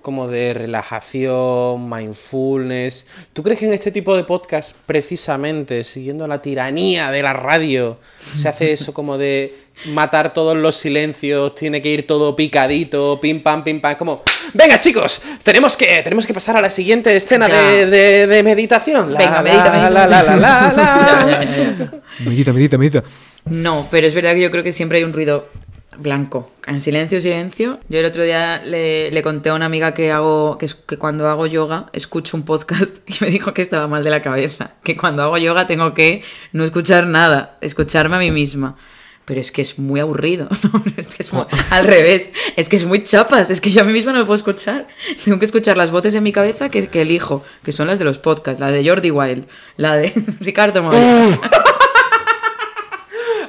como 0.02 0.28
de 0.28 0.54
relajación, 0.54 1.90
mindfulness. 1.90 3.08
¿Tú 3.32 3.42
crees 3.42 3.58
que 3.58 3.68
en 3.68 3.74
este 3.74 3.90
tipo 3.90 4.18
de 4.18 4.26
podcast, 4.26 4.76
precisamente, 4.86 5.86
siguiendo 5.86 6.28
la 6.28 6.42
tiranía 6.42 7.10
de 7.10 7.24
la 7.24 7.32
radio, 7.32 7.98
se 8.36 8.50
hace 8.50 8.74
eso 8.74 8.94
como 8.94 9.18
de 9.18 9.56
matar 9.86 10.34
todos 10.34 10.58
los 10.58 10.76
silencios, 10.76 11.56
tiene 11.56 11.82
que 11.82 11.90
ir 11.90 12.06
todo 12.06 12.36
picadito, 12.36 13.20
pim 13.22 13.42
pam, 13.42 13.64
pim 13.64 13.80
pam, 13.80 13.96
como, 13.96 14.24
venga 14.54 14.78
chicos, 14.78 15.22
tenemos 15.42 15.78
que, 15.78 16.02
tenemos 16.04 16.28
que 16.28 16.34
pasar 16.34 16.58
a 16.58 16.62
la 16.62 16.70
siguiente 16.70 17.16
escena 17.16 17.48
de, 17.48 18.28
de, 18.28 18.44
meditación. 18.44 19.14
venga, 19.18 19.42
medita, 19.42 19.72
medita. 19.72 19.90
La, 19.90 20.08
la, 20.08 20.36
la, 20.36 22.02
medita, 22.26 22.52
medita, 22.54 22.78
medita. 22.78 23.04
No, 23.46 23.88
pero 23.92 24.08
es 24.08 24.16
verdad 24.16 24.34
que 24.34 24.42
yo 24.42 24.52
creo 24.52 24.64
que 24.64 24.72
siempre 24.72 25.00
hay 25.00 25.04
un 25.04 25.14
ruido 25.14 25.50
blanco. 25.98 26.52
En 26.68 26.80
silencio, 26.80 27.20
silencio. 27.20 27.80
Yo 27.90 28.00
el 28.00 28.06
otro 28.06 28.24
día 28.24 28.62
le, 28.64 29.22
conté 29.24 29.50
a 29.50 29.54
una 29.54 29.66
amiga 29.66 29.94
que 29.94 30.12
hago, 30.12 30.58
que, 30.58 30.68
que, 30.88 30.98
cuando 30.98 31.28
hago 31.28 31.46
yoga 31.46 31.90
escucho 31.94 32.38
un 32.38 32.44
podcast 32.44 32.98
y 33.08 33.24
me 33.24 33.30
dijo 33.30 33.54
que 33.54 33.62
estaba 33.62 33.88
mal 33.88 34.04
de 34.04 34.10
la 34.10 34.22
cabeza. 34.22 34.72
Que 34.84 34.96
cuando 34.96 35.24
hago 35.24 35.38
yoga 35.38 35.68
tengo 35.68 35.94
que 35.94 36.24
no 36.52 36.64
escuchar 36.64 37.08
nada, 37.08 37.58
escucharme 37.62 38.16
a 38.16 38.20
mí 38.20 38.32
misma. 38.32 38.78
Pero 39.26 39.40
es 39.40 39.54
que 39.54 39.62
es 39.62 39.80
muy 39.80 40.02
aburrido, 40.02 40.50
es 40.98 41.16
que 41.16 41.24
es 41.24 41.32
al 41.70 41.86
revés, 41.86 42.30
es 42.58 42.68
que 42.68 42.76
es 42.76 42.84
muy 42.84 43.04
chapas, 43.04 43.50
es 43.50 43.62
que 43.62 43.72
yo 43.72 43.80
a 43.80 43.86
mí 43.86 43.94
misma 43.94 44.12
no 44.12 44.20
me 44.20 44.26
puedo 44.26 44.36
escuchar. 44.36 44.88
Tengo 45.24 45.40
que 45.40 45.46
escuchar 45.46 45.78
las 45.78 45.92
voces 45.92 46.14
en 46.16 46.24
mi 46.24 46.34
cabeza 46.34 46.70
que, 46.70 46.88
que 46.88 47.04
elijo, 47.04 47.42
que 47.64 47.72
son 47.72 47.88
las 47.88 48.00
de 48.00 48.06
los 48.06 48.18
podcasts, 48.18 48.60
la 48.60 48.70
de 48.70 48.86
Jordi 48.86 49.12
Wild, 49.12 49.46
la 49.78 49.96
de 49.96 50.12
Ricardo 50.42 50.84
Moreno. 50.84 51.40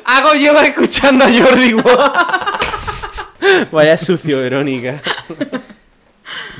Hago 0.05 0.35
yoga 0.35 0.67
escuchando 0.67 1.25
a 1.25 1.29
Jordi 1.29 1.75
Vaya 3.73 3.99
sucio, 3.99 4.39
Verónica. 4.39 5.03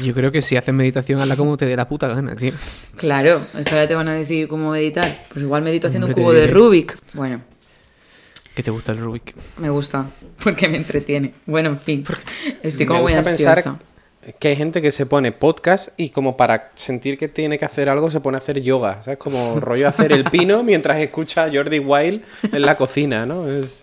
Yo 0.03 0.13
creo 0.13 0.33
que 0.33 0.43
si 0.43 0.57
haces 0.57 0.75
meditación, 0.75 1.21
hazla 1.21 1.37
como 1.37 1.57
te 1.57 1.67
dé 1.67 1.77
la 1.77 1.87
puta 1.87 2.09
gana, 2.09 2.37
tío. 2.37 2.53
Claro, 2.97 3.41
ahora 3.55 3.87
te 3.87 3.95
van 3.95 4.09
a 4.09 4.15
decir 4.15 4.49
cómo 4.49 4.71
meditar. 4.71 5.23
Pues 5.33 5.43
igual 5.45 5.63
medito 5.63 5.87
haciendo 5.87 6.09
un 6.09 6.13
cubo 6.13 6.33
de 6.33 6.47
Rubik. 6.47 6.99
Bueno. 7.13 7.43
¿Qué 8.55 8.63
te 8.63 8.71
gusta 8.71 8.93
el 8.93 8.99
Rubik? 8.99 9.35
Me 9.59 9.71
gusta, 9.71 10.07
porque 10.43 10.69
me 10.69 10.77
entretiene. 10.77 11.35
Bueno, 11.47 11.71
en 11.71 11.81
fin, 11.81 12.05
estoy 12.63 12.87
como 12.87 13.03
muy 13.03 13.15
ansiosa. 13.15 13.79
Que 14.39 14.49
hay 14.49 14.57
gente 14.57 14.81
que 14.81 14.91
se 14.91 15.07
pone 15.07 15.33
podcast 15.33 15.89
y 15.99 16.11
como 16.11 16.37
para 16.37 16.71
sentir 16.75 17.19
que 17.19 17.29
tiene 17.29 17.59
que 17.59 17.65
hacer 17.65 17.89
algo 17.89 18.11
se 18.11 18.21
pone 18.21 18.37
a 18.37 18.41
hacer 18.41 18.61
yoga, 18.63 19.03
¿sabes? 19.03 19.19
Como 19.19 19.61
rollo 19.61 19.89
hacer 19.89 20.13
el 20.13 20.25
pino 20.25 20.63
mientras 20.63 20.99
escucha 20.99 21.45
a 21.45 21.53
Jordi 21.53 21.79
Wild 21.79 22.23
en 22.43 22.63
la 22.63 22.77
cocina, 22.77 23.27
¿no? 23.27 23.49
Es... 23.51 23.83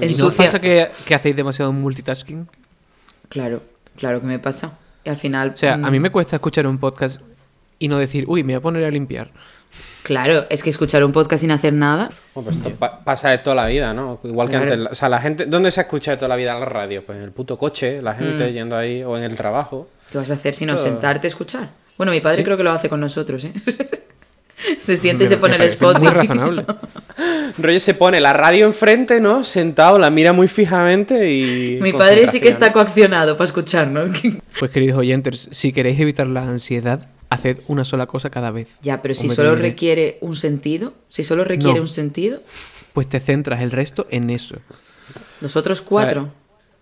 ¿Y 0.00 0.14
no 0.14 0.32
pasa 0.32 0.58
que, 0.58 0.90
que, 1.06 1.14
hacéis 1.14 1.36
demasiado 1.36 1.72
multitasking? 1.72 2.48
Claro, 3.28 3.62
claro 3.96 4.20
que 4.20 4.26
me 4.26 4.38
pasa. 4.38 4.76
Y 5.04 5.10
al 5.10 5.16
final... 5.16 5.52
O 5.54 5.56
sea, 5.56 5.74
a 5.74 5.90
mí 5.90 5.98
mm, 5.98 6.02
me 6.02 6.10
cuesta 6.10 6.36
escuchar 6.36 6.66
un 6.66 6.78
podcast 6.78 7.20
y 7.78 7.88
no 7.88 7.98
decir, 7.98 8.24
uy, 8.26 8.42
me 8.42 8.54
voy 8.54 8.58
a 8.58 8.60
poner 8.60 8.84
a 8.84 8.90
limpiar. 8.90 9.30
Claro, 10.02 10.46
es 10.50 10.62
que 10.62 10.70
escuchar 10.70 11.04
un 11.04 11.12
podcast 11.12 11.42
sin 11.42 11.50
hacer 11.50 11.72
nada. 11.72 12.10
pues 12.34 12.56
esto 12.56 12.72
pasa 13.04 13.30
de 13.30 13.38
toda 13.38 13.56
la 13.56 13.66
vida, 13.66 13.94
¿no? 13.94 14.18
Igual 14.24 14.48
que 14.48 14.56
antes. 14.56 14.78
O 14.90 14.94
sea, 14.94 15.08
la 15.08 15.20
gente. 15.20 15.46
¿Dónde 15.46 15.70
se 15.70 15.82
escucha 15.82 16.12
de 16.12 16.16
toda 16.16 16.28
la 16.28 16.36
vida 16.36 16.58
la 16.58 16.64
radio? 16.64 17.04
Pues 17.04 17.18
en 17.18 17.24
el 17.24 17.32
puto 17.32 17.58
coche, 17.58 18.02
la 18.02 18.14
gente 18.14 18.50
mm. 18.50 18.52
yendo 18.52 18.76
ahí, 18.76 19.02
o 19.02 19.16
en 19.16 19.24
el 19.24 19.36
trabajo. 19.36 19.88
¿Qué 20.10 20.18
vas 20.18 20.30
a 20.30 20.34
hacer 20.34 20.54
si 20.54 20.66
no 20.66 20.76
sentarte 20.76 21.26
a 21.26 21.28
escuchar? 21.28 21.68
Bueno, 21.96 22.12
mi 22.12 22.20
padre 22.20 22.42
creo 22.42 22.56
que 22.56 22.64
lo 22.64 22.72
hace 22.72 22.88
con 22.88 23.00
nosotros, 23.00 23.44
¿eh? 23.44 23.52
se 24.78 24.96
siente 24.96 25.24
y 25.24 25.26
se 25.26 25.36
pone 25.36 25.56
el 25.56 25.62
spot. 25.62 25.98
Muy 25.98 26.08
razonable. 26.08 26.64
Rollo 27.58 27.80
se 27.80 27.94
pone 27.94 28.20
la 28.20 28.32
radio 28.32 28.66
enfrente, 28.66 29.20
¿no? 29.20 29.44
Sentado, 29.44 29.98
la 29.98 30.10
mira 30.10 30.32
muy 30.32 30.48
fijamente 30.48 31.30
y. 31.30 31.78
Mi 31.80 31.92
padre 31.92 32.26
sí 32.26 32.40
que 32.40 32.48
está 32.48 32.72
coaccionado 32.72 33.36
para 33.36 33.46
escucharnos. 33.46 34.10
Pues 34.58 34.72
queridos 34.72 34.98
oyentes, 34.98 35.48
si 35.52 35.72
queréis 35.72 35.98
evitar 36.00 36.26
la 36.26 36.42
ansiedad, 36.42 37.06
haced 37.30 37.58
una 37.68 37.84
sola 37.84 38.06
cosa 38.06 38.28
cada 38.28 38.50
vez. 38.50 38.76
Ya, 38.82 39.00
pero 39.00 39.14
si 39.14 39.30
solo 39.30 39.54
requiere 39.54 40.18
un 40.20 40.36
sentido, 40.36 40.92
si 41.08 41.22
solo 41.22 41.44
requiere 41.44 41.80
un 41.80 41.88
sentido. 41.88 42.42
Pues 42.92 43.08
te 43.08 43.20
centras 43.20 43.62
el 43.62 43.70
resto 43.70 44.06
en 44.10 44.30
eso. 44.30 44.56
Nosotros 45.40 45.80
cuatro. 45.80 46.30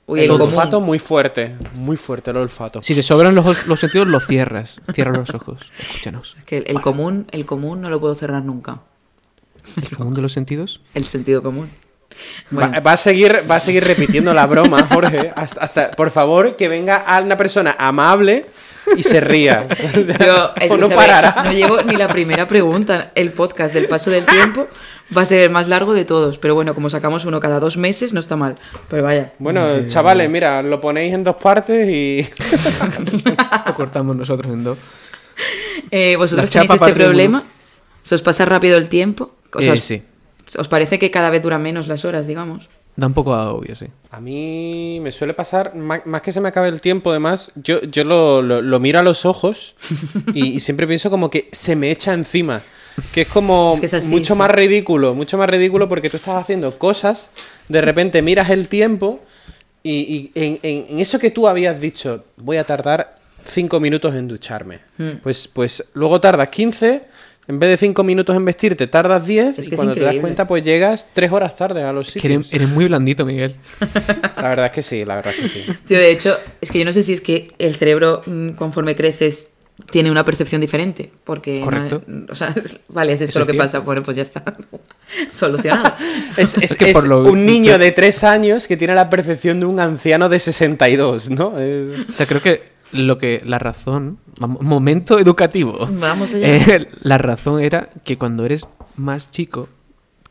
el, 0.09 0.31
olfato 0.31 0.81
muy 0.81 0.99
fuerte, 0.99 1.55
muy 1.75 1.97
fuerte 1.97 2.31
el 2.31 2.39
olfato. 2.39 2.83
Si 2.83 2.95
te 2.95 3.03
sobran 3.03 3.35
los, 3.35 3.67
los 3.67 3.79
sentidos, 3.79 4.09
lo 4.09 4.21
cierras. 4.21 4.81
Cierra 4.95 5.13
los 5.13 5.31
ojos, 5.31 5.71
escúchanos. 5.79 6.37
que 6.47 6.59
el, 6.59 6.81
común, 6.81 7.27
el 7.31 7.45
común 7.45 7.81
no 7.83 7.91
lo 7.91 8.01
puedo 8.01 8.15
cerrar 8.15 8.43
nunca. 8.43 8.81
¿El 9.77 9.97
común 9.97 10.15
de 10.15 10.23
los 10.23 10.33
sentidos? 10.33 10.81
El 10.95 11.05
sentido 11.05 11.43
común. 11.43 11.69
Va, 12.57 12.93
a 12.93 12.97
seguir, 12.97 13.45
va 13.49 13.57
a 13.57 13.61
seguir 13.61 13.85
repitiendo 13.85 14.33
la 14.33 14.47
broma, 14.47 14.83
Jorge. 14.91 15.31
hasta, 15.37 15.91
por 15.93 16.11
favor, 16.11 16.57
que 16.57 16.69
venga 16.69 17.05
una 17.23 17.37
persona 17.37 17.77
amable 17.79 18.47
y 18.96 19.03
se 19.03 19.20
ría. 19.20 19.66
Yo, 20.68 20.77
no 20.77 20.88
parará. 20.88 21.42
No 21.44 21.53
llevo 21.53 21.83
ni 21.83 21.96
la 21.96 22.09
primera 22.09 22.46
pregunta. 22.46 23.12
El 23.14 23.31
podcast 23.31 23.74
del 23.74 23.87
paso 23.88 24.11
del 24.11 24.24
tiempo 24.24 24.66
va 25.16 25.22
a 25.22 25.24
ser 25.24 25.40
el 25.40 25.51
más 25.51 25.68
largo 25.68 25.94
de 25.94 26.05
todos. 26.05 26.38
Pero 26.38 26.55
bueno, 26.55 26.74
como 26.74 26.90
sacamos 26.90 27.24
uno 27.24 27.40
cada 27.40 27.61
dos 27.61 27.77
meses, 27.77 28.12
no 28.12 28.20
está 28.20 28.37
mal. 28.37 28.57
Pero 28.88 29.03
vaya. 29.03 29.33
Bueno, 29.38 29.87
chavales, 29.87 30.29
mira, 30.31 30.62
lo 30.62 30.81
ponéis 30.81 31.14
en 31.14 31.24
dos 31.24 31.37
partes 31.37 31.88
y. 31.88 32.29
lo 33.66 33.74
cortamos 33.74 34.16
nosotros 34.16 34.53
en 34.53 34.64
dos. 34.64 34.79
Eh, 35.90 36.16
¿Vosotros 36.16 36.51
tenéis 36.51 36.70
este 36.70 36.92
problema? 36.92 37.42
¿Se 38.03 38.14
os 38.14 38.22
pasa 38.22 38.44
rápido 38.44 38.77
el 38.77 38.88
tiempo? 38.88 39.35
Eh, 39.59 39.77
sí. 39.81 40.03
¿Os 40.57 40.68
parece 40.68 40.98
que 40.98 41.11
cada 41.11 41.31
vez 41.31 41.42
duran 41.42 41.62
menos 41.62 41.88
las 41.88 42.05
horas, 42.05 42.27
digamos? 42.27 42.68
Da 42.99 43.07
un 43.07 43.15
poco 43.15 43.33
a 43.33 43.53
obvio, 43.53 43.77
sí. 43.77 43.87
A 44.11 44.21
mí 44.21 44.99
me 45.01 45.13
suele 45.13 45.33
pasar, 45.33 45.73
más, 45.77 46.03
que 46.21 46.33
se 46.33 46.41
me 46.41 46.49
acabe 46.49 46.67
el 46.67 46.81
tiempo, 46.81 47.11
además, 47.11 47.53
yo, 47.55 47.81
yo 47.83 48.03
lo, 48.03 48.43
lo, 48.43 48.81
miro 48.81 48.99
a 48.99 49.05
los 49.05 49.25
ojos 49.25 49.77
y, 50.35 50.59
siempre 50.59 50.85
pienso 50.85 51.09
como 51.09 51.31
que 51.31 51.49
se 51.53 51.77
me 51.77 51.93
echa 51.93 52.13
encima. 52.13 52.61
Que 53.13 53.21
es 53.21 53.29
como 53.29 53.79
mucho 54.07 54.35
más 54.35 54.51
ridículo, 54.51 55.15
mucho 55.15 55.39
más 55.39 55.49
ridículo 55.49 55.89
porque 55.89 56.11
tú 56.11 56.17
estás 56.17 56.43
haciendo 56.43 56.77
cosas, 56.77 57.31
de 57.69 57.81
repente 57.81 58.21
miras 58.21 58.51
el 58.51 58.67
tiempo 58.67 59.21
y, 59.85 60.33
en, 60.35 60.59
en, 60.65 60.99
eso 60.99 61.21
que 61.21 61.31
tú 61.31 61.47
habías 61.47 61.81
dicho, 61.81 62.25
voy 62.37 62.57
a 62.57 62.65
tardar 62.65 63.15
cinco 63.45 63.79
minutos 63.79 64.13
en 64.17 64.27
ducharme. 64.27 64.81
Hmm. 64.97 65.19
Pues, 65.23 65.47
pues 65.47 65.85
luego 65.95 66.21
tardas 66.21 66.49
15 66.49 67.03
en 67.49 67.59
vez 67.59 67.71
de 67.71 67.77
cinco 67.79 68.05
minutos 68.05 68.37
en 68.37 68.45
vestirte, 68.45 68.87
tardas 68.87 69.27
10 69.27 69.67
y 69.67 69.71
cuando 69.71 69.95
te 69.95 70.01
das 70.01 70.17
cuenta, 70.17 70.47
pues 70.47 70.63
llegas 70.63 71.07
tres 71.15 71.33
horas 71.33 71.57
tarde 71.57 71.83
a 71.83 71.95
los 71.95 72.09
sitios. 72.09 72.53
Eres, 72.53 72.69
muy 72.69 72.85
blandito, 72.85 73.25
Miguel. 73.25 73.57
La 74.37 74.51
verdad 74.51 74.67
es 74.67 74.73
que 74.73 74.83
sí, 74.83 75.03
la 75.07 75.17
verdad 75.17 75.33
es 75.35 75.41
que 75.41 75.49
sí. 75.49 75.65
Tío, 75.87 75.99
de 75.99 76.13
hecho, 76.13 76.37
es 76.61 76.71
que 76.71 76.79
yo 76.79 76.85
no 76.85 76.93
sé 76.93 77.03
si 77.03 77.15
es 77.15 77.23
que 77.23 77.51
el 77.59 77.75
cerebro, 77.75 78.23
mm, 78.27 78.51
conforme 78.51 78.95
creces, 78.95 79.53
tiene 79.91 80.11
una 80.11 80.27
percepción 80.27 80.61
diferente. 80.61 81.11
Porque. 81.25 81.61
Correcto. 81.61 82.03
o 82.29 82.35
sea, 82.35 82.55
vale, 82.89 83.15
es 83.15 83.23
esto 83.23 83.39
lo 83.39 83.47
que 83.47 83.55
pasa. 83.55 83.79
Bueno, 83.79 84.03
pues 84.03 84.19
ya 84.19 84.25
está. 84.25 84.45
Solucionado. 85.31 85.95
es, 86.37 86.77
que 86.77 86.93
por 86.93 87.09
lo... 87.09 87.23
un 87.23 87.47
niño 87.47 87.79
de 87.79 87.93
tres 87.93 88.25
años 88.25 88.67
que 88.67 88.77
tiene 88.77 88.95
la 88.95 89.09
percepción 89.09 89.59
de 89.59 89.65
un 89.65 89.81
anciano 89.81 90.29
de 90.29 90.39
62, 90.39 91.31
¿no? 91.31 91.55
O 91.55 92.13
sea, 92.13 92.27
creo 92.27 92.43
que 92.43 92.78
lo 92.92 93.18
que 93.18 93.42
la 93.44 93.59
razón, 93.59 94.18
momento 94.40 95.18
educativo. 95.18 95.88
Vamos 95.90 96.35
allá. 96.35 96.57
Eh, 96.57 96.88
la 97.03 97.18
razón 97.18 97.61
era 97.61 97.90
que 98.05 98.16
cuando 98.16 98.44
eres 98.44 98.68
más 98.96 99.31
chico 99.31 99.68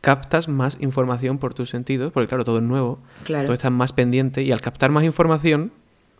captas 0.00 0.48
más 0.48 0.76
información 0.80 1.38
por 1.38 1.54
tus 1.54 1.70
sentidos, 1.70 2.12
porque 2.12 2.28
claro, 2.28 2.44
todo 2.44 2.58
es 2.58 2.62
nuevo, 2.62 3.00
claro. 3.24 3.46
todo 3.46 3.54
está 3.54 3.70
más 3.70 3.92
pendiente 3.92 4.42
y 4.42 4.52
al 4.52 4.60
captar 4.60 4.90
más 4.90 5.04
información 5.04 5.72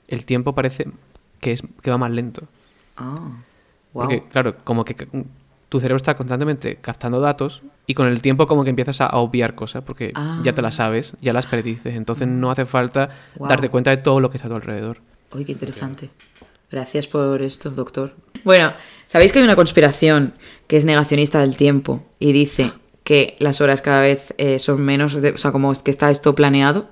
el 0.08 0.24
tiempo 0.24 0.54
parece 0.54 0.88
que 1.40 1.52
es 1.52 1.62
que 1.82 1.90
va 1.90 1.98
más 1.98 2.10
lento. 2.10 2.42
Wow. 2.98 3.34
Porque 3.92 4.24
claro, 4.24 4.56
como 4.64 4.84
que 4.84 5.08
tu 5.68 5.80
cerebro 5.80 5.96
está 5.96 6.16
constantemente 6.16 6.76
captando 6.76 7.20
datos 7.20 7.62
y 7.86 7.94
con 7.94 8.06
el 8.06 8.22
tiempo 8.22 8.46
como 8.46 8.64
que 8.64 8.70
empiezas 8.70 9.00
a, 9.00 9.08
obviar 9.10 9.54
cosas 9.54 9.84
porque 9.84 10.12
ya 10.42 10.52
te 10.52 10.62
las 10.62 10.74
ah. 10.74 10.84
sabes, 10.84 11.14
ya 11.20 11.32
las 11.32 11.46
predices, 11.46 11.94
entonces 11.94 12.26
no 12.26 12.50
hace 12.50 12.66
falta 12.66 13.10
darte 13.38 13.68
cuenta 13.68 13.90
de 13.90 13.98
todo 13.98 14.20
lo 14.20 14.30
que 14.30 14.38
está 14.38 14.48
a 14.48 14.50
tu 14.50 14.56
alrededor. 14.56 14.98
Uy, 15.32 15.44
qué 15.44 15.52
interesante. 15.52 16.10
Gracias 16.70 17.06
por 17.06 17.42
esto, 17.42 17.70
doctor. 17.70 18.14
Bueno, 18.44 18.72
sabéis 19.06 19.32
que 19.32 19.38
hay 19.38 19.44
una 19.44 19.56
conspiración 19.56 20.34
que 20.66 20.76
es 20.76 20.84
negacionista 20.84 21.40
del 21.40 21.56
tiempo 21.56 22.04
y 22.18 22.32
dice 22.32 22.72
que 23.04 23.36
las 23.38 23.60
horas 23.60 23.82
cada 23.82 24.00
vez 24.00 24.34
eh, 24.38 24.58
son 24.58 24.82
menos, 24.82 25.14
o 25.14 25.38
sea, 25.38 25.52
como 25.52 25.72
que 25.82 25.90
está 25.90 26.10
esto 26.10 26.34
planeado. 26.34 26.88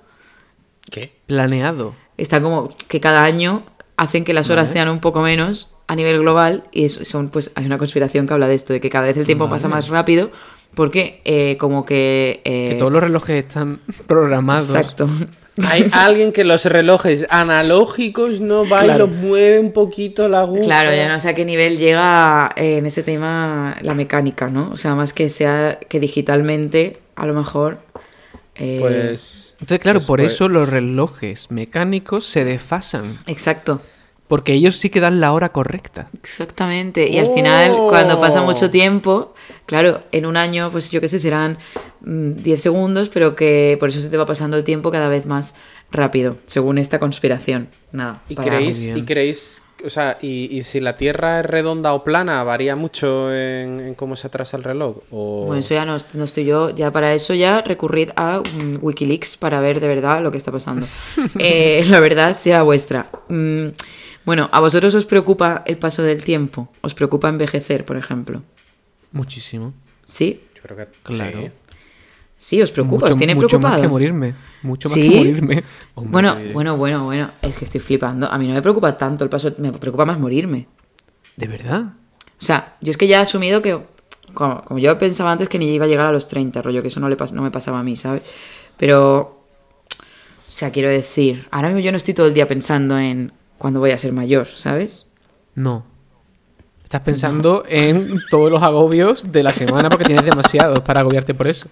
¿Qué? 0.90 1.18
Planeado. 1.26 1.94
Está 2.16 2.40
como 2.40 2.70
que 2.88 3.00
cada 3.00 3.24
año 3.24 3.64
hacen 3.96 4.24
que 4.24 4.32
las 4.32 4.50
horas 4.50 4.70
sean 4.70 4.88
un 4.88 5.00
poco 5.00 5.20
menos 5.20 5.74
a 5.88 5.94
nivel 5.94 6.18
global 6.20 6.64
y 6.72 6.88
son, 6.88 7.28
pues, 7.28 7.50
hay 7.54 7.66
una 7.66 7.78
conspiración 7.78 8.26
que 8.26 8.34
habla 8.34 8.48
de 8.48 8.54
esto, 8.54 8.72
de 8.72 8.80
que 8.80 8.90
cada 8.90 9.06
vez 9.06 9.16
el 9.16 9.26
tiempo 9.26 9.48
pasa 9.48 9.68
más 9.68 9.88
rápido 9.88 10.30
porque 10.74 11.22
eh, 11.24 11.56
como 11.58 11.84
que... 11.84 12.42
Eh, 12.44 12.70
que 12.70 12.74
todos 12.74 12.92
los 12.92 13.02
relojes 13.02 13.44
están 13.44 13.80
programados. 14.06 14.70
Exacto. 14.70 15.08
Hay 15.64 15.88
alguien 15.92 16.32
que 16.32 16.44
los 16.44 16.64
relojes 16.64 17.26
analógicos 17.30 18.40
no 18.40 18.68
va 18.68 18.86
y 18.86 18.98
los 18.98 19.10
mueve 19.10 19.58
un 19.58 19.72
poquito 19.72 20.28
la 20.28 20.40
aguja. 20.40 20.62
Claro, 20.62 20.94
ya 20.94 21.08
no 21.08 21.18
sé 21.20 21.30
a 21.30 21.34
qué 21.34 21.44
nivel 21.44 21.78
llega 21.78 22.50
eh, 22.56 22.78
en 22.78 22.86
ese 22.86 23.02
tema 23.02 23.76
la 23.80 23.94
mecánica, 23.94 24.48
¿no? 24.48 24.70
O 24.70 24.76
sea, 24.76 24.94
más 24.94 25.12
que 25.12 25.28
sea 25.28 25.78
que 25.88 26.00
digitalmente, 26.00 26.98
a 27.14 27.26
lo 27.26 27.34
mejor. 27.34 27.78
Pues. 28.58 29.56
Entonces, 29.60 29.80
claro, 29.80 30.00
por 30.00 30.20
eso 30.20 30.48
los 30.48 30.68
relojes 30.68 31.50
mecánicos 31.50 32.26
se 32.26 32.44
desfasan. 32.44 33.18
Exacto. 33.26 33.80
Porque 34.28 34.54
ellos 34.54 34.76
sí 34.76 34.90
que 34.90 35.00
dan 35.00 35.20
la 35.20 35.32
hora 35.32 35.50
correcta. 35.50 36.08
Exactamente. 36.14 37.08
Y 37.08 37.18
al 37.18 37.32
final, 37.32 37.76
cuando 37.88 38.20
pasa 38.20 38.42
mucho 38.42 38.70
tiempo, 38.70 39.34
claro, 39.66 40.02
en 40.12 40.26
un 40.26 40.36
año, 40.36 40.70
pues 40.70 40.90
yo 40.90 41.00
qué 41.00 41.08
sé, 41.08 41.18
serán 41.18 41.58
10 42.00 42.58
mm, 42.58 42.60
segundos, 42.60 43.08
pero 43.08 43.36
que 43.36 43.76
por 43.80 43.88
eso 43.88 44.00
se 44.00 44.08
te 44.08 44.16
va 44.16 44.26
pasando 44.26 44.56
el 44.56 44.64
tiempo 44.64 44.90
cada 44.90 45.08
vez 45.08 45.26
más 45.26 45.54
rápido, 45.90 46.36
según 46.46 46.78
esta 46.78 46.98
conspiración. 46.98 47.68
Nada. 47.92 48.22
¿Y 48.28 48.34
creéis, 48.34 48.86
¿y 48.86 49.02
creéis, 49.02 49.62
o 49.84 49.90
sea, 49.90 50.18
y, 50.20 50.62
si 50.64 50.80
la 50.80 50.96
Tierra 50.96 51.40
es 51.40 51.46
redonda 51.46 51.92
o 51.92 52.02
plana, 52.02 52.42
varía 52.42 52.76
mucho 52.76 53.32
en, 53.32 53.94
cómo 53.94 54.16
se 54.16 54.26
atrasa 54.26 54.56
el 54.56 54.64
reloj? 54.64 54.96
O... 55.10 55.44
Bueno, 55.46 55.60
eso 55.60 55.74
ya 55.74 55.84
no, 55.84 55.96
estoy 55.96 56.44
yo, 56.44 56.70
ya 56.70 56.90
para 56.90 57.14
eso 57.14 57.34
ya 57.34 57.60
recurrid 57.60 58.10
a 58.16 58.40
mm, 58.40 58.78
Wikileaks 58.80 59.36
para 59.36 59.60
ver 59.60 59.80
de 59.80 59.88
verdad 59.88 60.22
lo 60.22 60.30
que 60.30 60.38
está 60.38 60.52
pasando. 60.52 60.86
Eh, 61.38 61.84
la 61.88 62.00
verdad 62.00 62.32
sea 62.32 62.62
vuestra. 62.62 63.06
Mm, 63.28 63.68
bueno, 64.24 64.48
¿a 64.50 64.60
vosotros 64.60 64.94
os 64.94 65.06
preocupa 65.06 65.62
el 65.66 65.76
paso 65.76 66.02
del 66.02 66.24
tiempo? 66.24 66.68
¿Os 66.80 66.94
preocupa 66.94 67.28
envejecer, 67.28 67.84
por 67.84 67.96
ejemplo? 67.96 68.42
Muchísimo. 69.16 69.72
¿Sí? 70.04 70.42
Yo 70.54 70.62
creo 70.62 70.76
que 70.76 70.88
claro. 71.02 71.50
Sí, 72.38 72.60
os 72.60 72.70
preocupa, 72.70 73.08
os 73.08 73.16
tiene 73.16 73.34
mucho 73.34 73.48
preocupado. 73.48 73.74
Más 73.74 73.82
que 73.82 73.88
morirme. 73.88 74.34
Mucho 74.62 74.90
más 74.90 74.98
que 74.98 75.08
morirme. 75.08 75.64
bueno, 75.94 76.36
bueno, 76.52 76.76
bueno, 76.76 77.04
bueno. 77.04 77.30
Es 77.40 77.56
que 77.56 77.64
estoy 77.64 77.80
flipando. 77.80 78.30
A 78.30 78.36
mí 78.36 78.46
no 78.46 78.52
me 78.52 78.60
preocupa 78.60 78.96
tanto 78.96 79.24
el 79.24 79.30
paso, 79.30 79.52
me 79.58 79.72
preocupa 79.72 80.04
más 80.04 80.18
morirme. 80.18 80.66
¿De 81.36 81.46
verdad? 81.46 81.94
O 82.38 82.44
sea, 82.44 82.76
yo 82.80 82.90
es 82.90 82.96
que 82.96 83.06
ya 83.06 83.18
he 83.18 83.22
asumido 83.22 83.62
que. 83.62 83.80
Como, 84.34 84.78
yo 84.78 84.98
pensaba 84.98 85.32
antes 85.32 85.48
que 85.48 85.58
ni 85.58 85.72
iba 85.72 85.86
a 85.86 85.88
llegar 85.88 86.04
a 86.04 86.12
los 86.12 86.28
30, 86.28 86.60
rollo, 86.60 86.82
que 86.82 86.88
eso 86.88 87.00
no, 87.00 87.08
le 87.08 87.16
no 87.32 87.42
me 87.42 87.50
pasaba 87.50 87.78
a 87.78 87.82
mí, 87.82 87.96
¿sabes? 87.96 88.22
Pero. 88.76 89.40
O 90.46 90.50
sea, 90.50 90.70
quiero 90.70 90.90
decir, 90.90 91.48
ahora 91.50 91.68
mismo 91.68 91.80
yo 91.80 91.90
no 91.90 91.96
estoy 91.96 92.14
todo 92.14 92.26
el 92.26 92.34
día 92.34 92.46
pensando 92.46 92.98
en 92.98 93.32
cuando 93.58 93.80
voy 93.80 93.90
a 93.90 93.98
ser 93.98 94.12
mayor, 94.12 94.46
¿sabes? 94.54 95.06
No. 95.54 95.84
Estás 96.86 97.00
pensando 97.00 97.64
en 97.68 98.22
todos 98.30 98.48
los 98.48 98.62
agobios 98.62 99.32
de 99.32 99.42
la 99.42 99.52
semana 99.52 99.90
porque 99.90 100.04
tienes 100.04 100.24
demasiados 100.24 100.78
para 100.82 101.00
agobiarte 101.00 101.34
por 101.34 101.48
eso. 101.48 101.66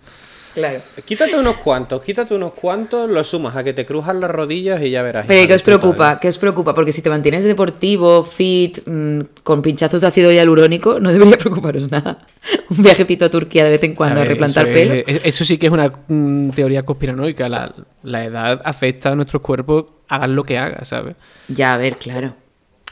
Claro. 0.54 0.80
Quítate 1.04 1.38
unos 1.38 1.58
cuantos, 1.58 2.02
quítate 2.02 2.34
unos 2.34 2.52
cuantos, 2.54 3.08
los 3.08 3.28
sumas 3.28 3.54
a 3.54 3.62
que 3.62 3.72
te 3.72 3.86
crujan 3.86 4.20
las 4.20 4.28
rodillas 4.32 4.82
y 4.82 4.90
ya 4.90 5.02
verás. 5.02 5.24
Pero 5.28 5.46
¿qué 5.46 5.54
os 5.54 5.62
preocupa? 5.62 6.18
¿Qué 6.18 6.26
os 6.26 6.38
preocupa? 6.38 6.74
Porque 6.74 6.90
si 6.90 7.00
te 7.00 7.10
mantienes 7.10 7.44
deportivo, 7.44 8.24
fit, 8.24 8.80
mm, 8.84 9.20
con 9.44 9.62
pinchazos 9.62 10.00
de 10.00 10.08
ácido 10.08 10.32
hialurónico, 10.32 10.98
no 10.98 11.12
debería 11.12 11.38
preocuparos 11.38 11.88
nada. 11.92 12.26
Un 12.70 12.82
viajecito 12.82 13.24
a 13.24 13.30
Turquía 13.30 13.62
de 13.62 13.70
vez 13.70 13.84
en 13.84 13.94
cuando 13.94 14.20
a, 14.20 14.24
replantar 14.24 14.72
pelo. 14.72 14.94
eso 15.06 15.44
sí 15.44 15.58
que 15.58 15.66
es 15.66 15.72
una 15.72 15.92
teoría 16.56 16.82
conspiranoica. 16.82 17.48
La, 17.48 17.72
la 18.02 18.24
edad 18.24 18.62
afecta 18.64 19.10
a 19.10 19.14
nuestros 19.14 19.42
cuerpos, 19.42 19.84
hagan 20.08 20.34
lo 20.34 20.42
que 20.42 20.58
hagan, 20.58 20.84
¿sabes? 20.84 21.14
Ya, 21.46 21.72
a 21.72 21.78
ver, 21.78 21.98
claro. 21.98 22.34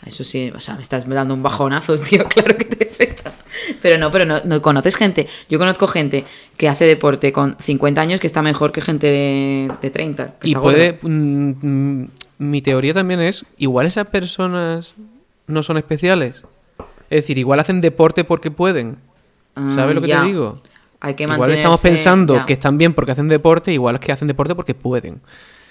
Eso 0.06 0.24
sí, 0.24 0.52
o 0.54 0.60
sea, 0.60 0.74
me 0.74 0.82
estás 0.82 1.08
dando 1.08 1.34
un 1.34 1.42
bajonazo, 1.42 1.98
tío, 1.98 2.24
claro 2.24 2.56
que 2.56 2.64
te 2.64 2.88
afecta. 2.88 3.32
Pero 3.80 3.98
no, 3.98 4.10
pero 4.10 4.24
no, 4.24 4.62
conoces 4.62 4.96
gente. 4.96 5.28
Yo 5.48 5.58
conozco 5.58 5.86
gente 5.86 6.24
que 6.56 6.68
hace 6.68 6.84
deporte 6.84 7.32
con 7.32 7.56
50 7.58 8.00
años 8.00 8.20
que 8.20 8.26
está 8.26 8.42
mejor 8.42 8.72
que 8.72 8.80
gente 8.80 9.06
de, 9.06 9.72
de 9.80 9.90
30. 9.90 10.34
y 10.42 10.54
puede. 10.54 10.98
Mm, 11.02 12.00
mm, 12.00 12.08
mi 12.38 12.62
teoría 12.62 12.94
también 12.94 13.20
es: 13.20 13.44
igual 13.58 13.86
esas 13.86 14.06
personas 14.08 14.94
no 15.46 15.62
son 15.62 15.76
especiales. 15.76 16.42
Es 17.10 17.24
decir, 17.24 17.38
igual 17.38 17.60
hacen 17.60 17.80
deporte 17.80 18.24
porque 18.24 18.50
pueden. 18.50 18.96
¿Sabes 19.54 19.94
lo 19.94 20.00
que 20.00 20.08
te 20.08 20.22
digo? 20.22 20.56
Hay 21.00 21.14
que 21.14 21.24
igual 21.24 21.50
estamos 21.50 21.80
pensando 21.80 22.46
que 22.46 22.52
están 22.52 22.78
bien 22.78 22.94
porque 22.94 23.12
hacen 23.12 23.28
deporte, 23.28 23.72
igual 23.72 23.96
es 23.96 24.00
que 24.00 24.12
hacen 24.12 24.28
deporte 24.28 24.54
porque 24.54 24.74
pueden. 24.74 25.20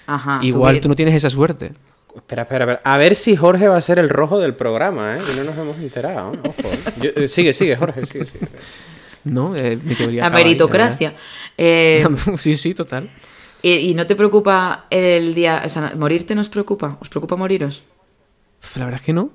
Ajá, 0.06 0.40
igual 0.42 0.80
tú 0.80 0.88
no 0.88 0.94
tienes 0.94 1.14
esa 1.14 1.30
suerte. 1.30 1.72
Espera, 2.14 2.42
espera, 2.42 2.64
espera. 2.64 2.80
A 2.84 2.98
ver 2.98 3.14
si 3.14 3.36
Jorge 3.36 3.68
va 3.68 3.76
a 3.76 3.82
ser 3.82 3.98
el 3.98 4.08
rojo 4.08 4.38
del 4.38 4.54
programa, 4.54 5.16
¿eh? 5.16 5.20
Que 5.26 5.34
no 5.36 5.44
nos 5.44 5.56
hemos 5.56 5.76
enterado. 5.78 6.32
Ojo. 6.44 6.70
Eh, 7.02 7.28
sigue, 7.28 7.52
sigue, 7.52 7.76
Jorge, 7.76 8.04
sigue, 8.06 8.26
sigue. 8.26 8.46
No, 9.24 9.56
eh, 9.56 9.78
mi 9.82 9.94
teoría. 9.94 10.22
La 10.22 10.30
meritocracia. 10.30 11.14
Eh, 11.56 12.04
sí, 12.38 12.56
sí, 12.56 12.74
total. 12.74 13.08
Y, 13.62 13.94
no 13.94 14.06
te 14.06 14.16
preocupa 14.16 14.86
el 14.90 15.34
día. 15.34 15.62
O 15.64 15.68
sea, 15.68 15.92
¿morirte 15.96 16.34
nos 16.34 16.48
preocupa? 16.48 16.98
¿Os 17.00 17.08
preocupa 17.08 17.36
moriros? 17.36 17.82
La 18.76 18.84
verdad 18.84 19.00
es 19.00 19.06
que 19.06 19.12
no. 19.12 19.30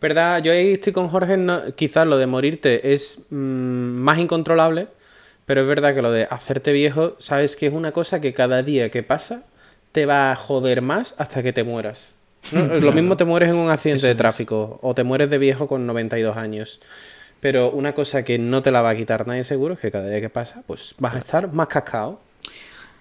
¿Verdad? 0.00 0.42
Yo 0.42 0.52
ahí 0.52 0.72
estoy 0.72 0.92
con 0.92 1.08
Jorge. 1.08 1.38
quizás 1.76 2.06
lo 2.06 2.16
de 2.16 2.26
morirte 2.26 2.92
es 2.92 3.26
mm, 3.30 3.36
más 3.36 4.18
incontrolable. 4.18 4.88
Pero 5.44 5.62
es 5.62 5.66
verdad 5.66 5.94
que 5.94 6.02
lo 6.02 6.10
de 6.10 6.24
hacerte 6.24 6.72
viejo, 6.72 7.16
sabes 7.18 7.56
que 7.56 7.66
es 7.66 7.72
una 7.72 7.92
cosa 7.92 8.20
que 8.20 8.32
cada 8.32 8.62
día 8.62 8.90
que 8.90 9.02
pasa 9.02 9.44
te 9.92 10.06
va 10.06 10.32
a 10.32 10.36
joder 10.36 10.82
más 10.82 11.14
hasta 11.18 11.42
que 11.42 11.52
te 11.52 11.64
mueras. 11.64 12.12
Lo 12.52 12.92
mismo 12.92 13.16
te 13.16 13.24
mueres 13.24 13.50
en 13.50 13.56
un 13.56 13.70
accidente 13.70 14.06
de 14.06 14.14
tráfico 14.14 14.80
o 14.82 14.94
te 14.94 15.04
mueres 15.04 15.30
de 15.30 15.38
viejo 15.38 15.68
con 15.68 15.86
92 15.86 16.36
años. 16.36 16.80
Pero 17.40 17.70
una 17.70 17.92
cosa 17.92 18.24
que 18.24 18.38
no 18.38 18.62
te 18.62 18.70
la 18.70 18.82
va 18.82 18.90
a 18.90 18.96
quitar 18.96 19.26
nadie 19.26 19.44
seguro 19.44 19.74
es 19.74 19.80
que 19.80 19.90
cada 19.90 20.08
día 20.08 20.20
que 20.20 20.28
pasa, 20.28 20.62
pues 20.66 20.94
vas 20.98 21.14
a 21.14 21.18
estar 21.18 21.52
más 21.52 21.66
cascado. 21.66 22.20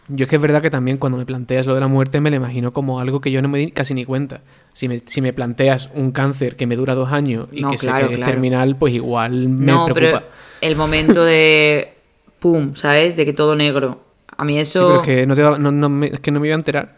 Yo 0.07 0.23
es 0.23 0.29
que 0.29 0.35
es 0.35 0.41
verdad 0.41 0.61
que 0.61 0.71
también 0.71 0.97
cuando 0.97 1.17
me 1.17 1.25
planteas 1.25 1.67
lo 1.67 1.75
de 1.75 1.79
la 1.79 1.87
muerte 1.87 2.19
me 2.19 2.31
lo 2.31 2.35
imagino 2.35 2.71
como 2.71 2.99
algo 2.99 3.21
que 3.21 3.31
yo 3.31 3.41
no 3.41 3.47
me 3.47 3.59
di 3.59 3.71
casi 3.71 3.93
ni 3.93 4.03
cuenta. 4.03 4.41
Si 4.73 4.87
me, 4.87 5.01
si 5.05 5.21
me 5.21 5.31
planteas 5.31 5.89
un 5.93 6.11
cáncer 6.11 6.55
que 6.55 6.65
me 6.65 6.75
dura 6.75 6.95
dos 6.95 7.11
años 7.11 7.49
y 7.51 7.63
que, 7.63 7.75
es 7.75 8.21
terminal, 8.21 8.75
pues 8.75 8.93
igual 8.93 9.47
me 9.47 9.71
no, 9.71 9.87
Pero 9.93 10.23
el 10.59 10.75
momento 10.75 11.23
de 11.23 11.93
pum, 12.39 12.73
¿sabes? 12.73 13.15
De 13.15 13.25
que 13.25 13.33
todo 13.33 13.55
negro 13.55 14.01
a 14.41 14.43
mí 14.43 14.57
eso... 14.57 14.95
es, 14.95 15.01
que 15.03 15.27
no 15.27 15.89
me, 15.89 16.09
que 16.13 16.31
no 16.31 16.39
me 16.39 16.47
iba 16.47 16.55
a 16.55 16.57
enterar. 16.57 16.95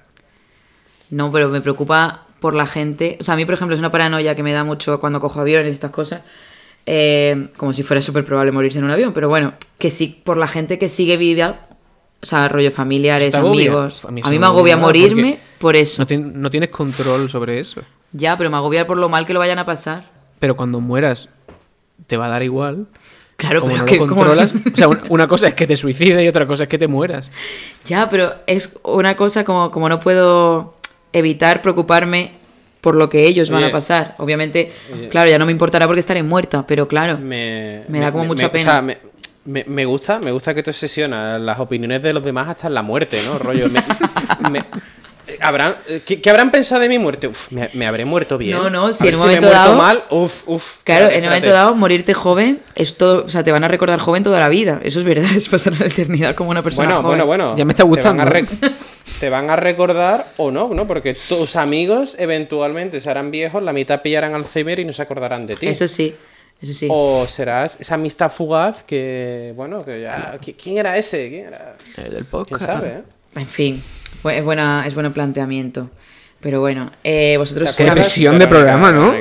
No, 1.10 1.30
pero 1.30 1.50
me 1.50 1.60
preocupa 1.60 2.24
por 2.39 2.54
la 2.54 2.66
gente. 2.66 3.18
O 3.20 3.24
sea, 3.26 3.34
a 3.34 3.38
mí, 3.38 3.44
por 3.44 3.56
ejemplo, 3.56 3.74
es 3.74 3.82
una 3.82 3.91
paranoia 3.91 4.34
que 4.34 4.44
me 4.44 4.54
da 4.54 4.64
mucho 4.64 4.98
cuando 5.02 5.20
cojo 5.20 5.41
aviones 5.41 5.72
y 5.72 5.74
estas 5.74 5.91
cosas. 5.91 6.22
Eh, 6.86 7.50
como 7.58 7.74
si 7.74 7.84
fuera 7.84 8.02
súper 8.02 8.24
probable 8.24 8.54
morirse 8.54 8.80
en 8.80 8.86
un 8.86 8.91
avión. 8.91 9.12
Pero 9.12 9.28
bueno, 9.28 9.56
que 9.78 9.89
sí, 9.89 10.22
por 10.24 10.38
la 10.38 10.48
gente 10.48 10.80
que 10.80 10.88
sigue 10.88 11.18
viva, 11.18 11.68
o 12.22 12.26
sea, 12.26 12.48
rollo 12.48 12.72
familiares, 12.72 13.36
amigos. 13.36 14.06
A 14.06 14.12
mí, 14.12 14.22
me 14.39 14.46
agobia 14.46 14.78
morirme 14.78 15.38
por 15.60 15.76
eso. 15.76 16.02
No, 16.10 16.18
no, 16.18 16.50
tienes 16.50 16.70
control 16.70 17.30
sobre 17.30 17.60
eso. 17.60 17.82
Ya, 18.14 18.38
pero 18.38 18.52
me 18.52 18.56
agobia 18.56 18.88
por 18.88 18.98
lo 18.98 19.10
mal 19.10 19.26
que 19.26 19.34
lo 19.34 19.39
vayan 19.39 19.60
a 19.60 19.66
pasar. 19.66 20.10
Pero 20.39 20.56
cuando 20.56 20.80
mueras, 20.80 21.28
te 22.08 22.16
va 22.16 22.28
a 22.28 22.30
dar 22.30 22.44
igual. 22.44 22.88
Claro, 23.44 23.62
pero 23.66 23.78
no 23.78 23.86
que, 23.86 23.98
controlas. 23.98 24.54
O 24.56 24.76
sea, 24.76 24.88
una 25.10 25.28
cosa 25.28 25.50
es 25.50 25.54
que 25.54 25.68
te 25.68 25.76
suicides 25.76 26.24
y 26.24 26.28
otra 26.30 26.48
cosa 26.48 26.64
es 26.64 26.70
que 26.70 26.78
te 26.78 26.88
mueras. 26.88 27.30
Ya, 27.86 28.10
pero 28.10 28.34
es 28.48 28.72
una 28.84 29.18
cosa 29.18 29.44
como, 29.44 29.70
como 29.70 29.89
no 29.89 30.00
puedo 30.00 30.76
evitar 31.12 31.62
preocuparme 31.62 32.32
por 32.80 32.96
lo 32.96 33.10
que 33.10 33.28
ellos 33.28 33.50
van 33.50 33.66
a 33.66 33.72
pasar. 33.72 34.16
Obviamente, 34.18 34.72
claro, 35.10 35.30
ya 35.30 35.38
no 35.38 35.46
me 35.46 35.52
importará 35.52 35.88
porque 35.88 36.00
estaré 36.00 36.24
muerta, 36.24 36.66
pero 36.66 36.88
claro, 36.88 37.18
me, 37.18 37.84
da 37.89 38.12
como 38.14 38.26
mucha 38.26 38.50
pena. 38.50 38.80
O 38.80 38.86
sea, 38.86 38.98
me, 39.46 39.86
gusta, 39.86 40.20
me 40.20 40.32
gusta 40.32 40.54
que 40.54 40.64
te 40.64 40.70
obsesionas 40.70 41.39
las 41.41 41.60
opiniones 41.60 42.02
de 42.02 42.14
los 42.14 42.24
demás 42.24 42.48
hasta 42.48 42.68
en 42.68 42.74
la 42.76 42.82
muerte, 42.82 43.20
¿no? 43.26 43.39
Rollo, 43.39 43.68
me, 43.70 44.64
¿Habrán, 45.40 45.78
qué, 46.06 46.30
habrán 46.30 46.52
pensado 46.52 46.82
de 46.82 46.90
mi 46.90 47.00
muerte? 47.00 47.28
Uf, 47.28 47.50
me, 47.52 47.88
habré 47.88 48.04
muerto 48.04 48.38
bien. 48.38 48.58
No, 48.58 48.70
no, 48.70 48.92
si 48.92 49.08
en 49.08 49.16
un 49.16 49.22
momento 49.22 49.50
dado. 49.50 49.76
mal, 49.78 50.04
uf, 50.10 50.48
uf. 50.48 50.78
Claro, 50.84 51.10
en 51.10 51.22
un 51.22 51.30
momento 51.30 51.50
dado, 51.50 51.76
morirte 51.76 52.14
joven 52.14 52.60
es 52.76 52.98
todo. 52.98 53.24
O 53.26 53.30
sea, 53.30 53.44
te 53.44 53.52
van 53.52 53.64
a 53.64 53.68
recordar 53.68 54.00
joven 54.00 54.24
toda 54.24 54.40
la 54.40 54.50
vida. 54.50 54.82
Eso 54.84 55.00
es 55.00 55.06
verdad, 55.06 55.32
es 55.36 55.48
pasar 55.48 55.80
la 55.80 55.88
eternidad 55.88 56.36
como 56.36 56.50
una 56.50 56.62
persona 56.62 56.88
bueno, 56.88 57.02
joven. 57.02 57.26
Bueno, 57.26 57.46
bueno, 57.46 57.58
Ya 57.58 57.66
me 57.66 57.72
está 57.72 57.84
gustando. 57.84 58.24
Te 59.20 59.30
van, 59.30 59.50
a 59.50 59.56
recordar 59.56 60.28
o 60.38 60.52
no, 60.52 60.70
¿no? 60.70 60.88
Porque 60.88 61.14
tus 61.14 61.56
amigos 61.56 62.16
eventualmente 62.20 63.00
se 63.00 63.10
harán 63.10 63.32
viejos, 63.32 63.64
la 63.64 63.72
mitad 63.72 64.02
pillarán 64.02 64.34
Alzheimer 64.36 64.80
y 64.80 64.86
no 64.86 64.92
se 64.92 65.02
acordarán 65.02 65.46
de 65.46 65.56
ti. 65.56 65.68
Eso 65.68 65.88
sí. 65.88 66.16
Eso 66.62 66.74
sí. 66.74 66.88
O 66.90 67.26
serás 67.28 67.80
esa 67.80 67.96
amistad 67.96 68.32
fugaz 68.32 68.84
que, 68.84 69.54
bueno, 69.56 69.84
que 69.84 70.02
ya. 70.02 70.38
¿Quién 70.62 70.78
era 70.78 70.98
ese? 70.98 71.30
¿Quién 71.30 71.46
era? 71.48 71.76
El 71.98 72.14
del 72.14 72.26
podcast. 72.26 72.66
¿Quién 72.66 72.78
sabe? 72.78 72.90
Eh? 72.90 73.02
En 73.36 73.48
fin. 73.48 73.84
Es, 74.32 74.44
buena, 74.44 74.86
es 74.88 74.96
buen 74.96 75.12
planteamiento. 75.14 75.90
Pero 76.40 76.60
bueno, 76.60 76.92
eh, 77.04 77.36
vosotros... 77.38 77.76
Qué 77.76 77.92
presión 77.92 78.38
de 78.40 78.48
programa, 78.48 78.92
¿no? 78.92 79.14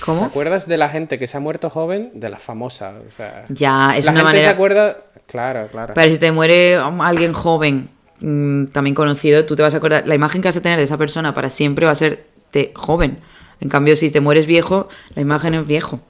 ¿Cómo? 0.00 0.20
¿Te 0.20 0.26
acuerdas 0.26 0.68
de 0.68 0.76
la 0.76 0.88
gente 0.88 1.18
que 1.18 1.26
se 1.26 1.36
ha 1.36 1.40
muerto 1.40 1.70
joven? 1.70 2.10
De 2.14 2.28
la 2.28 2.38
famosa, 2.38 2.94
o 3.08 3.12
sea... 3.12 3.44
Ya, 3.48 3.96
es 3.96 4.04
la 4.04 4.12
una 4.12 4.20
gente 4.24 4.42
se 4.42 4.48
acuerda... 4.48 4.96
Claro, 5.26 5.68
claro. 5.72 5.94
Pero 5.94 6.10
si 6.10 6.18
te 6.18 6.30
muere 6.30 6.76
alguien 6.76 7.32
joven, 7.32 7.88
mm, 8.20 8.66
también 8.66 8.94
conocido, 8.94 9.44
tú 9.44 9.56
te 9.56 9.62
vas 9.62 9.74
a 9.74 9.78
acordar... 9.78 10.06
La 10.06 10.14
imagen 10.14 10.40
que 10.40 10.48
vas 10.48 10.56
a 10.56 10.60
tener 10.60 10.78
de 10.78 10.84
esa 10.84 10.96
persona 10.96 11.34
para 11.34 11.50
siempre 11.50 11.86
va 11.86 11.92
a 11.92 11.96
ser 11.96 12.26
de 12.52 12.72
joven. 12.76 13.18
En 13.60 13.68
cambio, 13.68 13.96
si 13.96 14.10
te 14.10 14.20
mueres 14.20 14.46
viejo, 14.46 14.88
la 15.14 15.22
imagen 15.22 15.54
es 15.54 15.66
viejo. 15.66 16.00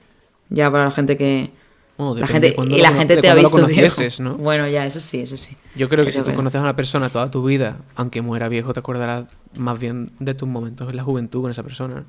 Ya 0.49 0.69
para 0.69 0.85
la 0.85 0.91
gente 0.91 1.17
que 1.17 1.49
la 1.97 2.27
gente, 2.27 2.55
y 2.69 2.79
la 2.79 2.93
gente 2.93 3.17
te 3.17 3.27
ha 3.27 3.33
visto 3.33 3.65
viejo. 3.65 4.01
¿no? 4.19 4.35
Bueno, 4.35 4.67
ya, 4.67 4.85
eso 4.85 4.99
sí, 4.99 5.21
eso 5.21 5.35
sí. 5.35 5.57
Yo 5.75 5.89
creo 5.89 6.05
que 6.05 6.11
si 6.11 6.21
tú 6.21 6.33
conoces 6.33 6.59
a 6.59 6.61
una 6.61 6.75
persona 6.75 7.09
toda 7.09 7.31
tu 7.31 7.43
vida, 7.43 7.79
aunque 7.95 8.21
muera 8.21 8.49
viejo, 8.49 8.73
te 8.73 8.79
acordarás 8.79 9.27
más 9.55 9.79
bien 9.79 10.11
de 10.19 10.35
tus 10.35 10.47
momentos 10.47 10.89
en 10.89 10.95
la 10.95 11.03
juventud 11.03 11.41
con 11.41 11.51
esa 11.51 11.63
persona. 11.63 12.05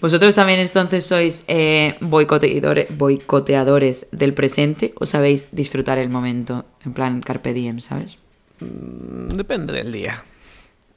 ¿Vosotros 0.00 0.34
también 0.34 0.60
entonces 0.60 1.04
sois 1.04 1.44
eh, 1.48 1.96
boicoteadores, 2.00 2.96
boicoteadores 2.96 4.06
del 4.12 4.34
presente 4.34 4.94
o 4.96 5.06
sabéis 5.06 5.54
disfrutar 5.54 5.98
el 5.98 6.10
momento? 6.10 6.64
En 6.84 6.92
plan, 6.92 7.20
carpe 7.20 7.52
diem, 7.52 7.80
¿sabes? 7.80 8.18
Mm, 8.60 9.28
depende 9.36 9.72
del 9.72 9.90
día. 9.90 10.22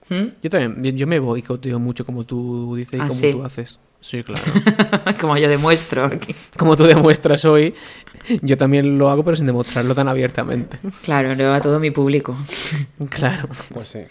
¿Mm? 0.09 0.27
Yo 0.43 0.49
también, 0.49 0.97
yo 0.97 1.07
me 1.07 1.19
boicoteo 1.19 1.79
mucho 1.79 2.05
como 2.05 2.25
tú 2.25 2.75
dices 2.75 2.99
y 2.99 3.01
¿Ah, 3.01 3.07
como 3.07 3.19
tú 3.19 3.43
haces. 3.43 3.79
Sí, 4.01 4.23
claro. 4.23 4.43
como 5.21 5.37
yo 5.37 5.47
demuestro 5.47 6.05
aquí. 6.05 6.35
Como 6.57 6.75
tú 6.75 6.83
demuestras 6.83 7.45
hoy, 7.45 7.75
yo 8.41 8.57
también 8.57 8.97
lo 8.97 9.09
hago, 9.09 9.23
pero 9.23 9.37
sin 9.37 9.45
demostrarlo 9.45 9.95
tan 9.95 10.07
abiertamente. 10.07 10.77
Claro, 11.03 11.33
lo 11.35 11.53
a 11.53 11.61
todo 11.61 11.79
mi 11.79 11.91
público. 11.91 12.35
claro. 13.09 13.47
Pues 13.73 13.87
sí. 13.87 14.01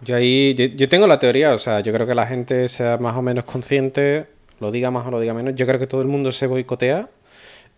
Yo 0.00 0.14
ahí, 0.16 0.54
yo, 0.54 0.88
tengo 0.88 1.08
la 1.08 1.18
teoría, 1.18 1.52
o 1.52 1.58
sea, 1.58 1.80
yo 1.80 1.92
creo 1.92 2.06
que 2.06 2.14
la 2.14 2.26
gente 2.26 2.68
sea 2.68 2.96
más 2.96 3.16
o 3.16 3.22
menos 3.22 3.44
consciente, 3.44 4.26
lo 4.60 4.70
diga 4.70 4.92
más 4.92 5.04
o 5.06 5.10
lo 5.10 5.20
diga 5.20 5.34
menos, 5.34 5.56
yo 5.56 5.66
creo 5.66 5.80
que 5.80 5.88
todo 5.88 6.00
el 6.00 6.06
mundo 6.06 6.30
se 6.30 6.46
boicotea 6.46 7.08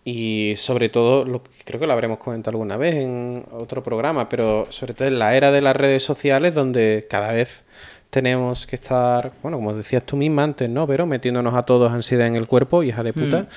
y 0.03 0.53
sobre 0.57 0.89
todo, 0.89 1.25
lo, 1.25 1.41
creo 1.65 1.79
que 1.79 1.87
lo 1.87 1.93
habremos 1.93 2.19
comentado 2.19 2.51
alguna 2.51 2.77
vez 2.77 2.95
en 2.95 3.45
otro 3.51 3.83
programa, 3.83 4.29
pero 4.29 4.67
sobre 4.69 4.93
todo 4.93 5.07
en 5.07 5.17
la 5.17 5.35
era 5.35 5.51
de 5.51 5.61
las 5.61 5.75
redes 5.75 6.03
sociales 6.03 6.53
donde 6.53 7.07
cada 7.09 7.31
vez 7.31 7.63
tenemos 8.11 8.67
que 8.67 8.75
estar, 8.75 9.31
bueno, 9.41 9.57
como 9.57 9.73
decías 9.73 10.03
tú 10.05 10.17
misma 10.17 10.43
antes, 10.43 10.69
¿no? 10.69 10.85
Pero 10.85 11.07
metiéndonos 11.07 11.55
a 11.55 11.63
todos 11.63 11.91
ansiedad 11.91 12.27
en 12.27 12.35
el 12.35 12.45
cuerpo, 12.45 12.83
hija 12.83 13.03
de 13.03 13.13
puta. 13.13 13.43
Mm. 13.43 13.47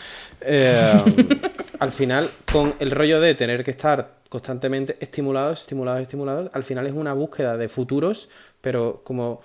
Eh, 0.43 0.93
al 1.81 1.91
final, 1.91 2.31
con 2.51 2.75
el 2.79 2.93
rollo 2.93 3.21
de 3.21 3.35
tener 3.35 3.65
que 3.65 3.73
estar 3.73 4.15
constantemente 4.29 4.97
estimulados, 5.01 5.61
estimulados, 5.61 6.03
estimulados, 6.03 6.51
al 6.55 6.63
final 6.63 6.87
es 6.87 6.93
una 6.93 7.13
búsqueda 7.13 7.57
de 7.57 7.69
futuros, 7.69 8.29
pero 8.61 9.03
como 9.05 9.43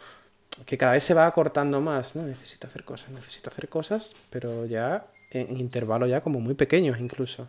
que 0.67 0.77
cada 0.77 0.91
vez 0.91 1.03
se 1.03 1.15
va 1.15 1.25
acortando 1.25 1.81
más, 1.81 2.15
¿no? 2.15 2.23
Necesito 2.23 2.67
hacer 2.67 2.83
cosas, 2.83 3.09
necesito 3.09 3.49
hacer 3.49 3.67
cosas, 3.67 4.13
pero 4.29 4.67
ya 4.67 5.07
en 5.31 5.59
intervalos 5.59 6.07
ya 6.09 6.21
como 6.21 6.39
muy 6.39 6.53
pequeños 6.53 6.99
incluso. 6.99 7.47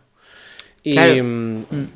Y, 0.83 0.97
mm, 0.97 1.65
mm. 1.69 1.89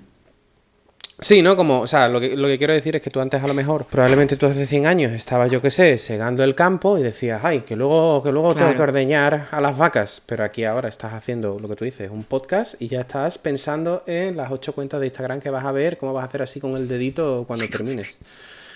Sí, 1.19 1.41
¿no? 1.41 1.55
Como, 1.55 1.79
o 1.79 1.87
sea, 1.87 2.09
lo 2.09 2.19
que, 2.19 2.35
lo 2.35 2.47
que 2.47 2.57
quiero 2.57 2.73
decir 2.73 2.97
es 2.97 3.01
que 3.01 3.09
tú 3.09 3.21
antes 3.21 3.41
a 3.41 3.47
lo 3.47 3.53
mejor, 3.53 3.85
probablemente 3.85 4.35
tú 4.35 4.47
hace 4.47 4.65
100 4.65 4.85
años 4.85 5.11
estabas, 5.13 5.49
yo 5.49 5.61
qué 5.61 5.71
sé, 5.71 5.97
segando 5.97 6.43
el 6.43 6.55
campo 6.55 6.97
y 6.97 7.03
decías, 7.03 7.41
ay, 7.43 7.61
que 7.61 7.77
luego, 7.77 8.21
que 8.21 8.33
luego 8.33 8.53
tengo 8.53 8.75
que 8.75 8.81
ordeñar 8.81 9.47
a 9.51 9.61
las 9.61 9.77
vacas. 9.77 10.21
Pero 10.25 10.43
aquí 10.43 10.65
ahora 10.65 10.89
estás 10.89 11.13
haciendo 11.13 11.57
lo 11.57 11.69
que 11.69 11.77
tú 11.77 11.85
dices, 11.85 12.09
un 12.11 12.25
podcast 12.25 12.81
y 12.81 12.89
ya 12.89 13.01
estás 13.01 13.37
pensando 13.37 14.03
en 14.07 14.35
las 14.35 14.51
ocho 14.51 14.73
cuentas 14.73 14.99
de 14.99 15.07
Instagram 15.07 15.39
que 15.39 15.49
vas 15.49 15.63
a 15.63 15.71
ver, 15.71 15.97
cómo 15.97 16.11
vas 16.11 16.23
a 16.23 16.27
hacer 16.27 16.41
así 16.41 16.59
con 16.59 16.75
el 16.75 16.87
dedito 16.87 17.45
cuando 17.47 17.67
termines. 17.69 18.19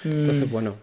Entonces, 0.06 0.48
mm. 0.48 0.52
bueno. 0.52 0.76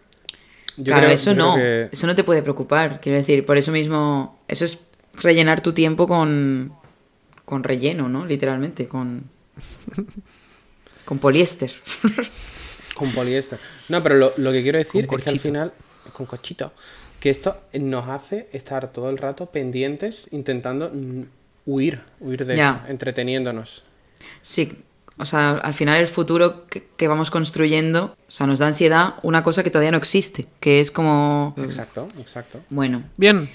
claro, 0.85 1.07
eso 1.07 1.33
no, 1.33 1.57
eso 1.57 2.07
no 2.07 2.15
te 2.15 2.23
puede 2.23 2.43
preocupar. 2.43 3.01
Quiero 3.01 3.17
decir, 3.17 3.47
por 3.47 3.57
eso 3.57 3.73
mismo, 3.73 4.39
eso 4.47 4.67
es 4.67 4.79
rellenar 5.15 5.63
tu 5.63 5.73
tiempo 5.73 6.07
con, 6.07 6.75
con 7.47 7.65
relleno, 7.65 8.11
¿no? 8.11 8.27
Literalmente, 8.27 8.87
con... 8.87 9.25
Con 11.07 11.19
poliéster. 11.19 11.73
con 12.95 13.11
poliéster. 13.13 13.59
No, 13.89 14.03
pero 14.03 14.35
lo, 14.37 14.53
que 14.53 14.63
quiero 14.63 14.79
decir 14.79 15.09
es 15.11 15.25
que 15.25 15.31
al 15.31 15.41
final, 15.41 15.73
con 16.13 16.27
cochito, 16.27 16.73
que 17.21 17.31
esto 17.31 17.57
nos 17.73 18.09
hace 18.09 18.49
estar 18.53 18.93
todo 18.93 19.09
el 19.09 19.17
rato 19.17 19.47
pendientes, 19.47 20.29
intentando 20.33 20.93
huir, 21.65 22.03
huir 22.21 22.45
de 22.45 22.55
eso, 22.55 22.79
entreteniéndonos. 22.89 23.85
Sí, 24.43 24.85
o 25.19 25.25
sea, 25.25 25.53
al 25.59 25.73
final 25.73 25.99
el 25.99 26.09
futuro 26.09 26.67
que, 26.67 27.09
vamos 27.09 27.31
construyendo, 27.31 28.17
o 28.29 28.31
sea, 28.31 28.47
nos 28.47 28.59
da 28.59 28.67
ansiedad 28.67 29.15
una 29.23 29.43
cosa 29.43 29.63
que 29.63 29.71
todavía 29.71 29.93
no 29.93 29.97
existe, 29.97 30.47
que 30.61 30.81
es 30.81 30.91
como... 30.91 31.55
Exacto, 31.57 32.09
exacto. 32.19 32.61
Bueno. 32.69 33.05
Bien. 33.17 33.49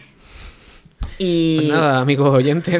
Y... 1.18 1.58
Pues 1.58 1.70
nada, 1.70 2.00
amigo 2.00 2.30
oyente. 2.30 2.80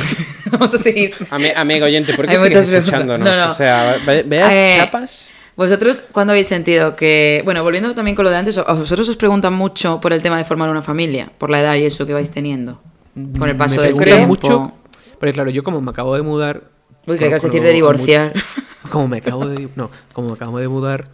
Vamos 0.50 0.74
a 0.74 0.78
seguir. 0.78 1.14
amigo 1.56 1.86
oyente, 1.86 2.14
¿por 2.14 2.26
qué 2.26 2.36
sigues 2.36 2.68
escuchándonos? 2.68 3.28
No, 3.28 3.46
no. 3.46 3.52
O 3.52 3.54
sea, 3.54 3.98
vea 4.24 4.74
eh, 4.74 4.78
chapas. 4.78 5.32
¿Vosotros 5.56 6.02
cuándo 6.12 6.32
habéis 6.32 6.46
sentido 6.46 6.96
que... 6.96 7.42
Bueno, 7.44 7.62
volviendo 7.62 7.94
también 7.94 8.14
con 8.14 8.24
lo 8.24 8.30
de 8.30 8.36
antes, 8.36 8.56
¿a 8.56 8.72
vosotros 8.72 9.08
os 9.08 9.16
preguntan 9.16 9.52
mucho 9.52 10.00
por 10.00 10.12
el 10.12 10.22
tema 10.22 10.38
de 10.38 10.44
formar 10.44 10.70
una 10.70 10.82
familia? 10.82 11.30
Por 11.36 11.50
la 11.50 11.60
edad 11.60 11.74
y 11.74 11.84
eso 11.84 12.06
que 12.06 12.14
vais 12.14 12.30
teniendo. 12.30 12.80
Con 13.14 13.48
el 13.48 13.56
paso 13.56 13.82
del 13.82 13.94
tiempo. 13.96 14.26
mucho. 14.26 14.72
Porque 15.18 15.34
claro, 15.34 15.50
yo 15.50 15.62
como 15.62 15.80
me 15.80 15.90
acabo 15.90 16.14
de 16.16 16.22
mudar... 16.22 16.64
Uy, 17.06 17.18
¿qué 17.18 17.28
vas 17.28 17.44
a 17.44 17.48
decir 17.48 17.62
de 17.62 17.72
divorciar? 17.72 18.32
como 18.90 19.08
me 19.08 19.18
acabo 19.18 19.46
de... 19.46 19.68
No, 19.76 19.90
como 20.12 20.28
me 20.28 20.34
acabo 20.34 20.58
de 20.58 20.68
mudar, 20.68 21.08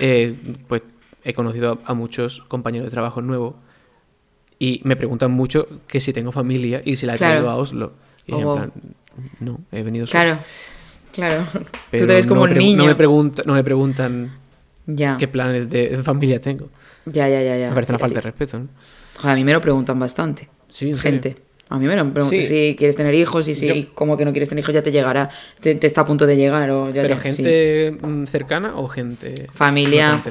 eh, 0.00 0.36
pues 0.68 0.82
he 1.22 1.34
conocido 1.34 1.78
a 1.84 1.94
muchos 1.94 2.42
compañeros 2.48 2.86
de 2.86 2.90
trabajo 2.90 3.20
nuevos 3.20 3.54
y 4.62 4.80
me 4.84 4.94
preguntan 4.94 5.32
mucho 5.32 5.66
que 5.88 5.98
si 5.98 6.12
tengo 6.12 6.30
familia 6.30 6.82
y 6.84 6.94
si 6.94 7.04
la 7.04 7.14
he 7.14 7.18
traído 7.18 7.50
a 7.50 7.56
Oslo. 7.56 7.94
Y 8.24 8.32
en 8.32 8.42
plan, 8.42 8.72
no, 9.40 9.58
he 9.72 9.82
venido 9.82 10.06
solo. 10.06 10.22
Claro, 10.22 10.38
claro. 11.10 11.44
Tú 11.90 11.98
te 11.98 12.06
ves 12.06 12.28
como 12.28 12.42
un 12.42 12.54
niño. 12.56 12.76
No 12.76 12.86
me, 12.86 12.94
pregunta, 12.94 13.42
no 13.44 13.54
me 13.54 13.64
preguntan 13.64 14.38
ya. 14.86 15.16
qué 15.18 15.26
planes 15.26 15.68
de 15.68 16.00
familia 16.04 16.38
tengo. 16.38 16.68
Ya, 17.06 17.28
ya, 17.28 17.42
ya. 17.42 17.56
ya. 17.56 17.68
Me 17.70 17.74
parece 17.74 17.90
una 17.90 17.98
falta 17.98 18.14
de 18.14 18.20
respeto, 18.20 18.60
¿no? 18.60 18.68
a 19.24 19.34
mí 19.34 19.42
me 19.42 19.52
lo 19.52 19.60
preguntan 19.60 19.98
bastante. 19.98 20.48
Sí, 20.68 20.96
gente. 20.96 21.34
A 21.68 21.80
mí 21.80 21.86
me 21.86 21.96
lo 21.96 22.08
preguntan 22.14 22.44
si 22.44 22.76
quieres 22.78 22.94
tener 22.94 23.16
hijos 23.16 23.48
y 23.48 23.56
si 23.56 23.90
como 23.94 24.16
que 24.16 24.24
no 24.24 24.30
quieres 24.30 24.48
tener 24.48 24.62
hijos 24.62 24.76
ya 24.76 24.82
te 24.82 24.92
llegará, 24.92 25.28
te, 25.58 25.76
está 25.84 26.02
a 26.02 26.04
punto 26.04 26.24
de 26.24 26.36
llegar. 26.36 26.70
O 26.70 26.86
ya 26.86 27.02
¿Pero 27.02 27.18
gente 27.18 27.98
mm, 28.00 28.26
cercana 28.26 28.76
o 28.76 28.86
gente...? 28.86 29.48
Familia. 29.52 30.22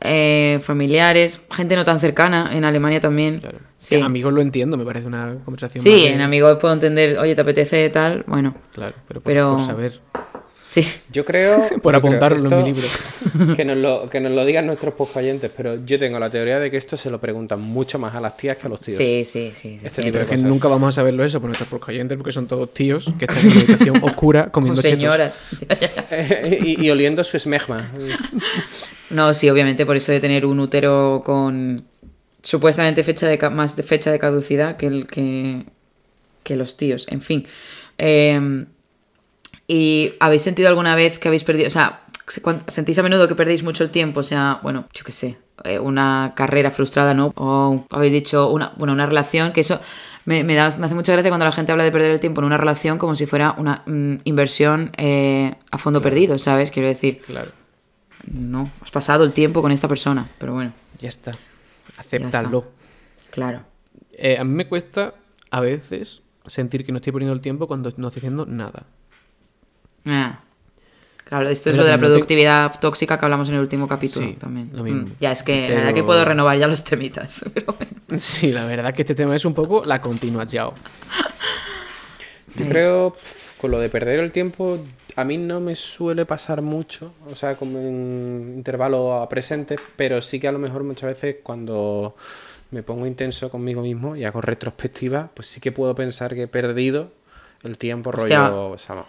Eh, 0.00 0.60
familiares, 0.62 1.40
gente 1.50 1.74
no 1.74 1.84
tan 1.84 2.00
cercana, 2.00 2.50
en 2.52 2.64
Alemania 2.64 3.00
también. 3.00 3.42
Sí. 3.78 3.96
amigos 3.96 4.32
lo 4.32 4.42
entiendo, 4.42 4.76
me 4.76 4.84
parece 4.84 5.06
una 5.06 5.36
conversación. 5.44 5.82
Sí, 5.82 6.06
en 6.06 6.20
amigos 6.20 6.58
puedo 6.58 6.74
entender, 6.74 7.18
oye, 7.18 7.34
¿te 7.34 7.40
apetece 7.40 7.88
tal? 7.90 8.24
Bueno. 8.26 8.54
Claro, 8.74 8.94
pero 9.08 9.20
por, 9.22 9.60
saber. 9.60 10.00
Sí. 10.66 10.84
Yo 11.12 11.24
creo. 11.24 11.62
por 11.82 11.94
apuntarlo 11.94 12.38
en 12.38 12.64
mi 12.64 12.72
libro. 12.72 12.88
Que 13.56 13.64
nos, 13.64 13.76
lo, 13.76 14.08
que 14.10 14.20
nos 14.20 14.32
lo 14.32 14.44
digan 14.44 14.66
nuestros 14.66 14.94
oyentes, 15.14 15.50
pero 15.56 15.84
yo 15.84 15.98
tengo 15.98 16.18
la 16.18 16.28
teoría 16.30 16.58
de 16.58 16.70
que 16.70 16.76
esto 16.76 16.96
se 16.96 17.10
lo 17.10 17.20
preguntan 17.20 17.60
mucho 17.60 17.98
más 17.98 18.14
a 18.14 18.20
las 18.20 18.36
tías 18.36 18.56
que 18.56 18.66
a 18.66 18.70
los 18.70 18.80
tíos. 18.80 18.98
Sí, 18.98 19.24
sí, 19.24 19.52
sí. 19.54 19.78
Este 19.82 20.10
pero 20.10 20.24
es 20.24 20.30
que 20.30 20.38
nunca 20.38 20.66
vamos 20.68 20.88
a 20.88 20.92
saberlo 20.92 21.24
eso 21.24 21.40
por 21.40 21.50
nuestros 21.50 21.88
oyentes, 21.88 22.16
porque 22.16 22.32
son 22.32 22.46
todos 22.46 22.72
tíos 22.72 23.12
que 23.18 23.26
están 23.26 23.38
en 23.38 23.52
una 23.52 23.60
habitación 23.60 24.04
oscura 24.04 24.50
comiendo 24.50 24.80
señoras. 24.80 25.42
y, 26.62 26.84
y, 26.84 26.90
oliendo 26.90 27.22
su 27.22 27.36
esmegma. 27.36 27.90
No, 29.10 29.34
sí, 29.34 29.48
obviamente 29.50 29.86
por 29.86 29.96
eso 29.96 30.10
de 30.10 30.20
tener 30.20 30.46
un 30.46 30.58
útero 30.58 31.22
con 31.24 31.84
supuestamente 32.42 33.04
fecha 33.04 33.28
de 33.28 33.38
más 33.50 33.76
de 33.76 33.82
fecha 33.82 34.10
de 34.10 34.18
caducidad 34.18 34.76
que, 34.76 34.86
el, 34.86 35.06
que, 35.06 35.64
que 36.42 36.56
los 36.56 36.76
tíos. 36.76 37.06
En 37.10 37.20
fin. 37.20 37.46
Em, 37.98 38.66
¿Y 39.66 40.14
habéis 40.20 40.42
sentido 40.42 40.68
alguna 40.68 40.94
vez 40.94 41.18
que 41.18 41.28
habéis 41.28 41.44
perdido, 41.44 41.66
o 41.68 41.70
sea, 41.70 42.02
sentís 42.68 42.98
a 42.98 43.02
menudo 43.02 43.28
que 43.28 43.34
perdéis 43.34 43.62
mucho 43.62 43.84
el 43.84 43.90
tiempo? 43.90 44.20
O 44.20 44.24
sea, 44.24 44.60
bueno, 44.62 44.86
yo 44.94 45.04
qué 45.04 45.12
sé, 45.12 45.38
eh, 45.64 45.78
una 45.78 46.34
carrera 46.36 46.70
frustrada, 46.70 47.14
¿no? 47.14 47.32
O 47.36 47.84
habéis 47.90 48.12
dicho, 48.12 48.50
una, 48.50 48.72
bueno, 48.76 48.92
una 48.92 49.06
relación, 49.06 49.52
que 49.52 49.62
eso 49.62 49.80
me, 50.24 50.44
me, 50.44 50.54
da, 50.54 50.76
me 50.78 50.86
hace 50.86 50.94
mucha 50.94 51.12
gracia 51.12 51.30
cuando 51.30 51.46
la 51.46 51.52
gente 51.52 51.72
habla 51.72 51.84
de 51.84 51.92
perder 51.92 52.12
el 52.12 52.20
tiempo 52.20 52.40
en 52.40 52.46
una 52.46 52.58
relación 52.58 52.98
como 52.98 53.16
si 53.16 53.26
fuera 53.26 53.54
una 53.58 53.82
mm, 53.86 54.16
inversión 54.24 54.92
eh, 54.96 55.54
a 55.70 55.78
fondo 55.78 56.00
perdido, 56.00 56.38
¿sabes? 56.38 56.70
Quiero 56.70 56.88
decir. 56.88 57.20
Claro 57.22 57.50
no, 58.26 58.70
has 58.80 58.90
pasado 58.90 59.24
el 59.24 59.32
tiempo 59.32 59.62
con 59.62 59.72
esta 59.72 59.88
persona, 59.88 60.28
pero 60.38 60.52
bueno. 60.54 60.72
Ya 61.00 61.08
está, 61.08 61.32
acéptalo. 61.96 62.66
Claro. 63.30 63.62
Eh, 64.12 64.38
a 64.38 64.44
mí 64.44 64.54
me 64.54 64.66
cuesta 64.66 65.14
a 65.50 65.60
veces 65.60 66.22
sentir 66.46 66.84
que 66.84 66.92
no 66.92 66.96
estoy 66.96 67.12
poniendo 67.12 67.34
el 67.34 67.40
tiempo 67.40 67.66
cuando 67.66 67.92
no 67.96 68.08
estoy 68.08 68.20
haciendo 68.20 68.46
nada. 68.46 68.84
Ah. 70.06 70.40
Claro, 71.28 71.48
esto 71.48 71.70
es 71.70 71.76
lo 71.76 71.84
de 71.84 71.90
la 71.90 71.98
productividad 71.98 72.78
tóxica 72.78 73.18
que 73.18 73.24
hablamos 73.24 73.48
en 73.48 73.56
el 73.56 73.60
último 73.60 73.88
capítulo 73.88 74.32
también. 74.38 74.70
Mm, 74.72 75.14
ya 75.18 75.32
es 75.32 75.42
que 75.42 75.68
la 75.68 75.74
verdad 75.74 75.92
que 75.92 76.04
puedo 76.04 76.24
renovar 76.24 76.56
ya 76.56 76.68
los 76.68 76.84
temitas. 76.84 77.44
Sí, 78.16 78.52
la 78.52 78.64
verdad 78.64 78.94
que 78.94 79.02
este 79.02 79.16
tema 79.16 79.34
es 79.34 79.44
un 79.44 79.52
poco 79.52 79.84
la 79.84 80.00
continuación. 80.00 80.70
Yo 82.56 82.68
creo, 82.68 83.16
con 83.60 83.72
lo 83.72 83.80
de 83.80 83.88
perder 83.88 84.20
el 84.20 84.30
tiempo, 84.30 84.78
a 85.16 85.24
mí 85.24 85.36
no 85.36 85.58
me 85.58 85.74
suele 85.74 86.24
pasar 86.24 86.62
mucho, 86.62 87.12
o 87.28 87.34
sea, 87.34 87.56
como 87.56 87.80
en 87.80 88.52
intervalo 88.54 89.14
a 89.14 89.28
presente, 89.28 89.74
pero 89.96 90.22
sí 90.22 90.38
que 90.38 90.46
a 90.46 90.52
lo 90.52 90.60
mejor 90.60 90.84
muchas 90.84 91.08
veces 91.08 91.36
cuando 91.42 92.14
me 92.70 92.84
pongo 92.84 93.04
intenso 93.04 93.50
conmigo 93.50 93.82
mismo 93.82 94.14
y 94.14 94.24
hago 94.24 94.40
retrospectiva, 94.40 95.30
pues 95.34 95.48
sí 95.48 95.60
que 95.60 95.72
puedo 95.72 95.94
pensar 95.96 96.34
que 96.36 96.42
he 96.42 96.48
perdido 96.48 97.10
el 97.64 97.76
tiempo 97.76 98.12
rollo. 98.12 98.70
O 98.70 98.78
sea, 98.78 99.04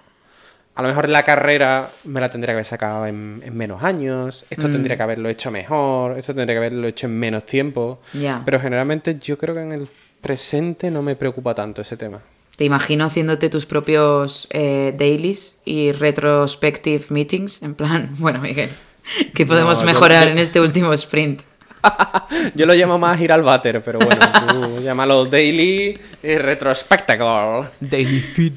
a 0.77 0.83
lo 0.83 0.89
mejor 0.89 1.09
la 1.09 1.23
carrera 1.23 1.89
me 2.03 2.21
la 2.21 2.29
tendría 2.29 2.51
que 2.51 2.57
haber 2.57 2.65
sacado 2.65 3.07
en, 3.07 3.41
menos 3.57 3.81
años, 3.81 4.45
esto 4.47 4.67
mm. 4.67 4.71
tendría 4.71 4.95
que 4.95 5.01
haberlo 5.01 5.27
hecho 5.27 5.49
mejor, 5.49 6.19
esto 6.19 6.35
tendría 6.35 6.53
que 6.53 6.59
haberlo 6.59 6.87
hecho 6.87 7.07
en 7.07 7.17
menos 7.17 7.47
tiempo. 7.47 7.99
Pero 8.45 8.59
generalmente 8.59 9.17
yo 9.19 9.39
creo 9.39 9.55
que 9.55 9.61
en 9.61 9.71
el 9.71 9.87
presente 10.21 10.91
no 10.91 11.01
me 11.01 11.15
preocupa 11.15 11.55
tanto 11.55 11.81
ese 11.81 11.97
tema. 11.97 12.21
Te 12.57 12.65
imagino 12.65 13.05
haciéndote 13.05 13.49
tus 13.49 13.65
propios 13.65 14.47
eh, 14.51 14.93
dailies 14.95 15.57
y 15.65 15.93
retrospective 15.93 17.05
meetings, 17.09 17.63
en 17.63 17.73
plan, 17.73 18.11
bueno, 18.19 18.39
Miguel, 18.39 18.69
¿qué 19.33 19.47
podemos 19.47 19.83
mejorar 19.83 20.27
en 20.27 20.37
este 20.37 20.61
último 20.61 20.93
sprint? 20.93 21.41
yo 22.55 22.67
lo 22.67 22.75
llamo 22.75 22.99
más 22.99 23.19
ir 23.19 23.31
al 23.31 23.41
váter, 23.41 23.81
pero 23.81 23.97
bueno, 23.97 24.21
tú 24.47 24.79
llámalo 24.83 25.25
daily 25.25 25.99
y 26.21 26.37
retrospectacle. 26.37 27.69
Daily 27.79 28.19
feed. 28.19 28.53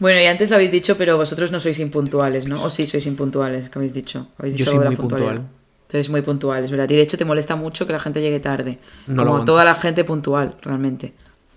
Bueno, 0.00 0.20
y 0.20 0.26
antes 0.26 0.50
lo 0.50 0.56
habéis 0.56 0.70
dicho, 0.70 0.96
pero 0.96 1.16
vosotros 1.16 1.50
no 1.50 1.60
sois 1.60 1.78
impuntuales, 1.80 2.46
¿no? 2.46 2.62
O 2.62 2.70
sí 2.70 2.86
sois 2.86 3.06
impuntuales, 3.06 3.68
¿qué 3.68 3.78
habéis 3.78 3.94
dicho? 3.94 4.28
¿Habéis 4.38 4.54
dicho 4.54 4.72
yo 4.72 4.78
soy 4.78 4.86
muy 4.86 4.96
puntual. 4.96 5.42
Tú 5.88 5.96
eres 5.96 6.10
muy 6.10 6.22
puntual, 6.22 6.64
es 6.64 6.70
verdad. 6.70 6.88
Y 6.90 6.96
de 6.96 7.02
hecho 7.02 7.16
te 7.16 7.24
molesta 7.24 7.56
mucho 7.56 7.86
que 7.86 7.92
la 7.92 7.98
gente 7.98 8.20
llegue 8.20 8.40
tarde. 8.40 8.78
No 9.06 9.24
como 9.24 9.44
toda 9.44 9.64
la 9.64 9.74
gente 9.74 10.04
puntual, 10.04 10.54
realmente. 10.60 11.14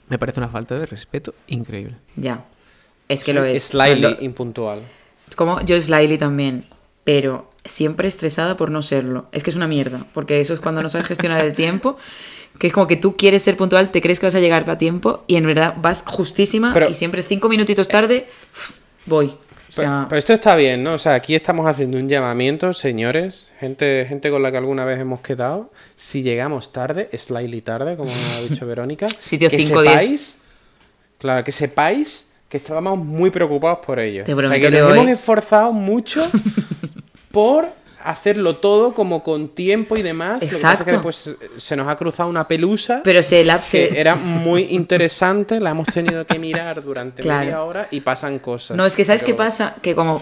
Me 0.07 0.17
parece 0.17 0.39
una 0.39 0.49
falta 0.49 0.77
de 0.77 0.85
respeto 0.85 1.33
increíble. 1.47 1.95
Ya. 2.15 2.45
Es 3.09 3.23
que 3.25 3.33
lo 3.33 3.43
es. 3.43 3.63
Slightly 3.63 4.17
impuntual. 4.21 4.83
Como 5.35 5.61
yo 5.61 5.79
slightly 5.81 6.17
también, 6.17 6.65
pero 7.03 7.51
siempre 7.65 8.07
estresada 8.07 8.57
por 8.57 8.71
no 8.71 8.81
serlo. 8.81 9.27
Es 9.31 9.43
que 9.43 9.49
es 9.49 9.55
una 9.55 9.67
mierda, 9.67 10.05
porque 10.13 10.39
eso 10.39 10.53
es 10.53 10.59
cuando 10.59 10.81
no 10.81 10.89
sabes 10.89 11.07
gestionar 11.07 11.45
el 11.45 11.55
tiempo, 11.55 11.97
que 12.57 12.67
es 12.67 12.73
como 12.73 12.87
que 12.87 12.95
tú 12.95 13.15
quieres 13.17 13.43
ser 13.43 13.57
puntual, 13.57 13.91
te 13.91 14.01
crees 14.01 14.19
que 14.19 14.27
vas 14.27 14.35
a 14.35 14.39
llegar 14.39 14.69
a 14.69 14.77
tiempo 14.77 15.23
y 15.27 15.35
en 15.35 15.45
verdad 15.45 15.75
vas 15.77 16.03
justísima 16.05 16.73
y 16.89 16.93
siempre 16.93 17.23
cinco 17.23 17.49
minutitos 17.49 17.87
tarde 17.87 18.27
voy. 19.05 19.33
Pero, 19.75 20.17
esto 20.17 20.33
está 20.33 20.55
bien, 20.55 20.83
¿no? 20.83 20.95
O 20.95 20.97
sea, 20.97 21.13
aquí 21.13 21.33
estamos 21.33 21.65
haciendo 21.65 21.97
un 21.97 22.09
llamamiento, 22.09 22.73
señores, 22.73 23.53
gente, 23.59 24.05
gente 24.07 24.29
con 24.29 24.43
la 24.43 24.51
que 24.51 24.57
alguna 24.57 24.83
vez 24.83 24.99
hemos 24.99 25.21
quedado. 25.21 25.71
Si 25.95 26.23
llegamos 26.23 26.73
tarde, 26.73 27.09
slightly 27.17 27.61
tarde, 27.61 27.95
como 27.95 28.11
ha 28.11 28.41
dicho 28.41 28.65
Verónica, 28.67 29.07
Sitio 29.19 29.49
que 29.49 29.61
sepáis, 29.61 30.39
claro, 31.17 31.43
que 31.43 31.51
sepáis 31.53 32.27
que 32.49 32.57
estábamos 32.57 32.99
muy 32.99 33.29
preocupados 33.29 33.79
por 33.85 33.97
ello. 33.99 34.23
o 34.23 34.25
sea, 34.25 34.59
que 34.59 34.71
nos 34.71 34.91
hemos 34.91 35.07
esforzado 35.07 35.71
mucho 35.71 36.21
por 37.31 37.69
hacerlo 38.03 38.57
todo 38.57 38.93
como 38.93 39.23
con 39.23 39.49
tiempo 39.49 39.97
y 39.97 40.01
demás. 40.01 40.41
Exacto. 40.43 40.79
Lo 40.79 40.85
que 40.85 40.91
que 40.91 40.99
pues, 40.99 41.29
se 41.57 41.75
nos 41.75 41.87
ha 41.87 41.95
cruzado 41.95 42.29
una 42.29 42.47
pelusa. 42.47 43.01
Pero 43.03 43.23
se 43.23 43.45
que 43.71 43.99
era 43.99 44.15
muy 44.15 44.67
interesante, 44.71 45.59
la 45.59 45.71
hemos 45.71 45.87
tenido 45.87 46.25
que 46.25 46.39
mirar 46.39 46.83
durante 46.83 47.23
media 47.23 47.63
hora 47.63 47.87
y 47.91 48.01
pasan 48.01 48.39
cosas. 48.39 48.77
No, 48.77 48.85
es 48.85 48.95
que 48.95 49.05
¿sabes 49.05 49.23
qué 49.23 49.33
pasa? 49.33 49.75
Que 49.81 49.95
como 49.95 50.21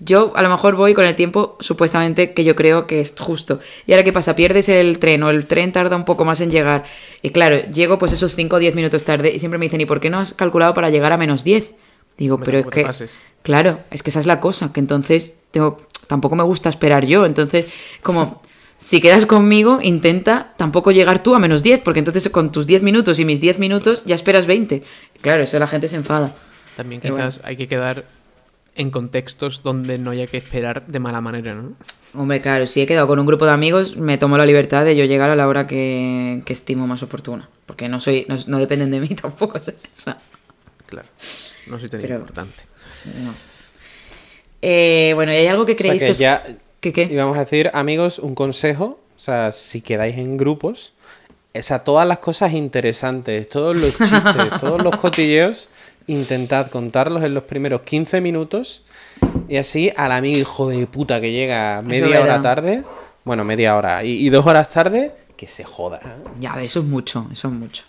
yo 0.00 0.32
a 0.34 0.42
lo 0.42 0.48
mejor 0.48 0.76
voy 0.76 0.94
con 0.94 1.04
el 1.04 1.14
tiempo 1.14 1.56
supuestamente 1.60 2.32
que 2.32 2.42
yo 2.42 2.56
creo 2.56 2.86
que 2.86 3.00
es 3.00 3.14
justo. 3.18 3.60
Y 3.86 3.92
ahora 3.92 4.02
qué 4.02 4.12
pasa, 4.12 4.34
pierdes 4.34 4.68
el 4.68 4.98
tren 4.98 5.22
o 5.22 5.30
el 5.30 5.46
tren 5.46 5.72
tarda 5.72 5.94
un 5.94 6.04
poco 6.04 6.24
más 6.24 6.40
en 6.40 6.50
llegar. 6.50 6.84
Y 7.22 7.30
claro, 7.30 7.58
llego 7.70 7.98
pues 7.98 8.12
esos 8.12 8.34
5 8.34 8.56
o 8.56 8.58
10 8.58 8.74
minutos 8.74 9.04
tarde 9.04 9.30
y 9.32 9.38
siempre 9.38 9.58
me 9.58 9.66
dicen, 9.66 9.80
¿y 9.80 9.86
por 9.86 10.00
qué 10.00 10.10
no 10.10 10.18
has 10.18 10.32
calculado 10.32 10.74
para 10.74 10.90
llegar 10.90 11.12
a 11.12 11.18
menos 11.18 11.44
10? 11.44 11.74
Digo, 12.20 12.38
pero 12.38 12.58
es 12.58 12.66
que... 12.66 13.08
Claro, 13.42 13.80
es 13.90 14.02
que 14.02 14.10
esa 14.10 14.20
es 14.20 14.26
la 14.26 14.38
cosa, 14.38 14.70
que 14.72 14.80
entonces 14.80 15.34
tengo, 15.50 15.80
tampoco 16.06 16.36
me 16.36 16.42
gusta 16.42 16.68
esperar 16.68 17.06
yo. 17.06 17.24
Entonces, 17.24 17.64
como 18.02 18.42
si 18.78 19.00
quedas 19.00 19.24
conmigo, 19.24 19.80
intenta 19.82 20.52
tampoco 20.58 20.92
llegar 20.92 21.22
tú 21.22 21.34
a 21.34 21.38
menos 21.38 21.62
10, 21.62 21.80
porque 21.80 22.00
entonces 22.00 22.28
con 22.28 22.52
tus 22.52 22.66
10 22.66 22.82
minutos 22.82 23.18
y 23.18 23.24
mis 23.24 23.40
10 23.40 23.58
minutos 23.58 24.04
ya 24.04 24.14
esperas 24.14 24.46
20. 24.46 24.82
Claro, 25.22 25.42
eso 25.42 25.58
la 25.58 25.66
gente 25.66 25.88
se 25.88 25.96
enfada. 25.96 26.34
También 26.76 27.00
quizás 27.00 27.40
hay 27.42 27.56
que 27.56 27.66
quedar 27.66 28.04
en 28.76 28.90
contextos 28.90 29.62
donde 29.62 29.98
no 29.98 30.10
haya 30.10 30.26
que 30.26 30.36
esperar 30.36 30.86
de 30.86 30.98
mala 31.00 31.22
manera, 31.22 31.54
¿no? 31.54 31.72
Hombre, 32.12 32.40
claro, 32.40 32.66
si 32.66 32.82
he 32.82 32.86
quedado 32.86 33.06
con 33.06 33.18
un 33.18 33.26
grupo 33.26 33.46
de 33.46 33.52
amigos, 33.52 33.96
me 33.96 34.18
tomo 34.18 34.36
la 34.36 34.44
libertad 34.44 34.84
de 34.84 34.96
yo 34.96 35.06
llegar 35.06 35.30
a 35.30 35.36
la 35.36 35.48
hora 35.48 35.66
que, 35.66 36.42
estimo 36.46 36.86
más 36.86 37.02
oportuna. 37.02 37.48
Porque 37.64 37.88
no 37.88 38.00
soy, 38.00 38.26
no, 38.46 38.58
dependen 38.58 38.90
de 38.90 39.00
mí 39.00 39.08
tampoco. 39.22 39.58
Claro, 40.86 41.08
no 41.70 41.78
soy 41.78 41.88
tan 41.88 42.00
importante. 42.00 42.64
Eh, 44.62 45.12
bueno, 45.14 45.32
¿y 45.32 45.36
hay 45.36 45.46
algo 45.46 45.64
que 45.64 45.76
creéis 45.76 46.02
que, 46.02 46.14
ya 46.14 46.44
¿Qué, 46.80 46.92
qué? 46.92 47.04
Íbamos 47.04 47.36
a 47.36 47.40
decir, 47.40 47.70
amigos, 47.72 48.18
un 48.18 48.34
consejo. 48.34 49.00
O 49.16 49.20
sea, 49.20 49.52
si 49.52 49.82
quedáis 49.82 50.16
en 50.16 50.38
grupos, 50.38 50.94
o 51.54 51.62
sea, 51.62 51.80
todas 51.80 52.06
las 52.06 52.20
cosas 52.20 52.52
interesantes, 52.54 53.48
todos 53.48 53.76
los 53.76 53.96
chistes, 53.96 54.50
todos 54.60 54.82
los 54.82 54.96
cotilleos, 54.96 55.68
intentad 56.06 56.68
contarlos 56.68 57.22
en 57.24 57.34
los 57.34 57.44
primeros 57.44 57.82
15 57.82 58.20
minutos 58.20 58.82
y 59.48 59.56
así 59.56 59.92
al 59.96 60.12
amigo 60.12 60.38
hijo 60.38 60.68
de 60.68 60.86
puta 60.86 61.20
que 61.20 61.32
llega 61.32 61.82
media 61.82 62.22
hora 62.22 62.40
tarde, 62.40 62.84
bueno, 63.24 63.44
media 63.44 63.76
hora 63.76 64.02
y, 64.04 64.28
dos 64.30 64.46
horas 64.46 64.70
tarde, 64.70 65.12
que 65.36 65.48
se 65.48 65.64
joda. 65.64 66.00
Ya, 66.38 66.60
eso 66.62 66.80
es 66.80 66.86
mucho, 66.86 67.28
eso 67.32 67.48
es 67.48 67.54
mucho. 67.54 67.82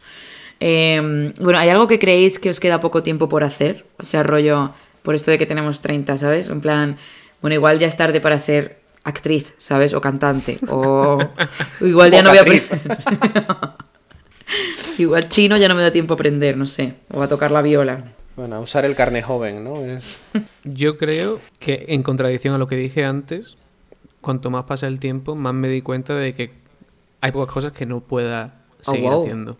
Em, 0.63 1.33
bueno, 1.41 1.57
¿hay 1.57 1.69
algo 1.69 1.87
que 1.87 1.97
creéis 1.97 2.37
que 2.37 2.51
os 2.51 2.59
queda 2.59 2.79
poco 2.79 3.01
tiempo 3.01 3.27
por 3.27 3.43
hacer? 3.43 3.83
O 3.97 4.03
sea, 4.03 4.21
rollo, 4.21 4.71
por 5.01 5.15
esto 5.15 5.31
de 5.31 5.39
que 5.39 5.47
tenemos 5.47 5.81
30, 5.81 6.17
¿sabes? 6.19 6.49
En 6.49 6.61
plan, 6.61 6.97
bueno, 7.41 7.55
igual 7.55 7.79
ya 7.79 7.87
es 7.87 7.97
tarde 7.97 8.21
para 8.21 8.37
ser 8.37 8.79
actriz, 9.03 9.55
¿sabes? 9.57 9.95
O 9.95 10.01
cantante. 10.01 10.59
O, 10.69 11.17
igual 11.81 12.11
ya 12.11 12.21
no 12.21 12.29
voy 12.29 12.37
a 12.37 12.41
aprender. 12.41 12.79
igual 14.99 15.29
chino 15.29 15.57
ya 15.57 15.67
no 15.67 15.73
me 15.73 15.81
da 15.81 15.91
tiempo 15.91 16.13
a 16.13 16.15
aprender, 16.15 16.55
no 16.55 16.67
sé. 16.67 16.93
O 17.11 17.23
a 17.23 17.27
tocar 17.27 17.51
la 17.51 17.63
viola. 17.63 18.13
Bueno, 18.35 18.57
a 18.57 18.59
usar 18.59 18.85
el 18.85 18.93
carne 18.93 19.23
joven, 19.23 19.63
¿no? 19.63 19.81
Yo 20.63 20.99
creo 20.99 21.39
que 21.57 21.85
en 21.87 22.03
contradicción 22.03 22.53
a 22.53 22.59
lo 22.59 22.67
que 22.67 22.75
dije 22.75 23.03
antes, 23.03 23.55
cuanto 24.21 24.51
más 24.51 24.65
pasa 24.65 24.85
el 24.85 24.99
tiempo, 24.99 25.35
más 25.35 25.55
me 25.55 25.69
di 25.69 25.81
cuenta 25.81 26.13
de 26.13 26.33
que 26.33 26.51
hay 27.19 27.31
pocas 27.31 27.51
cosas 27.51 27.73
que 27.73 27.87
no 27.87 28.01
pueda 28.01 28.61
oh, 28.85 28.91
seguir 28.91 29.09
haciendo. 29.09 29.57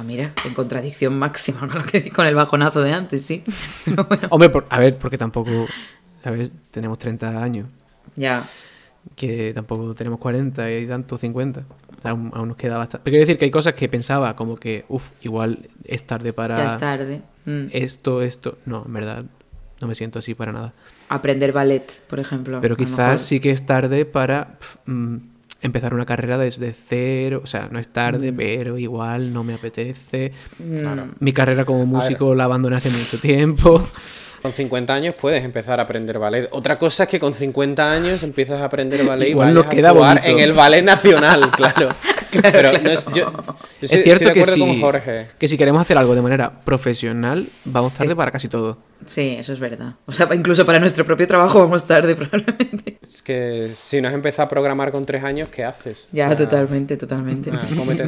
Ah, 0.00 0.02
mira, 0.02 0.32
en 0.46 0.54
contradicción 0.54 1.18
máxima 1.18 1.68
con, 1.68 1.80
lo 1.80 1.84
que, 1.84 2.10
con 2.10 2.26
el 2.26 2.34
bajonazo 2.34 2.80
de 2.80 2.90
antes, 2.90 3.22
sí. 3.22 3.44
Hombre, 4.30 4.50
a 4.70 4.78
ver, 4.78 4.96
porque 4.96 5.18
tampoco, 5.18 5.66
a 6.24 6.30
ver, 6.30 6.50
tenemos 6.70 6.98
30 6.98 7.42
años. 7.42 7.68
Ya. 8.16 8.42
Que 9.14 9.52
tampoco 9.52 9.94
tenemos 9.94 10.18
40 10.18 10.72
y 10.72 10.86
tanto 10.86 11.18
50. 11.18 11.64
Aún, 12.04 12.30
nos 12.30 12.56
queda 12.56 12.78
bastante. 12.78 13.04
Pero 13.04 13.12
quiero 13.12 13.26
decir 13.26 13.36
que 13.36 13.44
hay 13.44 13.50
cosas 13.50 13.74
que 13.74 13.90
pensaba, 13.90 14.34
como 14.36 14.56
que, 14.56 14.86
uff, 14.88 15.10
igual 15.20 15.68
es 15.84 16.06
tarde 16.06 16.32
para. 16.32 16.56
Ya 16.56 16.66
es 16.68 16.78
tarde. 16.78 17.20
Mm. 17.44 17.66
Esto, 17.70 18.22
esto. 18.22 18.56
No, 18.64 18.84
en 18.86 18.92
verdad, 18.94 19.24
no 19.82 19.86
me 19.86 19.94
siento 19.94 20.20
así 20.20 20.34
para 20.34 20.50
nada. 20.50 20.72
Aprender 21.10 21.52
ballet, 21.52 21.92
por 22.08 22.20
ejemplo. 22.20 22.58
Pero 22.62 22.74
quizás 22.74 23.20
sí 23.20 23.38
que 23.38 23.50
es 23.50 23.66
tarde 23.66 24.06
para 24.06 24.58
mm, 24.86 25.16
empezar 25.62 25.94
una 25.94 26.06
carrera 26.06 26.38
desde 26.38 26.72
cero. 26.72 27.40
O 27.42 27.46
sea, 27.46 27.68
no 27.70 27.78
es 27.78 27.88
tarde, 27.88 28.32
mm. 28.32 28.36
pero 28.36 28.78
igual 28.78 29.32
no 29.32 29.44
me 29.44 29.54
apetece. 29.54 30.32
Mi 31.18 31.32
carrera 31.32 31.64
como 31.64 31.86
músico 31.86 32.34
la 32.34 32.44
abandoné 32.44 32.76
hace 32.76 32.90
mucho 32.90 33.18
tiempo. 33.18 33.82
Con 34.42 34.52
50 34.52 34.94
años 34.94 35.14
puedes 35.20 35.44
empezar 35.44 35.80
a 35.80 35.82
aprender 35.82 36.18
ballet. 36.18 36.48
Otra 36.52 36.78
cosa 36.78 37.02
es 37.02 37.08
que 37.10 37.20
con 37.20 37.34
50 37.34 37.92
años 37.92 38.22
empiezas 38.22 38.60
a 38.62 38.66
aprender 38.66 39.04
ballet 39.06 39.28
y 39.30 39.34
vayas 39.34 39.84
a 39.84 39.92
jugar 39.92 40.22
en 40.24 40.38
el 40.38 40.54
ballet 40.54 40.82
nacional, 40.82 41.50
claro. 41.56 41.90
Pero 42.42 42.72
no 42.72 42.90
es, 42.90 43.04
yo, 43.14 43.32
es 43.80 43.90
cierto 44.02 44.32
que, 44.32 44.44
si, 44.44 44.82
que 45.38 45.48
si 45.48 45.56
queremos 45.56 45.80
hacer 45.82 45.98
algo 45.98 46.14
de 46.14 46.22
manera 46.22 46.50
profesional, 46.64 47.48
vamos 47.64 47.94
tarde 47.94 48.14
para 48.14 48.30
casi 48.30 48.48
todo. 48.48 48.78
Sí, 49.06 49.36
eso 49.38 49.52
es 49.52 49.60
verdad. 49.60 49.94
O 50.06 50.12
sea, 50.12 50.28
incluso 50.34 50.66
para 50.66 50.78
nuestro 50.78 51.04
propio 51.04 51.26
trabajo 51.26 51.60
vamos 51.60 51.86
tarde 51.86 52.14
probablemente. 52.16 52.98
Es 53.06 53.22
que 53.22 53.70
si 53.74 54.00
no 54.00 54.08
has 54.08 54.14
empezado 54.14 54.46
a 54.46 54.48
programar 54.48 54.92
con 54.92 55.06
tres 55.06 55.24
años, 55.24 55.48
¿qué 55.48 55.64
haces? 55.64 56.08
Ya, 56.12 56.34
totalmente, 56.36 56.96
totalmente. 56.96 57.50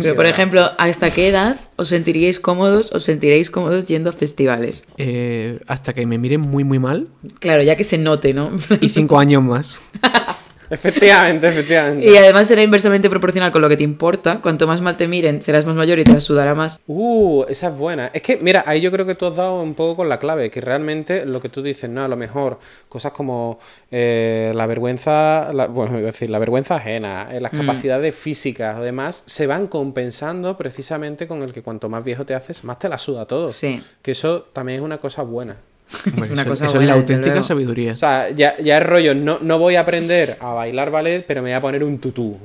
Pero, 0.01 0.15
por 0.15 0.27
ejemplo, 0.27 0.65
¿hasta 0.79 1.11
qué 1.11 1.29
edad 1.29 1.57
os 1.77 1.89
sentiríais 1.89 2.39
cómodos, 2.39 2.93
os 2.93 3.05
sentiréis 3.05 3.51
cómodos 3.51 3.89
yendo 3.89 4.11
a 4.11 4.13
festivales? 4.13 4.85
Eh, 4.99 5.59
hasta 5.67 5.93
que 5.93 6.07
me 6.07 6.19
miren 6.19 6.41
muy, 6.41 6.63
muy 6.65 6.79
mal. 6.79 7.09
Claro, 7.41 7.63
ya 7.63 7.77
que 7.77 7.85
se 7.85 7.99
note, 7.99 8.35
¿no? 8.35 8.51
y 8.81 8.89
cinco 8.91 9.19
años 9.19 9.43
más. 9.43 9.79
Efectivamente, 10.73 11.47
efectivamente. 11.49 12.11
Y 12.11 12.17
además 12.17 12.49
será 12.49 12.63
inversamente 12.63 13.11
proporcional 13.11 13.53
con 13.53 13.61
lo 13.61 13.69
que 13.69 13.77
te 13.77 13.85
importa. 13.85 14.41
Cuanto 14.41 14.67
más 14.67 14.81
mal 14.81 14.97
te 14.97 15.07
miren, 15.07 15.43
serás 15.43 15.67
más 15.67 15.77
mayor 15.77 15.99
y 15.99 16.05
te 16.05 16.19
sudará 16.23 16.55
más. 16.55 16.81
Uh, 16.87 17.45
esa 17.47 17.69
es 17.69 17.77
buena. 17.77 18.11
Es 18.15 18.23
que, 18.23 18.39
mira, 18.39 18.65
ahí 18.67 18.81
yo 18.81 18.91
creo 18.91 19.05
que 19.05 19.15
tú 19.15 19.27
has 19.27 19.37
dado 19.37 19.61
un 19.61 19.75
poco 19.75 19.97
con 19.97 20.09
la 20.09 20.19
clave, 20.19 20.51
que 20.51 20.63
realmente 20.63 21.27
lo 21.27 21.41
que 21.43 21.51
tú 21.51 21.63
dices, 21.63 21.91
no, 21.91 22.05
a 22.05 22.09
lo 22.09 22.17
mejor 22.17 22.59
cosas 22.89 23.13
como 23.13 23.59
eh, 23.91 24.53
la 24.55 24.67
vergüenza, 24.67 25.51
bueno, 25.69 25.99
iba 25.99 26.09
a 26.09 26.13
decir, 26.13 26.31
la 26.31 26.39
vergüenza 26.39 26.77
ajena, 26.77 27.29
eh, 27.31 27.41
las 27.41 27.53
mm. 27.53 27.59
capacidades 27.59 28.15
físicas 28.15 28.79
o 28.79 28.83
demás, 28.83 29.25
se 29.27 29.47
van 29.47 29.67
compensando 29.67 30.57
precisamente 30.57 31.27
con 31.27 31.43
el 31.43 31.53
que 31.53 31.63
cuanto 31.63 31.91
más 31.91 32.03
viejo 32.03 32.25
te 32.25 32.35
haces, 32.35 32.65
más 32.65 32.79
te 32.79 32.89
la 32.89 32.97
suda 32.97 33.27
todo. 33.27 33.53
Sí. 33.53 33.83
Que 34.01 34.13
eso 34.13 34.47
también 34.55 34.79
es 34.79 34.85
una 34.85 34.97
cosa 34.97 35.23
buena 35.23 35.57
eso, 36.53 36.65
es 36.81 36.87
la 36.87 36.95
auténtica 36.95 37.43
sabiduría. 37.43 37.93
O 37.93 37.95
sea, 37.95 38.31
ya, 38.31 38.57
ya 38.59 38.79
es 38.79 38.87
rollo, 38.87 39.15
no, 39.15 39.39
no 39.41 39.59
voy 39.59 39.77
a 39.77 39.81
aprender 39.81 40.37
a 40.41 40.53
bailar 40.53 40.91
ballet, 40.91 41.25
pero 41.27 41.43
me 41.43 41.51
voy 41.51 41.57
a 41.57 41.61
poner 41.61 41.85
un 41.85 41.99
tutú. 41.99 42.39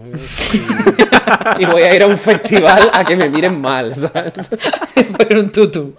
Y, 1.59 1.65
voy 1.65 1.81
a 1.81 1.95
ir 1.95 2.03
a 2.03 2.07
un 2.07 2.17
festival 2.17 2.89
a 2.93 3.03
que 3.03 3.15
me 3.15 3.29
miren 3.29 3.59
mal, 3.59 3.93
¿sabes? 3.95 4.33
poner 5.17 5.37
un 5.37 5.51
tutú. 5.51 5.95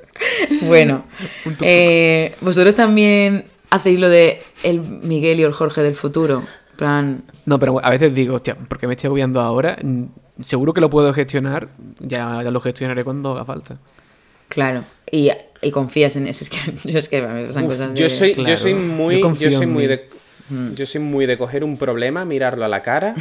Bueno, 0.63 1.05
eh, 1.61 2.35
vosotros 2.41 2.75
también 2.75 3.45
hacéis 3.71 4.01
lo 4.01 4.09
de 4.09 4.41
el 4.63 4.81
Miguel 4.81 5.41
y 5.41 5.43
el 5.43 5.53
Jorge 5.53 5.83
del 5.83 5.95
futuro. 5.95 6.43
Plan... 6.77 7.25
No, 7.45 7.59
pero 7.59 7.85
a 7.85 7.91
veces 7.91 8.15
digo, 8.15 8.37
hostia, 8.37 8.55
¿por 8.55 8.79
qué 8.79 8.87
me 8.87 8.95
estoy 8.95 9.09
agobiando 9.09 9.41
ahora? 9.41 9.77
Seguro 10.41 10.73
que 10.73 10.81
lo 10.81 10.91
puedo 10.91 11.13
gestionar, 11.13 11.69
ya, 11.99 12.43
ya 12.43 12.51
lo 12.51 12.61
gestionaré 12.61 13.05
cuando 13.05 13.33
haga 13.33 13.45
falta. 13.45 13.79
Claro, 14.49 14.85
y 15.11 15.31
y 15.63 15.71
confías 15.71 16.17
en 16.17 16.27
eso. 16.27 16.45
Es 16.45 16.51
que 16.51 16.59
yo 16.91 16.99
es 16.99 17.09
que 17.09 17.23
me 17.23 17.47
pasan 17.47 17.67
cosas 17.67 17.91
yo 17.95 18.09
soy, 18.09 18.35
yo 18.35 18.57
soy 18.57 18.75
muy, 18.75 19.21
yo, 19.21 19.51
soy 19.51 19.67
muy 19.67 19.87
de, 19.87 20.09
mm. 20.49 20.75
yo 20.75 20.87
soy 20.87 21.01
muy 21.01 21.27
de 21.27 21.39
coger 21.39 21.65
un 21.65 21.77
problema, 21.77 22.25
mirarlo 22.25 22.65
a 22.65 22.69
la 22.69 22.83
cara, 22.83 23.15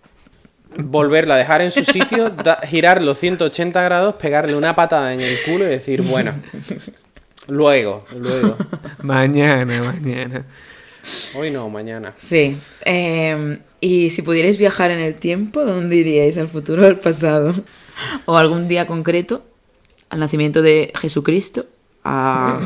volverlo 0.78 1.34
a 1.34 1.36
dejar 1.36 1.62
en 1.62 1.70
su 1.70 1.84
sitio, 1.84 2.34
girarlo 2.66 3.14
180 3.14 3.82
grados, 3.82 4.14
pegarle 4.16 4.54
una 4.54 4.74
patada 4.74 5.12
en 5.14 5.20
el 5.20 5.42
culo 5.42 5.64
y 5.64 5.68
decir, 5.68 6.02
bueno, 6.02 6.32
luego, 7.46 8.06
luego. 8.16 8.56
mañana, 9.02 9.82
mañana. 9.82 10.44
Hoy 11.34 11.50
no, 11.50 11.70
mañana. 11.70 12.14
Sí. 12.18 12.56
Em, 12.84 13.60
y 13.80 14.10
si 14.10 14.22
pudierais 14.22 14.58
viajar 14.58 14.90
en 14.90 14.98
el 14.98 15.14
tiempo, 15.14 15.64
¿dónde 15.64 15.96
iríais? 15.96 16.36
¿Al 16.36 16.48
futuro 16.48 16.82
o 16.82 16.86
al 16.86 16.98
pasado? 16.98 17.54
¿O 18.26 18.36
algún 18.36 18.68
día 18.68 18.86
concreto? 18.86 19.42
Al 20.10 20.20
nacimiento 20.20 20.62
de 20.62 20.92
Jesucristo, 20.98 21.66
a, 22.04 22.58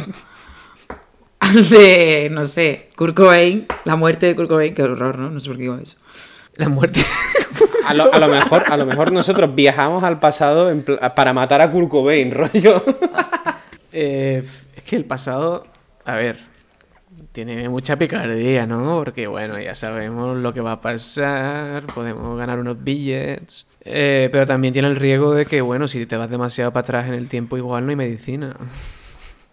al 1.41 1.69
de, 1.69 2.29
no 2.31 2.47
sé, 2.47 2.89
Kurt 2.97 3.15
Cobain, 3.17 3.67
la 3.85 3.97
muerte 3.97 4.27
de 4.27 4.37
Kurt 4.37 4.49
Cobain, 4.49 4.75
qué 4.75 4.83
horror, 4.83 5.19
¿no? 5.19 5.31
No 5.31 5.41
sé 5.41 5.49
por 5.49 5.57
qué 5.57 5.63
digo 5.63 5.77
eso. 5.77 5.97
La 6.57 6.69
muerte. 6.69 7.01
A 7.85 7.95
lo, 7.95 8.15
a 8.15 8.19
lo, 8.21 8.29
mejor, 8.29 8.63
a 8.71 8.77
lo 8.77 8.87
mejor 8.87 9.11
nosotros 9.11 9.57
viajamos 9.57 10.05
al 10.05 10.21
pasado 10.21 10.73
para 11.17 11.33
matar 11.33 11.61
a 11.61 11.71
Kurt 11.71 11.89
Cobain, 11.89 12.31
rollo. 12.33 12.81
Eh, 13.91 14.45
es 14.77 14.83
que 14.85 14.95
el 14.95 15.05
pasado, 15.05 15.67
a 16.05 16.15
ver, 16.15 16.39
tiene 17.33 17.69
mucha 17.69 17.97
picardía, 17.97 18.67
¿no? 18.67 18.99
Porque 18.99 19.27
bueno, 19.27 19.59
ya 19.59 19.75
sabemos 19.75 20.37
lo 20.37 20.55
que 20.55 20.61
va 20.61 20.73
a 20.73 20.81
pasar, 20.81 21.85
podemos 21.87 22.39
ganar 22.39 22.61
unos 22.61 22.83
billets. 22.83 23.67
Eh, 23.85 24.29
pero 24.31 24.47
también 24.47 24.73
tiene 24.73 24.89
el 24.89 24.97
riesgo 24.97 25.35
de 25.35 25.47
que, 25.47 25.61
bueno, 25.61 25.89
si 25.89 26.07
te 26.07 26.17
vas 26.17 26.31
demasiado 26.31 26.73
para 26.73 26.83
atrás 26.83 27.09
en 27.09 27.15
el 27.15 27.29
tiempo, 27.29 27.57
igual 27.57 27.85
no 27.85 27.91
hay 27.91 27.97
medicina. 27.97 28.57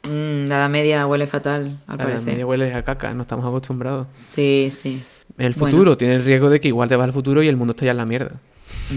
Mm, 0.03 0.47
la 0.47 0.69
media 0.69 1.05
huele 1.07 1.27
fatal, 1.27 1.80
al 1.88 1.97
la 1.97 2.03
parecer. 2.03 2.25
media 2.25 2.45
huele 2.45 2.73
a 2.73 2.84
caca, 2.84 3.13
no 3.13 3.23
estamos 3.23 3.45
acostumbrados. 3.45 4.07
Sí, 4.13 4.69
sí. 4.71 5.01
El 5.38 5.55
futuro, 5.55 5.97
tiene 5.97 6.15
el 6.15 6.25
riesgo 6.25 6.49
de 6.49 6.59
que 6.59 6.67
igual 6.67 6.89
te 6.89 6.95
vas 6.95 7.05
al 7.05 7.13
futuro 7.13 7.41
y 7.41 7.47
el 7.47 7.57
mundo 7.57 7.71
está 7.71 7.86
ya 7.86 7.91
en 7.91 7.97
la 7.97 8.05
mierda. 8.05 8.34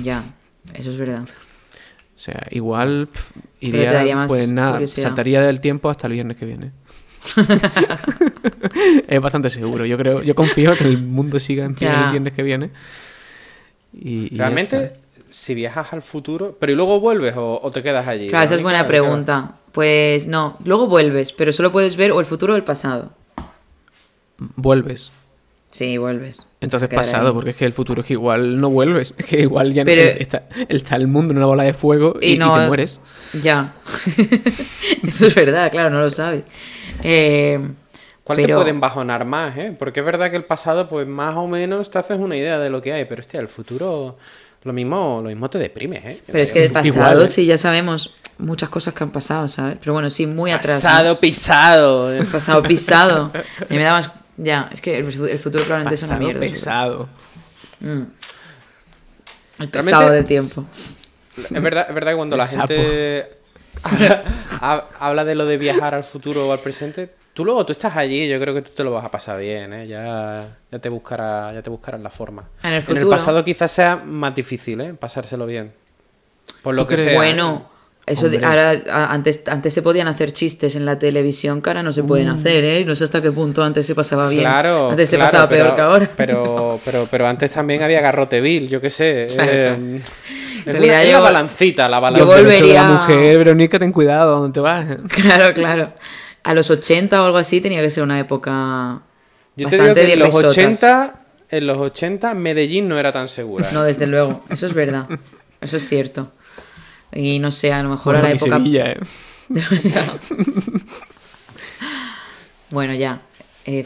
Ya, 0.03 0.23
eso 0.75 0.91
es 0.91 0.97
verdad. 0.97 1.25
O 1.25 2.19
sea, 2.19 2.47
iría, 2.51 4.27
pues 4.29 4.49
nada, 4.49 4.87
saltaría 4.87 5.41
del 5.43 5.61
tiempo 5.61 5.91
hasta 5.91 6.07
el 6.07 6.13
viernes 6.13 6.37
que 6.37 6.47
viene. 6.47 6.71
es 9.09 9.21
bastante 9.21 9.51
seguro. 9.51 9.87
Yo 9.87 9.97
creo, 9.97 10.23
yo 10.23 10.35
confío 10.35 10.77
que 10.77 10.85
el 10.85 10.99
mundo 10.99 11.39
siga 11.41 11.65
en 11.65 11.75
pie 11.75 11.89
el 11.89 12.11
viernes 12.11 12.33
que 12.33 12.43
viene. 12.43 12.71
Y, 13.93 14.37
Realmente, 14.37 14.93
si 15.33 15.55
viajas 15.55 15.93
al 15.93 16.03
futuro, 16.03 16.57
pero 16.61 16.73
¿y 16.73 16.77
luego 16.77 17.01
vuelves 17.01 17.35
o, 17.37 17.71
te 17.73 17.83
quedas 17.83 18.07
allí? 18.07 18.29
Claro, 18.29 18.45
esa 18.45 18.55
es 18.55 18.63
buena 18.63 18.87
pregunta. 18.87 19.57
Pues 19.73 20.27
no, 20.27 20.59
luego 20.65 20.87
vuelves, 20.87 21.33
pero 21.33 21.53
solo 21.53 21.73
puedes 21.73 21.97
ver 21.97 22.13
o 22.13 22.21
el 22.21 22.27
futuro 22.27 22.53
o 22.53 22.57
el 22.57 22.63
pasado. 22.63 23.11
Vuelves. 24.37 25.11
Sí, 25.71 25.97
vuelves. 25.97 26.47
Entonces 26.61 26.91
pasado, 26.91 27.33
porque 27.33 27.51
es 27.51 27.57
que 27.57 27.65
el 27.65 27.73
futuro 27.73 28.03
es 28.03 28.07
que 28.07 28.13
igual 28.13 28.61
no 28.61 28.69
vuelves, 28.69 29.15
es 29.17 29.25
que 29.25 29.41
igual 29.41 29.73
ya 29.73 29.85
está, 29.85 30.43
está, 30.69 30.97
el 30.97 31.09
mundo 31.09 31.33
en 31.33 31.39
una 31.39 31.47
bola 31.47 31.63
de 31.63 31.73
fuego 31.73 32.17
y, 32.21 32.37
no, 32.37 32.55
te 32.55 32.67
mueres. 32.67 33.01
Ya. 33.43 33.73
Eso 35.03 35.27
es 35.27 35.35
verdad, 35.35 35.71
claro, 35.71 35.89
no 35.89 36.03
lo 36.03 36.11
sabes. 36.11 36.45
Eh, 37.03 37.59
¿Cuál 38.23 38.39
te 38.39 38.55
pueden 38.55 38.81
bajonar 38.81 39.25
más, 39.25 39.57
eh? 39.57 39.75
Porque 39.77 40.01
es 40.01 40.07
verdad 40.07 40.31
que 40.31 40.37
el 40.37 40.45
pasado, 40.45 40.91
pues 40.91 41.07
más 41.07 41.37
o 41.37 41.49
menos 41.49 41.91
te 41.91 41.99
haces 41.99 42.19
una 42.19 42.37
idea 42.37 42.59
de 42.59 42.69
lo 42.69 42.83
que 42.83 42.93
hay, 42.93 43.07
pero 43.07 43.21
hostia, 43.21 43.41
el 43.41 43.49
futuro 43.49 44.19
lo 44.65 44.73
mismo, 44.73 45.21
lo 45.23 45.29
mismo 45.29 45.51
te 45.51 45.59
deprime, 45.59 46.03
¿eh? 46.05 46.23
Pero 46.27 46.39
es 46.39 46.53
que 46.53 46.61
del 46.61 46.73
pasado 46.73 47.25
¿eh? 47.25 47.29
sí 47.29 47.47
ya 47.47 47.59
sabemos 47.59 48.15
muchas 48.39 48.69
cosas 48.69 48.95
que 48.95 49.03
han 49.05 49.11
pasado, 49.11 49.49
¿sabes? 49.49 49.77
Pero 49.81 49.93
bueno, 49.93 50.11
sí, 50.11 50.27
muy 50.27 50.51
atrás. 50.51 50.83
Pasado 50.83 51.19
pisado. 51.19 52.11
Pasado 52.31 52.63
pisado. 52.63 53.33
Y 53.71 53.75
me 53.75 53.85
da 53.85 53.93
más... 53.93 54.11
Ya, 54.37 54.71
es 54.73 54.81
que 54.81 54.99
el, 54.99 55.13
futuro 55.39 55.65
probablemente 55.65 55.95
es 55.95 56.03
una 56.03 56.19
mierda. 56.19 56.41
pesado. 56.41 57.09
Mm. 57.81 58.03
El 59.59 59.69
pesado 59.69 60.11
del 60.11 60.25
tiempo. 60.25 60.65
Es 61.37 61.63
verdad, 61.63 61.87
es 61.89 61.95
verdad 61.95 62.13
que 62.13 62.17
cuando 62.17 62.37
la 62.37 62.47
gente 62.47 63.29
habla 64.99 65.25
de 65.25 65.35
lo 65.35 65.47
de 65.47 65.57
viajar 65.59 65.95
al 65.95 66.05
futuro 66.05 66.49
o 66.49 66.53
al 66.53 66.59
presente, 66.59 67.15
Tú 67.35 67.47
luego, 67.47 67.65
tú 67.65 67.73
estás 67.73 67.97
allí, 67.97 68.29
yo 68.29 68.39
creo 68.39 68.55
que 68.55 68.61
tú 68.61 68.73
te 68.75 68.85
lo 68.85 68.91
vas 68.91 69.05
a 69.07 69.11
pasar 69.11 69.39
bien, 69.39 69.73
¿eh? 69.73 69.87
Ya, 69.87 70.59
ya 70.71 70.79
te 70.79 70.91
buscará, 70.91 71.51
ya 71.55 71.63
te 71.63 71.71
buscarán 71.71 72.03
la 72.03 72.11
forma. 72.11 72.45
En 72.63 72.75
el, 72.75 72.83
futuro. 72.83 73.01
en 73.01 73.07
el 73.07 73.19
pasado 73.19 73.43
quizás 73.43 73.73
sea 73.73 73.97
más 73.97 74.35
difícil, 74.35 74.81
¿eh? 74.83 74.93
Pasárselo 74.93 75.47
bien. 75.47 75.73
Por 76.63 76.75
lo 76.75 76.87
que 76.87 76.99
sea. 76.99 77.17
Bueno, 77.17 77.71
eso 78.05 78.27
ahora 78.43 78.83
antes, 79.11 79.45
antes 79.47 79.73
se 79.73 79.81
podían 79.81 80.09
hacer 80.09 80.33
chistes 80.33 80.77
en 80.77 80.85
la 80.85 80.99
televisión 80.99 81.63
que 81.63 81.71
ahora 81.71 81.83
no 81.83 81.95
se 81.95 82.03
pueden 82.03 82.29
mm. 82.29 82.37
hacer, 82.37 82.65
¿eh? 82.65 82.85
No 82.85 82.95
sé 82.95 83.05
hasta 83.05 83.23
qué 83.23 83.33
punto 83.33 83.65
antes 83.65 83.87
se 83.87 83.95
pasaba 83.95 84.29
bien. 84.29 84.43
Claro. 84.43 84.91
Antes 84.91 85.09
se 85.09 85.17
pasaba 85.17 85.49
peor 85.49 85.75
que 85.75 85.81
ahora. 85.81 86.11
Pero, 86.15 86.79
pero, 86.85 87.09
pero 87.11 87.27
antes 87.27 87.51
también 87.51 87.83
había 87.83 88.03
garroteville, 88.03 88.69
yo 88.69 88.83
qué 88.83 88.91
sé. 88.91 89.29
Eh, 89.31 89.69
en 90.67 90.73
realidad 90.73 91.03
yo, 91.05 91.13
la 91.13 91.21
balancita, 91.21 91.89
la 91.89 91.99
balancita. 91.99 92.37
Yo 92.37 92.43
volvería... 92.43 92.83
La 92.83 92.89
mujer, 92.89 93.39
Verónica, 93.39 93.79
ten 93.79 93.91
cuidado 93.91 94.39
donde 94.39 94.53
te 94.53 94.61
vas. 94.61 94.87
Claro, 95.09 95.55
claro 95.55 95.93
a 96.45 96.55
los 96.55 96.71
80 96.71 97.23
o 97.23 97.25
algo 97.27 97.39
así 97.39 97.61
tenía 97.61 97.81
que 97.81 97.91
ser 97.91 98.03
una 98.03 98.19
época 98.19 99.03
Yo 99.57 99.69
te 99.69 99.81
digo 99.81 99.95
que 99.95 100.13
en 100.13 100.19
los 100.19 100.35
80 100.35 101.19
en 101.51 101.67
los 101.67 101.77
80 101.77 102.35
Medellín 102.35 102.89
no 102.89 102.99
era 102.99 103.13
tan 103.13 103.29
segura. 103.29 103.69
No, 103.73 103.83
desde 103.83 104.07
luego, 104.07 104.43
eso 104.49 104.67
es 104.67 104.73
verdad. 104.73 105.07
Eso 105.61 105.77
es 105.77 105.87
cierto. 105.87 106.33
Y 107.13 107.39
no 107.39 107.53
sé, 107.53 107.73
a 107.73 107.83
lo 107.83 107.91
mejor 107.91 108.17
a 108.17 108.23
la 108.23 108.31
época 108.31 108.59
¿eh? 108.65 108.99
bueno, 112.71 112.95
ya. 112.95 113.21
Eh, 113.67 113.85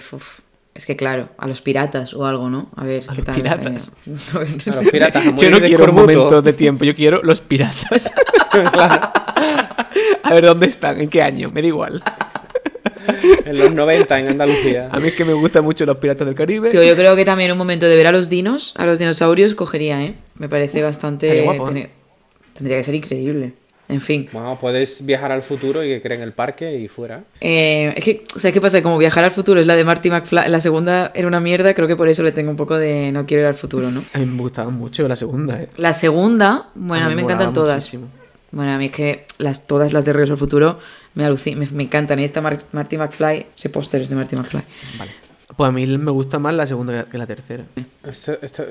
es 0.74 0.86
que 0.86 0.94
claro, 0.94 1.30
a 1.38 1.48
los 1.48 1.60
piratas 1.60 2.14
o 2.14 2.24
algo, 2.24 2.48
¿no? 2.48 2.70
A 2.76 2.84
ver, 2.84 3.04
a 3.08 3.14
los 3.14 3.24
Piratas. 3.24 3.92
Eh, 4.06 4.70
a 4.70 4.74
los 4.76 4.90
piratas. 4.90 5.24
yo 5.36 5.50
no 5.50 5.58
quiero 5.58 5.84
un 5.86 5.94
momento 5.94 6.42
de 6.42 6.52
tiempo, 6.52 6.84
yo 6.84 6.94
quiero 6.94 7.22
los 7.22 7.40
piratas. 7.40 8.12
claro. 8.72 9.10
A 10.22 10.34
ver, 10.34 10.44
¿dónde 10.44 10.66
están? 10.66 11.00
¿En 11.00 11.08
qué 11.08 11.22
año? 11.22 11.50
Me 11.50 11.62
da 11.62 11.68
igual. 11.68 12.02
en 13.44 13.58
los 13.58 13.72
90 13.72 14.20
en 14.20 14.28
Andalucía. 14.28 14.88
A 14.90 14.98
mí 15.00 15.08
es 15.08 15.14
que 15.14 15.24
me 15.24 15.32
gustan 15.32 15.64
mucho 15.64 15.86
los 15.86 15.96
piratas 15.98 16.26
del 16.26 16.34
Caribe. 16.34 16.70
yo 16.72 16.96
creo 16.96 17.16
que 17.16 17.24
también 17.24 17.52
un 17.52 17.58
momento 17.58 17.86
de 17.86 17.96
ver 17.96 18.06
a 18.06 18.12
los 18.12 18.28
dinos, 18.28 18.74
a 18.76 18.86
los 18.86 18.98
dinosaurios, 18.98 19.54
cogería, 19.54 20.02
¿eh? 20.02 20.14
Me 20.36 20.48
parece 20.48 20.82
bastante... 20.82 21.42
Guapo, 21.42 21.70
¿eh? 21.70 21.90
Tendría 22.54 22.78
que 22.78 22.84
ser 22.84 22.94
increíble. 22.94 23.52
En 23.88 24.00
fin. 24.00 24.28
Bueno, 24.32 24.58
puedes 24.60 25.04
viajar 25.06 25.30
al 25.30 25.42
futuro 25.42 25.84
y 25.84 25.88
que 25.88 26.02
creen 26.02 26.20
el 26.20 26.32
parque 26.32 26.76
y 26.76 26.88
fuera. 26.88 27.22
Eh, 27.40 27.92
es 27.96 28.02
que, 28.02 28.24
o 28.34 28.38
sea, 28.40 28.50
¿qué 28.50 28.60
pasa? 28.60 28.82
Como 28.82 28.98
viajar 28.98 29.22
al 29.22 29.30
futuro 29.30 29.60
es 29.60 29.66
la 29.66 29.76
de 29.76 29.84
Marty 29.84 30.10
McFly. 30.10 30.48
La 30.48 30.60
segunda 30.60 31.12
era 31.14 31.28
una 31.28 31.38
mierda, 31.38 31.72
creo 31.72 31.86
que 31.86 31.94
por 31.94 32.08
eso 32.08 32.22
le 32.24 32.32
tengo 32.32 32.50
un 32.50 32.56
poco 32.56 32.76
de 32.76 33.12
no 33.12 33.26
quiero 33.26 33.42
ir 33.42 33.46
al 33.46 33.54
futuro, 33.54 33.90
¿no? 33.90 34.02
A 34.12 34.18
mí 34.18 34.26
me 34.26 34.40
gustaba 34.40 34.70
mucho 34.70 35.06
la 35.06 35.14
segunda, 35.14 35.62
¿eh? 35.62 35.68
La 35.76 35.92
segunda, 35.92 36.70
bueno, 36.74 37.06
a 37.06 37.08
mí, 37.08 37.14
me 37.14 37.22
encantan 37.22 37.52
todas. 37.52 37.96
Bueno, 38.50 38.72
a 38.72 38.78
mí 38.78 38.86
es 38.86 38.92
que 38.92 39.24
las, 39.38 39.66
todas 39.66 39.92
las 39.92 40.04
de 40.04 40.12
Regreso 40.12 40.32
al 40.32 40.38
Futuro 40.38 40.78
me, 41.16 41.28
me, 41.28 41.66
me 41.66 41.82
encantan. 41.82 42.20
Y 42.20 42.24
esta 42.24 42.40
Marty 42.40 42.96
McFly, 42.96 43.46
ese 43.56 43.68
póster 43.70 44.02
es 44.02 44.10
de 44.10 44.16
Marty 44.16 44.36
McFly. 44.36 44.62
Vale. 44.98 45.26
Pues 45.56 45.68
a 45.68 45.72
mí 45.72 45.86
me 45.86 46.10
gusta 46.10 46.38
más 46.38 46.52
la 46.54 46.66
segunda 46.66 47.04
que 47.04 47.16
la 47.16 47.26
tercera. 47.26 47.64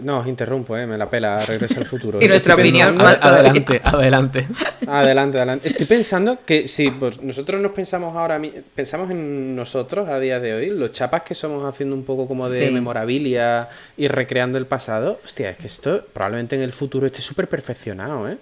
no, 0.04 0.20
os 0.20 0.28
interrumpo, 0.28 0.78
eh, 0.78 0.86
me 0.86 0.98
la 0.98 1.10
pela, 1.10 1.44
regreso 1.44 1.80
al 1.80 1.86
futuro. 1.86 2.22
y 2.22 2.28
nuestra 2.28 2.54
opinión 2.54 2.96
más 2.98 3.20
Adelante, 3.24 3.82
adelante. 3.84 4.48
Adelante, 4.88 5.38
adelante. 5.38 5.68
Estoy 5.68 5.88
pensando 5.88 6.40
que 6.46 6.68
si 6.68 6.92
pues, 6.92 7.22
nosotros 7.22 7.60
nos 7.60 7.72
pensamos 7.72 8.16
ahora, 8.16 8.40
pensamos 8.76 9.10
en 9.10 9.56
nosotros 9.56 10.08
a 10.10 10.20
día 10.20 10.40
de 10.40 10.54
hoy, 10.54 10.70
los 10.70 10.92
chapas 10.92 11.24
que 11.24 11.34
somos 11.34 11.66
haciendo 11.66 11.96
un 11.96 12.04
poco 12.04 12.28
como 12.28 12.50
de 12.50 12.70
memorabilia 12.70 13.68
y 13.98 14.08
recreando 14.08 14.60
el 14.60 14.68
pasado, 14.68 15.20
hostia, 15.24 15.50
es 15.52 15.58
que 15.58 15.68
esto 15.68 16.06
probablemente 16.14 16.56
en 16.56 16.62
el 16.62 16.74
futuro 16.74 17.08
esté 17.08 17.22
súper 17.22 17.48
perfeccionado, 17.48 18.30
¿eh? 18.30 18.38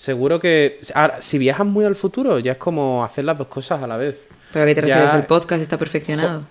Seguro 0.00 0.40
que. 0.40 0.80
Ahora, 0.94 1.20
si 1.20 1.36
viajas 1.36 1.66
muy 1.66 1.84
al 1.84 1.94
futuro, 1.94 2.38
ya 2.38 2.52
es 2.52 2.58
como 2.58 3.04
hacer 3.04 3.22
las 3.26 3.36
dos 3.36 3.48
cosas 3.48 3.82
a 3.82 3.86
la 3.86 3.98
vez. 3.98 4.26
¿Pero 4.50 4.62
a 4.62 4.66
qué 4.66 4.74
te 4.74 4.80
refieres? 4.80 5.12
¿El 5.12 5.24
podcast 5.24 5.60
está 5.60 5.76
perfeccionado? 5.76 6.44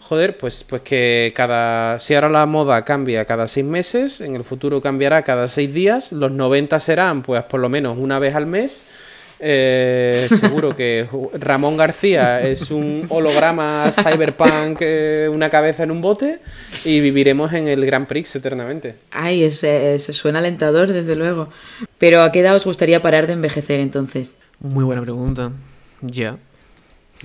Joder, 0.00 0.38
pues, 0.38 0.64
pues 0.64 0.80
que 0.80 1.30
cada. 1.36 1.98
Si 1.98 2.14
ahora 2.14 2.30
la 2.30 2.46
moda 2.46 2.82
cambia 2.86 3.26
cada 3.26 3.48
seis 3.48 3.66
meses, 3.66 4.22
en 4.22 4.34
el 4.34 4.44
futuro 4.44 4.80
cambiará 4.80 5.24
cada 5.24 5.46
seis 5.48 5.74
días, 5.74 6.10
los 6.10 6.32
90 6.32 6.80
serán, 6.80 7.20
pues 7.20 7.42
por 7.42 7.60
lo 7.60 7.68
menos 7.68 7.98
una 7.98 8.18
vez 8.18 8.34
al 8.34 8.46
mes 8.46 8.86
eh, 9.40 10.28
seguro 10.28 10.76
que 10.76 11.08
Ramón 11.38 11.76
García 11.76 12.42
es 12.42 12.70
un 12.70 13.06
holograma 13.08 13.90
cyberpunk, 13.92 14.78
eh, 14.80 15.30
una 15.32 15.48
cabeza 15.48 15.82
en 15.82 15.90
un 15.90 16.00
bote, 16.00 16.40
y 16.84 17.00
viviremos 17.00 17.52
en 17.54 17.68
el 17.68 17.84
Grand 17.86 18.06
Prix 18.06 18.36
eternamente. 18.36 18.96
Ay, 19.10 19.42
eso 19.42 20.12
suena 20.12 20.40
alentador, 20.40 20.92
desde 20.92 21.16
luego. 21.16 21.48
Pero 21.98 22.22
¿a 22.22 22.32
qué 22.32 22.40
edad 22.40 22.54
os 22.54 22.64
gustaría 22.64 23.00
parar 23.00 23.26
de 23.26 23.32
envejecer 23.32 23.80
entonces? 23.80 24.36
Muy 24.60 24.84
buena 24.84 25.00
pregunta. 25.00 25.52
Ya. 26.02 26.36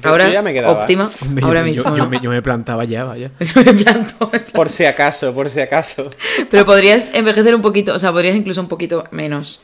Ahora, 0.04 0.28
óptima, 0.68 1.10
ahora 1.42 1.64
mismo. 1.64 1.96
Yo, 1.96 2.30
me, 2.30 2.42
plantaba 2.42 2.84
ya, 2.84 3.06
vaya. 3.06 3.32
me 3.56 3.74
planto, 3.74 4.30
Por 4.54 4.70
si 4.70 4.86
acaso, 4.86 5.34
por 5.34 5.50
si 5.50 5.62
acaso. 5.62 6.12
Pero 6.52 6.66
podrías 6.66 7.14
envejecer 7.14 7.56
un 7.56 7.62
poquito, 7.62 7.94
o 7.96 8.00
sea, 8.00 8.12
podrías 8.12 8.36
incluso 8.36 8.60
un 8.62 8.68
poquito 8.68 9.06
menos. 9.12 9.62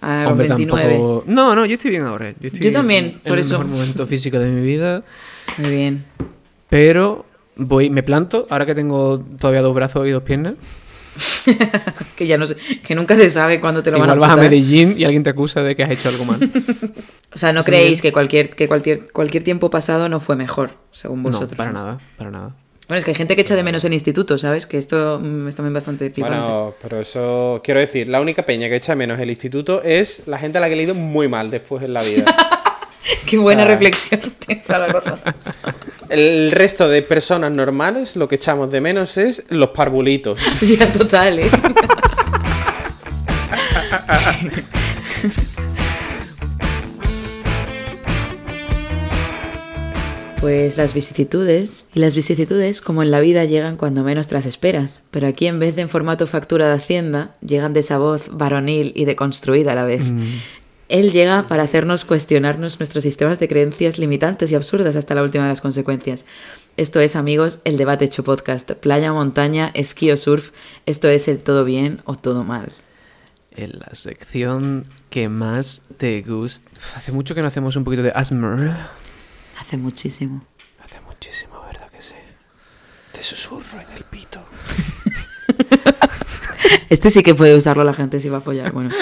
A 0.00 0.24
los 0.24 0.38
29. 0.38 1.22
No, 1.26 1.54
no, 1.54 1.66
yo 1.66 1.74
estoy 1.74 1.90
bien 1.90 2.02
ahora. 2.02 2.34
Yo, 2.40 2.72
también, 2.72 3.20
por 3.26 3.38
eso. 3.38 3.56
En 3.56 3.62
el 3.62 3.68
mejor 3.68 3.80
momento 3.80 4.06
físico 4.06 4.38
de 4.38 4.48
mi 4.48 4.60
vida. 4.60 5.02
Muy 5.58 5.70
bien. 5.70 6.04
Pero 6.68 7.26
voy, 7.56 7.90
me 7.90 8.02
planto, 8.02 8.46
ahora 8.50 8.66
que 8.66 8.74
tengo 8.74 9.24
todavía 9.38 9.62
dos 9.62 9.74
brazos 9.74 10.06
y 10.06 10.10
dos 10.10 10.22
piernas. 10.22 10.54
que 12.16 12.26
ya 12.26 12.36
no 12.36 12.46
sé, 12.46 12.56
que 12.82 12.94
nunca 12.94 13.14
se 13.14 13.30
sabe 13.30 13.60
cuándo 13.60 13.82
te 13.84 13.92
lo 13.92 14.00
van 14.00 14.10
a 14.10 14.14
vas 14.16 14.32
a 14.32 14.36
Medellín 14.36 14.94
y 14.96 15.04
alguien 15.04 15.22
te 15.22 15.30
acusa 15.30 15.62
de 15.62 15.76
que 15.76 15.84
has 15.84 15.90
hecho 15.90 16.08
algo 16.08 16.24
mal. 16.24 16.40
o 17.32 17.38
sea, 17.38 17.52
no 17.52 17.62
creéis 17.62 18.02
que 18.02 18.12
cualquier, 18.12 18.50
que 18.50 18.66
cualquier, 18.66 19.12
cualquier 19.12 19.44
tiempo 19.44 19.70
pasado 19.70 20.08
no 20.08 20.18
fue 20.18 20.34
mejor, 20.34 20.72
según 20.90 21.22
vosotros. 21.22 21.52
No, 21.52 21.56
para 21.56 21.72
nada, 21.72 22.00
para 22.16 22.30
nada. 22.30 22.56
Bueno, 22.86 22.98
es 22.98 23.04
que 23.04 23.12
hay 23.12 23.14
gente 23.14 23.34
que 23.34 23.42
echa 23.42 23.56
de 23.56 23.62
menos 23.62 23.84
el 23.84 23.94
instituto, 23.94 24.36
¿sabes? 24.36 24.66
Que 24.66 24.76
esto 24.76 25.18
mm, 25.22 25.48
es 25.48 25.56
también 25.56 25.72
bastante 25.72 26.10
flipante. 26.10 26.38
Bueno, 26.38 26.74
pero 26.82 27.00
eso... 27.00 27.60
Quiero 27.64 27.80
decir, 27.80 28.08
la 28.08 28.20
única 28.20 28.44
peña 28.44 28.68
que 28.68 28.76
echa 28.76 28.92
de 28.92 28.96
menos 28.96 29.18
el 29.20 29.30
instituto 29.30 29.82
es 29.82 30.26
la 30.26 30.38
gente 30.38 30.58
a 30.58 30.60
la 30.60 30.68
que 30.68 30.74
he 30.74 30.76
leído 30.76 30.94
muy 30.94 31.28
mal 31.28 31.50
después 31.50 31.82
en 31.82 31.94
la 31.94 32.02
vida. 32.02 32.24
Qué 33.26 33.38
buena 33.38 33.64
reflexión, 33.64 34.20
está 34.48 34.78
la 34.78 34.88
razón. 34.88 35.20
El 36.08 36.52
resto 36.52 36.88
de 36.88 37.02
personas 37.02 37.52
normales 37.52 38.16
lo 38.16 38.28
que 38.28 38.36
echamos 38.36 38.70
de 38.70 38.80
menos 38.80 39.16
es 39.16 39.44
los 39.50 39.70
parvulitos. 39.70 40.38
ya, 40.60 40.86
total, 40.92 41.38
¿eh? 41.38 41.50
Pues 50.44 50.76
las 50.76 50.92
vicisitudes. 50.92 51.88
Y 51.94 52.00
las 52.00 52.14
vicisitudes, 52.14 52.82
como 52.82 53.02
en 53.02 53.10
la 53.10 53.20
vida, 53.20 53.46
llegan 53.46 53.78
cuando 53.78 54.02
menos 54.02 54.28
te 54.28 54.34
las 54.34 54.44
esperas. 54.44 55.00
Pero 55.10 55.26
aquí, 55.26 55.46
en 55.46 55.58
vez 55.58 55.74
de 55.74 55.80
en 55.80 55.88
formato 55.88 56.26
factura 56.26 56.68
de 56.68 56.74
Hacienda, 56.74 57.34
llegan 57.40 57.72
de 57.72 57.80
esa 57.80 57.96
voz 57.96 58.28
varonil 58.30 58.92
y 58.94 59.06
deconstruida 59.06 59.72
a 59.72 59.74
la 59.74 59.86
vez. 59.86 60.02
Mm. 60.02 60.22
Él 60.90 61.12
llega 61.12 61.48
para 61.48 61.62
hacernos 61.62 62.04
cuestionarnos 62.04 62.78
nuestros 62.78 63.04
sistemas 63.04 63.38
de 63.38 63.48
creencias 63.48 63.98
limitantes 63.98 64.52
y 64.52 64.54
absurdas 64.54 64.96
hasta 64.96 65.14
la 65.14 65.22
última 65.22 65.44
de 65.44 65.48
las 65.48 65.62
consecuencias. 65.62 66.26
Esto 66.76 67.00
es, 67.00 67.16
amigos, 67.16 67.60
el 67.64 67.78
debate 67.78 68.04
hecho 68.04 68.22
podcast. 68.22 68.70
Playa, 68.72 69.14
montaña, 69.14 69.70
esquí 69.72 70.10
o 70.10 70.18
surf. 70.18 70.50
Esto 70.84 71.08
es 71.08 71.26
el 71.26 71.38
todo 71.38 71.64
bien 71.64 72.02
o 72.04 72.16
todo 72.16 72.44
mal. 72.44 72.70
En 73.56 73.78
la 73.78 73.94
sección 73.94 74.84
que 75.08 75.30
más 75.30 75.80
te 75.96 76.20
gusta. 76.20 76.70
Hace 76.96 77.12
mucho 77.12 77.34
que 77.34 77.40
no 77.40 77.48
hacemos 77.48 77.76
un 77.76 77.84
poquito 77.84 78.02
de 78.02 78.12
Asmer. 78.14 78.72
Hace 79.58 79.76
muchísimo. 79.76 80.44
Hace 80.82 80.96
Te 83.12 83.22
susurro 83.22 83.80
en 83.80 83.90
el 83.96 84.04
pito. 84.04 84.44
Este 86.88 87.10
sí 87.10 87.22
que 87.22 87.34
puede 87.34 87.56
usarlo 87.56 87.84
la 87.84 87.94
gente 87.94 88.20
si 88.20 88.28
va 88.28 88.38
a 88.38 88.40
follar. 88.40 88.72
Bueno. 88.72 88.90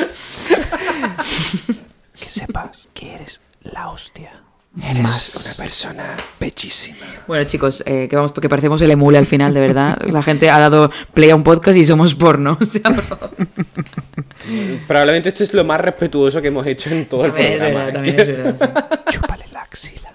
que 2.18 2.28
sepas 2.28 2.88
que 2.92 3.14
eres 3.14 3.40
la 3.62 3.90
hostia. 3.90 4.42
Eres 4.82 5.36
una 5.36 5.54
persona 5.54 6.16
bellísima. 6.40 6.96
Bueno, 7.26 7.44
chicos, 7.44 7.82
eh, 7.84 8.06
que 8.08 8.16
vamos 8.16 8.32
porque 8.32 8.48
parecemos 8.48 8.80
el 8.80 8.90
emule 8.90 9.18
al 9.18 9.26
final, 9.26 9.52
de 9.52 9.60
verdad. 9.60 9.98
La 10.06 10.22
gente 10.22 10.48
ha 10.48 10.58
dado 10.58 10.90
play 11.12 11.28
a 11.28 11.36
un 11.36 11.42
podcast 11.42 11.76
y 11.76 11.84
somos 11.84 12.14
porno. 12.14 12.56
Probablemente 14.88 15.28
esto 15.28 15.44
es 15.44 15.52
lo 15.52 15.64
más 15.64 15.78
respetuoso 15.80 16.40
que 16.40 16.48
hemos 16.48 16.66
hecho 16.66 16.88
en 16.88 17.06
todo 17.06 17.26
el 17.26 17.32
programa. 17.32 17.88
¿eh? 17.88 17.92
también 17.92 18.18
es 18.18 18.26
verdad. 18.26 19.02
Chúpale 19.10 19.44
la 19.52 19.60
axila. 19.60 20.11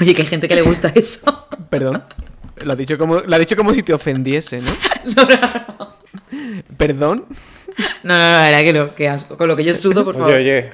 Oye, 0.00 0.14
que 0.14 0.22
hay 0.22 0.28
gente 0.28 0.48
que 0.48 0.54
le 0.54 0.62
gusta 0.62 0.90
eso. 0.94 1.46
Perdón. 1.68 2.02
Lo 2.62 2.72
ha 2.72 2.76
dicho 2.76 2.98
como, 2.98 3.20
lo 3.20 3.34
ha 3.34 3.38
dicho 3.38 3.56
como 3.56 3.72
si 3.74 3.82
te 3.82 3.92
ofendiese, 3.92 4.60
¿no? 4.60 4.70
No, 5.16 5.24
no, 5.24 5.36
no. 5.36 5.90
¿Perdón? 6.76 7.24
No, 8.02 8.14
no, 8.14 8.30
no, 8.30 8.40
era 8.40 8.62
que, 8.62 8.72
lo, 8.72 8.94
que 8.94 9.08
asco. 9.08 9.36
Con 9.36 9.48
lo 9.48 9.56
que 9.56 9.64
yo 9.64 9.74
sudo, 9.74 10.04
por 10.04 10.14
favor. 10.14 10.34
Oye, 10.34 10.58
oye. 10.58 10.72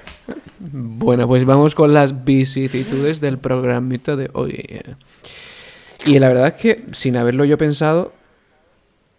Bueno, 0.59 1.29
pues 1.29 1.45
vamos 1.45 1.75
con 1.75 1.93
las 1.93 2.25
vicisitudes 2.25 3.21
del 3.21 3.39
programita 3.39 4.17
de 4.17 4.31
hoy. 4.33 4.83
Y 6.05 6.19
la 6.19 6.29
verdad 6.29 6.49
es 6.49 6.55
que, 6.55 6.85
sin 6.93 7.17
haberlo 7.17 7.45
yo 7.45 7.59
pensado, 7.59 8.13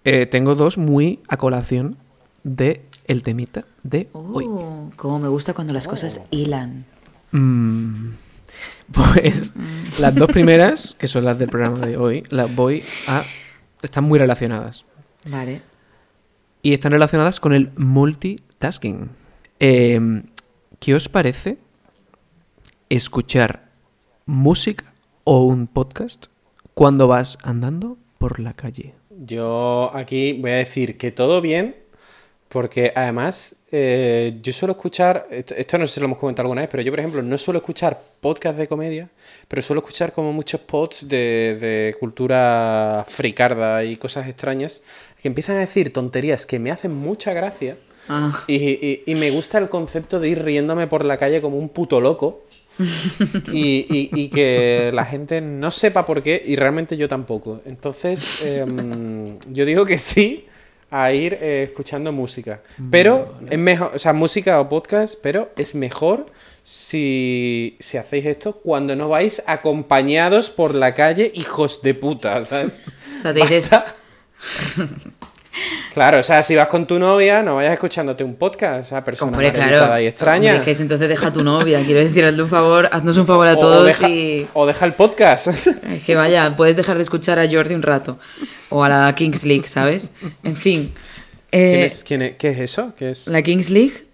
eh, 0.04 0.26
tengo 0.26 0.56
dos 0.56 0.78
muy 0.78 1.20
a 1.28 1.38
colación 1.38 1.98
de 2.44 2.82
el 3.08 3.24
temita 3.24 3.66
de 3.84 4.10
hoy. 4.14 4.46
Oh, 4.48 4.92
como 4.96 5.20
me 5.20 5.28
gusta 5.28 5.54
cuando 5.54 5.74
las 5.74 5.88
cosas 5.88 6.22
oh. 6.24 6.28
hilan. 6.32 6.86
Mm, 7.32 8.10
pues 8.92 9.54
mm. 9.56 10.02
las 10.02 10.16
dos 10.16 10.28
primeras, 10.34 10.96
que 10.98 11.08
son 11.08 11.26
las 11.26 11.40
del 11.40 11.50
programa 11.50 11.86
de 11.86 11.98
hoy, 11.98 12.24
las 12.30 12.54
voy 12.56 12.84
a... 13.08 13.24
Están 13.82 14.06
muy 14.06 14.20
relacionadas. 14.20 14.86
Vale. 15.30 15.62
Y 16.62 16.74
están 16.74 16.92
relacionadas 16.92 17.40
con 17.40 17.54
el 17.54 17.72
multitasking. 17.78 19.10
Eh, 19.60 20.24
¿Qué 20.80 20.96
os 20.96 21.10
parece 21.10 21.58
escuchar 22.90 23.70
música 24.26 24.94
o 25.24 25.44
un 25.44 25.68
podcast 25.68 26.28
cuando 26.74 27.08
vas 27.08 27.38
andando 27.44 27.98
por 28.18 28.40
la 28.40 28.54
calle? 28.54 28.94
Yo 29.10 29.92
aquí 29.94 30.34
voy 30.34 30.52
a 30.52 30.56
decir 30.56 30.98
que 30.98 31.12
todo 31.12 31.42
bien, 31.42 31.76
porque 32.50 32.94
además 32.96 33.57
eh, 33.72 34.38
yo 34.42 34.54
suelo 34.54 34.74
escuchar, 34.74 35.28
esto, 35.30 35.78
no 35.78 35.88
sé 35.88 35.96
si 35.96 36.00
lo 36.00 36.06
hemos 36.06 36.18
comentado 36.18 36.46
alguna 36.46 36.62
vez, 36.62 36.70
pero 36.70 36.84
yo 36.84 36.92
por 36.92 37.00
ejemplo 37.00 37.22
no 37.22 37.38
suelo 37.38 37.60
escuchar 37.60 38.02
podcast 38.22 38.58
de 38.58 38.68
comedia, 38.68 39.10
pero 39.48 39.62
suelo 39.62 39.82
escuchar 39.82 40.14
como 40.14 40.32
muchos 40.34 40.62
pods 40.62 41.08
de, 41.08 41.58
de 41.60 41.96
cultura 42.00 43.06
fricarda 43.08 43.84
y 43.84 43.98
cosas 43.98 44.28
extrañas 44.28 44.84
que 45.22 45.28
empiezan 45.28 45.58
a 45.58 45.60
decir 45.60 45.92
tonterías 45.92 46.46
que 46.46 46.60
me 46.60 46.72
hacen 46.72 46.94
mucha 46.94 47.34
gracia 47.34 47.78
Ah. 48.10 48.44
Y, 48.48 49.04
me 49.16 49.32
gusta 49.32 49.58
el 49.58 49.70
concepto 49.70 50.20
de 50.20 50.30
ir 50.30 50.44
riéndome 50.44 50.88
por 50.88 51.04
la 51.06 51.18
calle 51.18 51.42
como 51.42 51.58
un 51.58 51.70
puto 51.70 52.02
loco. 52.02 52.44
y, 53.52 54.30
que 54.30 54.92
la 54.94 55.04
gente 55.06 55.42
no 55.42 55.72
sepa 55.72 56.06
por 56.06 56.22
qué 56.22 56.42
y 56.46 56.56
realmente 56.56 56.96
yo 56.96 57.08
tampoco. 57.08 57.62
Entonces, 57.66 58.44
em, 58.46 59.40
yo 59.52 59.66
digo 59.66 59.86
que 59.86 59.98
sí 59.98 60.46
a 60.90 61.12
ir 61.12 61.38
eh, 61.42 61.64
escuchando 61.68 62.12
música. 62.12 62.62
Pero 62.92 63.38
es 63.50 63.58
mejor, 63.58 63.92
o 63.96 64.00
sea, 64.00 64.14
música 64.14 64.60
o 64.60 64.70
podcast, 64.70 65.16
pero 65.22 65.52
es 65.58 65.76
mejor 65.76 66.28
si, 66.64 67.78
si 67.80 67.98
hacéis 67.98 68.26
esto 68.26 68.54
cuando 68.54 68.96
no 68.96 69.10
vais 69.10 69.42
acompañados 69.48 70.50
por 70.50 70.76
la 70.76 70.94
calle, 70.94 71.32
hijos 71.34 71.82
de 71.82 71.94
puta, 71.94 72.44
¿sabes? 72.44 72.80
O 73.16 73.20
sea, 73.20 73.34
te 73.34 73.42
dices... 73.42 73.70
Claro, 75.94 76.20
o 76.20 76.24
sea, 76.24 76.44
si 76.44 76.56
vas 76.56 76.68
con 76.68 76.86
tu 76.86 77.00
novia, 77.00 77.42
no 77.42 77.56
vayas 77.56 77.74
escuchándote 77.74 78.24
un 78.24 78.36
podcast, 78.36 78.86
o 78.86 78.90
sea, 78.90 79.04
persona 79.04 79.32
Hombre, 79.32 79.52
claro. 79.52 80.00
y 80.00 80.06
extraña. 80.06 80.52
Hombre, 80.52 80.66
que 80.74 80.82
entonces 80.82 81.10
deja 81.10 81.28
a 81.28 81.34
tu 81.34 81.44
novia, 81.44 81.84
quiero 81.86 82.00
decir, 82.02 82.24
hazle 82.24 82.44
un 82.44 82.50
favor, 82.50 82.90
haznos 82.92 83.18
un 83.18 83.26
favor 83.26 83.48
a 83.48 83.58
todos 83.58 84.02
y... 84.04 84.48
O 84.54 84.66
deja 84.66 84.86
el 84.86 84.94
podcast. 84.94 85.48
Es 85.88 86.04
que 86.04 86.16
vaya, 86.16 86.56
puedes 86.56 86.76
dejar 86.76 86.98
de 86.98 87.04
escuchar 87.04 87.40
a 87.40 87.50
Jordi 87.50 87.74
un 87.74 87.82
rato, 87.82 88.20
o 88.70 88.84
a 88.84 88.90
la 88.90 89.16
Kings 89.16 89.44
League, 89.46 89.68
¿sabes? 89.68 90.12
En 90.44 90.56
fin. 90.56 90.94
Eh, 91.52 91.90
¿Qué 92.06 92.50
es 92.50 92.60
eso? 92.60 92.94
¿Qué 92.98 93.12
es? 93.12 93.28
La 93.28 93.42
Kings 93.42 93.70
League 93.70 94.08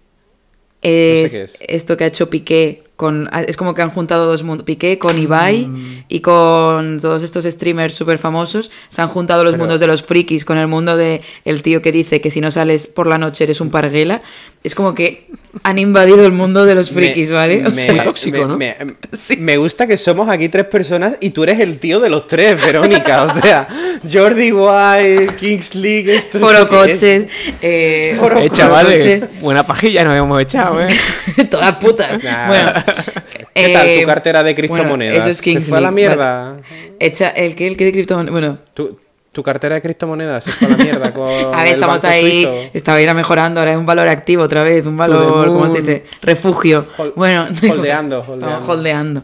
es, 0.84 1.56
esto 1.60 1.96
que 1.96 2.04
ha 2.04 2.06
hecho 2.06 2.30
Piqué 2.30 2.84
con 2.96 3.28
es 3.48 3.56
como 3.56 3.74
que 3.74 3.82
han 3.82 3.90
juntado 3.90 4.26
dos 4.26 4.44
mundos 4.44 4.64
Piqué 4.64 4.98
con 4.98 5.18
Ibai 5.18 5.66
mm. 5.66 6.04
y 6.08 6.20
con 6.20 7.00
todos 7.00 7.24
estos 7.24 7.44
streamers 7.44 7.92
súper 7.94 8.18
famosos 8.18 8.70
se 8.88 9.02
han 9.02 9.08
juntado 9.08 9.42
los 9.42 9.58
mundos 9.58 9.80
de 9.80 9.88
los 9.88 10.04
frikis 10.04 10.44
con 10.44 10.58
el 10.58 10.68
mundo 10.68 10.96
de 10.96 11.20
el 11.44 11.62
tío 11.62 11.82
que 11.82 11.90
dice 11.90 12.20
que 12.20 12.30
si 12.30 12.40
no 12.40 12.52
sales 12.52 12.86
por 12.86 13.08
la 13.08 13.18
noche 13.18 13.44
eres 13.44 13.60
un 13.60 13.70
parguela 13.70 14.22
es 14.62 14.76
como 14.76 14.94
que 14.94 15.26
han 15.64 15.78
invadido 15.78 16.24
el 16.24 16.30
mundo 16.30 16.64
de 16.66 16.76
los 16.76 16.90
frikis 16.90 17.32
¿vale? 17.32 17.64
muy 17.68 18.00
tóxico 18.00 18.46
¿no? 18.46 18.56
Me, 18.58 19.56
gusta 19.56 19.88
que 19.88 19.96
somos 19.96 20.28
aquí 20.28 20.48
tres 20.48 20.66
personas 20.66 21.18
y 21.20 21.30
tú 21.30 21.42
eres 21.42 21.58
el 21.58 21.80
tío 21.80 21.98
de 21.98 22.08
los 22.08 22.28
tres 22.28 22.64
Verónica 22.64 23.24
o 23.24 23.40
sea 23.40 23.66
Jordi 24.10 24.52
White 24.52 25.34
Kings 25.40 25.74
League 25.74 26.22
Foro 26.30 26.68
Coches 26.68 27.26
eh, 27.60 28.16
Foro 28.20 28.38
eh, 28.38 28.50
chavales, 28.50 29.40
buena 29.40 29.66
pajilla 29.66 30.04
nos 30.04 30.16
hemos 30.16 30.40
echado 30.40 30.80
¿eh? 30.80 30.94
todas 31.50 31.72
putas 31.76 32.22
bueno 32.22 32.83
¿Qué 33.54 33.72
tal 33.72 33.86
tu 33.86 33.92
eh, 33.92 34.04
cartera 34.06 34.42
de 34.42 34.54
criptomonedas? 34.54 35.18
Eso 35.18 35.28
es 35.28 35.38
¿Se 35.38 35.60
fue 35.60 35.78
a 35.78 35.80
la 35.80 35.90
mierda? 35.90 36.56
Echa, 36.98 37.30
¿El 37.30 37.54
que 37.54 37.66
¿El 37.66 37.76
que 37.76 37.84
de 37.84 37.92
criptomonedas? 37.92 38.32
Bueno. 38.32 38.58
Tu, 38.74 38.96
tu 39.34 39.42
cartera 39.42 39.74
de 39.74 39.82
criptomonedas 39.82 40.44
se 40.44 40.52
fue 40.52 40.68
a 40.68 40.70
la 40.70 40.76
mierda 40.76 41.12
con 41.14 41.28
A 41.28 41.62
ver, 41.62 41.74
estamos 41.74 42.04
ahí, 42.04 42.48
estaba 42.72 43.00
ir 43.02 43.12
mejorando, 43.14 43.60
ahora 43.60 43.72
es 43.72 43.78
un 43.78 43.86
valor 43.86 44.08
activo 44.08 44.44
otra 44.44 44.62
vez, 44.62 44.86
un 44.86 44.96
valor, 44.96 45.48
¿cómo 45.48 45.68
se 45.68 45.80
dice? 45.80 46.04
Refugio. 46.22 46.86
bueno, 47.16 47.48
holdeando, 47.68 48.24
holdeando. 48.26 48.66
holdeando. 48.66 49.22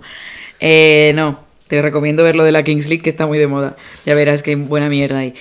Eh, 0.59 1.13
no, 1.15 1.41
te 1.69 1.81
recomiendo 1.81 2.25
ver 2.25 2.37
lo 2.37 2.45
de 2.45 2.53
la 2.53 2.63
Kings 2.63 2.89
League, 2.89 3.03
que 3.03 3.11
está 3.11 3.27
muy 3.27 3.39
de 3.39 3.47
moda. 3.47 3.77
Ya 4.05 4.15
verás 4.15 4.43
qué 4.43 4.57
buena 4.57 4.89
mierda 4.89 5.19
hay. 5.19 5.35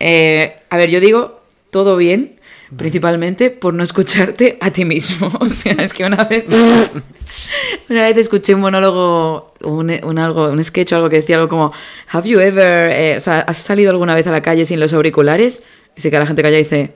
Eh, 0.00 0.56
a 0.70 0.76
ver, 0.76 0.90
yo 0.90 1.00
digo, 1.00 1.42
todo 1.70 1.96
bien, 1.96 2.40
principalmente 2.76 3.50
por 3.50 3.74
no 3.74 3.82
escucharte 3.82 4.58
a 4.60 4.70
ti 4.70 4.84
mismo. 4.84 5.30
O 5.40 5.48
sea, 5.48 5.72
es 5.74 5.92
que 5.92 6.04
una 6.04 6.24
vez, 6.24 6.44
una 7.88 8.06
vez 8.06 8.16
escuché 8.16 8.54
un 8.54 8.60
monólogo, 8.60 9.54
un, 9.62 10.18
algo, 10.18 10.48
un 10.48 10.62
sketch 10.62 10.92
o 10.92 10.96
algo 10.96 11.08
que 11.08 11.16
decía 11.16 11.36
algo 11.36 11.48
como, 11.48 11.72
¿Have 12.10 12.28
you 12.28 12.40
ever, 12.40 12.90
eh, 12.90 13.16
o 13.16 13.20
sea, 13.20 13.40
¿has 13.40 13.58
salido 13.58 13.90
alguna 13.90 14.14
vez 14.14 14.26
a 14.26 14.30
la 14.30 14.42
calle 14.42 14.66
sin 14.66 14.80
los 14.80 14.92
auriculares? 14.92 15.62
Y 15.96 16.00
se 16.00 16.10
queda 16.10 16.20
la 16.20 16.26
gente 16.26 16.42
calla 16.42 16.58
y 16.58 16.62
dice, 16.64 16.94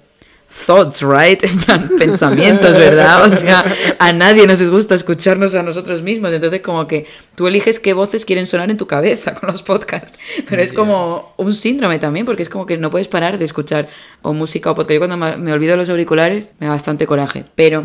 thoughts, 0.66 1.02
right? 1.02 1.42
En 1.48 1.58
plan, 1.58 1.90
pensamientos, 1.98 2.72
¿verdad? 2.72 3.26
O 3.26 3.30
sea, 3.30 3.64
a 3.98 4.12
nadie 4.12 4.46
nos 4.46 4.62
gusta 4.68 4.94
escucharnos 4.94 5.54
a 5.54 5.62
nosotros 5.62 6.02
mismos. 6.02 6.32
Entonces, 6.32 6.60
como 6.60 6.86
que 6.86 7.06
tú 7.34 7.46
eliges 7.46 7.80
qué 7.80 7.92
voces 7.92 8.24
quieren 8.24 8.46
sonar 8.46 8.70
en 8.70 8.76
tu 8.76 8.86
cabeza 8.86 9.34
con 9.34 9.50
los 9.50 9.62
podcasts. 9.62 10.18
Pero 10.48 10.62
es 10.62 10.72
como 10.72 11.34
un 11.36 11.54
síndrome 11.54 11.98
también, 11.98 12.26
porque 12.26 12.42
es 12.42 12.48
como 12.48 12.66
que 12.66 12.76
no 12.76 12.90
puedes 12.90 13.08
parar 13.08 13.38
de 13.38 13.44
escuchar 13.44 13.88
o 14.22 14.32
música 14.32 14.70
o 14.70 14.74
podcast. 14.74 14.94
Yo 14.94 15.06
cuando 15.06 15.16
me 15.16 15.52
olvido 15.52 15.76
los 15.76 15.88
auriculares 15.88 16.50
me 16.58 16.66
da 16.66 16.72
bastante 16.72 17.06
coraje. 17.06 17.44
Pero 17.54 17.84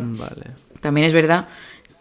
también 0.82 1.08
es 1.08 1.14
verdad 1.14 1.48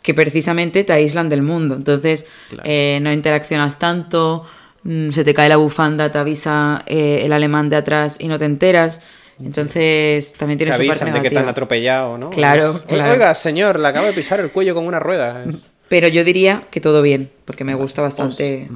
que 0.02 0.14
precisamente 0.14 0.84
te 0.84 0.92
aíslan 0.92 1.28
del 1.28 1.42
mundo. 1.42 1.76
Entonces, 1.76 2.26
eh, 2.64 2.98
no 3.00 3.12
interaccionas 3.12 3.78
tanto, 3.78 4.44
mm, 4.82 5.10
se 5.10 5.24
te 5.24 5.32
cae 5.32 5.48
la 5.48 5.56
bufanda, 5.56 6.10
te 6.10 6.18
avisa 6.18 6.82
eh, 6.86 7.22
el 7.24 7.32
alemán 7.32 7.68
de 7.68 7.76
atrás 7.76 8.16
y 8.18 8.28
no 8.28 8.38
te 8.38 8.44
enteras. 8.44 9.00
Entonces 9.44 10.34
también 10.34 10.58
tiene 10.58 10.76
su 10.76 10.86
parte 10.86 11.10
de 11.10 11.22
que 11.22 11.30
te 11.30 11.38
han 11.38 11.48
atropellado, 11.48 12.18
¿no? 12.18 12.30
Claro, 12.30 12.80
claro. 12.86 13.12
Oiga, 13.12 13.34
señor, 13.34 13.78
le 13.78 13.88
acabo 13.88 14.06
de 14.06 14.12
pisar 14.12 14.40
el 14.40 14.50
cuello 14.50 14.74
con 14.74 14.86
una 14.86 14.98
rueda. 14.98 15.44
Pero 15.88 16.08
yo 16.08 16.24
diría 16.24 16.64
que 16.70 16.80
todo 16.80 17.02
bien, 17.02 17.30
porque 17.44 17.64
me 17.64 17.74
gusta 17.74 18.00
bastante 18.02 18.68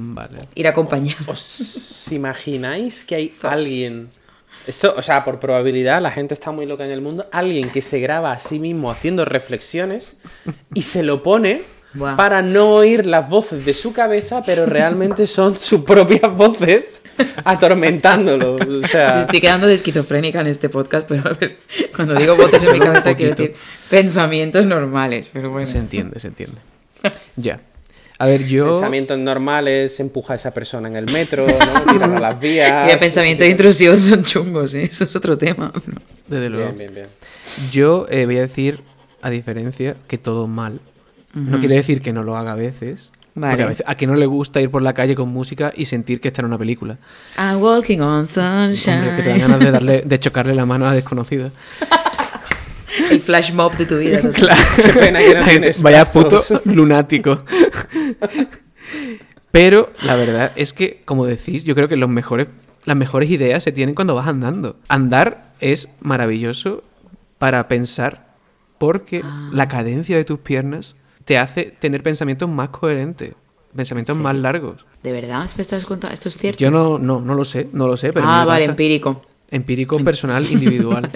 ir 0.55 0.67
acompañado. 0.67 1.31
¿Os 1.31 2.11
imagináis 2.11 3.03
que 3.03 3.15
hay 3.15 3.33
alguien... 3.41 4.09
Esto, 4.65 4.93
o 4.97 5.01
sea, 5.01 5.23
por 5.23 5.39
probabilidad, 5.39 6.01
la 6.01 6.11
gente 6.11 6.33
está 6.33 6.51
muy 6.51 6.65
loca 6.65 6.83
en 6.83 6.91
el 6.91 6.99
mundo. 6.99 7.27
Alguien 7.31 7.69
que 7.69 7.81
se 7.81 7.99
graba 7.99 8.33
a 8.33 8.39
sí 8.39 8.59
mismo 8.59 8.91
haciendo 8.91 9.23
reflexiones 9.23 10.17
y 10.73 10.81
se 10.81 11.03
lo 11.03 11.23
pone 11.23 11.61
para 12.15 12.41
no 12.41 12.75
oír 12.75 13.05
las 13.05 13.29
voces 13.29 13.65
de 13.65 13.73
su 13.73 13.93
cabeza, 13.93 14.43
pero 14.45 14.65
realmente 14.65 15.25
son 15.25 15.55
sus 15.57 15.81
propias 15.81 16.35
voces 16.35 17.01
atormentándolo. 17.43 18.55
O 18.55 18.87
sea... 18.87 19.21
Estoy 19.21 19.39
quedando 19.39 19.67
de 19.67 19.73
esquizofrénica 19.73 20.41
en 20.41 20.47
este 20.47 20.69
podcast, 20.69 21.07
pero 21.07 21.27
a 21.27 21.33
ver, 21.33 21.57
cuando 21.95 22.15
digo 22.15 22.35
voces 22.35 22.63
en 22.63 22.73
mi 22.73 22.79
cabeza 22.79 23.15
quiero 23.15 23.35
decir 23.35 23.55
pensamientos 23.89 24.65
normales, 24.65 25.27
pero 25.31 25.49
bueno. 25.49 25.67
Se 25.67 25.77
entiende, 25.77 26.19
se 26.19 26.29
entiende. 26.29 26.57
ya. 27.35 27.59
A 28.19 28.25
ver, 28.25 28.47
yo. 28.47 28.71
Pensamientos 28.71 29.17
normales, 29.19 29.99
empuja 29.99 30.33
a 30.33 30.35
esa 30.37 30.51
persona 30.51 30.87
en 30.87 30.95
el 30.95 31.05
metro, 31.11 31.45
¿no? 31.45 31.93
tirar 31.93 32.15
a 32.15 32.19
las 32.19 32.39
vías. 32.39 32.91
Y 32.91 32.97
pensamientos 32.97 33.47
intrusivos 33.47 34.01
son 34.01 34.23
chungos, 34.23 34.73
¿eh? 34.73 34.83
eso 34.83 35.03
es 35.03 35.15
otro 35.15 35.37
tema. 35.37 35.71
Desde 36.27 36.49
luego. 36.49 36.71
Bien, 36.71 36.77
bien, 36.77 36.93
bien. 36.95 37.07
Yo 37.71 38.07
eh, 38.09 38.25
voy 38.25 38.37
a 38.37 38.41
decir, 38.41 38.79
a 39.21 39.29
diferencia, 39.29 39.95
que 40.07 40.17
todo 40.17 40.47
mal. 40.47 40.79
No 41.33 41.59
quiere 41.59 41.75
decir 41.75 42.01
que 42.01 42.13
no 42.13 42.23
lo 42.23 42.35
haga 42.35 42.53
a 42.53 42.55
veces, 42.55 43.11
Porque 43.39 43.63
a, 43.63 43.67
veces, 43.67 43.85
a 43.85 44.05
no 44.05 44.15
le 44.15 44.25
gusta 44.25 44.59
ir 44.61 44.71
por 44.71 44.81
la 44.81 44.93
calle 44.93 45.15
con 45.15 45.29
música 45.29 45.71
y 45.75 45.85
sentir 45.85 46.19
que 46.19 46.29
está 46.29 46.41
en 46.41 46.47
una 46.47 46.57
película. 46.57 46.97
I'm 47.37 47.61
walking 47.61 47.99
on 47.99 48.25
sunshine. 48.25 49.15
que 49.15 49.21
te 49.21 49.29
dan 49.29 49.39
ganas 49.39 49.59
de, 49.59 49.71
darle, 49.71 50.01
de 50.03 50.19
chocarle 50.19 50.55
la 50.55 50.65
mano 50.65 50.87
a 50.87 50.93
desconocido. 50.93 51.51
El 53.11 53.19
flash 53.19 53.53
mob 53.53 53.77
de 53.77 53.85
tu 53.85 53.97
vida. 53.99 54.19
Claro. 54.31 54.61
Qué 54.75 54.99
pena 54.99 55.19
que 55.19 55.35
no 55.35 55.43
tienes 55.49 55.81
Vaya 55.83 56.11
puto 56.11 56.43
lunático. 56.65 57.43
Pero 59.51 59.91
la 60.03 60.15
verdad 60.15 60.51
es 60.55 60.73
que, 60.73 61.01
como 61.05 61.25
decís, 61.25 61.63
yo 61.63 61.75
creo 61.75 61.87
que 61.87 61.95
los 61.95 62.09
mejores, 62.09 62.47
las 62.85 62.97
mejores 62.97 63.29
ideas 63.29 63.63
se 63.63 63.71
tienen 63.71 63.93
cuando 63.93 64.15
vas 64.15 64.27
andando. 64.27 64.77
Andar 64.87 65.53
es 65.59 65.89
maravilloso 65.99 66.83
para 67.37 67.67
pensar 67.67 68.27
porque 68.77 69.21
ah. 69.23 69.49
la 69.53 69.67
cadencia 69.67 70.17
de 70.17 70.23
tus 70.23 70.39
piernas 70.39 70.95
te 71.27 71.37
hace 71.37 71.75
tener 71.77 72.01
pensamientos 72.01 72.47
más 72.47 72.69
coherentes, 72.69 73.33
pensamientos 73.75 74.15
más 74.15 74.33
largos. 74.33 74.85
¿De 75.03 75.11
verdad? 75.11 75.45
estás 75.57 75.85
contando? 75.85 76.13
¿Esto 76.13 76.29
es 76.29 76.37
cierto? 76.37 76.57
Yo 76.57 76.71
no, 76.71 76.97
no, 76.97 77.19
no 77.19 77.33
lo 77.33 77.43
sé, 77.43 77.67
no 77.73 77.85
lo 77.85 77.97
sé. 77.97 78.13
Pero 78.13 78.25
ah, 78.25 78.45
vale, 78.45 78.63
empírico. 78.63 79.21
Empírico, 79.51 79.99
personal, 79.99 80.45
individual. 80.49 81.11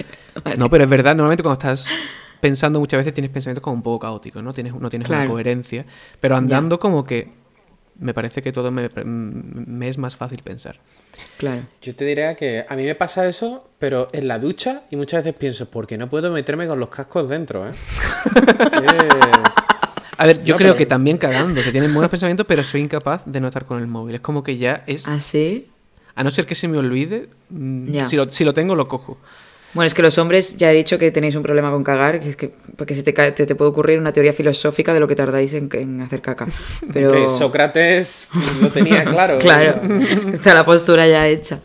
No, 0.58 0.70
pero 0.70 0.84
es 0.84 0.90
verdad, 0.90 1.16
normalmente 1.16 1.44
cuando 1.44 1.54
estás 1.54 1.88
pensando 2.42 2.82
muchas 2.82 2.98
veces 2.98 3.14
tienes 3.14 3.32
pensamientos 3.32 3.64
como 3.64 3.76
un 3.76 3.84
poco 3.84 4.00
caóticos, 4.00 4.44
¿no? 4.44 4.52
Tienes, 4.52 4.76
no 4.76 4.90
tienes 4.90 5.08
una 5.08 5.26
coherencia. 5.30 5.86
Pero 6.20 6.36
andando 6.36 6.78
como 6.78 7.06
que 7.06 7.32
me 7.98 8.14
parece 8.14 8.42
que 8.42 8.52
todo 8.52 8.70
me, 8.70 8.90
me, 9.06 9.88
es 9.88 9.98
más 9.98 10.18
fácil 10.18 10.42
pensar. 10.44 10.82
Claro. 11.38 11.62
Yo 11.82 11.96
te 11.96 12.04
diría 12.04 12.36
que 12.36 12.66
a 12.68 12.76
mí 12.76 12.84
me 12.84 12.96
pasa 12.96 13.30
eso, 13.30 13.70
pero 13.80 14.10
en 14.12 14.28
la 14.28 14.40
ducha 14.40 14.82
y 14.90 14.98
muchas 14.98 15.24
veces 15.24 15.40
pienso, 15.40 15.72
¿por 15.72 15.88
qué 15.88 15.98
no 15.98 16.10
puedo 16.10 16.32
meterme 16.32 16.68
con 16.68 16.82
los 16.82 16.90
cascos 16.90 17.30
dentro? 17.30 17.70
Eh? 17.70 17.72
A 20.22 20.28
ver, 20.28 20.44
yo 20.44 20.56
creo 20.56 20.76
que 20.76 20.86
también 20.86 21.18
cagando, 21.18 21.64
se 21.64 21.72
tienen 21.72 21.92
buenos 21.96 22.12
pensamientos, 22.12 22.46
pero 22.46 22.64
soy 22.64 22.82
incapaz 22.82 23.24
de 23.26 23.42
no 23.42 23.48
estar 23.48 23.66
con 23.66 23.82
el 23.82 23.88
móvil. 23.88 24.16
Es 24.16 24.22
como 24.22 24.44
que 24.44 24.56
ya 24.58 24.84
es... 24.86 25.08
¿Ah, 25.08 25.20
sí? 25.20 25.68
A 26.14 26.24
no 26.24 26.30
ser 26.30 26.46
que 26.46 26.54
se 26.54 26.68
me 26.68 26.78
olvide, 26.78 27.28
mm, 27.50 28.06
si, 28.06 28.16
lo, 28.18 28.32
si 28.32 28.44
lo 28.44 28.54
tengo, 28.54 28.76
lo 28.76 28.88
cojo. 28.88 29.18
Bueno, 29.74 29.88
es 29.88 29.96
que 29.96 30.04
los 30.04 30.20
hombres 30.20 30.58
ya 30.58 30.70
he 30.70 30.76
dicho 30.76 31.00
que 31.00 31.10
tenéis 31.10 31.34
un 31.34 31.42
problema 31.42 31.72
con 31.72 31.84
cagar, 31.84 32.20
que 32.20 32.30
es 32.30 32.36
que 32.36 32.54
porque 32.76 32.94
se 32.94 33.02
te, 33.02 33.14
te, 33.32 33.56
puede 33.56 33.72
ocurrir 33.72 33.98
una 33.98 34.14
teoría 34.14 34.32
filosófica 34.32 34.94
de 34.94 35.00
lo 35.00 35.08
que 35.08 35.16
tardáis 35.16 35.56
en, 35.56 36.02
hacer 36.02 36.22
caca. 36.22 36.46
Pero 36.94 37.28
Sócrates 37.28 38.28
lo 38.62 38.70
tenía 38.70 39.04
claro. 39.06 39.40
claro, 39.40 39.82
está 40.32 40.54
la 40.54 40.66
postura 40.66 41.08
ya 41.08 41.28
hecha. 41.28 41.62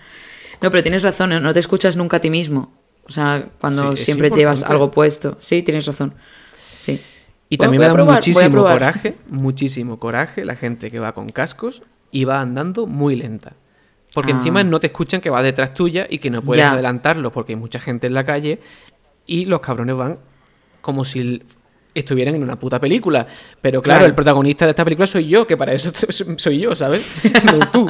No, 0.62 0.70
pero 0.70 0.82
tienes 0.82 1.02
razón, 1.02 1.42
no 1.42 1.52
te 1.52 1.60
escuchas 1.60 1.96
nunca 1.96 2.16
a 2.16 2.20
ti 2.20 2.30
mismo. 2.30 2.72
O 3.04 3.12
sea, 3.12 3.50
cuando 3.60 3.94
siempre 3.94 4.30
llevas 4.30 4.62
algo 4.62 4.90
puesto. 4.90 5.36
Sí, 5.38 5.62
tienes 5.62 5.84
razón. 5.84 6.14
Sí. 6.80 6.98
Y 7.48 7.58
también 7.58 7.80
me 7.80 7.88
da 7.88 8.04
muchísimo 8.04 8.64
coraje, 8.64 9.16
muchísimo 9.28 9.98
coraje 9.98 10.44
la 10.44 10.56
gente 10.56 10.90
que 10.90 10.98
va 10.98 11.12
con 11.12 11.28
cascos 11.28 11.82
y 12.10 12.24
va 12.24 12.40
andando 12.40 12.86
muy 12.86 13.16
lenta. 13.16 13.54
Porque 14.14 14.32
encima 14.32 14.60
ah. 14.60 14.64
no 14.64 14.80
te 14.80 14.86
escuchan 14.86 15.20
que 15.20 15.28
va 15.28 15.42
detrás 15.42 15.74
tuya 15.74 16.06
y 16.08 16.18
que 16.18 16.30
no 16.30 16.42
puedes 16.42 16.64
adelantarlo 16.64 17.30
porque 17.30 17.52
hay 17.52 17.56
mucha 17.56 17.78
gente 17.78 18.06
en 18.06 18.14
la 18.14 18.24
calle 18.24 18.60
y 19.26 19.44
los 19.44 19.60
cabrones 19.60 19.96
van 19.96 20.18
como 20.80 21.04
si 21.04 21.42
estuvieran 21.94 22.34
en 22.34 22.42
una 22.42 22.56
puta 22.56 22.80
película. 22.80 23.26
Pero 23.60 23.82
claro, 23.82 24.06
el 24.06 24.14
protagonista 24.14 24.64
de 24.64 24.70
esta 24.70 24.84
película 24.84 25.06
soy 25.06 25.28
yo, 25.28 25.46
que 25.46 25.56
para 25.56 25.72
eso 25.72 25.92
soy 26.36 26.60
yo, 26.60 26.74
¿sabes? 26.74 27.06
no 27.52 27.70
tú. 27.70 27.88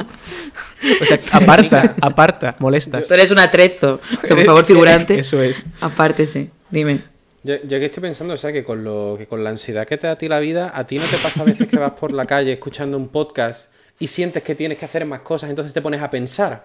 O 1.01 1.05
sea, 1.05 1.19
aparta, 1.31 1.95
aparta, 2.01 2.55
molestas. 2.59 3.07
Tú 3.07 3.13
eres 3.13 3.31
un 3.31 3.39
atrezo. 3.39 3.99
O 4.21 4.25
sea, 4.25 4.35
por 4.35 4.45
favor, 4.45 4.65
figurante. 4.65 5.19
Eso 5.19 5.41
es. 5.41 5.63
Apártese, 5.81 6.49
dime. 6.69 6.99
Yo, 7.47 7.55
yo 7.63 7.79
que 7.79 7.85
estoy 7.85 8.01
pensando, 8.01 8.33
o 8.33 8.37
sea, 8.37 8.51
que 8.51 8.65
con, 8.65 8.83
lo, 8.83 9.15
que 9.17 9.25
con 9.25 9.41
la 9.41 9.51
ansiedad 9.51 9.87
que 9.87 9.95
te 9.97 10.05
da 10.05 10.13
a 10.13 10.17
ti 10.17 10.27
la 10.27 10.39
vida, 10.39 10.69
a 10.75 10.85
ti 10.85 10.97
no 10.97 11.05
te 11.05 11.15
pasa 11.15 11.43
a 11.43 11.45
veces 11.45 11.65
que 11.69 11.79
vas 11.79 11.93
por 11.93 12.11
la 12.11 12.25
calle 12.25 12.51
escuchando 12.51 12.97
un 12.97 13.07
podcast 13.07 13.69
y 14.01 14.07
sientes 14.07 14.43
que 14.43 14.53
tienes 14.53 14.77
que 14.77 14.83
hacer 14.83 15.05
más 15.05 15.21
cosas, 15.21 15.49
entonces 15.49 15.71
te 15.71 15.81
pones 15.81 16.01
a 16.01 16.11
pensar. 16.11 16.63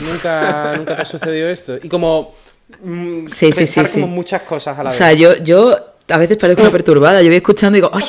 ¿Nunca, 0.00 0.72
nunca 0.74 0.96
te 0.96 1.02
ha 1.02 1.04
sucedido 1.04 1.50
esto? 1.50 1.76
Y 1.82 1.88
como 1.90 2.34
mm, 2.82 3.26
sí, 3.26 3.50
pensar 3.50 3.86
sí, 3.86 4.00
como 4.00 4.06
muchas 4.06 4.40
cosas 4.40 4.78
a 4.78 4.84
la 4.84 4.90
vez. 4.90 4.98
O 4.98 5.04
sea, 5.04 5.12
yo, 5.12 5.36
yo 5.44 5.76
a 6.08 6.16
veces 6.16 6.38
parezco 6.38 6.70
perturbada, 6.70 7.20
yo 7.20 7.28
voy 7.28 7.36
escuchando 7.36 7.76
y 7.76 7.82
digo, 7.82 7.90
¡ay! 7.92 8.04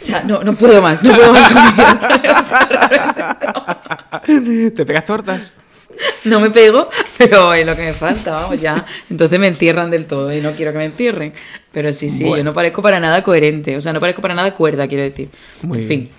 o 0.00 0.04
sea, 0.04 0.22
no, 0.22 0.44
no 0.44 0.54
puedo 0.54 0.80
más, 0.80 1.02
no 1.02 1.12
puedo 1.12 1.32
más 1.32 2.08
¿Te 4.76 4.86
pegas 4.86 5.04
tortas? 5.04 5.50
no 6.24 6.40
me 6.40 6.50
pego, 6.50 6.88
pero 7.16 7.54
es 7.54 7.66
lo 7.66 7.74
que 7.76 7.82
me 7.82 7.92
falta, 7.92 8.32
vamos, 8.32 8.60
ya. 8.60 8.84
Entonces 9.10 9.38
me 9.38 9.46
encierran 9.46 9.90
del 9.90 10.06
todo 10.06 10.32
y 10.32 10.40
no 10.40 10.52
quiero 10.52 10.72
que 10.72 10.78
me 10.78 10.84
encierren. 10.84 11.32
Pero 11.72 11.92
sí, 11.92 12.10
sí, 12.10 12.24
yo 12.24 12.42
no 12.42 12.54
parezco 12.54 12.82
para 12.82 13.00
nada 13.00 13.22
coherente, 13.22 13.76
o 13.76 13.80
sea, 13.80 13.92
no 13.92 14.00
parezco 14.00 14.22
para 14.22 14.34
nada 14.34 14.54
cuerda, 14.54 14.88
quiero 14.88 15.02
decir. 15.02 15.30
Muy 15.62 15.80
en 15.80 15.88
fin. 15.88 16.10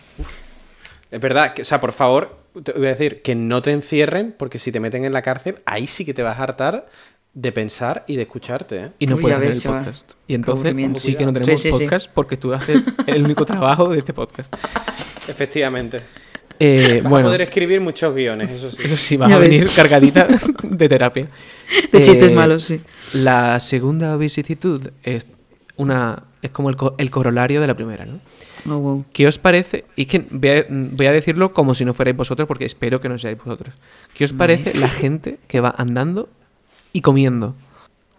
Es 1.12 1.20
verdad, 1.20 1.54
que, 1.54 1.64
o 1.64 1.66
sea, 1.66 1.82
por 1.82 1.92
favor, 1.92 2.38
te 2.64 2.72
voy 2.74 2.88
a 2.88 2.92
decir 2.92 3.22
que 3.22 3.36
no 3.36 3.62
te 3.62 3.72
encierren, 3.72 4.34
porque 4.38 4.60
si 4.60 4.72
te 4.72 4.80
meten 4.80 5.06
en 5.06 5.14
la 5.14 5.22
cárcel, 5.22 5.58
ahí 5.66 5.88
sí 5.88 6.06
que 6.06 6.14
te 6.14 6.22
vas 6.22 6.40
a 6.40 6.44
hartar 6.44 6.88
de 7.34 7.52
pensar 7.52 8.04
y 8.08 8.16
de 8.16 8.24
escucharte. 8.24 8.78
¿eh? 8.78 8.92
Y 9.00 9.08
no 9.08 9.18
puedes 9.18 9.40
ver 9.40 9.52
el 9.52 9.62
podcast. 9.62 10.14
Y 10.28 10.36
entonces 10.36 10.76
sí 11.02 11.16
que 11.16 11.26
no 11.26 11.34
tenemos 11.34 11.66
podcast 11.68 12.10
porque 12.14 12.38
tú 12.38 12.54
haces 12.54 12.84
el 13.08 13.24
único 13.24 13.46
trabajo 13.46 13.90
de 13.90 14.00
este 14.00 14.14
podcast. 14.14 14.54
Efectivamente. 15.28 16.02
Eh, 16.60 17.00
vas 17.02 17.10
bueno, 17.10 17.28
a 17.28 17.30
poder 17.30 17.42
escribir 17.42 17.80
muchos 17.80 18.14
guiones, 18.14 18.52
eso 18.52 18.70
sí. 18.70 18.78
Eso 18.84 18.98
sí, 18.98 19.18
va 19.18 19.28
a 19.28 19.40
venir 19.40 19.68
cargadita 19.74 20.28
de 20.64 20.90
terapia. 20.90 21.30
De 21.92 22.02
chistes 22.02 22.32
eh, 22.32 22.34
malos, 22.34 22.64
sí. 22.64 22.82
La 23.14 23.60
segunda 23.60 24.18
vicisitud 24.18 24.90
es 25.04 25.26
una 25.78 26.24
es 26.42 26.52
como 26.52 26.70
el, 26.70 27.12
corolario 27.12 27.60
de 27.60 27.68
la 27.68 27.76
primera, 27.76 28.06
¿no? 28.06 28.20
Oh, 28.70 29.04
¿Qué 29.12 29.28
os 29.28 29.38
parece? 29.38 29.86
Y 29.96 30.06
que 30.06 30.26
voy 30.30 31.06
a, 31.06 31.12
decirlo 31.12 31.54
como 31.54 31.74
si 31.74 31.84
no 31.84 31.94
fuerais 31.94 32.16
vosotros, 32.16 32.48
porque 32.48 32.66
espero 32.66 33.02
que 33.02 33.10
no 33.10 33.18
seáis 33.18 33.38
vosotros. 33.38 33.76
¿Qué 34.14 34.24
os 34.24 34.34
parece 34.34 34.74
la 34.78 34.88
gente 34.88 35.38
que 35.48 35.60
va 35.60 35.74
andando 35.78 36.30
y 36.94 37.02
comiendo? 37.02 37.56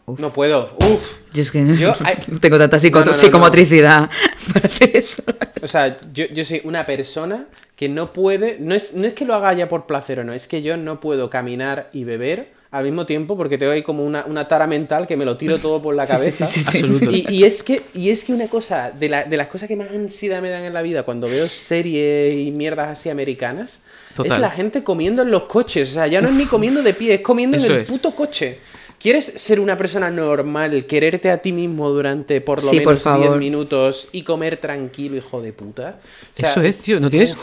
No 0.07 0.33
puedo. 0.33 0.77
Uf. 0.81 1.17
Yo 1.33 1.43
es 1.43 1.51
que 1.53 1.77
yo, 1.77 1.95
tengo 2.41 2.59
tanta 2.59 2.79
psicomotricidad 2.81 4.11
para 4.53 4.67
hacer 4.67 4.97
eso. 4.97 5.23
O 5.63 5.69
sea, 5.69 5.97
yo, 6.13 6.27
yo 6.27 6.45
soy 6.45 6.61
una 6.65 6.85
persona 6.85 7.47
que 7.77 7.89
no 7.89 8.13
puede, 8.13 8.59
no 8.61 8.75
es, 8.75 8.95
no 8.95 9.07
es 9.07 9.15
que 9.15 9.25
lo 9.25 9.35
haga 9.35 9.53
ya 9.55 9.69
por 9.69 9.87
placer 9.87 10.19
o 10.19 10.25
no, 10.25 10.33
es 10.33 10.47
que 10.47 10.63
yo 10.63 10.77
no 10.77 11.01
puedo 11.01 11.31
caminar 11.31 11.89
y 11.93 12.05
beber 12.05 12.53
al 12.71 12.85
mismo 12.85 13.05
tiempo 13.07 13.37
porque 13.37 13.59
tengo 13.59 13.73
ahí 13.73 13.83
como 13.83 14.05
una, 14.05 14.25
una 14.27 14.47
tara 14.47 14.67
mental 14.67 15.07
que 15.07 15.17
me 15.17 15.25
lo 15.25 15.37
tiro 15.37 15.59
todo 15.59 15.83
por 15.83 15.95
la 15.95 16.07
cabeza. 16.09 16.49
y, 16.75 17.35
y, 17.35 17.45
es 17.45 17.63
que, 17.63 17.83
y 17.95 18.11
es 18.11 18.25
que 18.25 18.33
una 18.33 18.49
cosa, 18.49 18.91
de, 18.91 19.09
la, 19.09 19.25
de, 19.25 19.37
las 19.37 19.49
cosas 19.49 19.69
que 19.69 19.77
más 19.77 19.91
ansiedad 19.91 20.41
me 20.41 20.51
dan 20.51 20.65
en 20.65 20.75
la 20.75 20.83
vida 20.83 21.03
cuando 21.03 21.27
veo 21.27 21.47
series 21.49 22.35
y 22.47 22.51
mierdas 22.53 22.89
así 22.89 23.09
americanas, 23.09 23.81
es 24.23 24.39
la 24.39 24.51
gente 24.51 24.85
comiendo 24.85 25.23
en 25.23 25.31
los 25.31 25.45
coches. 25.45 25.91
O 25.91 25.95
sea, 25.95 26.07
ya 26.07 26.21
no 26.21 26.29
es 26.29 26.35
ni 26.35 26.45
comiendo 26.45 26.83
de 26.83 26.95
pie, 26.95 27.15
es 27.15 27.21
comiendo 27.23 27.57
en 27.57 27.65
el 27.65 27.85
puto 27.85 28.15
coche. 28.15 28.59
¿Quieres 29.01 29.25
ser 29.25 29.61
una 29.61 29.79
persona 29.79 30.11
normal, 30.11 30.85
quererte 30.85 31.31
a 31.31 31.39
ti 31.39 31.53
mismo 31.53 31.89
durante 31.89 32.43
por 32.43 32.63
lo 32.63 32.71
menos 32.71 33.03
10 33.03 33.37
minutos 33.39 34.11
y 34.13 34.25
comer 34.25 34.59
tranquilo, 34.59 35.17
hijo 35.17 35.41
de 35.41 35.55
puta? 35.55 36.01
Eso 36.37 36.61
es, 36.61 36.83
tío. 36.83 37.01
¿No 37.01 37.09
tienes 37.09 37.35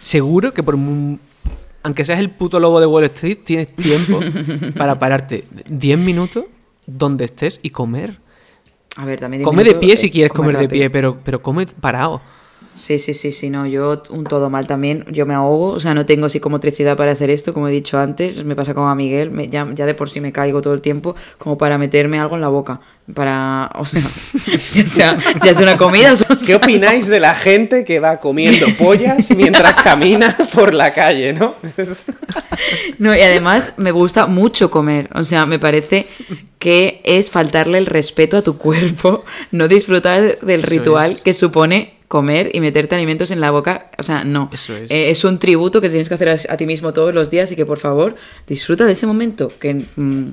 seguro 0.00 0.52
que 0.52 0.62
por 0.62 0.76
aunque 1.82 2.04
seas 2.04 2.18
el 2.18 2.28
puto 2.28 2.60
lobo 2.60 2.78
de 2.78 2.86
Wall 2.86 3.04
Street, 3.04 3.38
tienes 3.42 3.74
tiempo 3.74 4.20
para 4.76 4.98
pararte 4.98 5.44
10 5.70 5.98
minutos 5.98 6.44
donde 6.86 7.24
estés 7.24 7.58
y 7.62 7.70
comer? 7.70 8.18
A 8.96 9.06
ver, 9.06 9.18
también 9.18 9.42
Come 9.44 9.64
de 9.64 9.76
pie 9.76 9.96
si 9.96 10.10
quieres 10.10 10.30
comer 10.30 10.58
de 10.58 10.68
pie, 10.68 10.90
pero, 10.90 11.20
pero 11.24 11.40
come 11.40 11.66
parado. 11.66 12.20
Sí, 12.78 13.00
sí, 13.00 13.12
sí, 13.12 13.32
sí, 13.32 13.50
no, 13.50 13.66
yo 13.66 14.00
un 14.10 14.22
todo 14.22 14.50
mal 14.50 14.68
también, 14.68 15.04
yo 15.10 15.26
me 15.26 15.34
ahogo, 15.34 15.70
o 15.70 15.80
sea, 15.80 15.94
no 15.94 16.06
tengo 16.06 16.28
psicomotricidad 16.28 16.96
para 16.96 17.10
hacer 17.10 17.28
esto, 17.28 17.52
como 17.52 17.66
he 17.66 17.72
dicho 17.72 17.98
antes, 17.98 18.44
me 18.44 18.54
pasa 18.54 18.72
como 18.72 18.88
a 18.88 18.94
Miguel, 18.94 19.32
ya, 19.50 19.64
de 19.64 19.94
por 19.94 20.08
sí 20.08 20.20
me 20.20 20.30
caigo 20.30 20.62
todo 20.62 20.74
el 20.74 20.80
tiempo, 20.80 21.16
como 21.38 21.58
para 21.58 21.76
meterme 21.76 22.20
algo 22.20 22.36
en 22.36 22.40
la 22.40 22.48
boca, 22.48 22.80
para, 23.12 23.68
o 23.74 23.84
sea, 23.84 24.02
ya 24.72 24.86
sea, 24.86 25.18
ya 25.44 25.54
sea 25.54 25.64
una 25.64 25.76
comida. 25.76 26.14
¿Qué 26.46 26.54
opináis 26.54 27.08
de 27.08 27.18
la 27.18 27.34
gente 27.34 27.84
que 27.84 27.98
va 27.98 28.18
comiendo 28.18 28.66
pollas 28.78 29.28
mientras 29.36 29.82
camina 29.82 30.36
por 30.54 30.72
la 30.72 30.94
calle, 30.94 31.32
no? 31.32 31.56
no, 32.98 33.14
y 33.14 33.20
además 33.20 33.74
me 33.76 33.90
gusta 33.90 34.28
mucho 34.28 34.70
comer, 34.70 35.08
o 35.14 35.24
sea, 35.24 35.46
me 35.46 35.58
parece 35.58 36.06
que 36.60 37.00
es 37.04 37.30
faltarle 37.30 37.78
el 37.78 37.86
respeto 37.86 38.36
a 38.36 38.42
tu 38.42 38.56
cuerpo, 38.56 39.24
no 39.50 39.66
disfrutar 39.66 40.38
del 40.40 40.62
ritual 40.62 41.18
que 41.24 41.34
supone 41.34 41.97
comer 42.08 42.50
y 42.54 42.60
meterte 42.60 42.94
alimentos 42.94 43.30
en 43.30 43.40
la 43.40 43.50
boca. 43.50 43.90
O 43.98 44.02
sea, 44.02 44.24
no. 44.24 44.50
Eso 44.52 44.74
es. 44.76 44.90
Eh, 44.90 45.10
es 45.10 45.24
un 45.24 45.38
tributo 45.38 45.80
que 45.80 45.88
tienes 45.88 46.08
que 46.08 46.14
hacer 46.14 46.28
a, 46.30 46.56
ti 46.56 46.66
mismo 46.66 46.92
todos 46.92 47.14
los 47.14 47.30
días 47.30 47.52
y 47.52 47.56
que 47.56 47.66
por 47.66 47.78
favor 47.78 48.16
disfruta 48.46 48.86
de 48.86 48.92
ese 48.92 49.06
momento. 49.06 49.52
Que, 49.60 49.74
mm, 49.74 50.28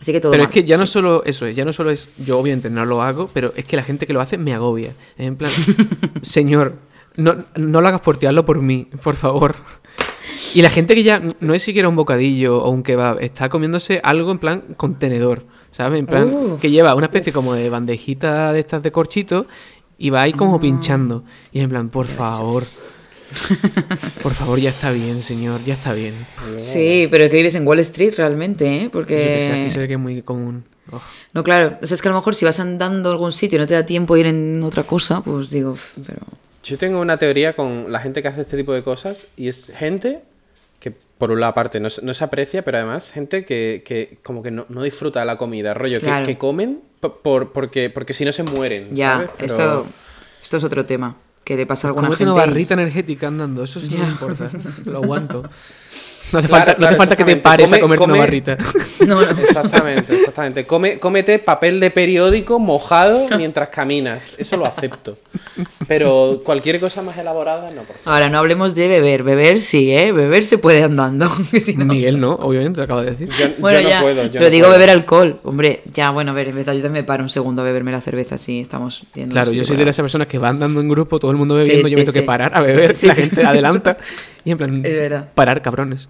así 0.00 0.12
que 0.12 0.20
todo. 0.20 0.32
Pero 0.32 0.44
es 0.44 0.50
que 0.50 0.64
ya 0.64 0.76
no 0.76 0.86
solo 0.86 1.22
eso 1.24 1.46
es, 1.46 1.54
ya 1.54 1.64
no 1.64 1.72
solo 1.72 1.90
es. 1.90 2.08
Yo 2.18 2.38
obviamente 2.38 2.70
no 2.70 2.84
lo 2.86 3.02
hago, 3.02 3.28
pero 3.32 3.52
es 3.54 3.66
que 3.66 3.76
la 3.76 3.84
gente 3.84 4.06
que 4.06 4.14
lo 4.14 4.20
hace 4.20 4.38
me 4.38 4.54
agobia. 4.54 4.94
En 5.18 5.36
plan, 5.36 5.52
señor, 6.22 6.76
no, 7.16 7.44
no 7.54 7.80
lo 7.80 7.88
hagas 7.88 8.00
por 8.00 8.16
ti, 8.16 8.26
hazlo 8.26 8.44
por 8.46 8.60
mí, 8.62 8.88
por 9.02 9.14
favor. 9.14 9.54
Y 10.54 10.62
la 10.62 10.70
gente 10.70 10.94
que 10.94 11.02
ya 11.02 11.22
no 11.40 11.54
es 11.54 11.62
siquiera 11.62 11.88
un 11.88 11.96
bocadillo 11.96 12.58
o 12.58 12.70
un 12.70 12.82
kebab, 12.82 13.20
está 13.20 13.48
comiéndose 13.48 14.00
algo 14.02 14.32
en 14.32 14.38
plan 14.38 14.62
contenedor, 14.76 15.44
¿sabes? 15.70 15.98
En 15.98 16.06
plan, 16.06 16.28
uh. 16.32 16.58
que 16.58 16.70
lleva 16.70 16.94
una 16.94 17.06
especie 17.06 17.32
como 17.32 17.54
de 17.54 17.68
bandejita 17.68 18.52
de 18.52 18.60
estas 18.60 18.82
de 18.82 18.90
corchito 18.90 19.46
Y 19.98 20.10
va 20.10 20.22
ahí 20.22 20.32
como 20.32 20.56
ah. 20.56 20.60
pinchando. 20.60 21.24
Y 21.52 21.60
en 21.60 21.70
plan, 21.70 21.88
por 21.88 22.06
favor. 22.06 22.64
Por 24.22 24.32
favor, 24.32 24.60
ya 24.60 24.70
está 24.70 24.92
bien, 24.92 25.16
señor, 25.16 25.60
ya 25.64 25.74
está 25.74 25.92
bien. 25.92 26.14
Sí, 26.58 27.08
pero 27.10 27.28
que 27.28 27.36
vives 27.36 27.54
en 27.56 27.66
Wall 27.66 27.80
Street 27.80 28.14
realmente, 28.16 28.82
¿eh? 28.82 28.90
Porque... 28.92 29.50
aquí 29.52 29.70
se 29.70 29.80
ve 29.80 29.88
que 29.88 29.94
es 29.94 29.98
muy 29.98 30.22
común. 30.22 30.64
No, 31.32 31.42
claro, 31.42 31.78
o 31.82 31.86
sea, 31.86 31.94
es 31.94 32.02
que 32.02 32.08
a 32.08 32.12
lo 32.12 32.18
mejor 32.18 32.34
si 32.34 32.44
vas 32.44 32.60
andando 32.60 33.08
a 33.08 33.12
algún 33.12 33.32
sitio 33.32 33.56
y 33.56 33.60
no 33.60 33.66
te 33.66 33.74
da 33.74 33.84
tiempo 33.84 34.16
ir 34.16 34.26
en 34.26 34.62
otra 34.62 34.84
cosa, 34.84 35.20
pues 35.22 35.50
digo, 35.50 35.76
pero... 36.06 36.20
Yo 36.62 36.78
tengo 36.78 37.00
una 37.00 37.18
teoría 37.18 37.54
con 37.54 37.90
la 37.90 38.00
gente 38.00 38.22
que 38.22 38.28
hace 38.28 38.42
este 38.42 38.56
tipo 38.56 38.72
de 38.72 38.82
cosas 38.82 39.26
y 39.36 39.48
es 39.48 39.72
gente 39.76 40.20
que, 40.20 40.33
por 41.18 41.30
una 41.30 41.54
parte, 41.54 41.80
no, 41.80 41.90
se 41.90 42.24
aprecia, 42.24 42.64
pero 42.64 42.78
además 42.78 43.10
gente 43.10 43.44
que, 43.44 44.18
como 44.22 44.42
que 44.42 44.50
no, 44.50 44.82
disfruta 44.82 45.20
de 45.20 45.26
la 45.26 45.38
comida, 45.38 45.74
rollo, 45.74 46.00
que, 46.00 46.38
comen 46.38 46.80
por, 47.22 47.52
porque, 47.52 47.90
porque 47.90 48.12
si 48.12 48.24
no 48.24 48.32
se 48.32 48.42
mueren. 48.42 48.88
Ya, 48.92 49.28
esto, 49.38 49.86
esto 50.42 50.56
es 50.56 50.64
otro 50.64 50.84
tema 50.86 51.16
que 51.44 51.56
le 51.56 51.66
pasa 51.66 51.88
a 51.88 51.90
alguna 51.90 52.08
gente. 52.08 52.24
una 52.24 52.32
barrita 52.32 52.74
energética 52.74 53.28
andando, 53.28 53.62
eso 53.62 53.80
sí 53.80 53.96
no 53.96 54.08
importa, 54.08 54.50
lo 54.86 54.98
aguanto. 54.98 55.42
No 56.32 56.38
hace 56.38 56.48
falta, 56.48 56.76
no 56.78 56.86
hace 56.86 56.96
falta 56.96 57.16
que 57.16 57.24
te 57.24 57.36
pares 57.36 57.72
a 57.72 57.80
comerte 57.80 58.04
una 58.04 58.18
barrita. 58.18 58.56
No, 59.06 59.20
Exactamente, 59.20 60.16
exactamente. 60.16 60.64
Come, 60.64 60.98
cómete 60.98 61.38
papel 61.38 61.78
de 61.78 61.90
periódico 61.90 62.58
mojado 62.58 63.26
mientras 63.36 63.68
caminas. 63.68 64.32
Eso 64.38 64.56
lo 64.56 64.66
acepto. 64.66 65.18
Pero 65.86 66.40
cualquier 66.44 66.80
cosa 66.80 67.02
más 67.02 67.18
elaborada, 67.18 67.70
no. 67.70 67.82
Por 67.82 67.96
Ahora, 68.04 68.30
no 68.30 68.38
hablemos 68.38 68.74
de 68.74 68.88
beber. 68.88 69.22
Beber 69.22 69.60
sí, 69.60 69.92
¿eh? 69.92 70.12
Beber 70.12 70.44
se 70.44 70.58
puede 70.58 70.82
andando. 70.82 71.30
Miguel 71.76 72.18
no, 72.18 72.34
obviamente, 72.34 72.78
lo 72.78 72.84
acabo 72.84 73.02
de 73.02 73.10
decir. 73.10 73.28
Yo, 73.28 73.46
bueno, 73.58 73.80
no 73.80 74.00
puedo. 74.00 74.30
pero 74.32 74.50
digo 74.50 74.70
beber 74.70 74.90
alcohol. 74.90 75.40
Hombre, 75.44 75.82
ya, 75.92 76.10
bueno, 76.10 76.30
a 76.30 76.34
ver, 76.34 76.48
en 76.48 76.56
verdad, 76.56 76.72
yo 76.72 76.82
también 76.82 77.04
me 77.04 77.06
paro 77.06 77.22
un 77.22 77.28
segundo 77.28 77.62
a 77.62 77.64
beberme 77.64 77.92
la 77.92 78.00
cerveza 78.00 78.38
si 78.38 78.60
estamos 78.60 79.04
viendo. 79.14 79.34
Claro, 79.34 79.52
yo 79.52 79.64
soy 79.64 79.76
de 79.76 79.82
esas 79.84 80.02
personas 80.02 80.26
que 80.26 80.38
van 80.38 80.54
andando 80.54 80.80
en 80.80 80.88
grupo, 80.88 81.18
todo 81.18 81.30
el 81.30 81.36
mundo 81.36 81.54
bebiendo, 81.54 81.88
yo 81.88 81.98
me 81.98 82.04
tengo 82.04 82.12
que 82.12 82.22
parar 82.22 82.56
a 82.56 82.60
beber, 82.60 82.94
la 83.02 83.14
gente 83.14 83.44
adelanta. 83.44 83.98
Y 84.44 84.50
en 84.50 84.58
plan, 84.58 85.30
parar, 85.34 85.62
cabrones. 85.62 86.08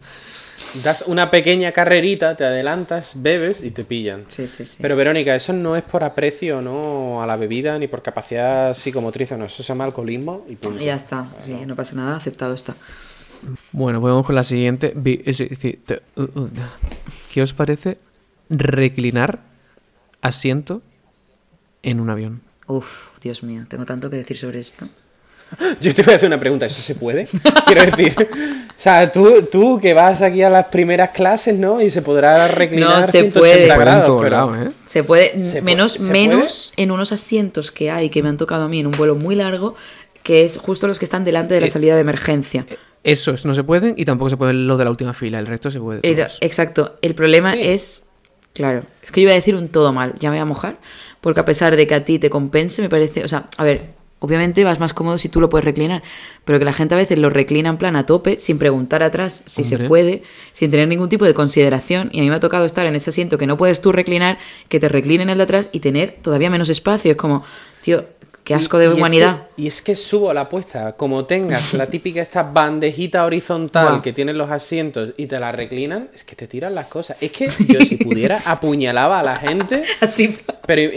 Das 0.83 1.05
una 1.07 1.31
pequeña 1.31 1.73
carrerita, 1.73 2.37
te 2.37 2.45
adelantas, 2.45 3.13
bebes 3.17 3.63
y 3.63 3.71
te 3.71 3.85
pillan. 3.85 4.25
Sí, 4.29 4.49
sí, 4.49 4.65
sí. 4.65 4.79
Pero 4.81 4.97
Verónica, 4.97 5.35
eso 5.35 5.53
no 5.53 5.77
es 5.77 5.83
por 5.83 6.03
aprecio 6.03 6.61
no 6.61 7.23
a 7.23 7.27
la 7.27 7.37
bebida 7.37 7.79
ni 7.79 7.87
por 7.87 8.03
capacidad 8.03 8.75
psicomotriz, 8.75 9.33
no, 9.33 9.45
eso 9.45 9.63
se 9.63 9.69
llama 9.69 9.85
alcoholismo 9.85 10.45
y 10.49 10.57
punto. 10.57 10.83
ya 10.83 10.95
está, 10.95 11.29
sí, 11.39 11.55
no 11.67 11.77
pasa 11.77 11.95
nada, 11.97 12.17
aceptado 12.17 12.55
está. 12.55 12.75
Bueno, 13.73 14.01
pues 14.01 14.11
vamos 14.11 14.27
con 14.27 14.35
la 14.35 14.43
siguiente. 14.43 14.95
Uh, 14.97 16.23
uh, 16.23 16.49
¿Qué 17.33 17.43
os 17.43 17.53
parece 17.53 17.99
reclinar 18.49 19.41
asiento 20.23 20.83
en 21.83 22.01
un 22.01 22.11
avión? 22.11 22.41
Uf, 22.67 23.19
Dios 23.21 23.43
mío, 23.43 23.65
tengo 23.69 23.85
tanto 23.85 24.09
que 24.09 24.17
decir 24.17 24.39
sobre 24.39 24.61
esto. 24.61 24.89
Yo 25.81 25.95
te 25.95 26.03
voy 26.03 26.15
a 26.15 26.17
hacer 26.17 26.29
una 26.29 26.41
pregunta, 26.41 26.67
¿eso 26.67 26.81
se 26.81 26.95
puede? 26.95 27.29
Quiero 27.67 27.85
decir, 27.85 28.15
o 28.19 28.81
sea, 28.81 29.11
tú, 29.11 29.43
tú 29.51 29.79
que 29.81 29.95
vas 29.95 30.23
aquí 30.23 30.43
a 30.43 30.51
las 30.51 30.67
primeras 30.67 31.11
clases, 31.11 31.57
¿no? 31.59 31.81
Y 31.81 31.91
se 31.91 32.03
podrá 32.03 32.49
reclinar 32.49 33.01
no, 33.01 33.07
se 33.07 33.25
puede. 33.25 33.67
¿eh? 33.67 34.71
Se 34.85 35.05
puede, 35.05 35.61
menos, 35.63 36.01
menos 36.01 36.73
en 36.77 36.91
unos 36.91 37.13
asientos 37.13 37.71
que 37.71 37.91
hay, 37.91 38.11
que 38.11 38.23
me 38.23 38.29
han 38.29 38.37
tocado 38.37 38.65
a 38.65 38.69
mí 38.69 38.81
en 38.81 38.87
un 38.87 38.93
vuelo 38.93 39.15
muy 39.15 39.35
largo, 39.35 39.75
que 40.23 40.45
es 40.45 40.57
justo 40.57 40.87
los 40.87 40.99
que 40.99 41.05
están 41.05 41.25
delante 41.25 41.55
de 41.55 41.61
la 41.61 41.67
eh, 41.67 41.71
salida 41.71 41.95
de 41.95 42.01
emergencia. 42.01 42.67
Eh, 42.69 42.79
esos 43.05 43.45
no 43.45 43.55
se 43.55 43.63
pueden 43.63 43.95
y 43.97 44.05
tampoco 44.05 44.31
se 44.31 44.37
pueden 44.37 44.67
los 44.67 44.79
de 44.79 44.85
la 44.85 44.91
última 44.91 45.13
fila, 45.13 45.39
el 45.39 45.47
resto 45.47 45.71
se 45.71 45.79
puede. 45.79 46.01
exacto, 46.41 46.99
el 47.03 47.15
problema 47.15 47.55
es, 47.55 48.05
claro, 48.55 48.85
es 49.03 49.13
que 49.13 49.21
yo 49.21 49.27
iba 49.27 49.33
a 49.33 49.37
decir 49.37 49.55
un 49.55 49.69
todo 49.69 49.93
mal, 49.93 50.15
ya 50.19 50.31
me 50.31 50.37
voy 50.37 50.43
a 50.43 50.47
mojar, 50.47 50.79
porque 51.21 51.41
a 51.41 51.45
pesar 51.45 51.77
de 51.77 51.87
que 51.87 51.95
a 51.95 52.05
ti 52.05 52.19
te 52.19 52.31
compense, 52.31 52.81
me 52.81 52.89
parece, 52.89 53.23
o 53.23 53.29
sea, 53.29 53.49
a 53.59 53.65
ver, 53.65 53.91
Obviamente 54.25 54.65
vas 54.65 54.81
más 54.81 54.95
cómodo 54.95 55.19
si 55.19 55.29
tú 55.29 55.39
lo 55.39 55.51
puedes 55.51 55.67
reclinar, 55.67 56.03
pero 56.47 56.59
que 56.59 56.65
la 56.65 56.73
gente 56.73 56.95
a 56.95 56.97
veces 56.97 57.19
lo 57.19 57.29
reclina 57.29 57.69
en 57.69 57.77
plan 57.77 57.95
a 57.95 58.07
tope, 58.07 58.39
sin 58.39 58.59
preguntar 58.59 59.03
atrás 59.03 59.43
si 59.45 59.65
se 59.65 59.79
puede, 59.79 60.23
sin 60.53 60.71
tener 60.71 60.89
ningún 60.89 61.11
tipo 61.11 61.27
de 61.27 61.35
consideración. 61.35 62.09
Y 62.11 62.21
a 62.21 62.23
mí 62.23 62.31
me 62.31 62.37
ha 62.37 62.41
tocado 62.41 62.65
estar 62.65 62.87
en 62.87 62.97
ese 62.97 63.11
asiento 63.11 63.37
que 63.37 63.47
no 63.47 63.59
puedes 63.59 63.83
tú 63.83 63.93
reclinar, 63.93 64.39
que 64.71 64.81
te 64.81 64.89
reclinen 64.89 65.29
el 65.29 65.37
de 65.37 65.45
atrás 65.45 65.69
y 65.73 65.81
tener 65.81 66.17
todavía 66.23 66.49
menos 66.49 66.71
espacio. 66.71 67.11
Es 67.11 67.19
como, 67.19 67.45
tío, 67.83 68.07
Qué 68.45 68.53
asco 68.53 68.77
de 68.77 68.91
humanidad. 68.91 69.47
y 69.57 69.67
es 69.67 69.81
que 69.81 69.97
subo 69.97 70.31
la 70.35 70.43
apuesta, 70.43 70.93
como 70.93 71.25
tengas 71.25 71.73
la 71.73 71.87
típica 71.91 72.21
esta 72.21 72.43
bandejita 72.43 73.25
horizontal 73.25 74.03
que 74.03 74.13
tienen 74.13 74.37
los 74.37 74.51
asientos 74.51 75.15
y 75.17 75.27
te 75.27 75.41
la 75.41 75.51
reclinan, 75.51 76.11
es 76.15 76.25
que 76.25 76.37
te 76.37 76.47
tiran 76.47 76.75
las 76.75 76.89
cosas. 76.89 77.17
Es 77.23 77.33
que 77.33 77.49
yo 77.67 77.81
si 77.81 77.97
pudiera 77.97 78.43
apuñalaba 78.45 79.21
a 79.21 79.23
la 79.23 79.37
gente. 79.37 79.85
Así. 80.01 80.39
Pero, 80.67 80.93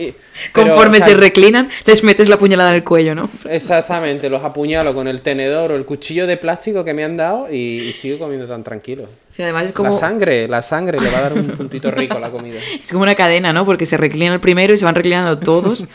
Conforme 0.52 1.00
se 1.00 1.14
reclinan, 1.14 1.70
les 1.86 2.04
metes 2.04 2.28
la 2.28 2.38
puñalada 2.38 2.72
en 2.72 2.76
el 2.76 2.84
cuello, 2.84 3.16
¿no? 3.16 3.30
Exactamente, 3.50 4.30
los 4.30 4.44
apuñalo 4.44 4.94
con 4.94 5.08
el 5.08 5.22
tenedor 5.22 5.72
o 5.72 5.76
el 5.76 5.86
cuchillo 5.86 6.28
de 6.28 6.36
plástico 6.36 6.84
que 6.84 6.94
me 6.94 7.06
han 7.06 7.16
dado 7.16 7.52
y, 7.52 7.94
sigo 7.94 8.20
comiendo 8.20 8.46
tan 8.46 8.64
tranquilo. 8.64 9.06
Sí, 9.30 9.42
además 9.44 9.68
es 9.68 9.72
como... 9.72 9.90
La 9.90 9.98
sangre, 9.98 10.48
la 10.48 10.62
sangre 10.62 11.00
le 11.00 11.10
va 11.10 11.20
a 11.20 11.22
dar 11.22 11.34
un 11.34 11.48
puntito 11.50 11.92
rico 11.92 12.18
a 12.18 12.20
la 12.20 12.30
comida. 12.30 12.60
Es 12.82 12.92
como 12.92 13.04
una 13.04 13.16
cadena, 13.16 13.54
¿no? 13.54 13.66
Porque 13.66 13.86
se 13.86 13.98
reclinan 13.98 14.34
el 14.34 14.40
primero 14.40 14.74
y 14.74 14.78
se 14.78 14.86
van 14.86 14.96
reclinando 14.96 15.38
todos 15.40 15.86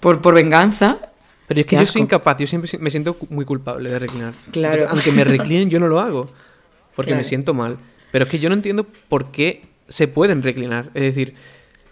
por, 0.00 0.20
por 0.20 0.34
venganza 0.34 0.99
pero 1.50 1.62
es 1.62 1.66
que 1.66 1.74
yo 1.74 1.84
soy 1.84 2.02
incapaz, 2.02 2.36
yo 2.38 2.46
siempre 2.46 2.70
me 2.78 2.90
siento 2.90 3.16
muy 3.28 3.44
culpable 3.44 3.90
de 3.90 3.98
reclinar. 3.98 4.32
Claro. 4.52 4.86
aunque 4.88 5.10
me 5.10 5.24
reclinen, 5.36 5.68
yo 5.68 5.80
no 5.80 5.88
lo 5.88 5.98
hago. 5.98 6.26
Porque 6.94 7.12
me 7.12 7.24
siento 7.24 7.54
mal. 7.54 7.76
Pero 8.12 8.26
es 8.26 8.30
que 8.30 8.38
yo 8.38 8.48
no 8.48 8.54
entiendo 8.54 8.86
por 9.08 9.32
qué 9.32 9.62
se 9.88 10.06
pueden 10.06 10.44
reclinar. 10.44 10.90
Es 10.94 11.02
decir, 11.02 11.34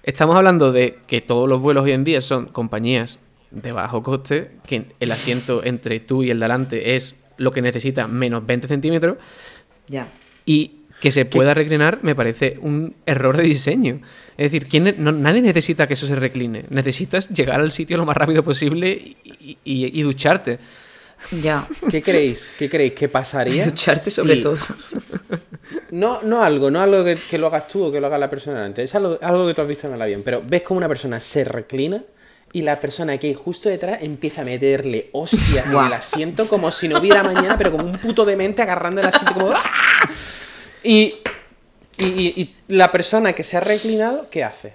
estamos 0.05 0.37
hablando 0.37 0.71
de 0.71 1.01
que 1.09 1.23
todos 1.23 1.49
los 1.49 1.61
vuelos 1.61 1.83
hoy 1.83 1.91
en 1.91 2.05
día 2.05 2.21
son 2.21 2.47
compañías 2.47 3.19
de 3.51 3.73
bajo 3.73 4.01
coste, 4.05 4.53
que 4.65 4.93
el 5.01 5.11
asiento 5.11 5.65
entre 5.65 5.99
tú 5.99 6.23
y 6.23 6.31
el 6.31 6.39
delante 6.39 6.95
es 6.95 7.17
lo 7.37 7.51
que 7.51 7.61
necesita 7.61 8.07
menos 8.07 8.47
20 8.47 8.69
centímetros. 8.69 9.17
Ya. 9.89 10.13
Y 10.47 10.83
que 11.01 11.11
se 11.11 11.25
pueda 11.25 11.53
reclinar 11.53 11.99
me 12.03 12.15
parece 12.15 12.61
un 12.63 12.95
error 13.07 13.37
de 13.37 13.43
diseño. 13.43 14.03
Es 14.39 14.53
decir, 14.53 14.69
¿quién, 14.69 14.95
nadie 15.21 15.43
necesita 15.43 15.89
que 15.89 15.95
eso 15.95 16.07
se 16.07 16.15
recline. 16.15 16.65
Necesitas 16.71 17.29
llegar 17.29 17.59
al 17.59 17.73
sitio 17.73 17.97
lo 17.97 18.07
más 18.07 18.17
rápido 18.17 18.45
posible 18.45 19.17
y, 19.65 20.03
ducharte. 20.03 20.61
Ya. 21.43 21.67
¿Qué 21.91 22.01
creéis? 22.01 22.55
¿Qué 22.57 22.71
creéis? 22.71 22.93
¿Qué 22.93 23.09
pasaría? 23.09 23.67
Ducharte 23.67 24.11
sobre 24.11 24.37
todo. 24.37 24.57
No, 25.91 26.23
no 26.23 26.43
algo, 26.43 26.71
no 26.71 26.81
algo 26.81 27.05
que, 27.05 27.39
lo 27.39 27.47
hagas 27.47 27.69
tú 27.69 27.85
o 27.85 27.93
que 27.93 28.01
lo 28.01 28.07
haga 28.07 28.19
la 28.19 28.29
persona 28.29 28.65
antes. 28.65 28.85
Es 28.85 28.95
algo, 28.95 29.19
que 29.19 29.55
tú 29.55 29.63
has 29.63 29.69
visto 29.69 29.87
en 29.87 29.95
el 29.95 30.03
avión. 30.03 30.23
Pero 30.23 30.43
ves 30.47 30.63
como 30.63 30.79
una 30.79 30.89
persona 30.89 31.19
se 31.19 31.45
reclina 31.45 32.03
y 32.53 32.63
la 32.63 32.79
persona 32.79 33.17
que 33.19 33.29
hay 33.29 33.35
justo 33.35 33.69
detrás 33.69 34.03
empieza 34.03 34.43
a 34.43 34.45
meterle 34.45 35.09
hostias 35.13 35.67
en 35.67 35.73
el 35.73 35.93
asiento 35.93 36.47
como 36.47 36.71
si 36.71 36.89
no 36.89 36.99
hubiera 36.99 37.23
mañana, 37.23 37.57
pero 37.57 37.73
como 37.73 37.85
un 37.85 37.99
puto 37.99 38.25
demente 38.25 38.63
agarrando 38.63 39.01
el 39.01 39.09
asiento 39.09 39.35
como... 39.35 39.51
¡ah! 39.55 40.11
Y, 41.99 42.41
y, 42.41 42.55
la 42.69 42.93
persona 42.93 43.33
que 43.33 43.43
se 43.43 43.57
ha 43.57 43.61
reclinado, 43.61 44.29
¿qué 44.31 44.45
hace? 44.45 44.75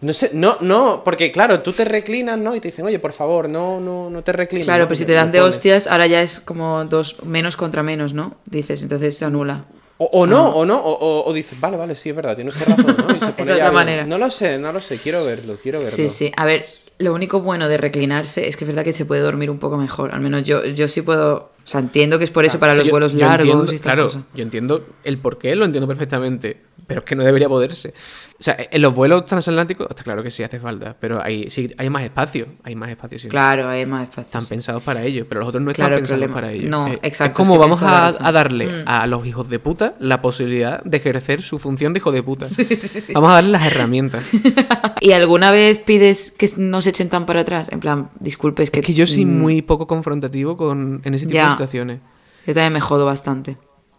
No 0.00 0.12
sé, 0.12 0.30
no, 0.32 0.56
no, 0.60 1.02
porque 1.04 1.32
claro, 1.32 1.62
tú 1.62 1.72
te 1.72 1.84
reclinas, 1.84 2.38
¿no? 2.38 2.54
Y 2.54 2.60
te 2.60 2.68
dicen, 2.68 2.84
oye, 2.86 2.98
por 2.98 3.12
favor, 3.12 3.48
no, 3.50 3.80
no, 3.80 4.10
no 4.10 4.22
te 4.22 4.32
reclines. 4.32 4.66
Claro, 4.66 4.84
pero 4.86 4.96
si 4.96 5.04
te 5.04 5.12
dan 5.12 5.32
de 5.32 5.40
hostias, 5.40 5.86
ahora 5.86 6.06
ya 6.06 6.22
es 6.22 6.40
como 6.40 6.84
dos 6.84 7.22
menos 7.24 7.56
contra 7.56 7.82
menos, 7.82 8.12
¿no? 8.12 8.36
Dices, 8.46 8.82
entonces 8.82 9.16
se 9.16 9.24
anula. 9.24 9.64
O, 9.98 10.26
no, 10.26 10.50
o 10.50 10.66
no, 10.66 10.78
o, 10.84 11.32
dices, 11.32 11.58
vale, 11.58 11.76
vale, 11.78 11.94
sí, 11.94 12.10
es 12.10 12.16
verdad, 12.16 12.34
tienes 12.34 12.58
razón, 12.58 12.96
¿no? 12.98 13.16
Y 13.16 13.20
se 13.20 13.32
pone 13.32 13.50
es 13.50 13.56
otra 13.56 13.72
manera. 13.72 14.04
No 14.04 14.18
lo 14.18 14.30
sé, 14.30 14.58
no 14.58 14.70
lo 14.70 14.80
sé, 14.80 14.98
quiero 14.98 15.24
verlo, 15.24 15.58
quiero 15.62 15.78
verlo. 15.78 15.94
Sí, 15.94 16.10
sí, 16.10 16.30
a 16.36 16.44
ver, 16.44 16.66
lo 16.98 17.14
único 17.14 17.40
bueno 17.40 17.68
de 17.68 17.78
reclinarse 17.78 18.46
es 18.46 18.56
que 18.56 18.64
es 18.64 18.68
verdad 18.68 18.84
que 18.84 18.92
se 18.92 19.06
puede 19.06 19.22
dormir 19.22 19.50
un 19.50 19.58
poco 19.58 19.78
mejor. 19.78 20.12
Al 20.12 20.20
menos 20.20 20.44
yo, 20.44 20.64
yo 20.64 20.86
sí 20.88 21.00
puedo. 21.00 21.50
O 21.66 21.68
sea, 21.68 21.80
entiendo 21.80 22.16
que 22.18 22.24
es 22.24 22.30
por 22.30 22.44
eso 22.44 22.60
para 22.60 22.76
los 22.76 22.88
vuelos 22.88 23.12
largos. 23.14 23.72
y 23.72 23.78
claro, 23.80 24.08
yo 24.08 24.42
entiendo 24.42 24.86
el 25.02 25.18
por 25.18 25.36
qué, 25.36 25.56
lo 25.56 25.64
entiendo 25.64 25.88
perfectamente. 25.88 26.62
Pero 26.86 27.00
es 27.00 27.06
que 27.06 27.16
no 27.16 27.24
debería 27.24 27.48
poderse. 27.48 27.94
O 28.38 28.42
sea, 28.42 28.56
en 28.58 28.82
los 28.82 28.94
vuelos 28.94 29.24
transatlánticos, 29.24 29.88
está 29.90 30.02
claro 30.02 30.22
que 30.22 30.30
sí 30.30 30.42
hace 30.42 30.60
falta, 30.60 30.94
pero 31.00 31.22
hay, 31.22 31.48
sí, 31.50 31.70
hay 31.78 31.90
más 31.90 32.02
espacio. 32.02 32.46
Hay 32.62 32.76
más 32.76 32.90
espacio. 32.90 33.18
Sí. 33.18 33.28
Claro, 33.28 33.68
hay 33.68 33.86
más 33.86 34.04
espacio. 34.04 34.22
Están 34.22 34.46
pensados 34.46 34.82
para 34.82 35.02
ello, 35.02 35.26
pero 35.28 35.40
los 35.40 35.48
otros 35.48 35.62
no 35.62 35.70
están 35.70 35.90
pensados 35.90 36.28
para 36.28 36.52
ello. 36.52 36.68
No, 36.68 36.86
eh, 36.86 36.98
exacto. 37.02 37.42
Es 37.42 37.48
como 37.48 37.58
vamos 37.58 37.78
a, 37.82 38.12
darle 38.30 38.66
mm. 38.66 38.88
a 38.88 39.06
los 39.06 39.26
hijos 39.26 39.48
de 39.48 39.58
puta 39.58 39.94
la 39.98 40.20
posibilidad 40.20 40.82
de 40.84 40.96
ejercer 40.96 41.42
su 41.42 41.58
función 41.58 41.92
de 41.92 41.98
hijo 41.98 42.12
de 42.12 42.22
puta. 42.22 42.46
vamos 43.14 43.30
a 43.30 43.34
darle 43.34 43.50
las 43.50 43.66
herramientas. 43.66 44.30
¿Y 45.00 45.12
alguna 45.12 45.50
vez 45.50 45.80
pides 45.80 46.30
que 46.30 46.48
no 46.58 46.82
se 46.82 46.90
echen 46.90 47.08
tan 47.08 47.26
para 47.26 47.40
atrás? 47.40 47.68
En 47.72 47.80
plan, 47.80 48.10
disculpe, 48.20 48.62
es 48.62 48.70
que. 48.70 48.80
Es 48.80 48.86
que 48.86 48.94
yo 48.94 49.06
soy 49.06 49.24
mm. 49.24 49.38
muy 49.38 49.62
poco 49.62 49.86
confrontativo 49.86 50.56
con, 50.56 51.00
en 51.04 51.14
ese 51.14 51.26
tipo 51.26 51.42
de 51.42 51.50
situaciones. 51.50 52.00
Yo 52.46 52.54
también 52.54 52.74
me 52.74 52.80
jodo 52.80 53.06
bastante. 53.06 53.56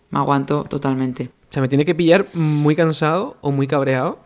Me 0.10 0.20
aguanto 0.20 0.64
totalmente. 0.64 1.32
O 1.50 1.54
sea, 1.54 1.62
me 1.62 1.68
tiene 1.68 1.86
que 1.86 1.96
pillar 1.96 2.26
muy 2.34 2.76
cansado 2.76 3.38
o 3.42 3.52
muy 3.52 3.68
cabreado 3.68 4.20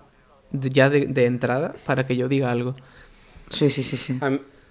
ya 0.52 0.89
de, 0.89 1.26
entrada 1.26 1.73
para 1.85 2.06
que 2.06 2.15
yo 2.15 2.27
diga 2.27 2.52
algo. 2.52 2.76
Sí, 3.49 3.69
sí, 3.69 3.84
sí, 3.84 3.98
sí. 3.98 4.19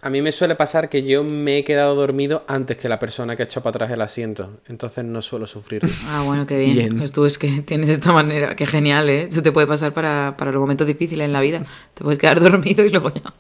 A, 0.02 0.08
mí 0.10 0.22
me 0.22 0.32
suele 0.32 0.54
pasar 0.54 0.88
que 0.88 1.02
yo 1.02 1.22
me 1.24 1.58
he 1.58 1.64
quedado 1.64 1.94
dormido 1.94 2.44
antes 2.48 2.76
que 2.76 2.88
la 2.88 2.98
persona 2.98 3.36
que 3.36 3.42
ha 3.42 3.44
hecho 3.44 3.62
para 3.62 3.70
atrás 3.70 3.90
el 3.90 4.00
asiento. 4.00 4.60
Entonces 4.68 5.04
no 5.04 5.20
suelo 5.20 5.46
sufrir. 5.46 5.82
Ah, 6.06 6.22
bueno, 6.24 6.46
qué 6.46 6.58
bien. 6.58 6.98
Pues 6.98 7.12
tú 7.12 7.24
es 7.24 7.38
que 7.38 7.48
tienes 7.66 7.88
esta 7.88 8.12
manera. 8.12 8.56
Qué 8.56 8.66
genial, 8.66 9.08
¿eh? 9.10 9.28
Eso 9.30 9.42
te 9.42 9.52
puede 9.52 9.66
pasar 9.66 9.92
para, 9.92 10.34
para 10.36 10.52
los 10.52 10.60
momentos 10.60 10.86
difíciles 10.86 11.24
en 11.24 11.32
la 11.32 11.40
vida. 11.40 11.62
Te 11.94 12.02
puedes 12.02 12.18
quedar 12.18 12.40
dormido 12.40 12.84
y 12.84 12.90
luego 12.90 13.12
ya. 13.12 13.34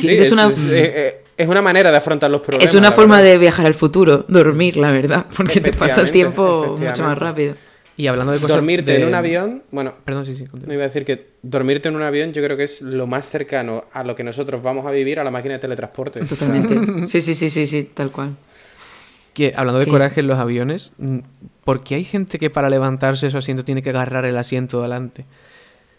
Sí, 0.00 0.10
es, 0.10 0.30
una... 0.30 0.52
Eh, 0.70 1.24
es 1.36 1.48
una 1.48 1.62
manera 1.62 1.90
de 1.90 1.96
afrontar 1.96 2.30
los 2.30 2.42
problemas. 2.42 2.66
Es 2.66 2.78
una 2.78 2.92
forma 2.92 3.22
de 3.22 3.38
viajar 3.38 3.64
al 3.64 3.74
futuro, 3.74 4.26
dormir, 4.28 4.76
la 4.76 4.92
verdad, 4.92 5.26
porque 5.34 5.62
te 5.62 5.72
pasa 5.72 6.02
el 6.02 6.10
tiempo 6.10 6.76
mucho 6.78 7.02
más 7.02 7.18
rápido. 7.18 7.54
Y 7.96 8.06
hablando 8.06 8.32
de 8.32 8.38
cosas 8.38 8.56
Dormirte 8.56 8.96
en 8.96 9.06
un 9.06 9.14
avión, 9.14 9.62
bueno, 9.70 9.94
perdón, 10.04 10.24
sí, 10.24 10.34
sí, 10.34 10.44
me 10.66 10.74
iba 10.74 10.84
a 10.84 10.86
decir 10.86 11.04
que 11.04 11.32
dormirte 11.42 11.88
en 11.88 11.96
un 11.96 12.02
avión 12.02 12.32
yo 12.32 12.42
creo 12.42 12.56
que 12.56 12.64
es 12.64 12.80
lo 12.80 13.06
más 13.06 13.28
cercano 13.28 13.84
a 13.92 14.02
lo 14.02 14.16
que 14.16 14.24
nosotros 14.24 14.62
vamos 14.62 14.86
a 14.86 14.90
vivir 14.90 15.20
a 15.20 15.24
la 15.24 15.30
máquina 15.30 15.54
de 15.54 15.60
teletransporte. 15.60 16.20
Totalmente. 16.20 17.06
sí, 17.06 17.20
sí, 17.20 17.34
sí, 17.34 17.50
sí, 17.50 17.66
sí, 17.66 17.90
tal 17.92 18.10
cual. 18.10 18.36
Que 19.34 19.52
hablando 19.56 19.78
de 19.78 19.86
coraje 19.86 20.20
en 20.20 20.26
los 20.26 20.38
aviones, 20.38 20.92
mm, 20.98 21.18
¿por 21.64 21.82
qué 21.82 21.96
hay 21.96 22.04
gente 22.04 22.38
que 22.38 22.50
para 22.50 22.70
levantarse 22.70 23.30
su 23.30 23.38
asiento 23.38 23.64
tiene 23.64 23.82
que 23.82 23.90
agarrar 23.90 24.24
el 24.24 24.36
asiento 24.36 24.80
delante? 24.82 25.24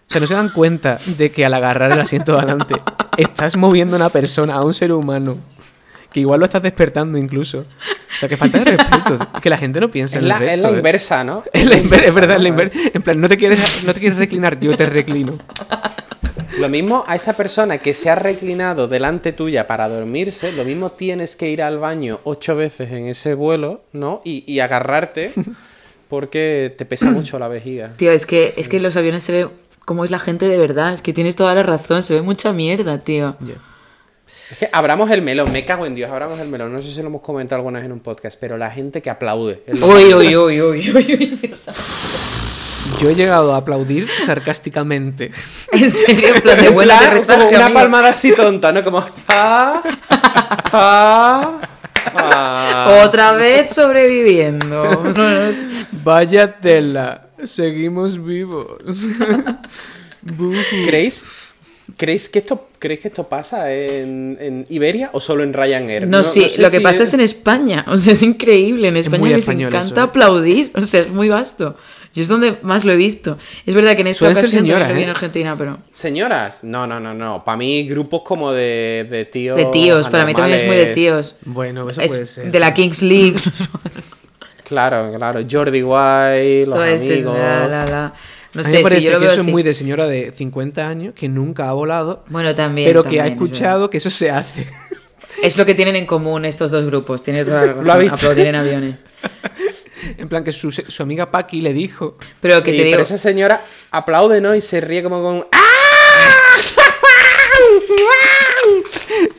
O 0.10 0.12
sea, 0.12 0.20
no 0.20 0.28
se 0.28 0.34
dan 0.34 0.50
cuenta 0.50 0.98
de 1.18 1.32
que 1.32 1.46
al 1.46 1.54
agarrar 1.54 1.92
el 1.92 2.00
asiento 2.00 2.38
delante 2.40 2.76
estás 3.18 3.56
moviendo 3.56 3.96
a 3.96 4.00
una 4.00 4.10
persona, 4.10 4.56
a 4.56 4.64
un 4.64 4.74
ser 4.74 4.92
humano, 4.92 5.38
que 6.14 6.22
igual 6.22 6.40
lo 6.40 6.46
estás 6.46 6.64
despertando 6.64 7.18
incluso. 7.18 7.60
O 7.60 8.20
sea, 8.20 8.30
que 8.30 8.38
falta 8.38 8.60
de 8.60 8.66
respeto. 8.66 9.18
que 9.42 9.50
la 9.50 9.58
gente 9.58 9.80
no 9.80 9.90
piensa 9.90 10.20
en 10.20 10.28
la, 10.28 10.38
Es 10.38 10.62
la 10.62 10.72
inversa, 10.72 11.24
¿no? 11.24 11.44
Es, 11.54 11.66
la 11.66 11.78
inversa, 11.78 12.06
es 12.06 12.14
verdad, 12.14 12.38
es 12.38 12.44
la 12.44 12.50
inversa. 12.54 12.80
En 12.94 13.02
plan, 13.02 13.20
no 13.20 13.28
te, 13.28 13.36
quieres, 13.36 13.84
no 13.86 13.94
te 13.94 14.00
quieres 14.00 14.18
reclinar, 14.18 14.60
yo 14.60 14.78
te 14.78 14.86
reclino. 14.86 15.40
Lo 16.60 16.70
mismo 16.70 17.04
a 17.08 17.16
esa 17.16 17.36
persona 17.36 17.80
que 17.80 17.96
se 17.96 18.12
ha 18.12 18.16
reclinado 18.16 18.88
delante 18.88 19.34
tuya 19.34 19.66
para 19.66 19.90
dormirse, 19.90 20.52
lo 20.52 20.64
mismo 20.64 20.92
tienes 20.92 21.36
que 21.36 21.50
ir 21.50 21.64
al 21.64 21.80
baño 21.80 22.20
ocho 22.24 22.56
veces 22.56 22.92
en 22.92 23.08
ese 23.08 23.34
vuelo, 23.34 23.82
¿no? 23.92 24.22
Y, 24.24 24.44
y 24.46 24.60
agarrarte 24.60 25.32
porque 26.10 26.74
te 26.78 26.86
pesa 26.86 27.06
mucho 27.12 27.40
la 27.40 27.48
vejiga. 27.48 27.94
Tío, 27.98 28.12
es 28.12 28.28
que, 28.28 28.54
es 28.56 28.70
que 28.70 28.78
en 28.78 28.84
los 28.84 28.96
aviones 28.96 29.24
se 29.24 29.32
ve 29.32 29.50
cómo 29.84 30.06
es 30.06 30.12
la 30.12 30.20
gente 30.20 30.48
de 30.48 30.60
verdad. 30.60 30.94
Es 30.94 31.02
que 31.02 31.12
tienes 31.12 31.36
toda 31.36 31.56
la 31.56 31.64
razón, 31.64 32.04
se 32.04 32.14
ve 32.14 32.22
mucha 32.22 32.54
mierda, 32.54 33.00
tío. 33.00 33.36
Es 33.42 33.48
que 33.48 33.73
abramos 34.72 35.10
el 35.12 35.22
melón, 35.22 35.52
me 35.52 35.66
cago 35.66 35.86
en 35.86 35.96
Dios, 35.96 36.10
abramos 36.10 36.40
el 36.40 36.50
melón. 36.50 36.74
No 36.74 36.82
sé 36.82 36.92
si 36.92 37.02
lo 37.02 37.08
hemos 37.08 37.22
comentado 37.22 37.60
alguna 37.60 37.80
vez 37.80 37.86
en 37.86 37.92
un 37.92 38.00
podcast, 38.00 38.38
pero 38.40 38.58
la 38.58 38.72
gente 38.72 39.02
que 39.02 39.10
aplaude. 39.10 39.64
Uy, 39.68 40.14
uy, 40.14 40.36
uy, 40.36 40.62
uy, 40.62 40.92
uy, 40.92 41.52
Yo 43.00 43.10
he 43.10 43.16
llegado 43.16 43.54
a 43.54 43.58
aplaudir 43.58 44.08
sarcásticamente. 44.26 45.32
En 45.72 45.90
serio, 45.90 46.36
en 46.36 46.42
plan 46.42 46.62
de 46.62 46.70
buena 46.70 47.00
Como 47.28 47.48
una 47.48 47.74
palmada 47.74 48.10
así 48.10 48.34
tonta, 48.34 48.72
¿no? 48.72 48.84
Como. 48.84 49.06
Ah, 49.28 49.82
ah, 50.72 51.62
ah. 52.16 53.04
Otra 53.06 53.34
vez 53.34 53.74
sobreviviendo. 53.74 55.14
Vaya 56.04 56.60
tela. 56.60 57.28
Seguimos 57.44 58.24
vivos. 58.24 58.68
¿Creéis? 60.86 61.26
¿Creéis 61.98 62.30
que 62.30 62.40
esto, 62.40 62.70
¿creéis 62.80 63.02
que 63.02 63.08
esto 63.10 63.28
pasa 63.28 63.74
en, 63.74 64.66
Iberia 64.70 65.10
o 65.14 65.20
solo 65.20 65.44
en 65.44 65.54
Ryanair? 65.54 66.08
No, 66.08 66.24
sí, 66.24 66.54
lo 66.58 66.72
que 66.72 66.82
pasa 66.82 67.04
es... 67.04 67.14
en 67.14 67.20
España. 67.20 67.86
O 67.94 67.98
sea, 67.98 68.14
es 68.14 68.24
increíble. 68.24 68.88
En 68.88 68.98
España 68.98 69.30
les 69.30 69.48
encanta 69.48 70.02
¿eh? 70.02 70.04
aplaudir. 70.04 70.72
O 70.76 70.82
sea, 70.82 71.02
es 71.02 71.10
muy 71.12 71.30
vasto. 71.30 71.76
Yo 72.14 72.22
es 72.22 72.28
donde 72.28 72.58
más 72.62 72.86
lo 72.86 72.92
he 72.92 72.96
visto. 72.96 73.38
Es 73.66 73.74
verdad 73.74 73.96
que 73.96 74.02
en 74.02 74.08
esta 74.08 74.26
ocasión 74.26 74.52
señora, 74.52 74.92
¿eh? 74.92 75.04
en 75.04 75.10
Argentina, 75.10 75.56
pero... 75.58 75.80
¿Señoras? 75.92 76.64
No, 76.64 76.86
no, 76.86 77.00
no, 77.00 77.14
no. 77.14 77.44
Para 77.44 77.58
mí 77.58 77.88
grupos 77.88 78.22
como 78.24 78.52
de, 78.52 79.08
de 79.10 79.26
tíos... 79.26 79.58
De 79.58 79.66
tíos, 79.66 80.10
para 80.10 80.26
mí 80.26 80.34
también 80.34 80.60
es 80.60 80.68
muy 80.68 80.76
de 80.76 80.88
tíos. 80.88 81.36
Bueno, 81.44 81.90
eso 81.90 82.02
puede 82.02 82.26
ser. 82.28 82.52
De 82.52 82.60
la 82.60 82.74
Kings 82.74 83.02
League. 83.02 83.38
claro, 84.64 85.12
claro. 85.16 85.40
Jordi 85.50 85.82
White, 85.82 86.66
los 86.68 86.86
este, 86.86 87.14
amigos... 87.14 87.38
No 88.54 88.64
sé, 88.64 88.78
me 88.78 88.84
parece 88.84 89.08
que 89.08 89.26
eso 89.26 89.42
es 89.42 89.48
muy 89.48 89.64
de 89.64 89.74
señora 89.74 90.06
de 90.06 90.32
50 90.32 90.88
años 90.88 91.14
que 91.16 91.28
nunca 91.28 91.70
ha 91.70 91.74
volado. 91.74 92.24
Bueno, 92.30 92.54
también. 92.54 92.88
Pero 92.88 93.04
que 93.04 93.20
ha 93.20 93.28
escuchado 93.28 93.90
que 93.90 93.98
eso 93.98 94.10
se 94.10 94.30
hace. 94.30 94.68
Es 95.42 95.58
lo 95.58 95.66
que 95.66 95.74
tienen 95.74 95.96
en 95.96 96.06
común 96.06 96.46
estos 96.46 96.70
dos 96.70 96.86
grupos. 96.86 97.24
Tiene 97.24 97.44
toda 97.44 97.66
la 97.66 97.74
razón. 97.98 98.10
Aplaudir 98.10 98.48
en 98.48 98.56
aviones. 98.56 99.08
En 100.18 100.28
plan, 100.28 100.44
que 100.44 100.52
su, 100.52 100.70
amiga 101.00 101.32
Paki 101.32 101.62
le 101.62 101.72
dijo. 101.72 102.18
Pero 102.42 102.62
que 102.62 102.74
te 102.74 102.84
digo. 102.84 103.00
esa 103.00 103.18
señora 103.18 103.64
aplaude, 103.90 104.42
¿no? 104.42 104.54
Y 104.54 104.60
se 104.60 104.82
ríe 104.82 105.02
como 105.02 105.24
con. 105.24 105.48
¡Ah! 105.54 105.60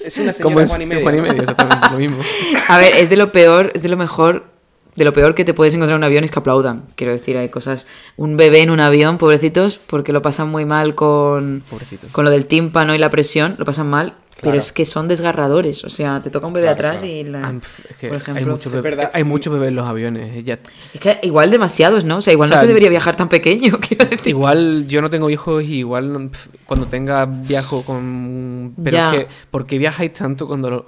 es 0.06 0.16
una 0.16 0.32
señora 0.32 0.42
como 0.42 0.60
es, 0.60 0.70
Juan 0.70 0.80
y 0.80 0.86
medio. 0.86 1.02
Juan 1.02 1.18
y 1.18 1.20
medio, 1.20 1.42
exactamente 1.42 1.88
lo 1.90 1.98
mismo. 1.98 2.22
A 2.68 2.78
ver, 2.78 2.94
es 2.94 3.10
de 3.10 3.16
lo 3.16 3.30
peor, 3.30 3.72
es 3.74 3.82
de 3.82 3.90
lo 3.90 3.98
mejor 3.98 4.53
de 4.96 5.04
lo 5.04 5.12
peor 5.12 5.34
que 5.34 5.44
te 5.44 5.54
puedes 5.54 5.74
encontrar 5.74 5.96
en 5.96 5.98
un 5.98 6.04
avión 6.04 6.24
es 6.24 6.30
que 6.30 6.38
aplaudan. 6.38 6.84
Quiero 6.94 7.12
decir, 7.12 7.36
hay 7.36 7.48
cosas. 7.48 7.86
Un 8.16 8.36
bebé 8.36 8.62
en 8.62 8.70
un 8.70 8.80
avión, 8.80 9.18
pobrecitos, 9.18 9.78
porque 9.78 10.12
lo 10.12 10.22
pasan 10.22 10.48
muy 10.48 10.64
mal 10.64 10.94
con, 10.94 11.64
con 12.12 12.24
lo 12.24 12.30
del 12.30 12.46
tímpano 12.46 12.94
y 12.94 12.98
la 12.98 13.10
presión, 13.10 13.56
lo 13.58 13.64
pasan 13.64 13.88
mal. 13.88 14.14
Pero 14.40 14.58
es 14.58 14.72
que 14.72 14.84
son 14.84 15.08
desgarradores. 15.08 15.84
O 15.84 15.88
sea, 15.88 16.20
te 16.20 16.30
toca 16.30 16.46
un 16.46 16.52
bebé 16.52 16.68
atrás 16.68 17.02
y. 17.04 17.24
La, 17.24 17.54
por 18.00 18.16
ejemplo, 18.16 18.34
hay 18.36 18.44
muchos 18.44 18.72
bebés 18.72 19.08
hay 19.12 19.24
mucho 19.24 19.50
bebé 19.50 19.68
en 19.68 19.76
los 19.76 19.86
aviones. 19.86 20.44
Ya... 20.44 20.58
Es 20.92 21.00
que 21.00 21.18
igual 21.22 21.50
demasiados, 21.50 22.04
¿no? 22.04 22.18
O 22.18 22.20
sea, 22.20 22.32
igual 22.32 22.50
no 22.50 22.56
se 22.56 22.66
debería 22.66 22.90
viajar 22.90 23.16
tan 23.16 23.28
pequeño. 23.28 23.78
Quiero 23.88 24.06
decir. 24.06 24.28
Igual 24.28 24.86
yo 24.86 25.00
no 25.00 25.08
tengo 25.08 25.30
hijos 25.30 25.64
y 25.64 25.78
igual 25.78 26.30
cuando 26.66 26.86
tenga 26.86 27.24
viajo 27.26 27.82
con. 27.82 28.74
Pero 28.82 28.96
es 28.96 29.12
que, 29.12 29.28
¿por 29.50 29.66
qué 29.66 29.78
viajáis 29.78 30.12
tanto 30.12 30.46
cuando.? 30.46 30.70
Lo 30.70 30.86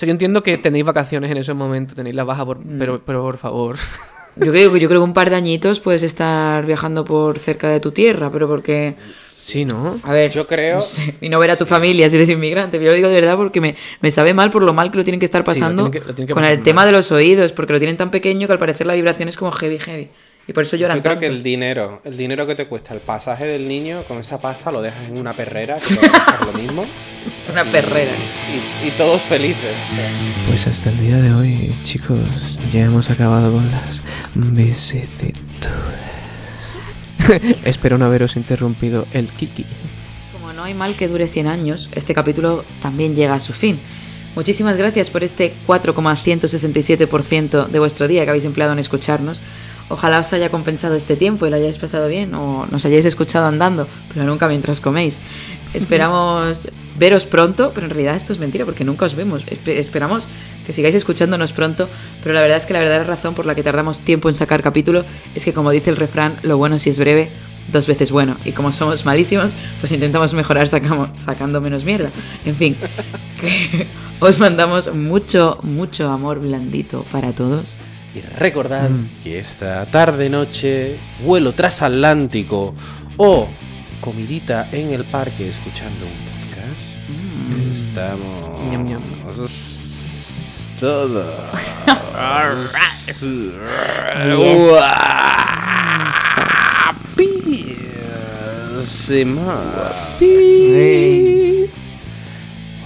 sea, 0.00 0.06
yo 0.06 0.12
entiendo 0.12 0.42
que 0.42 0.56
tenéis 0.56 0.84
vacaciones 0.84 1.30
en 1.30 1.36
esos 1.36 1.54
momentos, 1.54 1.94
tenéis 1.94 2.16
la 2.16 2.24
baja, 2.24 2.44
mm. 2.44 2.78
pero, 2.78 3.02
pero 3.04 3.22
por 3.22 3.36
favor. 3.36 3.76
Yo 4.36 4.52
creo, 4.52 4.76
yo 4.76 4.88
creo 4.88 5.00
que 5.00 5.04
un 5.04 5.12
par 5.12 5.28
de 5.28 5.36
añitos 5.36 5.80
puedes 5.80 6.02
estar 6.02 6.64
viajando 6.64 7.04
por 7.04 7.38
cerca 7.38 7.68
de 7.68 7.80
tu 7.80 7.92
tierra, 7.92 8.30
pero 8.32 8.48
porque... 8.48 8.94
Sí, 9.42 9.64
¿no? 9.64 9.98
A 10.02 10.12
ver, 10.12 10.30
yo 10.30 10.46
creo... 10.46 10.80
y 11.20 11.28
no 11.28 11.38
ver 11.38 11.50
a 11.50 11.56
tu 11.56 11.66
familia 11.66 12.08
si 12.08 12.16
eres 12.16 12.28
inmigrante. 12.28 12.78
Yo 12.78 12.90
lo 12.90 12.94
digo 12.94 13.08
de 13.08 13.14
verdad 13.14 13.36
porque 13.36 13.60
me, 13.60 13.74
me 14.00 14.10
sabe 14.10 14.32
mal 14.32 14.50
por 14.50 14.62
lo 14.62 14.72
mal 14.72 14.90
que 14.90 14.98
lo 14.98 15.04
tienen 15.04 15.18
que 15.18 15.26
estar 15.26 15.44
pasando 15.44 15.90
con 16.32 16.44
el 16.44 16.62
tema 16.62 16.86
de 16.86 16.92
los 16.92 17.10
oídos, 17.10 17.52
porque 17.52 17.72
lo 17.72 17.78
tienen 17.78 17.96
tan 17.96 18.10
pequeño 18.10 18.46
que 18.46 18.52
al 18.52 18.58
parecer 18.58 18.86
la 18.86 18.94
vibración 18.94 19.28
es 19.28 19.36
como 19.36 19.50
heavy, 19.52 19.78
heavy. 19.78 20.08
Y 20.50 20.52
por 20.52 20.64
eso 20.64 20.74
lloran 20.74 20.96
Yo 20.96 21.02
creo 21.04 21.20
que 21.20 21.28
el 21.28 21.44
dinero, 21.44 22.00
el 22.02 22.16
dinero 22.16 22.44
que 22.44 22.56
te 22.56 22.66
cuesta 22.66 22.92
el 22.92 22.98
pasaje 22.98 23.44
del 23.44 23.68
niño, 23.68 24.02
con 24.08 24.18
esa 24.18 24.40
pasta 24.40 24.72
lo 24.72 24.82
dejas 24.82 25.08
en 25.08 25.16
una 25.16 25.32
perrera, 25.32 25.78
que 25.78 25.94
va 26.08 26.44
lo 26.44 26.52
mismo. 26.52 26.86
una 27.48 27.64
perrera. 27.66 28.10
Y, 28.84 28.90
todos 28.98 29.22
felices. 29.22 29.76
Pues 30.48 30.66
hasta 30.66 30.90
el 30.90 30.98
día 30.98 31.18
de 31.18 31.32
hoy, 31.32 31.72
chicos, 31.84 32.58
ya 32.72 32.80
hemos 32.80 33.10
acabado 33.10 33.52
con 33.52 33.70
las 33.70 34.02
vicisitudes. 34.34 35.36
Espero 37.64 37.96
no 37.96 38.06
haberos 38.06 38.34
interrumpido 38.34 39.06
el 39.12 39.28
kiki. 39.28 39.64
Como 40.32 40.52
no 40.52 40.64
hay 40.64 40.74
mal 40.74 40.96
que 40.96 41.06
dure 41.06 41.28
100 41.28 41.46
años, 41.46 41.90
este 41.94 42.12
capítulo 42.12 42.64
también 42.82 43.14
llega 43.14 43.34
a 43.34 43.40
su 43.40 43.52
fin. 43.52 43.78
Muchísimas 44.34 44.76
gracias 44.76 45.10
por 45.10 45.22
este 45.22 45.54
4,167% 45.68 47.68
de 47.68 47.78
vuestro 47.78 48.08
día 48.08 48.24
que 48.24 48.30
habéis 48.30 48.44
empleado 48.44 48.72
en 48.72 48.80
escucharnos. 48.80 49.42
Ojalá 49.90 50.20
os 50.20 50.32
haya 50.32 50.50
compensado 50.50 50.94
este 50.94 51.16
tiempo 51.16 51.46
y 51.46 51.50
lo 51.50 51.56
hayáis 51.56 51.76
pasado 51.76 52.06
bien 52.06 52.32
o 52.34 52.64
nos 52.70 52.86
hayáis 52.86 53.04
escuchado 53.04 53.46
andando, 53.46 53.88
pero 54.14 54.24
nunca 54.24 54.46
mientras 54.46 54.80
coméis. 54.80 55.18
Esperamos 55.74 56.68
veros 56.96 57.26
pronto, 57.26 57.72
pero 57.74 57.86
en 57.86 57.90
realidad 57.90 58.14
esto 58.14 58.32
es 58.32 58.38
mentira 58.38 58.64
porque 58.64 58.84
nunca 58.84 59.06
os 59.06 59.16
vemos. 59.16 59.44
esperamos 59.66 60.28
que 60.64 60.72
sigáis 60.72 60.94
escuchándonos 60.94 61.52
pronto, 61.52 61.88
pero 62.22 62.34
la 62.34 62.40
verdad 62.40 62.58
es 62.58 62.66
que 62.66 62.72
la 62.72 62.78
verdadera 62.78 63.04
razón 63.04 63.34
por 63.34 63.46
la 63.46 63.54
que 63.56 63.62
tardamos 63.64 64.02
tiempo 64.02 64.28
en 64.28 64.34
sacar 64.34 64.62
capítulo 64.62 65.04
es 65.34 65.44
que 65.44 65.52
como 65.52 65.70
dice 65.70 65.90
el 65.90 65.96
refrán, 65.96 66.38
lo 66.42 66.56
bueno 66.56 66.78
si 66.78 66.90
es 66.90 66.98
breve, 66.98 67.30
dos 67.72 67.86
veces 67.88 68.12
bueno. 68.12 68.36
Y 68.44 68.52
como 68.52 68.72
somos 68.72 69.04
malísimos, 69.04 69.50
pues 69.80 69.90
intentamos 69.90 70.34
mejorar 70.34 70.68
sacamos, 70.68 71.10
sacando 71.16 71.60
menos 71.60 71.84
mierda. 71.84 72.10
En 72.44 72.54
fin, 72.54 72.76
os 74.20 74.38
mandamos 74.38 74.94
mucho, 74.94 75.58
mucho 75.62 76.08
amor 76.10 76.38
blandito 76.40 77.04
para 77.10 77.32
todos. 77.32 77.76
Y 78.14 78.20
recordad 78.20 78.90
mm. 78.90 79.22
que 79.22 79.38
esta 79.38 79.86
tarde-noche, 79.86 80.98
vuelo 81.24 81.52
transatlántico 81.52 82.74
o 83.16 83.48
comidita 84.00 84.68
en 84.72 84.92
el 84.92 85.04
parque 85.04 85.48
escuchando 85.48 86.06
un 86.06 86.12
podcast, 86.26 86.98
mm. 87.08 87.70
estamos... 87.70 88.70
Ñam, 88.70 88.84
ñam. 88.84 89.02
Todo. 90.80 91.26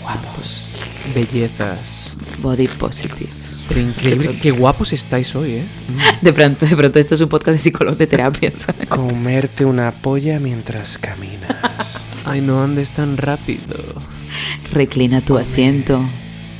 Guapos. 0.03 0.85
Bellezas. 1.15 2.13
Body 2.41 2.67
positive. 2.67 3.44
Qué 3.69 3.81
increíble, 3.81 4.37
qué 4.41 4.51
guapos 4.51 4.93
estáis 4.93 5.35
hoy, 5.35 5.53
¿eh? 5.53 5.69
De 6.21 6.33
pronto, 6.33 6.67
de 6.67 6.77
pronto 6.77 6.99
esto 6.99 7.15
es 7.15 7.21
un 7.21 7.29
podcast 7.29 7.57
de 7.57 7.63
psicólogos 7.63 7.99
de 7.99 8.07
terapia, 8.07 8.53
Comerte 8.89 9.65
una 9.65 9.91
polla 9.91 10.39
mientras 10.39 10.99
caminas. 10.99 12.07
Ay, 12.25 12.41
no 12.41 12.63
andes 12.63 12.91
tan 12.91 13.17
rápido. 13.17 13.77
Reclina 14.71 15.21
tu 15.21 15.39
asiento. 15.39 16.03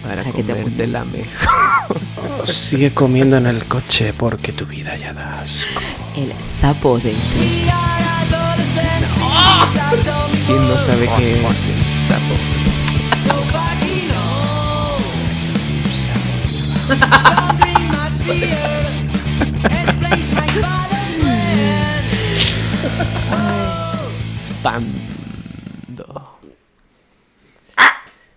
Para, 0.03 0.25
que 0.33 0.43
te 0.43 0.87
la 0.87 1.05
mejor. 1.05 1.95
sigue 2.45 2.93
comiendo 2.93 3.37
en 3.37 3.47
el 3.47 3.65
coche 3.65 4.13
porque 4.13 4.53
tu 4.53 4.67
vida 4.67 4.97
ya 4.97 5.13
da 5.13 5.41
asco. 5.41 5.81
El 6.17 6.33
sapo 6.43 6.99
de... 6.99 7.15
¿Quién 10.47 10.69
no 10.69 10.79
sabe 10.79 11.09
qué 11.17 11.47
es 11.47 11.69
el 11.69 11.85
sapo? 12.07 12.64
Pam. 24.63 25.14